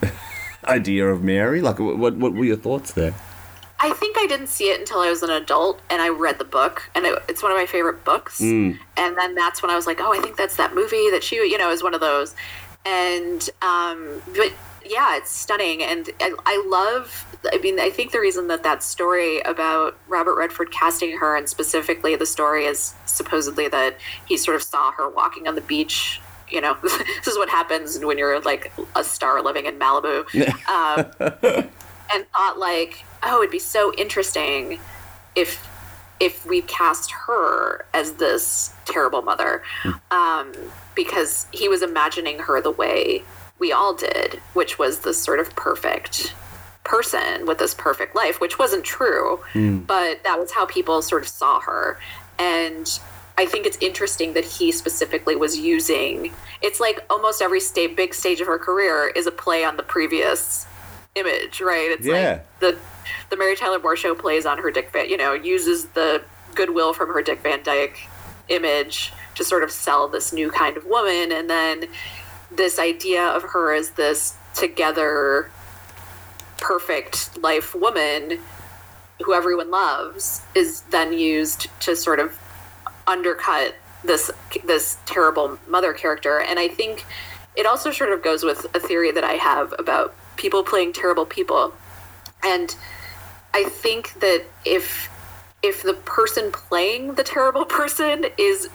idea 0.66 1.06
of 1.08 1.22
Mary? 1.22 1.60
Like, 1.60 1.78
what, 1.78 2.16
what 2.16 2.32
were 2.32 2.44
your 2.44 2.56
thoughts 2.56 2.92
there? 2.92 3.14
I 3.84 3.92
think 3.92 4.16
I 4.18 4.26
didn't 4.26 4.46
see 4.46 4.70
it 4.70 4.80
until 4.80 5.00
I 5.00 5.10
was 5.10 5.22
an 5.22 5.28
adult 5.28 5.78
and 5.90 6.00
I 6.00 6.08
read 6.08 6.38
the 6.38 6.44
book, 6.44 6.88
and 6.94 7.04
it, 7.04 7.22
it's 7.28 7.42
one 7.42 7.52
of 7.52 7.58
my 7.58 7.66
favorite 7.66 8.02
books. 8.02 8.40
And 8.96 9.18
then 9.18 9.34
that's 9.34 9.62
when 9.62 9.70
I 9.70 9.76
was 9.76 9.86
like, 9.86 10.00
oh, 10.00 10.10
I 10.10 10.20
think 10.20 10.38
that's 10.38 10.56
that 10.56 10.74
movie 10.74 11.10
that 11.10 11.22
she, 11.22 11.36
you 11.36 11.58
know, 11.58 11.70
is 11.70 11.82
one 11.82 11.92
of 11.92 12.00
those. 12.00 12.34
And, 12.86 13.46
um, 13.60 14.22
but 14.34 14.54
yeah, 14.86 15.18
it's 15.18 15.30
stunning. 15.30 15.82
And 15.82 16.08
I, 16.18 16.34
I 16.46 16.64
love, 16.66 17.26
I 17.52 17.58
mean, 17.58 17.78
I 17.78 17.90
think 17.90 18.12
the 18.12 18.20
reason 18.20 18.48
that 18.48 18.62
that 18.62 18.82
story 18.82 19.40
about 19.42 19.98
Robert 20.08 20.36
Redford 20.36 20.70
casting 20.70 21.18
her, 21.18 21.36
and 21.36 21.46
specifically 21.46 22.16
the 22.16 22.26
story 22.26 22.64
is 22.64 22.94
supposedly 23.04 23.68
that 23.68 23.98
he 24.24 24.38
sort 24.38 24.54
of 24.54 24.62
saw 24.62 24.92
her 24.92 25.10
walking 25.10 25.46
on 25.46 25.56
the 25.56 25.60
beach. 25.60 26.22
You 26.48 26.62
know, 26.62 26.74
this 26.82 27.26
is 27.26 27.36
what 27.36 27.50
happens 27.50 27.98
when 27.98 28.16
you're 28.16 28.40
like 28.40 28.72
a 28.96 29.04
star 29.04 29.42
living 29.42 29.66
in 29.66 29.78
Malibu. 29.78 30.24
Um, 30.66 31.68
and 32.12 32.26
thought 32.30 32.58
like, 32.58 33.04
oh, 33.22 33.38
it'd 33.40 33.50
be 33.50 33.58
so 33.58 33.92
interesting 33.94 34.78
if 35.34 35.66
if 36.20 36.46
we 36.46 36.62
cast 36.62 37.10
her 37.10 37.84
as 37.92 38.12
this 38.14 38.72
terrible 38.84 39.20
mother, 39.20 39.62
um, 40.12 40.52
because 40.94 41.46
he 41.52 41.68
was 41.68 41.82
imagining 41.82 42.38
her 42.38 42.60
the 42.60 42.70
way 42.70 43.22
we 43.58 43.72
all 43.72 43.94
did, 43.94 44.34
which 44.52 44.78
was 44.78 45.00
this 45.00 45.20
sort 45.20 45.40
of 45.40 45.54
perfect 45.56 46.32
person 46.84 47.46
with 47.46 47.58
this 47.58 47.74
perfect 47.74 48.14
life, 48.14 48.40
which 48.40 48.58
wasn't 48.58 48.84
true, 48.84 49.40
but 49.86 50.22
that 50.22 50.38
was 50.38 50.52
how 50.52 50.64
people 50.66 51.02
sort 51.02 51.22
of 51.22 51.28
saw 51.28 51.60
her, 51.60 51.98
and. 52.38 53.00
I 53.36 53.46
think 53.46 53.66
it's 53.66 53.78
interesting 53.80 54.34
that 54.34 54.44
he 54.44 54.70
specifically 54.70 55.34
was 55.34 55.58
using. 55.58 56.32
It's 56.62 56.78
like 56.78 57.04
almost 57.10 57.42
every 57.42 57.58
sta- 57.58 57.88
big 57.88 58.14
stage 58.14 58.40
of 58.40 58.46
her 58.46 58.60
career 58.60 59.08
is 59.08 59.26
a 59.26 59.32
play 59.32 59.64
on 59.64 59.76
the 59.76 59.82
previous 59.82 60.66
image, 61.14 61.60
right? 61.60 61.90
It's 61.90 62.06
Yeah. 62.06 62.12
like 62.14 62.60
the 62.60 62.76
the 63.30 63.36
Mary 63.36 63.56
Tyler 63.56 63.78
Moore 63.78 63.96
show 63.96 64.14
plays 64.14 64.46
on 64.46 64.58
her 64.58 64.70
Dick 64.70 64.90
Van, 64.92 65.08
you 65.08 65.16
know, 65.16 65.32
uses 65.32 65.86
the 65.86 66.22
goodwill 66.54 66.92
from 66.94 67.12
her 67.12 67.22
Dick 67.22 67.40
Van 67.42 67.62
Dyke 67.62 67.98
image 68.48 69.12
to 69.34 69.44
sort 69.44 69.62
of 69.62 69.70
sell 69.70 70.08
this 70.08 70.32
new 70.32 70.50
kind 70.50 70.76
of 70.76 70.84
woman, 70.86 71.32
and 71.32 71.48
then 71.50 71.86
this 72.50 72.78
idea 72.78 73.22
of 73.22 73.42
her 73.42 73.72
as 73.74 73.90
this 73.90 74.34
together, 74.54 75.50
perfect 76.58 77.36
life 77.42 77.74
woman 77.74 78.38
who 79.22 79.32
everyone 79.34 79.70
loves 79.70 80.42
is 80.54 80.82
then 80.90 81.12
used 81.12 81.68
to 81.80 81.94
sort 81.96 82.20
of 82.20 82.38
undercut 83.06 83.74
this 84.02 84.30
this 84.64 84.96
terrible 85.06 85.58
mother 85.68 85.92
character 85.92 86.40
and 86.40 86.58
i 86.58 86.68
think 86.68 87.04
it 87.56 87.64
also 87.66 87.90
sort 87.90 88.10
of 88.12 88.22
goes 88.22 88.42
with 88.44 88.66
a 88.74 88.80
theory 88.80 89.10
that 89.12 89.24
i 89.24 89.34
have 89.34 89.74
about 89.78 90.14
people 90.36 90.62
playing 90.62 90.92
terrible 90.92 91.26
people. 91.26 91.72
And 92.42 92.74
i 93.54 93.64
think 93.64 94.20
that 94.20 94.44
if 94.66 95.08
if 95.62 95.82
the 95.82 95.94
person 95.94 96.52
playing 96.52 97.14
the 97.14 97.22
terrible 97.22 97.64
person 97.80 98.26
is 98.36 98.68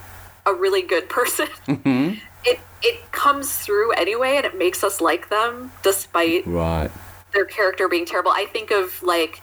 a 0.45 0.53
really 0.53 0.81
good 0.81 1.07
person 1.09 1.47
mm-hmm. 1.67 2.15
it 2.43 2.59
it 2.81 3.11
comes 3.11 3.57
through 3.57 3.91
anyway 3.91 4.37
and 4.37 4.45
it 4.45 4.57
makes 4.57 4.83
us 4.83 4.99
like 5.01 5.29
them 5.29 5.71
despite 5.83 6.47
Right, 6.47 6.89
their 7.33 7.45
character 7.45 7.87
being 7.87 8.05
terrible. 8.05 8.31
I 8.31 8.45
think 8.45 8.71
of 8.71 9.03
like 9.03 9.41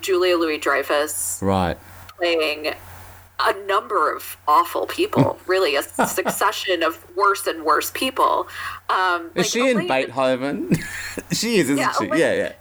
julia 0.00 0.36
louis 0.36 0.58
dreyfus 0.58 1.40
right. 1.42 1.78
playing 2.18 2.74
a 3.40 3.52
number 3.66 4.14
of 4.14 4.36
awful 4.46 4.86
people, 4.86 5.38
really 5.46 5.76
a 5.76 5.82
succession 5.82 6.82
of 6.82 7.04
worse 7.16 7.46
and 7.46 7.64
worse 7.64 7.90
people. 7.92 8.48
Um, 8.88 9.30
Is 9.34 9.36
like 9.36 9.46
she 9.46 9.70
in 9.70 9.88
Beethoven? 9.88 10.76
she 11.32 11.56
is, 11.56 11.70
isn't 11.70 11.78
Yeah, 11.78 11.92
she? 11.92 12.06
Elaine- 12.06 12.20
Yeah, 12.20 12.32
yeah. 12.34 12.52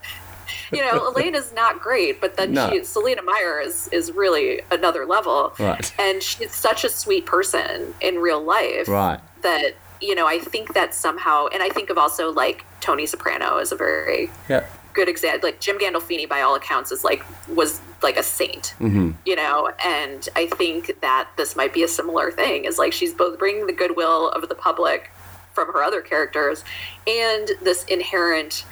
You 0.72 0.82
know, 0.82 1.08
Elaine 1.16 1.36
is 1.36 1.54
not 1.54 1.80
great, 1.80 2.20
but 2.20 2.36
then 2.36 2.54
No. 2.54 2.70
she, 2.72 2.84
Selina 2.84 3.22
Meyer 3.22 3.60
is 3.60 3.88
is 3.90 4.12
really 4.12 4.62
another 4.72 5.06
level. 5.06 5.54
Right. 5.60 5.94
And 6.00 6.22
she's 6.24 6.54
such 6.54 6.84
a 6.84 6.90
sweet 6.90 7.26
person 7.28 7.94
in 8.02 8.18
real 8.20 8.42
life. 8.44 8.88
Right. 8.88 9.20
That 9.44 9.76
you 10.02 10.16
know, 10.16 10.26
I 10.28 10.40
think 10.40 10.74
that 10.74 10.94
somehow, 10.94 11.48
and 11.48 11.62
I 11.64 11.70
think 11.70 11.90
of 11.90 11.98
also 11.98 12.32
like 12.32 12.66
Tony 12.82 13.06
Soprano 13.06 13.58
as 13.58 13.72
a 13.72 13.76
very 13.76 14.32
Yeah. 14.50 14.66
Good 14.94 15.10
example. 15.10 15.50
Like 15.50 15.60
Jim 15.60 15.78
Gandolfini, 15.80 16.28
by 16.28 16.42
all 16.42 16.56
accounts, 16.56 16.92
is 16.92 17.04
like 17.04 17.24
was 17.50 17.82
like 18.02 18.18
a 18.18 18.24
saint, 18.24 18.74
Mm-hmm. 18.80 19.12
you 19.26 19.36
know. 19.36 19.72
And 19.84 20.28
I 20.36 20.48
think 20.48 21.00
that 21.02 21.30
this 21.38 21.56
might 21.56 21.74
be 21.74 21.84
a 21.84 21.88
similar 21.88 22.32
thing. 22.32 22.66
Is 22.66 22.78
like 22.78 22.94
she's 22.94 23.14
both 23.14 23.38
bringing 23.40 23.68
the 23.68 23.74
goodwill 23.74 24.30
of 24.30 24.48
the 24.50 24.56
public 24.56 25.12
from 25.54 25.72
her 25.74 25.84
other 25.84 26.02
characters, 26.02 26.64
and 27.08 27.50
this 27.62 27.84
inherent 27.86 28.66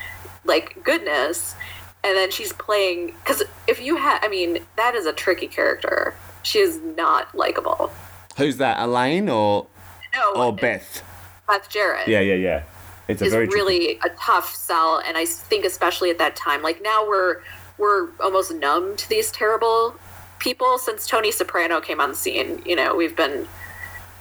like 0.45 0.83
goodness. 0.83 1.55
And 2.03 2.17
then 2.17 2.31
she's 2.31 2.51
playing 2.53 3.13
because 3.23 3.43
if 3.67 3.79
you 3.79 3.97
had, 3.97 4.19
I 4.23 4.27
mean, 4.27 4.65
that 4.75 4.95
is 4.95 5.05
a 5.05 5.13
tricky 5.13 5.47
character. 5.47 6.15
She 6.41 6.57
is 6.57 6.79
not 6.97 7.35
likable. 7.35 7.91
Who's 8.37 8.57
that? 8.57 8.79
Elaine 8.79 9.29
or 9.29 9.67
No, 10.15 10.33
or 10.35 10.51
Beth? 10.55 11.03
Beth 11.47 11.69
Jarrett. 11.69 12.07
Yeah, 12.07 12.21
yeah, 12.21 12.33
yeah. 12.33 12.63
It's 13.07 13.21
a 13.21 13.25
is 13.25 13.33
very 13.33 13.47
tricky- 13.47 13.61
really 13.61 13.99
a 14.03 14.09
tough 14.19 14.55
sell 14.55 15.01
and 15.05 15.17
i 15.17 15.25
think 15.25 15.65
especially 15.65 16.09
at 16.09 16.17
that 16.19 16.35
time 16.35 16.61
like 16.61 16.81
now 16.81 17.07
we're 17.07 17.41
we're 17.77 18.09
almost 18.19 18.53
numb 18.53 18.95
to 18.95 19.09
these 19.09 19.31
terrible 19.31 19.95
people 20.39 20.77
since 20.77 21.07
tony 21.07 21.31
soprano 21.31 21.81
came 21.81 21.99
on 21.99 22.09
the 22.09 22.15
scene. 22.15 22.61
You 22.65 22.75
know 22.75 22.95
we've 22.95 23.15
been 23.15 23.47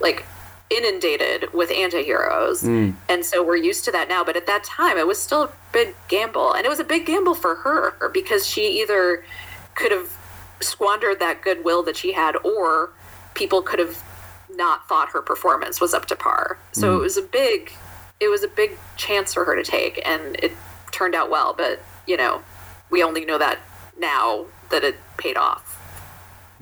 like 0.01 0.25
inundated 0.71 1.53
with 1.53 1.71
anti-heroes 1.71 2.63
hmm. 2.63 2.91
and 3.09 3.25
so 3.25 3.45
we're 3.45 3.57
used 3.57 3.85
to 3.85 3.91
that 3.93 4.09
now 4.09 4.23
but 4.23 4.37
at 4.37 4.47
that 4.47 4.63
time 4.63 4.97
it 4.97 5.07
was 5.07 5.21
still 5.21 5.45
a 5.45 5.53
big 5.73 5.95
gamble 6.09 6.53
and 6.53 6.65
it 6.65 6.69
was 6.69 6.79
a 6.79 6.85
big 6.85 7.07
gamble 7.07 7.35
for 7.35 7.57
her 7.57 8.09
because 8.11 8.47
she 8.47 8.81
either 8.81 9.25
could 9.75 9.91
have 9.91 10.17
squandered 10.61 11.19
that 11.19 11.43
goodwill 11.43 11.83
that 11.83 11.97
she 11.97 12.13
had 12.13 12.37
or 12.45 12.91
people 13.35 13.63
could 13.63 13.79
have 13.79 14.03
not 14.55 14.87
thought 14.89 15.11
her 15.11 15.23
performance 15.23 15.81
was 15.81 15.95
up 15.95 16.07
to 16.07 16.17
par. 16.17 16.59
So 16.73 16.93
hmm. 16.93 16.99
it 16.99 17.03
was 17.03 17.17
a 17.17 17.23
big 17.23 17.73
it 18.21 18.29
was 18.29 18.45
a 18.45 18.49
big 18.49 18.79
chance 18.97 19.35
for 19.35 19.45
her 19.45 19.57
to 19.57 19.63
take 19.63 20.01
and 20.07 20.37
it 20.37 20.53
turned 20.93 21.15
out 21.15 21.31
well 21.31 21.55
but 21.57 21.83
you 22.07 22.17
know 22.17 22.43
we 22.91 23.03
only 23.03 23.25
know 23.25 23.39
that 23.39 23.59
now 23.99 24.45
that 24.71 24.85
it 24.85 24.97
paid 25.17 25.37
off 25.37 25.70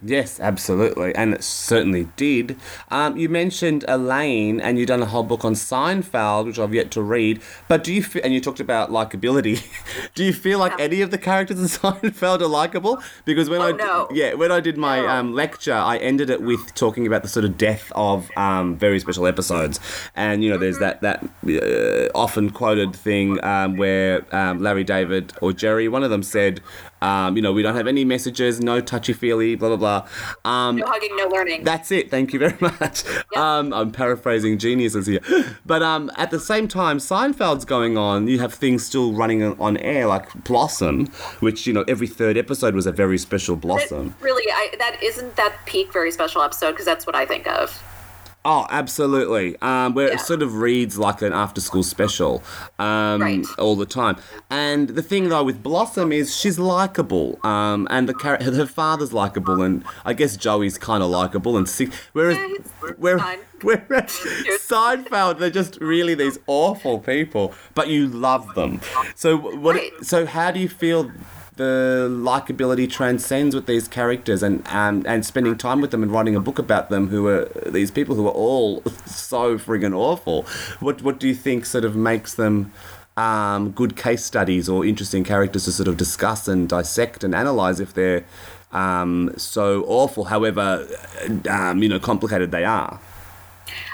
Yes, 0.00 0.38
absolutely, 0.38 1.12
and 1.16 1.34
it 1.34 1.42
certainly 1.42 2.08
did. 2.16 2.56
Um, 2.88 3.16
you 3.16 3.28
mentioned 3.28 3.84
Elaine, 3.88 4.60
and 4.60 4.78
you've 4.78 4.86
done 4.86 5.02
a 5.02 5.06
whole 5.06 5.24
book 5.24 5.44
on 5.44 5.54
Seinfeld, 5.54 6.46
which 6.46 6.58
I've 6.58 6.72
yet 6.72 6.92
to 6.92 7.02
read. 7.02 7.42
But 7.66 7.82
do 7.82 7.92
you 7.92 8.02
feel, 8.04 8.22
and 8.24 8.32
you 8.32 8.40
talked 8.40 8.60
about 8.60 8.90
likability? 8.90 9.66
do 10.14 10.24
you 10.24 10.32
feel 10.32 10.60
like 10.60 10.78
any 10.78 11.00
of 11.00 11.10
the 11.10 11.18
characters 11.18 11.58
in 11.58 11.66
Seinfeld 11.66 12.40
are 12.42 12.46
likable? 12.46 13.02
Because 13.24 13.50
when 13.50 13.60
Oh, 13.60 13.68
I 13.68 13.72
no. 13.72 14.08
yeah 14.12 14.34
when 14.34 14.52
I 14.52 14.60
did 14.60 14.76
my 14.76 15.00
No. 15.00 15.08
um, 15.08 15.32
lecture, 15.34 15.74
I 15.74 15.96
ended 15.96 16.30
it 16.30 16.42
with 16.42 16.74
talking 16.74 17.04
about 17.06 17.22
the 17.22 17.28
sort 17.28 17.44
of 17.44 17.58
death 17.58 17.90
of 17.96 18.30
um, 18.36 18.76
very 18.76 19.00
special 19.00 19.26
episodes, 19.26 19.80
and 20.14 20.44
you 20.44 20.50
know 20.50 20.58
there's 20.58 20.78
that 20.78 21.00
that 21.00 21.24
uh, 21.48 22.08
often 22.16 22.50
quoted 22.50 22.94
thing 22.94 23.42
um, 23.44 23.76
where 23.76 24.24
um, 24.34 24.60
Larry 24.62 24.84
David 24.84 25.32
or 25.40 25.52
Jerry, 25.52 25.88
one 25.88 26.04
of 26.04 26.10
them 26.10 26.22
said. 26.22 26.60
Um, 27.00 27.36
you 27.36 27.42
know, 27.42 27.52
we 27.52 27.62
don't 27.62 27.76
have 27.76 27.86
any 27.86 28.04
messages, 28.04 28.60
no 28.60 28.80
touchy 28.80 29.12
feely, 29.12 29.54
blah 29.54 29.76
blah 29.76 30.02
blah. 30.44 30.50
Um, 30.50 30.76
no 30.76 30.86
hugging 30.86 31.16
no 31.16 31.26
learning 31.28 31.64
that's 31.64 31.90
it. 31.90 32.10
Thank 32.10 32.32
you 32.32 32.38
very 32.38 32.56
much. 32.60 33.04
Um, 33.36 33.72
I'm 33.72 33.92
paraphrasing 33.92 34.58
geniuses 34.58 35.06
here, 35.06 35.20
but 35.64 35.82
um, 35.82 36.10
at 36.16 36.30
the 36.30 36.40
same 36.40 36.66
time, 36.68 36.98
Seinfeld's 36.98 37.64
going 37.64 37.96
on. 37.96 38.26
You 38.28 38.38
have 38.40 38.52
things 38.54 38.84
still 38.84 39.12
running 39.12 39.42
on- 39.60 39.76
air, 39.78 40.06
like 40.06 40.44
Blossom, 40.44 41.06
which 41.40 41.66
you 41.66 41.72
know 41.72 41.84
every 41.86 42.06
third 42.08 42.36
episode 42.36 42.74
was 42.74 42.86
a 42.86 42.92
very 42.92 43.18
special 43.18 43.54
That- 43.56 43.62
Blossom. 43.62 44.14
really 44.20 44.50
I, 44.50 44.74
that 44.78 45.02
isn't 45.02 45.36
that 45.36 45.54
peak 45.66 45.92
very 45.92 46.10
special 46.10 46.42
episode 46.42 46.72
because 46.72 46.84
that's 46.86 47.06
what 47.06 47.14
i 47.14 47.24
think 47.26 47.46
of 47.46 47.70
Oh, 48.50 48.66
absolutely. 48.70 49.56
Um, 49.60 49.92
where 49.92 50.08
Yeah. 50.08 50.14
it 50.14 50.20
sort 50.20 50.40
of 50.40 50.54
reads 50.54 50.96
like 50.96 51.20
an 51.20 51.34
after-school 51.34 51.82
special 51.82 52.42
um, 52.78 53.20
Right. 53.20 53.44
all 53.58 53.76
the 53.76 53.84
time. 53.84 54.16
And 54.48 54.88
the 54.88 55.02
thing 55.02 55.28
though 55.28 55.44
with 55.44 55.62
Blossom 55.62 56.12
is 56.12 56.34
she's 56.34 56.58
likable, 56.58 57.38
um, 57.44 57.86
and 57.90 58.08
the 58.08 58.14
char- 58.14 58.38
her 58.42 58.64
father's 58.64 59.12
likable, 59.12 59.60
and 59.62 59.84
I 60.06 60.14
guess 60.14 60.34
Joey's 60.36 60.78
kind 60.78 61.02
of 61.02 61.10
likable 61.10 61.58
and 61.58 61.68
Six. 61.68 61.94
Whereas, 62.14 62.38
Yeah, 62.38 62.46
he's 62.48 62.96
where, 62.96 63.18
whereas 63.62 64.12
Seinfeld, 64.72 65.38
they're 65.40 65.50
just 65.50 65.76
really 65.82 66.14
these 66.14 66.38
awful 66.46 67.00
people, 67.00 67.52
but 67.74 67.88
you 67.88 68.06
love 68.08 68.54
them. 68.54 68.80
So 69.14 69.36
what? 69.36 69.74
Right. 69.76 69.92
So 70.02 70.24
how 70.24 70.50
do 70.52 70.58
you 70.58 70.70
feel? 70.70 71.10
The 71.58 72.06
likability 72.08 72.88
transcends 72.88 73.52
with 73.52 73.66
these 73.66 73.88
characters, 73.88 74.44
and 74.44 74.64
um, 74.68 75.02
and 75.08 75.26
spending 75.26 75.58
time 75.58 75.80
with 75.80 75.90
them 75.90 76.04
and 76.04 76.12
writing 76.12 76.36
a 76.36 76.40
book 76.40 76.56
about 76.56 76.88
them, 76.88 77.08
who 77.08 77.26
are 77.26 77.46
these 77.66 77.90
people 77.90 78.14
who 78.14 78.28
are 78.28 78.38
all 78.46 78.80
so 79.06 79.58
friggin' 79.58 79.92
awful. 79.92 80.42
What 80.78 81.02
what 81.02 81.18
do 81.18 81.26
you 81.26 81.34
think 81.34 81.66
sort 81.66 81.84
of 81.84 81.96
makes 81.96 82.34
them 82.34 82.70
um, 83.16 83.72
good 83.72 83.96
case 83.96 84.24
studies 84.24 84.68
or 84.68 84.86
interesting 84.86 85.24
characters 85.24 85.64
to 85.64 85.72
sort 85.72 85.88
of 85.88 85.96
discuss 85.96 86.46
and 86.46 86.68
dissect 86.68 87.24
and 87.24 87.34
analyze 87.34 87.80
if 87.80 87.92
they're 87.92 88.24
um, 88.70 89.32
so 89.36 89.82
awful, 89.88 90.26
however 90.26 90.86
um, 91.50 91.82
you 91.82 91.88
know 91.88 91.98
complicated 91.98 92.52
they 92.52 92.64
are? 92.64 93.00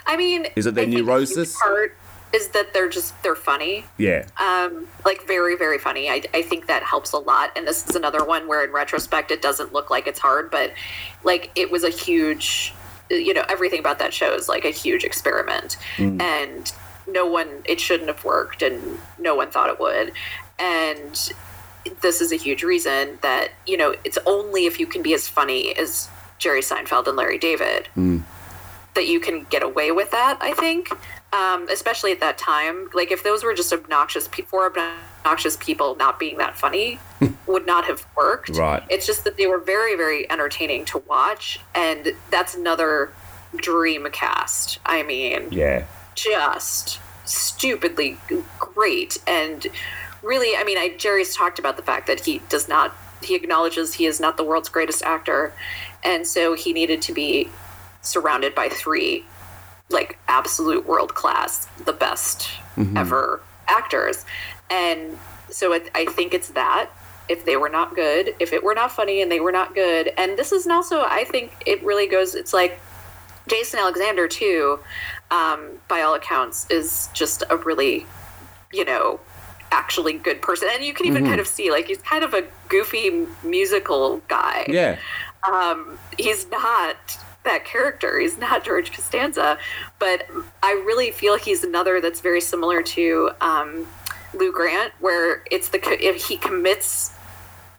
I 0.05 0.19
mean, 0.19 0.49
Is 0.55 0.66
it 0.66 0.74
their 0.74 0.82
I 0.82 0.85
think 0.85 0.97
a 0.97 0.99
huge 0.99 1.07
neurosis? 1.07 1.59
Part 1.59 1.97
is 2.35 2.48
that 2.48 2.74
they're 2.74 2.89
just 2.89 3.20
they're 3.23 3.35
funny. 3.35 3.85
Yeah, 3.97 4.27
um, 4.39 4.86
like 5.05 5.27
very 5.27 5.56
very 5.56 5.78
funny. 5.78 6.11
I, 6.11 6.23
I 6.35 6.43
think 6.43 6.66
that 6.66 6.82
helps 6.82 7.12
a 7.12 7.19
lot. 7.19 7.52
And 7.56 7.66
this 7.66 7.89
is 7.89 7.97
another 7.97 8.24
one 8.24 8.48
where 8.48 8.65
in 8.65 8.73
retrospect 8.73 9.31
it 9.31 9.40
doesn't 9.40 9.73
look 9.73 9.90
like 9.90 10.06
it's 10.06 10.19
hard 10.19 10.51
but 10.51 10.73
like 11.23 11.51
it 11.55 11.70
was 11.70 11.85
a 11.85 11.90
huge 11.90 12.74
you 13.11 13.32
know 13.35 13.44
everything 13.48 13.78
about 13.78 13.98
that 14.01 14.12
show 14.12 14.35
is 14.35 14.48
like 14.48 14.65
a 14.65 14.70
huge 14.70 15.05
experiment. 15.05 15.77
And 16.20 16.73
no 17.06 17.27
one 17.27 17.48
it 17.65 17.81
shouldn't 17.81 18.09
have 18.09 18.24
worked 18.24 18.62
and 18.62 18.98
no 19.19 19.35
one 19.35 19.51
thought 19.51 19.70
it 19.70 19.78
would. 19.78 20.12
And 20.59 21.32
this 22.01 22.20
is 22.20 22.32
a 22.32 22.36
huge 22.36 22.62
reason 22.62 23.19
that 23.23 23.51
you 23.66 23.77
know 23.77 23.94
it's 24.05 24.19
only 24.27 24.66
if 24.66 24.81
you 24.81 24.86
can 24.86 25.02
be 25.02 25.15
as 25.15 25.28
funny 25.28 25.77
as 25.77 26.09
jerry 26.39 26.61
seinfeld 26.61 27.06
and 27.06 27.16
larry 27.16 27.39
david 27.39 27.89
that 28.94 29.06
you 29.06 29.20
can 29.20 29.44
get 29.51 29.62
away 29.62 29.90
with 29.90 30.11
that 30.11 30.39
i 30.40 30.52
think 30.52 30.90
um, 31.35 31.69
especially 31.69 32.12
at 32.12 32.20
that 32.20 32.39
time 32.39 32.89
like 32.94 33.11
if 33.11 33.23
those 33.24 33.43
were 33.43 33.55
just 33.55 33.73
obnoxious 33.73 34.28
pe- 34.28 34.43
four 34.43 34.66
obnoxious 34.66 35.56
people 35.56 35.97
not 35.97 36.19
being 36.19 36.39
that 36.39 36.56
funny 36.56 36.98
would 37.47 37.66
not 37.66 37.85
have 37.85 38.06
worked. 38.16 38.51
Right. 38.51 38.82
it's 38.89 39.06
just 39.06 39.24
that 39.24 39.36
they 39.36 39.47
were 39.47 39.59
very 39.59 39.97
very 39.97 40.31
entertaining 40.31 40.85
to 40.86 40.98
watch 41.09 41.59
and 41.74 42.12
that's 42.31 42.55
another 42.55 43.12
dream 43.56 44.06
cast 44.12 44.78
i 44.86 45.02
mean. 45.02 45.48
Yeah, 45.51 45.85
just 46.15 47.01
stupidly 47.24 48.19
great 48.59 49.19
and 49.27 49.66
really 50.23 50.56
i 50.56 50.62
mean 50.62 50.78
I, 50.78 50.94
jerry's 50.97 51.35
talked 51.35 51.59
about 51.59 51.77
the 51.77 51.82
fact 51.82 52.06
that 52.06 52.20
he 52.20 52.40
does 52.48 52.69
not 52.69 52.94
he 53.23 53.35
acknowledges 53.35 53.94
he 53.94 54.06
is 54.06 54.20
not 54.20 54.36
the 54.36 54.44
world's 54.44 54.69
greatest 54.69 55.02
actor 55.02 55.55
and 56.05 56.27
so 56.27 56.55
he 56.55 56.73
needed 56.73 57.01
to 57.02 57.12
be 57.12 57.48
surrounded 58.02 58.55
by 58.55 58.69
three 58.69 59.24
like 59.90 60.19
absolute 60.28 60.86
world 60.86 61.15
class 61.15 61.66
the 61.85 61.93
best 61.93 62.48
ever 62.97 63.40
actors. 63.69 64.24
And 64.70 65.19
so 65.51 65.73
it, 65.73 65.89
i 65.94 66.05
think 66.06 66.35
it's 66.35 66.48
that 66.48 66.90
if 67.28 67.44
they 67.44 67.56
were 67.56 67.69
not 67.69 67.94
good 67.94 68.35
if 68.40 68.52
it 68.52 68.65
were 68.65 68.74
not 68.74 68.90
funny 68.90 69.23
and 69.23 69.31
they 69.31 69.40
were 69.40 69.52
not 69.52 69.74
good. 69.74 70.12
And 70.16 70.36
this 70.36 70.52
is 70.52 70.66
also 70.66 71.02
i 71.02 71.24
think 71.24 71.52
it 71.66 71.82
really 71.85 72.06
goes 72.06 72.35
it's 72.35 72.52
like 72.52 72.81
Jason 73.47 73.78
Alexander 73.78 74.27
too, 74.27 74.81
um, 75.31 75.73
by 75.89 76.01
all 76.01 76.15
accounts, 76.15 76.66
is 76.70 77.11
just 77.12 77.43
a 77.51 77.56
really, 77.59 78.06
you 78.73 78.85
know, 78.85 79.20
actually 79.70 80.15
good 80.15 80.40
person, 80.40 80.69
and 80.73 80.85
you 80.85 80.94
can 80.94 81.06
even 81.06 81.27
kind 81.27 81.40
of 81.40 81.47
see 81.47 81.70
like 81.70 81.86
he's 81.89 81.98
kind 81.98 82.24
of 82.24 82.32
a 82.32 82.44
goofy 82.69 83.27
musical 83.43 84.19
guy. 84.28 84.65
yeah. 84.69 84.97
Um, 85.47 85.98
he's 86.16 86.51
not 86.51 86.97
that 87.45 87.65
character. 87.65 88.19
He's 88.19 88.39
not 88.39 88.65
George 88.65 88.93
Costanza, 88.93 89.59
but 89.99 90.27
I 90.62 90.73
really 90.73 91.11
feel 91.11 91.37
he's 91.37 91.62
another 91.65 92.01
that's 92.01 92.21
very 92.21 92.41
similar 92.41 92.83
to 92.83 93.31
um, 93.41 93.87
Lou 94.35 94.53
Grant, 94.53 94.93
where 95.01 95.43
it's 95.51 95.69
the 95.69 95.79
if 96.05 96.27
he 96.27 96.37
commits 96.37 97.12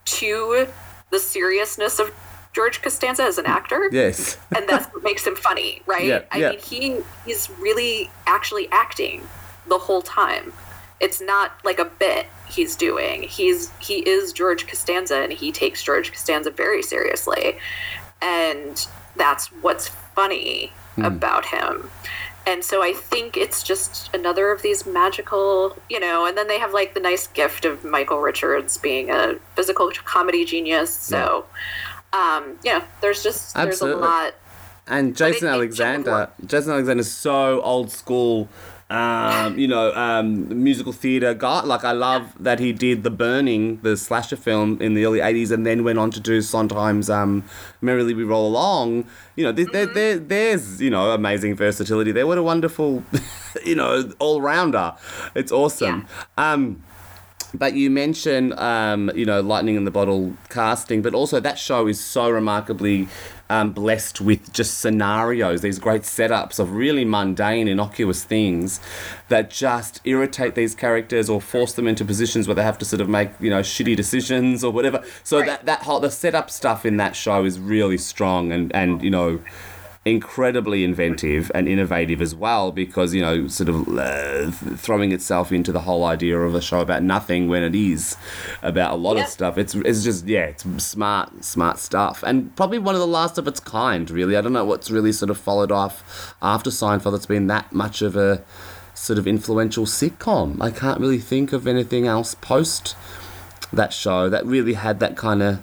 to 0.05 0.67
the 1.09 1.19
seriousness 1.19 1.99
of 1.99 2.13
George 2.53 2.81
Costanza 2.81 3.23
as 3.23 3.37
an 3.37 3.45
actor 3.47 3.89
Yes. 3.91 4.37
and 4.55 4.67
that's 4.69 4.85
what 4.93 5.03
makes 5.03 5.25
him 5.27 5.35
funny, 5.35 5.81
right? 5.87 6.05
Yeah, 6.05 6.21
I 6.31 6.37
yeah. 6.37 6.49
mean, 6.51 6.59
he 6.59 6.97
he's 7.25 7.49
really 7.59 8.09
actually 8.27 8.69
acting 8.71 9.27
the 9.67 9.77
whole 9.77 10.01
time. 10.01 10.53
It's 11.01 11.19
not 11.19 11.51
like 11.65 11.79
a 11.79 11.85
bit 11.85 12.27
he's 12.47 12.75
doing. 12.75 13.23
He's 13.23 13.71
he 13.79 14.07
is 14.07 14.31
George 14.31 14.67
Costanza, 14.67 15.17
and 15.17 15.33
he 15.33 15.51
takes 15.51 15.83
George 15.83 16.11
Costanza 16.11 16.51
very 16.51 16.81
seriously, 16.81 17.57
and 18.21 18.87
that's 19.15 19.47
what's 19.61 19.87
funny 20.15 20.71
Hmm. 20.95 21.03
about 21.05 21.45
him. 21.47 21.89
And 22.47 22.63
so 22.63 22.81
I 22.81 22.93
think 22.93 23.35
it's 23.35 23.63
just 23.63 24.09
another 24.13 24.51
of 24.51 24.61
these 24.61 24.85
magical, 24.85 25.77
you 25.89 25.99
know, 25.99 26.25
and 26.25 26.37
then 26.37 26.47
they 26.47 26.59
have 26.59 26.73
like 26.73 26.93
the 26.93 26.99
nice 26.99 27.27
gift 27.27 27.65
of 27.65 27.83
Michael 27.83 28.19
Richards 28.21 28.77
being 28.77 29.09
a 29.09 29.35
physical 29.55 29.91
comedy 30.05 30.45
genius. 30.45 30.93
So, 30.93 31.45
um, 32.13 32.57
yeah, 32.63 32.83
there's 33.01 33.23
just 33.23 33.55
there's 33.55 33.67
Absolutely. 33.81 34.03
a 34.03 34.05
lot 34.05 34.33
And 34.87 35.17
Jason 35.17 35.47
Alexander, 35.47 36.29
Jason 36.45 36.71
Alexander 36.71 37.01
is 37.01 37.11
so 37.11 37.61
old 37.61 37.91
school, 37.91 38.47
um, 38.89 39.57
you 39.57 39.67
know, 39.67 39.93
um, 39.95 40.63
musical 40.63 40.93
theatre 40.93 41.33
guy. 41.33 41.63
Like 41.63 41.83
I 41.83 41.91
love 41.91 42.31
that 42.39 42.59
he 42.59 42.71
did 42.71 43.03
The 43.03 43.09
Burning, 43.09 43.79
the 43.81 43.97
slasher 43.97 44.35
film 44.35 44.79
in 44.81 44.93
the 44.93 45.05
early 45.05 45.19
'80s, 45.19 45.51
and 45.51 45.65
then 45.65 45.83
went 45.83 45.97
on 45.97 46.11
to 46.11 46.19
do 46.19 46.41
Sondheim's 46.41 47.09
um, 47.09 47.43
"Merrily 47.81 48.13
We 48.13 48.23
Roll 48.23 48.47
Along." 48.47 49.05
You 49.35 49.45
know, 49.45 49.51
there, 49.51 49.65
there, 49.65 49.85
there, 49.87 50.19
there's 50.19 50.81
you 50.81 50.91
know 50.91 51.11
amazing 51.11 51.55
versatility 51.55 52.11
there. 52.11 52.27
What 52.27 52.37
a 52.37 52.43
wonderful, 52.43 53.03
you 53.65 53.75
know, 53.75 54.11
all 54.19 54.41
rounder. 54.41 54.93
It's 55.33 55.51
awesome. 55.51 56.05
Um, 56.37 56.83
but 57.57 57.73
you 57.73 57.89
mentioned, 57.89 58.53
um, 58.59 59.11
you 59.15 59.25
know, 59.25 59.41
Lightning 59.41 59.75
in 59.75 59.85
the 59.85 59.91
Bottle 59.91 60.33
casting, 60.49 61.01
but 61.01 61.13
also 61.13 61.39
that 61.39 61.57
show 61.57 61.87
is 61.87 61.99
so 61.99 62.29
remarkably 62.29 63.07
um, 63.49 63.71
blessed 63.71 64.21
with 64.21 64.51
just 64.53 64.79
scenarios, 64.79 65.61
these 65.61 65.79
great 65.79 66.01
setups 66.01 66.59
of 66.59 66.71
really 66.73 67.05
mundane, 67.05 67.67
innocuous 67.67 68.23
things 68.23 68.79
that 69.29 69.49
just 69.49 70.01
irritate 70.03 70.55
these 70.55 70.73
characters 70.73 71.29
or 71.29 71.39
force 71.39 71.73
them 71.73 71.87
into 71.87 72.03
positions 72.03 72.47
where 72.47 72.55
they 72.55 72.63
have 72.63 72.77
to 72.79 72.85
sort 72.85 73.01
of 73.01 73.09
make, 73.09 73.29
you 73.39 73.49
know, 73.49 73.61
shitty 73.61 73.95
decisions 73.95 74.63
or 74.63 74.71
whatever. 74.71 75.03
So 75.23 75.37
Right. 75.39 75.47
that, 75.47 75.65
that 75.65 75.83
whole, 75.83 75.99
the 75.99 76.11
setup 76.11 76.49
stuff 76.49 76.85
in 76.85 76.97
that 76.97 77.15
show 77.15 77.45
is 77.45 77.59
really 77.59 77.97
strong 77.97 78.51
and, 78.51 78.73
and 78.75 79.01
you 79.03 79.11
know, 79.11 79.39
incredibly 80.05 80.83
inventive 80.83 81.51
and 81.55 81.67
innovative 81.67 82.21
as 82.21 82.35
well 82.35 82.71
because 82.71 83.15
you 83.15 83.21
know 83.21 83.47
sort 83.47 83.67
of 83.67 83.87
uh, 83.97 84.51
throwing 84.77 85.11
itself 85.11 85.51
into 85.51 85.71
the 85.71 85.81
whole 85.81 86.05
idea 86.05 86.39
of 86.39 86.53
a 86.53 86.61
show 86.61 86.79
about 86.79 87.01
nothing 87.01 87.49
when 87.49 87.63
it 87.63 87.73
is 87.73 88.15
about 88.61 88.93
a 88.93 88.95
lot 88.95 89.17
of 89.17 89.27
stuff. 89.27 89.57
It's 89.57 89.73
it's 89.73 90.03
just 90.03 90.27
yeah 90.27 90.45
it's 90.45 90.63
smart 90.83 91.43
smart 91.43 91.79
stuff 91.79 92.23
and 92.23 92.55
probably 92.55 92.77
one 92.77 92.93
of 92.93 93.01
the 93.01 93.07
last 93.07 93.39
of 93.39 93.47
its 93.47 93.59
kind 93.59 94.09
really. 94.11 94.37
I 94.37 94.41
don't 94.41 94.53
know 94.53 94.65
what's 94.65 94.91
really 94.91 95.11
sort 95.11 95.31
of 95.31 95.39
followed 95.39 95.71
off 95.71 96.35
after 96.39 96.69
seinfeld 96.69 97.13
that's 97.13 97.25
been 97.25 97.47
that 97.47 97.73
much 97.73 98.03
of 98.03 98.15
a 98.15 98.43
sort 98.93 99.17
of 99.17 99.27
influential 99.27 99.85
sitcom. 99.85 100.61
I 100.61 100.69
can't 100.69 100.99
really 100.99 101.19
think 101.19 101.51
of 101.51 101.65
anything 101.65 102.05
else 102.05 102.35
post 102.35 102.95
that 103.73 103.91
show 103.91 104.29
that 104.29 104.45
really 104.45 104.73
had 104.73 104.99
that 104.99 105.17
kind 105.17 105.41
of 105.41 105.61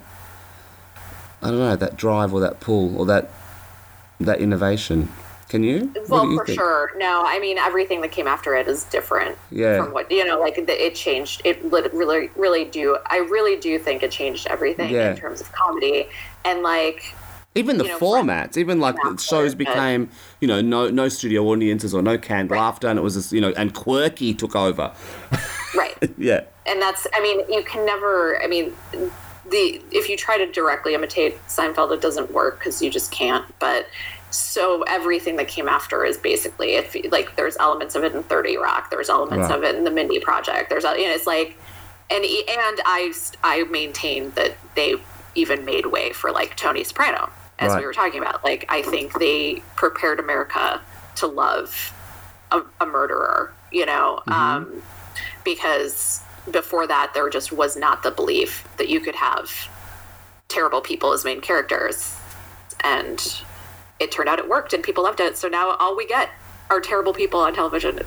i 1.41 1.49
don't 1.49 1.57
know 1.57 1.75
that 1.75 1.95
drive 1.95 2.33
or 2.33 2.39
that 2.39 2.59
pull 2.59 2.97
or 2.97 3.05
that 3.05 3.31
that 4.19 4.39
innovation. 4.39 5.09
Can 5.49 5.63
you? 5.63 5.93
Well, 6.09 6.27
you 6.27 6.37
for 6.37 6.45
think? 6.45 6.57
sure. 6.57 6.91
No, 6.97 7.23
I 7.27 7.37
mean 7.39 7.59
everything 7.59 8.01
that 8.01 8.11
came 8.11 8.27
after 8.27 8.55
it 8.55 8.67
is 8.67 8.85
different. 8.85 9.37
Yeah. 9.51 9.83
From 9.83 9.93
what 9.93 10.09
you 10.09 10.25
know, 10.25 10.39
like 10.39 10.55
the, 10.55 10.85
it 10.85 10.95
changed. 10.95 11.41
It 11.45 11.63
really, 11.63 12.29
really 12.35 12.65
do. 12.65 12.97
I 13.05 13.17
really 13.17 13.59
do 13.59 13.77
think 13.77 14.01
it 14.01 14.09
changed 14.09 14.47
everything 14.47 14.91
Yeah. 14.91 15.11
in 15.11 15.17
terms 15.17 15.41
of 15.41 15.51
comedy 15.51 16.07
and 16.43 16.63
like. 16.63 17.13
Even 17.55 17.77
the 17.77 17.83
you 17.83 17.91
know, 17.91 17.99
formats, 17.99 18.57
even 18.57 18.79
like 18.79 18.95
the 18.95 19.15
shows 19.17 19.53
became, 19.53 20.09
you 20.41 20.47
know, 20.47 20.59
no 20.59 20.89
no 20.89 21.07
studio 21.07 21.43
audiences 21.43 21.93
or 21.93 22.01
no 22.01 22.17
canned 22.17 22.49
laughter, 22.49 22.87
and 22.87 22.97
it 22.97 23.03
was 23.03 23.13
just, 23.13 23.31
you 23.31 23.41
know, 23.41 23.53
and 23.55 23.75
quirky 23.75 24.33
took 24.33 24.55
over. 24.55 24.91
Right. 25.75 25.95
Yeah, 26.17 26.41
and 26.65 26.81
that's 26.81 27.07
i 27.13 27.21
mean 27.21 27.41
you 27.49 27.63
can 27.63 27.85
never 27.85 28.41
i 28.41 28.47
mean 28.47 28.73
the 29.53 29.81
if 29.91 30.09
you 30.09 30.17
try 30.17 30.37
to 30.37 30.45
directly 30.51 30.93
imitate 30.95 31.33
seinfeld 31.47 31.93
it 31.93 32.01
doesn't 32.01 32.31
work 32.31 32.59
because 32.59 32.81
you 32.81 32.89
just 32.89 33.11
can't 33.11 33.45
but 33.59 33.87
so 34.31 34.81
everything 34.87 35.35
that 35.37 35.47
came 35.47 35.67
after 35.69 36.03
is 36.03 36.17
basically 36.17 36.69
if 36.75 36.95
like 37.11 37.35
there's 37.35 37.55
elements 37.57 37.93
of 37.95 38.03
it 38.03 38.13
in 38.13 38.23
30 38.23 38.57
rock 38.57 38.89
there's 38.89 39.09
elements 39.09 39.47
Right. 39.49 39.57
of 39.57 39.63
it 39.63 39.75
in 39.75 39.83
the 39.83 39.91
mindy 39.91 40.19
project 40.19 40.69
there's 40.69 40.83
you 40.83 40.89
know 41.07 41.13
it's 41.13 41.27
like 41.27 41.57
and 42.09 42.23
and 42.25 42.81
i 42.85 43.13
i 43.43 43.63
maintain 43.71 44.31
that 44.31 44.57
they 44.75 44.95
even 45.35 45.63
made 45.65 45.85
way 45.85 46.11
for 46.13 46.31
like 46.31 46.55
tony 46.57 46.83
soprano 46.83 47.29
as 47.59 47.71
Right. 47.71 47.79
we 47.81 47.85
were 47.85 47.93
talking 47.93 48.19
about 48.21 48.43
like 48.43 48.65
i 48.69 48.81
think 48.81 49.13
they 49.19 49.61
prepared 49.75 50.19
america 50.19 50.81
to 51.15 51.27
love 51.27 51.93
a, 52.51 52.61
a 52.81 52.85
murderer, 52.85 53.51
you 53.71 53.83
know, 53.85 54.21
um, 54.27 54.81
because 55.43 56.21
before 56.51 56.87
that 56.87 57.13
there 57.13 57.29
just 57.29 57.51
was 57.51 57.75
not 57.75 58.03
the 58.03 58.11
belief 58.11 58.67
that 58.77 58.89
you 58.89 58.99
could 58.99 59.15
have 59.15 59.51
terrible 60.49 60.81
people 60.81 61.13
as 61.13 61.23
main 61.25 61.41
characters, 61.41 62.15
and 62.81 63.41
it 63.99 64.11
turned 64.11 64.29
out 64.29 64.39
it 64.39 64.49
worked 64.49 64.73
and 64.73 64.83
people 64.83 65.03
loved 65.03 65.19
it. 65.19 65.37
So 65.37 65.47
now 65.47 65.75
all 65.79 65.95
we 65.95 66.05
get 66.05 66.29
are 66.69 66.81
terrible 66.81 67.13
people 67.13 67.39
on 67.39 67.53
television. 67.53 67.99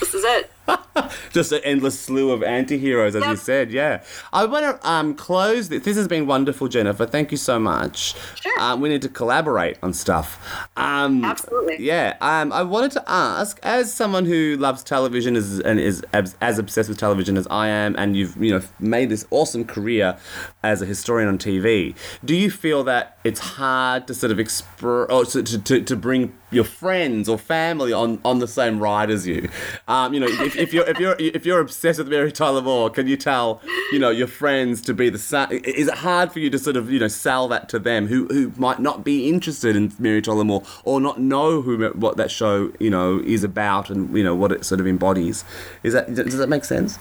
This 0.00 0.14
is 0.14 0.24
it. 0.24 0.50
Just 1.32 1.52
an 1.52 1.60
endless 1.64 1.98
slew 1.98 2.30
of 2.30 2.42
anti-heroes, 2.42 3.14
as 3.14 3.24
you 3.24 3.36
said. 3.36 3.70
Yeah, 3.70 4.02
I 4.32 4.46
want 4.46 4.64
to 4.64 4.88
um, 4.88 5.14
close. 5.14 5.68
This. 5.68 5.84
this 5.84 5.96
has 5.96 6.08
been 6.08 6.26
wonderful, 6.26 6.68
Jennifer. 6.68 7.06
Thank 7.06 7.30
you 7.30 7.36
so 7.36 7.58
much. 7.58 8.14
Sure. 8.40 8.60
Um, 8.60 8.80
we 8.80 8.88
need 8.88 9.02
to 9.02 9.08
collaborate 9.08 9.76
on 9.82 9.92
stuff. 9.92 10.68
Um, 10.76 11.24
Absolutely. 11.24 11.84
Yeah. 11.84 12.16
Um, 12.20 12.52
I 12.52 12.62
wanted 12.62 12.92
to 12.92 13.04
ask, 13.06 13.58
as 13.62 13.92
someone 13.92 14.24
who 14.24 14.56
loves 14.56 14.82
television 14.82 15.36
is, 15.36 15.60
and 15.60 15.78
is 15.78 16.02
as, 16.12 16.36
as 16.40 16.58
obsessed 16.58 16.88
with 16.88 16.98
television 16.98 17.36
as 17.36 17.46
I 17.48 17.68
am, 17.68 17.94
and 17.96 18.16
you've 18.16 18.36
you 18.36 18.52
know 18.52 18.62
made 18.78 19.10
this 19.10 19.26
awesome 19.30 19.64
career 19.64 20.16
as 20.62 20.82
a 20.82 20.86
historian 20.86 21.28
on 21.28 21.38
TV, 21.38 21.94
do 22.24 22.34
you 22.34 22.50
feel 22.50 22.84
that 22.84 23.18
it's 23.24 23.40
hard 23.40 24.06
to 24.06 24.14
sort 24.14 24.32
of 24.32 24.38
express 24.38 24.66
or 25.10 25.24
to, 25.24 25.42
to, 25.42 25.58
to, 25.58 25.82
to 25.82 25.96
bring 25.96 26.36
your 26.50 26.64
friends 26.64 27.28
or 27.28 27.38
family 27.38 27.92
on, 27.92 28.20
on 28.24 28.38
the 28.38 28.48
same 28.48 28.78
ride 28.78 29.10
as 29.10 29.26
you? 29.26 29.48
Um, 29.88 30.14
you 30.14 30.20
know, 30.20 30.26
if, 30.28 30.55
if 30.58 30.72
you're 30.72 30.88
if 30.88 30.98
you're 30.98 31.16
if 31.18 31.46
you're 31.46 31.60
obsessed 31.60 31.98
with 31.98 32.08
Mary 32.08 32.32
Tyler 32.32 32.62
Moore, 32.62 32.90
can 32.90 33.06
you 33.06 33.16
tell 33.16 33.60
you 33.92 33.98
know 33.98 34.10
your 34.10 34.26
friends 34.26 34.80
to 34.82 34.94
be 34.94 35.08
the 35.08 35.18
same? 35.18 35.48
Is 35.50 35.88
it 35.88 35.94
hard 35.94 36.32
for 36.32 36.38
you 36.38 36.50
to 36.50 36.58
sort 36.58 36.76
of 36.76 36.90
you 36.90 36.98
know 36.98 37.08
sell 37.08 37.48
that 37.48 37.68
to 37.70 37.78
them 37.78 38.06
who 38.06 38.26
who 38.26 38.52
might 38.56 38.78
not 38.80 39.04
be 39.04 39.28
interested 39.28 39.76
in 39.76 39.92
Mary 39.98 40.22
Tyler 40.22 40.44
Moore 40.44 40.62
or 40.84 41.00
not 41.00 41.20
know 41.20 41.62
who 41.62 41.88
what 41.90 42.16
that 42.16 42.30
show 42.30 42.72
you 42.78 42.90
know 42.90 43.20
is 43.24 43.44
about 43.44 43.90
and 43.90 44.16
you 44.16 44.24
know 44.24 44.34
what 44.34 44.52
it 44.52 44.64
sort 44.64 44.80
of 44.80 44.86
embodies? 44.86 45.44
Is 45.82 45.92
that 45.92 46.12
does 46.14 46.38
that 46.38 46.48
make 46.48 46.64
sense? 46.64 46.98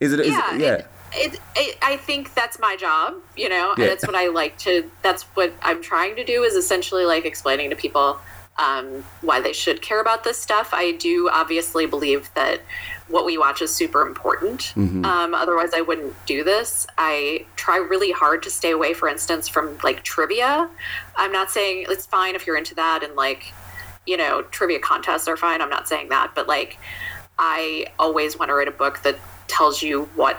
Is 0.00 0.12
it? 0.12 0.20
Is 0.20 0.28
yeah, 0.28 0.54
it, 0.54 0.60
yeah. 0.60 0.74
It, 0.74 0.86
it, 1.14 1.40
it, 1.56 1.78
I 1.82 1.96
think 1.96 2.34
that's 2.34 2.58
my 2.58 2.76
job, 2.76 3.14
you 3.36 3.48
know, 3.48 3.70
and 3.72 3.78
Yeah. 3.78 3.92
it's 3.92 4.06
what 4.06 4.16
I 4.16 4.28
like 4.28 4.58
to. 4.58 4.90
That's 5.02 5.22
what 5.34 5.52
I'm 5.62 5.80
trying 5.80 6.16
to 6.16 6.24
do 6.24 6.42
is 6.42 6.54
essentially 6.54 7.04
like 7.06 7.24
explaining 7.24 7.70
to 7.70 7.76
people 7.76 8.18
um, 8.58 9.04
why 9.22 9.40
they 9.40 9.52
should 9.52 9.80
care 9.82 10.00
about 10.00 10.24
this 10.24 10.38
stuff. 10.38 10.70
I 10.72 10.92
do 10.92 11.28
obviously 11.32 11.86
believe 11.86 12.30
that 12.34 12.60
what 13.08 13.24
we 13.24 13.38
watch 13.38 13.62
is 13.62 13.72
super 13.72 14.02
important. 14.04 14.72
Um, 14.76 15.32
otherwise, 15.32 15.70
I 15.74 15.80
wouldn't 15.80 16.14
do 16.26 16.42
this. 16.42 16.86
I 16.98 17.46
try 17.54 17.76
really 17.76 18.10
hard 18.10 18.42
to 18.44 18.50
stay 18.50 18.72
away, 18.72 18.94
for 18.94 19.08
instance, 19.08 19.46
from 19.48 19.78
like 19.84 20.02
trivia. 20.02 20.68
I'm 21.14 21.30
not 21.30 21.50
saying 21.50 21.86
it's 21.88 22.04
fine 22.06 22.34
if 22.34 22.46
you're 22.46 22.56
into 22.56 22.74
that 22.74 23.04
and 23.04 23.14
like, 23.14 23.52
you 24.06 24.16
know, 24.16 24.42
trivia 24.42 24.80
contests 24.80 25.28
are 25.28 25.36
fine. 25.36 25.62
I'm 25.62 25.70
not 25.70 25.86
saying 25.86 26.08
that, 26.08 26.32
but 26.34 26.48
like, 26.48 26.78
I 27.38 27.86
always 27.98 28.38
want 28.38 28.48
to 28.48 28.54
write 28.54 28.68
a 28.68 28.72
book 28.72 29.02
that 29.02 29.18
tells 29.46 29.82
you 29.82 30.04
what 30.16 30.38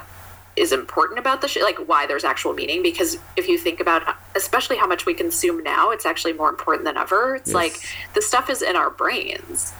is 0.57 0.71
important 0.73 1.19
about 1.19 1.39
the 1.41 1.47
show, 1.47 1.61
like 1.61 1.77
why 1.87 2.05
there's 2.07 2.23
actual 2.23 2.51
meaning. 2.53 2.81
Because 2.81 3.17
if 3.37 3.47
you 3.47 3.57
think 3.57 3.79
about, 3.79 4.03
especially 4.35 4.75
how 4.75 4.87
much 4.87 5.05
we 5.05 5.13
consume 5.13 5.63
now, 5.63 5.91
it's 5.91 6.05
actually 6.05 6.33
more 6.33 6.49
important 6.49 6.83
than 6.85 6.97
ever. 6.97 7.35
It's 7.35 7.49
Yes. 7.49 7.55
like 7.55 7.79
the 8.13 8.21
stuff 8.21 8.49
is 8.49 8.61
in 8.61 8.75
our 8.75 8.89
brains 8.89 9.71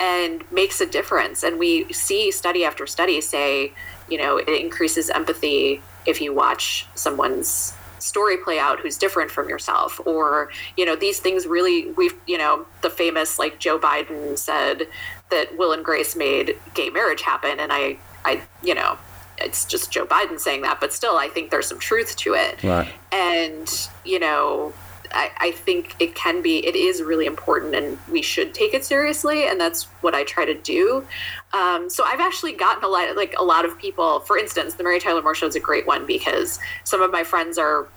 and 0.00 0.50
makes 0.50 0.80
a 0.80 0.86
difference. 0.86 1.42
And 1.42 1.58
we 1.58 1.92
see 1.92 2.30
study 2.30 2.64
after 2.64 2.86
study 2.86 3.20
say, 3.20 3.72
you 4.08 4.18
know, 4.18 4.36
it 4.36 4.48
increases 4.48 5.10
empathy 5.10 5.80
if 6.06 6.20
you 6.20 6.32
watch 6.34 6.86
someone's 6.94 7.72
story 7.98 8.36
play 8.36 8.58
out 8.58 8.80
who's 8.80 8.98
different 8.98 9.30
from 9.30 9.48
yourself 9.48 9.98
or 10.04 10.50
you 10.76 10.84
know 10.84 10.94
these 10.94 11.20
things 11.20 11.46
really 11.46 11.90
we've 11.92 12.14
you 12.26 12.36
know 12.36 12.66
the 12.82 12.90
famous 12.90 13.38
like 13.38 13.58
joe 13.58 13.78
biden 13.78 14.36
said 14.36 14.86
that 15.30 15.56
will 15.56 15.72
and 15.72 15.82
grace 15.82 16.14
made 16.14 16.54
gay 16.74 16.90
marriage 16.90 17.22
happen 17.22 17.58
and 17.58 17.72
i 17.72 17.96
i 18.26 18.42
you 18.62 18.74
know 18.74 18.98
it's 19.38 19.64
just 19.64 19.90
joe 19.90 20.04
biden 20.04 20.38
saying 20.38 20.60
that 20.60 20.78
but 20.80 20.92
still 20.92 21.16
i 21.16 21.28
think 21.28 21.50
there's 21.50 21.66
some 21.66 21.78
truth 21.78 22.14
to 22.14 22.34
it 22.34 22.62
Right. 22.62 22.92
and 23.10 23.88
you 24.04 24.18
know 24.18 24.74
I, 25.14 25.30
I 25.38 25.50
think 25.52 25.94
it 25.98 26.14
can 26.14 26.42
be 26.42 26.66
it 26.66 26.74
is 26.76 27.02
really 27.02 27.26
important 27.26 27.74
and 27.74 27.98
we 28.10 28.20
should 28.22 28.52
take 28.52 28.74
it 28.74 28.84
seriously 28.84 29.46
and 29.46 29.60
that's 29.60 29.84
what 30.02 30.14
i 30.14 30.24
try 30.24 30.44
to 30.44 30.54
do. 30.54 31.06
Um, 31.52 31.88
so 31.88 32.04
i've 32.04 32.20
actually 32.20 32.52
gotten 32.52 32.84
a 32.84 32.88
lot 32.88 33.14
like 33.16 33.34
a 33.38 33.44
lot 33.44 33.64
of 33.64 33.78
people 33.78 34.20
for 34.20 34.36
instance 34.36 34.74
the 34.74 34.82
mary 34.82 35.00
tyler 35.00 35.22
moore 35.22 35.34
show 35.34 35.46
is 35.46 35.56
a 35.56 35.60
great 35.60 35.86
one 35.86 36.06
because 36.06 36.58
some 36.84 37.00
of 37.00 37.10
my 37.10 37.24
friends 37.24 37.58
are 37.58 37.88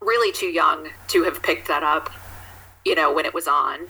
really 0.00 0.32
too 0.32 0.46
young 0.46 0.88
to 1.08 1.24
have 1.24 1.42
picked 1.42 1.68
that 1.68 1.82
up 1.82 2.10
you 2.84 2.94
know 2.94 3.12
when 3.12 3.26
it 3.26 3.34
was 3.34 3.48
on. 3.48 3.80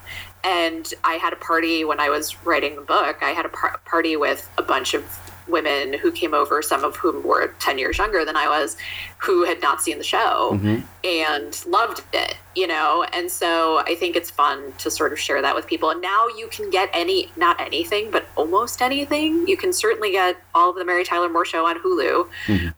And 0.43 0.93
i 1.05 1.15
had 1.15 1.33
a 1.33 1.37
party 1.37 1.85
when 1.85 2.01
i 2.01 2.09
was 2.09 2.43
writing 2.45 2.77
the 2.77 2.83
book. 2.83 3.19
I 3.23 3.31
had 3.31 3.45
a 3.45 3.51
par- 3.51 3.81
party 3.85 4.17
with 4.17 4.49
a 4.59 4.63
bunch 4.63 4.95
of 4.95 5.05
women 5.49 5.93
who 5.95 6.11
came 6.11 6.35
over 6.35 6.63
some 6.63 6.85
of 6.85 6.97
whom 6.97 7.23
were 7.23 7.49
10 7.59 7.79
years 7.79 7.99
younger 7.99 8.25
than 8.25 8.37
i 8.37 8.49
was 8.49 8.77
who 9.19 9.45
had 9.45 9.61
not 9.63 9.81
seen 9.83 9.99
the 9.99 10.05
show 10.05 10.59
and 11.05 11.65
loved 11.67 12.03
it 12.13 12.37
you 12.57 12.67
know? 12.67 13.05
And 13.13 13.31
so 13.31 13.79
i 13.87 13.95
think 13.95 14.17
it's 14.17 14.31
fun 14.31 14.73
to 14.79 14.91
sort 14.91 15.13
of 15.13 15.21
share 15.21 15.41
that 15.43 15.55
with 15.55 15.67
people. 15.67 15.91
And 15.91 16.01
now 16.01 16.27
you 16.27 16.49
can 16.49 16.71
get 16.71 16.89
any 16.93 17.31
not 17.37 17.61
anything 17.61 18.11
but 18.11 18.27
almost 18.35 18.83
anything. 18.83 19.47
You 19.47 19.57
can 19.57 19.73
certainly 19.73 20.11
get 20.11 20.37
all 20.55 20.71
of 20.71 20.77
the 20.77 20.85
mary 20.85 21.05
tyler 21.05 21.29
moore 21.29 21.45
show 21.45 21.67
on 21.67 21.79
hulu. 21.79 22.27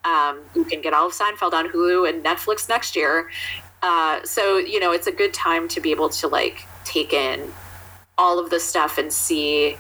Um, 0.05 0.41
you 0.55 0.65
can 0.65 0.83
get 0.83 0.93
all 0.93 1.07
of 1.07 1.13
seinfeld 1.13 1.53
on 1.53 1.69
hulu 1.69 2.09
and 2.09 2.23
netflix 2.25 2.69
next 2.69 2.97
year. 2.97 3.31
Uh, 3.81 4.23
so 4.25 4.59
you 4.59 4.81
know 4.81 4.91
it's 4.91 5.07
a 5.07 5.13
good 5.13 5.33
time 5.33 5.69
to 5.69 5.81
be 5.81 5.93
able 5.93 6.09
to 6.09 6.27
like 6.27 6.67
take 6.85 7.13
in 7.13 7.53
all 8.19 8.41
of 8.41 8.51
the 8.51 8.59
stuff 8.59 8.99
and 8.99 9.13
see 9.13 9.77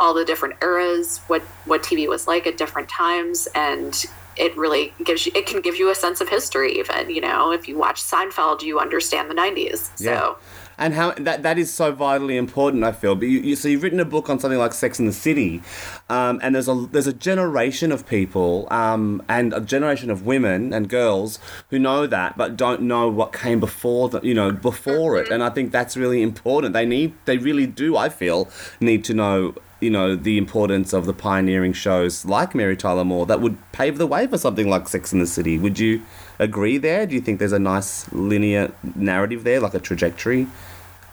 all 0.00 0.14
the 0.14 0.24
different 0.24 0.54
eras 0.62 1.18
what 1.28 1.42
what 1.66 1.82
tv 1.82 2.08
was 2.08 2.26
like 2.26 2.46
at 2.46 2.56
different 2.56 2.88
times 2.88 3.46
and 3.54 4.06
it 4.36 4.56
really 4.56 4.92
gives 5.04 5.26
you 5.26 5.32
it 5.34 5.46
can 5.46 5.60
give 5.60 5.76
you 5.76 5.90
a 5.90 5.94
sense 5.94 6.20
of 6.20 6.28
history 6.28 6.78
even 6.78 7.10
you 7.10 7.20
know 7.20 7.52
if 7.52 7.68
you 7.68 7.76
watch 7.76 8.02
seinfeld 8.02 8.62
you 8.62 8.80
understand 8.80 9.30
the 9.30 9.34
90s 9.34 9.90
so 9.96 10.04
Yeah. 10.04 10.34
And 10.80 10.94
how 10.94 11.12
that 11.12 11.42
that 11.42 11.58
is 11.58 11.72
so 11.72 11.92
vitally 11.92 12.38
important, 12.38 12.84
I 12.84 12.92
feel. 12.92 13.14
But 13.14 13.28
you, 13.28 13.40
you 13.40 13.54
so 13.54 13.68
you've 13.68 13.82
written 13.82 14.00
a 14.00 14.04
book 14.06 14.30
on 14.30 14.40
something 14.40 14.58
like 14.58 14.72
Sex 14.72 14.98
in 14.98 15.04
the 15.04 15.12
City, 15.12 15.60
um, 16.08 16.40
and 16.42 16.54
there's 16.54 16.68
a 16.68 16.88
there's 16.90 17.06
a 17.06 17.12
generation 17.12 17.92
of 17.92 18.06
people 18.06 18.66
um, 18.70 19.22
and 19.28 19.52
a 19.52 19.60
generation 19.60 20.10
of 20.10 20.24
women 20.24 20.72
and 20.72 20.88
girls 20.88 21.38
who 21.68 21.78
know 21.78 22.06
that, 22.06 22.38
but 22.38 22.56
don't 22.56 22.80
know 22.80 23.10
what 23.10 23.34
came 23.34 23.60
before 23.60 24.08
the, 24.08 24.20
you 24.22 24.32
know 24.32 24.52
before 24.52 25.18
it. 25.18 25.30
And 25.30 25.42
I 25.42 25.50
think 25.50 25.70
that's 25.70 25.98
really 25.98 26.22
important. 26.22 26.72
They 26.72 26.86
need 26.86 27.12
they 27.26 27.36
really 27.36 27.66
do. 27.66 27.98
I 27.98 28.08
feel 28.08 28.48
need 28.80 29.04
to 29.04 29.12
know 29.12 29.54
you 29.80 29.90
know 29.90 30.14
the 30.16 30.36
importance 30.38 30.92
of 30.92 31.06
the 31.06 31.12
pioneering 31.14 31.72
shows 31.72 32.24
like 32.24 32.54
Mary 32.54 32.76
Tyler 32.76 33.04
Moore 33.04 33.26
that 33.26 33.40
would 33.40 33.56
pave 33.72 33.98
the 33.98 34.06
way 34.06 34.26
for 34.26 34.38
something 34.38 34.68
like 34.68 34.88
Sex 34.88 35.12
in 35.12 35.18
the 35.20 35.26
City. 35.26 35.58
Would 35.58 35.78
you 35.78 36.02
agree 36.38 36.78
there? 36.78 37.06
Do 37.06 37.14
you 37.14 37.20
think 37.20 37.38
there's 37.38 37.52
a 37.52 37.58
nice 37.58 38.10
linear 38.12 38.72
narrative 38.94 39.44
there, 39.44 39.60
like 39.60 39.74
a 39.74 39.80
trajectory? 39.80 40.46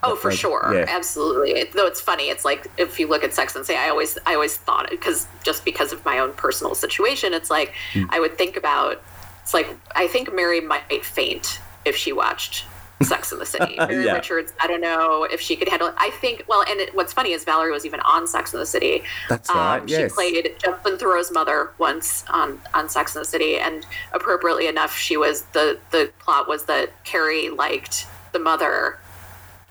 Oh, 0.03 0.15
for 0.15 0.30
Like, 0.30 0.39
sure, 0.39 0.72
yeah. 0.73 0.85
absolutely. 0.88 1.52
It, 1.52 1.73
though 1.73 1.88
it's 1.88 1.99
funny, 1.99 2.26
it's 2.30 2.45
like 2.45 2.68
if 2.77 2.99
you 2.99 3.07
look 3.07 3.23
at 3.23 3.34
Sex 3.34 3.56
and 3.56 3.65
Say, 3.65 3.77
I 3.77 3.89
always, 3.89 4.18
I 4.26 4.35
always 4.35 4.56
thought 4.56 4.85
it 4.85 4.91
because 4.91 5.27
just 5.44 5.65
because 5.65 5.91
of 5.91 6.06
my 6.06 6.19
own 6.19 6.34
personal 6.34 6.76
situation, 6.76 7.34
it's 7.34 7.49
like 7.49 7.73
Hmm. 7.94 8.03
I 8.10 8.19
would 8.19 8.38
think 8.38 8.57
about. 8.57 9.02
It's 9.41 9.53
like 9.53 9.68
I 9.95 10.07
think 10.07 10.34
Mary 10.34 10.60
might 10.61 11.03
faint 11.06 11.60
if 11.85 11.95
she 11.95 12.11
watched 12.11 12.65
Sex 13.03 13.32
in 13.32 13.40
the 13.40 13.45
City. 13.45 13.76
Mary 13.78 14.06
Yeah. 14.06 14.14
Richards, 14.15 14.53
I 14.60 14.68
don't 14.68 14.82
know 14.82 15.24
if 15.24 15.40
she 15.40 15.56
could 15.56 15.69
handle 15.69 15.88
it. 15.90 15.94
I 15.98 16.10
think. 16.22 16.44
Well, 16.48 16.64
and 16.68 16.80
it, 16.80 16.95
what's 16.95 17.14
funny 17.14 17.32
is 17.32 17.44
Valerie 17.44 17.72
was 17.72 17.86
even 17.86 17.99
on 18.02 18.28
Sex 18.28 18.53
in 18.53 18.60
the 18.60 18.65
City. 18.65 19.03
That's 19.30 19.49
right, 19.49 19.80
Um, 19.82 19.88
yes. 19.88 20.11
She 20.11 20.15
played 20.15 20.56
Justin 20.57 20.98
Theroux's 20.98 21.32
mother 21.32 21.72
once 21.78 22.26
on 22.30 22.60
on 22.74 22.90
Sex 22.90 23.15
in 23.15 23.22
the 23.22 23.26
City, 23.26 23.57
and 23.57 23.86
appropriately 24.14 24.68
enough, 24.68 24.95
she 24.95 25.15
was 25.18 25.44
the 25.53 25.80
the 25.91 26.11
plot 26.19 26.48
was 26.48 26.65
that 26.65 26.91
Carrie 27.03 27.49
liked 27.49 28.07
the 28.34 28.40
mother 28.40 28.98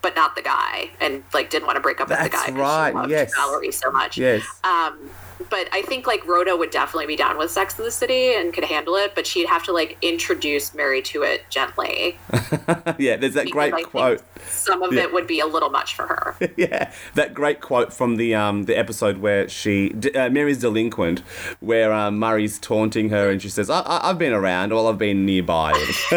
but 0.03 0.15
not 0.15 0.37
the 0.37 0.43
guy, 0.43 0.89
and 1.01 1.25
like 1.35 1.51
didn't 1.51 1.67
want 1.67 1.75
to 1.75 1.81
break 1.81 2.01
up 2.01 2.09
with 2.09 2.17
the 2.19 2.29
guy. 2.29 2.47
That's 2.47 2.53
right, 2.53 2.91
She 2.91 2.95
loved 2.97 3.11
yes. 3.11 3.35
Valerie 3.35 3.73
so 3.73 3.91
much. 3.91 4.17
Yes. 4.17 4.45
Um, 4.63 5.11
but 5.51 5.69
I 5.73 5.83
think 5.83 6.07
like 6.07 6.27
Rhoda 6.27 6.57
would 6.57 6.71
definitely 6.71 7.07
be 7.07 7.17
down 7.17 7.37
with 7.39 7.51
Sex 7.51 7.79
in 7.79 7.85
the 7.85 7.91
City 7.91 8.35
and 8.35 8.53
could 8.53 8.65
handle 8.65 8.97
it, 8.97 9.15
but 9.15 9.27
she'd 9.27 9.47
have 9.47 9.63
to 9.65 9.73
like 9.73 9.97
introduce 10.03 10.75
Mary 10.75 11.03
to 11.03 11.23
it 11.23 11.45
gently. 11.51 12.19
yeah, 12.99 13.17
there's 13.17 13.35
that 13.35 13.51
great 13.51 13.75
I 13.75 13.83
quote. 13.83 14.23
Some 14.49 14.83
of 14.83 14.93
Yeah. 14.93 15.03
it 15.03 15.13
would 15.13 15.27
be 15.27 15.41
a 15.41 15.47
little 15.47 15.71
much 15.71 15.95
for 15.95 16.07
her. 16.07 16.37
yeah, 16.57 16.93
that 17.15 17.35
great 17.35 17.61
quote 17.61 17.93
from 17.93 18.17
the 18.17 18.35
um 18.35 18.65
the 18.65 18.77
episode 18.79 19.19
where 19.19 19.49
she 19.49 19.93
uh, 20.15 20.29
Mary's 20.31 20.59
delinquent, 20.59 21.21
where 21.61 21.93
um, 21.93 22.19
Murray's 22.19 22.59
taunting 22.59 23.11
her 23.11 23.31
and 23.31 23.41
she 23.43 23.49
says, 23.49 23.69
I- 23.71 23.81
I- 23.81 24.11
"I've 24.11 24.19
been 24.19 24.33
around, 24.33 24.73
well, 24.73 24.89
I've 24.89 24.99
been 24.99 25.25
nearby." 25.27 25.73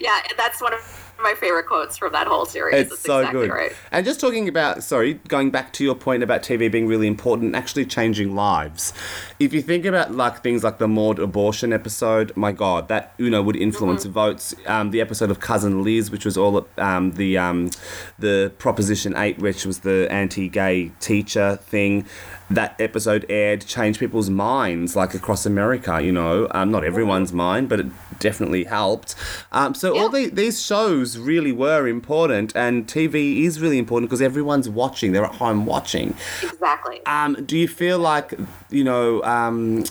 Yeah, 0.00 0.20
that's 0.36 0.60
one 0.62 0.72
of 0.74 1.09
my 1.22 1.34
favorite 1.34 1.66
quotes 1.66 1.96
from 1.98 2.12
that 2.12 2.26
whole 2.26 2.46
series. 2.46 2.74
It's 2.74 2.90
That's 2.90 3.02
so 3.02 3.18
exactly 3.20 3.40
good. 3.48 3.50
Right. 3.54 3.72
And 3.92 4.04
just 4.06 4.20
talking 4.20 4.48
about, 4.48 4.82
sorry, 4.82 5.14
going 5.28 5.50
back 5.50 5.72
to 5.74 5.84
your 5.84 5.94
point 5.94 6.22
about 6.22 6.42
TV 6.42 6.70
being 6.70 6.86
really 6.86 7.06
important 7.06 7.54
actually 7.54 7.84
changing 7.86 8.34
lives. 8.34 8.92
If 9.38 9.52
you 9.52 9.62
think 9.62 9.84
about 9.84 10.12
like 10.12 10.42
things 10.42 10.64
like 10.64 10.78
the 10.78 10.88
Maude 10.88 11.18
abortion 11.18 11.72
episode, 11.72 12.36
my 12.36 12.52
God, 12.52 12.88
that 12.88 13.14
you 13.18 13.30
know 13.30 13.42
would 13.42 13.56
influence 13.56 14.04
Mm-hmm. 14.04 14.12
votes. 14.12 14.54
Um, 14.66 14.90
the 14.90 15.00
episode 15.00 15.30
of 15.30 15.40
Cousin 15.40 15.82
Liz, 15.82 16.10
which 16.10 16.24
was 16.24 16.36
all 16.36 16.66
um, 16.78 17.12
the 17.12 17.36
um, 17.38 17.70
the 18.18 18.52
Proposition 18.58 19.16
Eight, 19.16 19.38
which 19.38 19.66
was 19.66 19.80
the 19.80 20.06
anti-gay 20.10 20.92
teacher 21.00 21.56
thing. 21.56 22.06
That 22.50 22.74
episode 22.80 23.26
aired, 23.28 23.64
changed 23.66 24.00
people's 24.00 24.28
minds, 24.30 24.96
like 24.96 25.14
across 25.14 25.46
America. 25.46 26.00
You 26.02 26.12
know, 26.12 26.48
um, 26.52 26.70
not 26.70 26.84
everyone's 26.84 27.32
mind, 27.32 27.68
but 27.68 27.80
it 27.80 27.86
definitely 28.20 28.64
helped. 28.64 29.14
Um, 29.52 29.74
so 29.74 29.92
all 29.98 30.16
Yeah. 30.16 30.28
the, 30.28 30.34
these 30.34 30.62
shows 30.64 31.18
really 31.18 31.52
were 31.52 31.88
important, 31.88 32.54
and 32.54 32.86
TV 32.86 33.42
is 33.44 33.60
really 33.60 33.78
important 33.78 34.08
because 34.08 34.22
everyone's 34.22 34.68
watching. 34.68 35.12
They're 35.12 35.24
at 35.24 35.34
home 35.36 35.66
watching. 35.66 36.14
Exactly. 36.42 37.00
Um, 37.06 37.36
do 37.44 37.56
you 37.58 37.66
feel 37.68 37.98
like 37.98 38.34
you 38.70 38.84
know 38.84 39.22
um, 39.24 39.84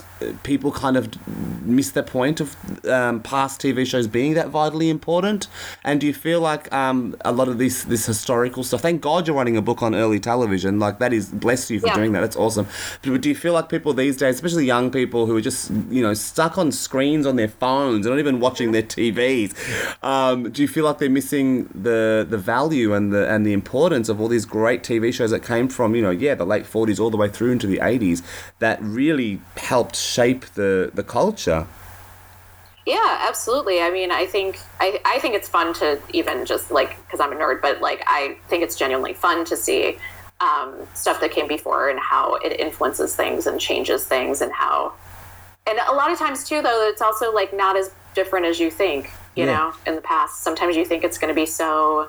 people 0.43 0.71
kind 0.71 0.95
of 0.95 1.09
miss 1.65 1.91
the 1.91 2.03
point 2.03 2.39
of 2.39 2.55
um, 2.87 3.21
past 3.21 3.61
TV 3.61 3.85
shows 3.85 4.07
being 4.07 4.33
that 4.35 4.49
vitally 4.49 4.89
important? 4.89 5.47
And 5.83 5.99
do 5.99 6.07
you 6.07 6.13
feel 6.13 6.39
like 6.41 6.71
um, 6.73 7.15
a 7.25 7.31
lot 7.31 7.47
of 7.47 7.57
this 7.57 7.83
this 7.83 8.05
historical 8.05 8.63
stuff? 8.63 8.81
Thank 8.81 9.01
God 9.01 9.27
you're 9.27 9.35
writing 9.35 9.57
a 9.57 9.61
book 9.61 9.81
on 9.81 9.93
early 9.95 10.19
television. 10.19 10.79
Like 10.79 10.99
that 10.99 11.11
is 11.13 11.29
bless 11.29 11.69
you 11.71 11.79
for 11.79 11.87
Yeah. 11.87 11.95
doing 11.95 12.11
that. 12.13 12.21
That's 12.21 12.35
awesome. 12.37 12.67
But 13.01 13.21
do 13.21 13.29
you 13.29 13.35
feel 13.35 13.53
like 13.53 13.69
people 13.69 13.93
these 13.93 14.17
days, 14.17 14.35
especially 14.35 14.65
young 14.65 14.91
people 14.91 15.25
who 15.25 15.35
are 15.35 15.41
just 15.41 15.71
you 15.89 16.01
know 16.01 16.13
stuck 16.13 16.57
on 16.57 16.71
screens 16.71 17.25
on 17.25 17.35
their 17.35 17.47
phones 17.47 18.05
and 18.05 18.13
even 18.19 18.39
watching 18.39 18.71
their 18.71 18.83
TVs, 18.83 19.53
um, 20.03 20.51
do 20.51 20.61
you 20.61 20.67
feel 20.67 20.85
like 20.85 20.97
they're 20.99 21.09
missing 21.09 21.65
the 21.73 22.25
the 22.29 22.37
value 22.37 22.93
and 22.93 23.11
the 23.13 23.29
and 23.29 23.45
the 23.45 23.53
importance 23.53 24.09
of 24.09 24.19
all 24.21 24.27
these 24.27 24.45
great 24.45 24.83
TV 24.83 25.13
shows 25.13 25.31
that 25.31 25.43
came 25.43 25.67
from 25.67 25.95
you 25.95 26.01
know 26.01 26.11
yeah 26.11 26.35
the 26.35 26.45
late 26.45 26.65
40s 26.65 26.99
all 26.99 27.09
the 27.09 27.17
way 27.17 27.29
through 27.29 27.51
into 27.51 27.67
the 27.67 27.77
80s 27.77 28.21
that 28.59 28.81
really 28.81 29.41
helped 29.57 29.95
shape 29.95 30.45
the 30.55 30.91
the 30.93 31.03
culture? 31.03 31.67
Yeah, 32.85 33.19
absolutely. 33.27 33.81
I 33.81 33.91
mean, 33.91 34.11
I 34.11 34.25
think 34.25 34.59
I, 34.79 34.99
I 35.05 35.19
think 35.19 35.35
it's 35.35 35.47
fun 35.47 35.73
to 35.75 35.99
even 36.11 36.45
just 36.45 36.71
like 36.71 36.97
because 37.05 37.19
I'm 37.19 37.31
a 37.31 37.35
nerd, 37.35 37.61
but 37.61 37.81
like 37.81 38.03
I 38.07 38.37
think 38.47 38.63
it's 38.63 38.75
genuinely 38.75 39.13
fun 39.13 39.45
to 39.45 39.55
see 39.55 39.97
um, 40.41 40.75
stuff 40.93 41.19
that 41.21 41.31
came 41.31 41.47
before 41.47 41.89
and 41.89 41.99
how 41.99 42.35
it 42.35 42.59
influences 42.59 43.15
things 43.15 43.45
and 43.45 43.59
changes 43.59 44.05
things 44.05 44.41
and 44.41 44.51
how 44.53 44.93
and 45.67 45.77
a 45.87 45.93
lot 45.93 46.11
of 46.11 46.17
times 46.17 46.47
too 46.47 46.61
though 46.61 46.87
it's 46.87 47.01
also 47.01 47.33
like 47.33 47.53
not 47.53 47.75
as 47.75 47.91
different 48.15 48.45
as 48.45 48.59
you 48.59 48.69
think 48.71 49.11
you 49.35 49.45
Yeah. 49.45 49.57
know 49.57 49.73
in 49.85 49.95
the 49.95 50.01
past 50.01 50.43
sometimes 50.43 50.75
you 50.75 50.85
think 50.85 51.03
it's 51.03 51.17
going 51.17 51.29
to 51.33 51.39
be 51.39 51.45
so 51.45 52.07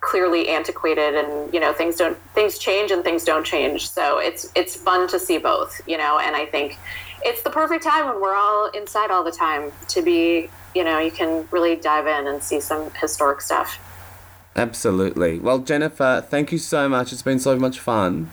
clearly 0.00 0.48
antiquated 0.48 1.14
and 1.14 1.52
you 1.54 1.60
know 1.60 1.72
things 1.72 1.96
don't 1.96 2.16
things 2.34 2.58
change 2.58 2.90
and 2.90 3.04
things 3.04 3.24
don't 3.24 3.44
change 3.44 3.88
so 3.90 4.18
it's 4.18 4.50
it's 4.54 4.74
fun 4.74 5.06
to 5.08 5.18
see 5.18 5.38
both 5.38 5.80
you 5.86 5.96
know 5.96 6.18
and 6.18 6.34
i 6.34 6.44
think 6.44 6.76
it's 7.24 7.42
the 7.42 7.50
perfect 7.50 7.84
time 7.84 8.06
when 8.06 8.20
we're 8.20 8.34
all 8.34 8.68
inside 8.70 9.10
all 9.12 9.22
the 9.22 9.30
time 9.30 9.70
to 9.88 10.02
be 10.02 10.50
you 10.74 10.82
know 10.82 10.98
you 10.98 11.10
can 11.12 11.46
really 11.52 11.76
dive 11.76 12.06
in 12.08 12.26
and 12.26 12.42
see 12.42 12.60
some 12.60 12.90
historic 13.00 13.40
stuff 13.40 13.78
Absolutely. 14.54 15.38
Well, 15.38 15.60
Jennifer, 15.60 16.22
thank 16.28 16.52
you 16.52 16.58
so 16.58 16.86
much. 16.86 17.10
It's 17.10 17.22
been 17.22 17.38
so 17.38 17.58
much 17.58 17.80
fun. 17.80 18.30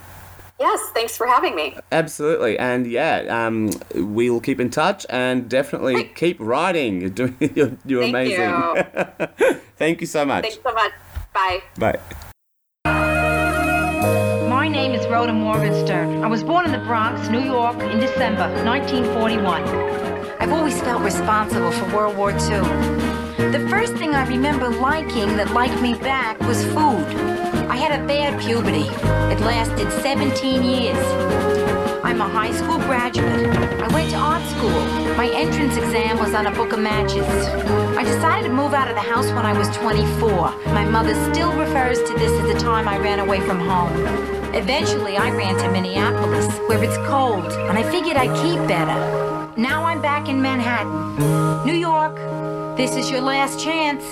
Yes 0.60 0.80
thanks 0.94 1.16
for 1.18 1.26
having 1.28 1.56
me 1.56 1.76
Absolutely, 1.92 2.58
and 2.60 2.86
yeah, 2.88 3.24
um, 3.30 3.70
we'll 3.96 4.40
keep 4.42 4.60
in 4.60 4.70
touch 4.70 5.06
and 5.10 5.50
definitely 5.50 5.94
Great. 5.94 6.16
keep 6.16 6.38
writing. 6.40 7.02
You're 7.02 7.10
doing, 7.22 7.36
you're, 7.56 7.72
you're 7.86 8.02
thank 8.04 8.16
amazing. 8.38 8.50
you 9.50 9.56
Thank 9.78 10.02
you 10.02 10.08
so 10.08 10.26
much. 10.26 10.44
thanks 10.44 10.60
so 10.64 10.74
much 10.74 10.92
bye 11.34 11.60
Bye. 11.78 12.00
My 14.50 14.68
name 14.68 14.92
is 14.94 15.06
Rhoda 15.08 15.34
Morgenstern. 15.34 16.24
I 16.24 16.28
was 16.28 16.44
born 16.44 16.66
in 16.66 16.72
the 16.72 16.80
Bronx, 16.80 17.30
New 17.30 17.40
York, 17.42 17.78
in 17.82 18.00
December 18.00 18.48
1941. 18.66 19.64
I've 20.40 20.52
always 20.52 20.80
felt 20.82 21.02
responsible 21.04 21.72
for 21.72 21.96
World 21.96 22.18
War 22.18 22.32
II. 22.32 22.38
The 23.40 23.66
first 23.70 23.94
thing 23.96 24.14
I 24.14 24.28
remember 24.28 24.68
liking 24.68 25.38
that 25.38 25.52
liked 25.54 25.82
me 25.82 25.96
back 25.96 26.38
was 26.42 26.62
food. 26.66 27.08
I 27.72 27.78
had 27.78 27.98
a 27.98 28.06
bad 28.06 28.38
puberty. 28.42 28.84
It 29.32 29.40
lasted 29.40 29.90
17 30.04 30.62
years. 30.62 30.98
I'm 32.04 32.20
a 32.20 32.28
high 32.28 32.52
school 32.52 32.78
graduate. 32.80 33.48
I 33.82 33.88
went 33.94 34.10
to 34.12 34.18
art 34.18 34.44
school. 34.44 35.16
My 35.16 35.32
entrance 35.34 35.78
exam 35.78 36.20
was 36.20 36.34
on 36.34 36.48
a 36.48 36.52
book 36.52 36.74
of 36.74 36.80
matches. 36.80 37.26
I 37.98 38.04
decided 38.04 38.50
to 38.50 38.54
move 38.54 38.74
out 38.74 38.90
of 38.90 38.96
the 38.96 39.02
house 39.02 39.28
when 39.28 39.46
I 39.46 39.58
was 39.58 39.70
24. 39.78 40.74
My 40.74 40.84
mother 40.84 41.16
still 41.32 41.54
refers 41.54 41.98
to 41.98 42.14
this 42.16 42.32
as 42.32 42.54
the 42.54 42.60
time 42.60 42.90
I 42.90 42.98
ran 42.98 43.20
away 43.20 43.40
from 43.40 43.62
home. 43.62 43.94
Eventually, 44.54 45.16
I 45.16 45.32
ran 45.32 45.56
to 45.56 45.72
Minneapolis, 45.72 46.54
where 46.68 46.84
it's 46.84 46.98
cold, 47.08 47.46
and 47.46 47.78
I 47.78 47.90
figured 47.90 48.18
I'd 48.18 48.36
keep 48.44 48.60
better. 48.68 49.00
Now 49.56 49.86
I'm 49.86 50.02
back 50.02 50.28
in 50.28 50.42
Manhattan. 50.42 51.66
New 51.66 51.76
York, 51.76 52.18
this 52.80 52.96
is 52.96 53.12
your 53.12 53.20
last 53.20 53.60
chance. 53.60 54.06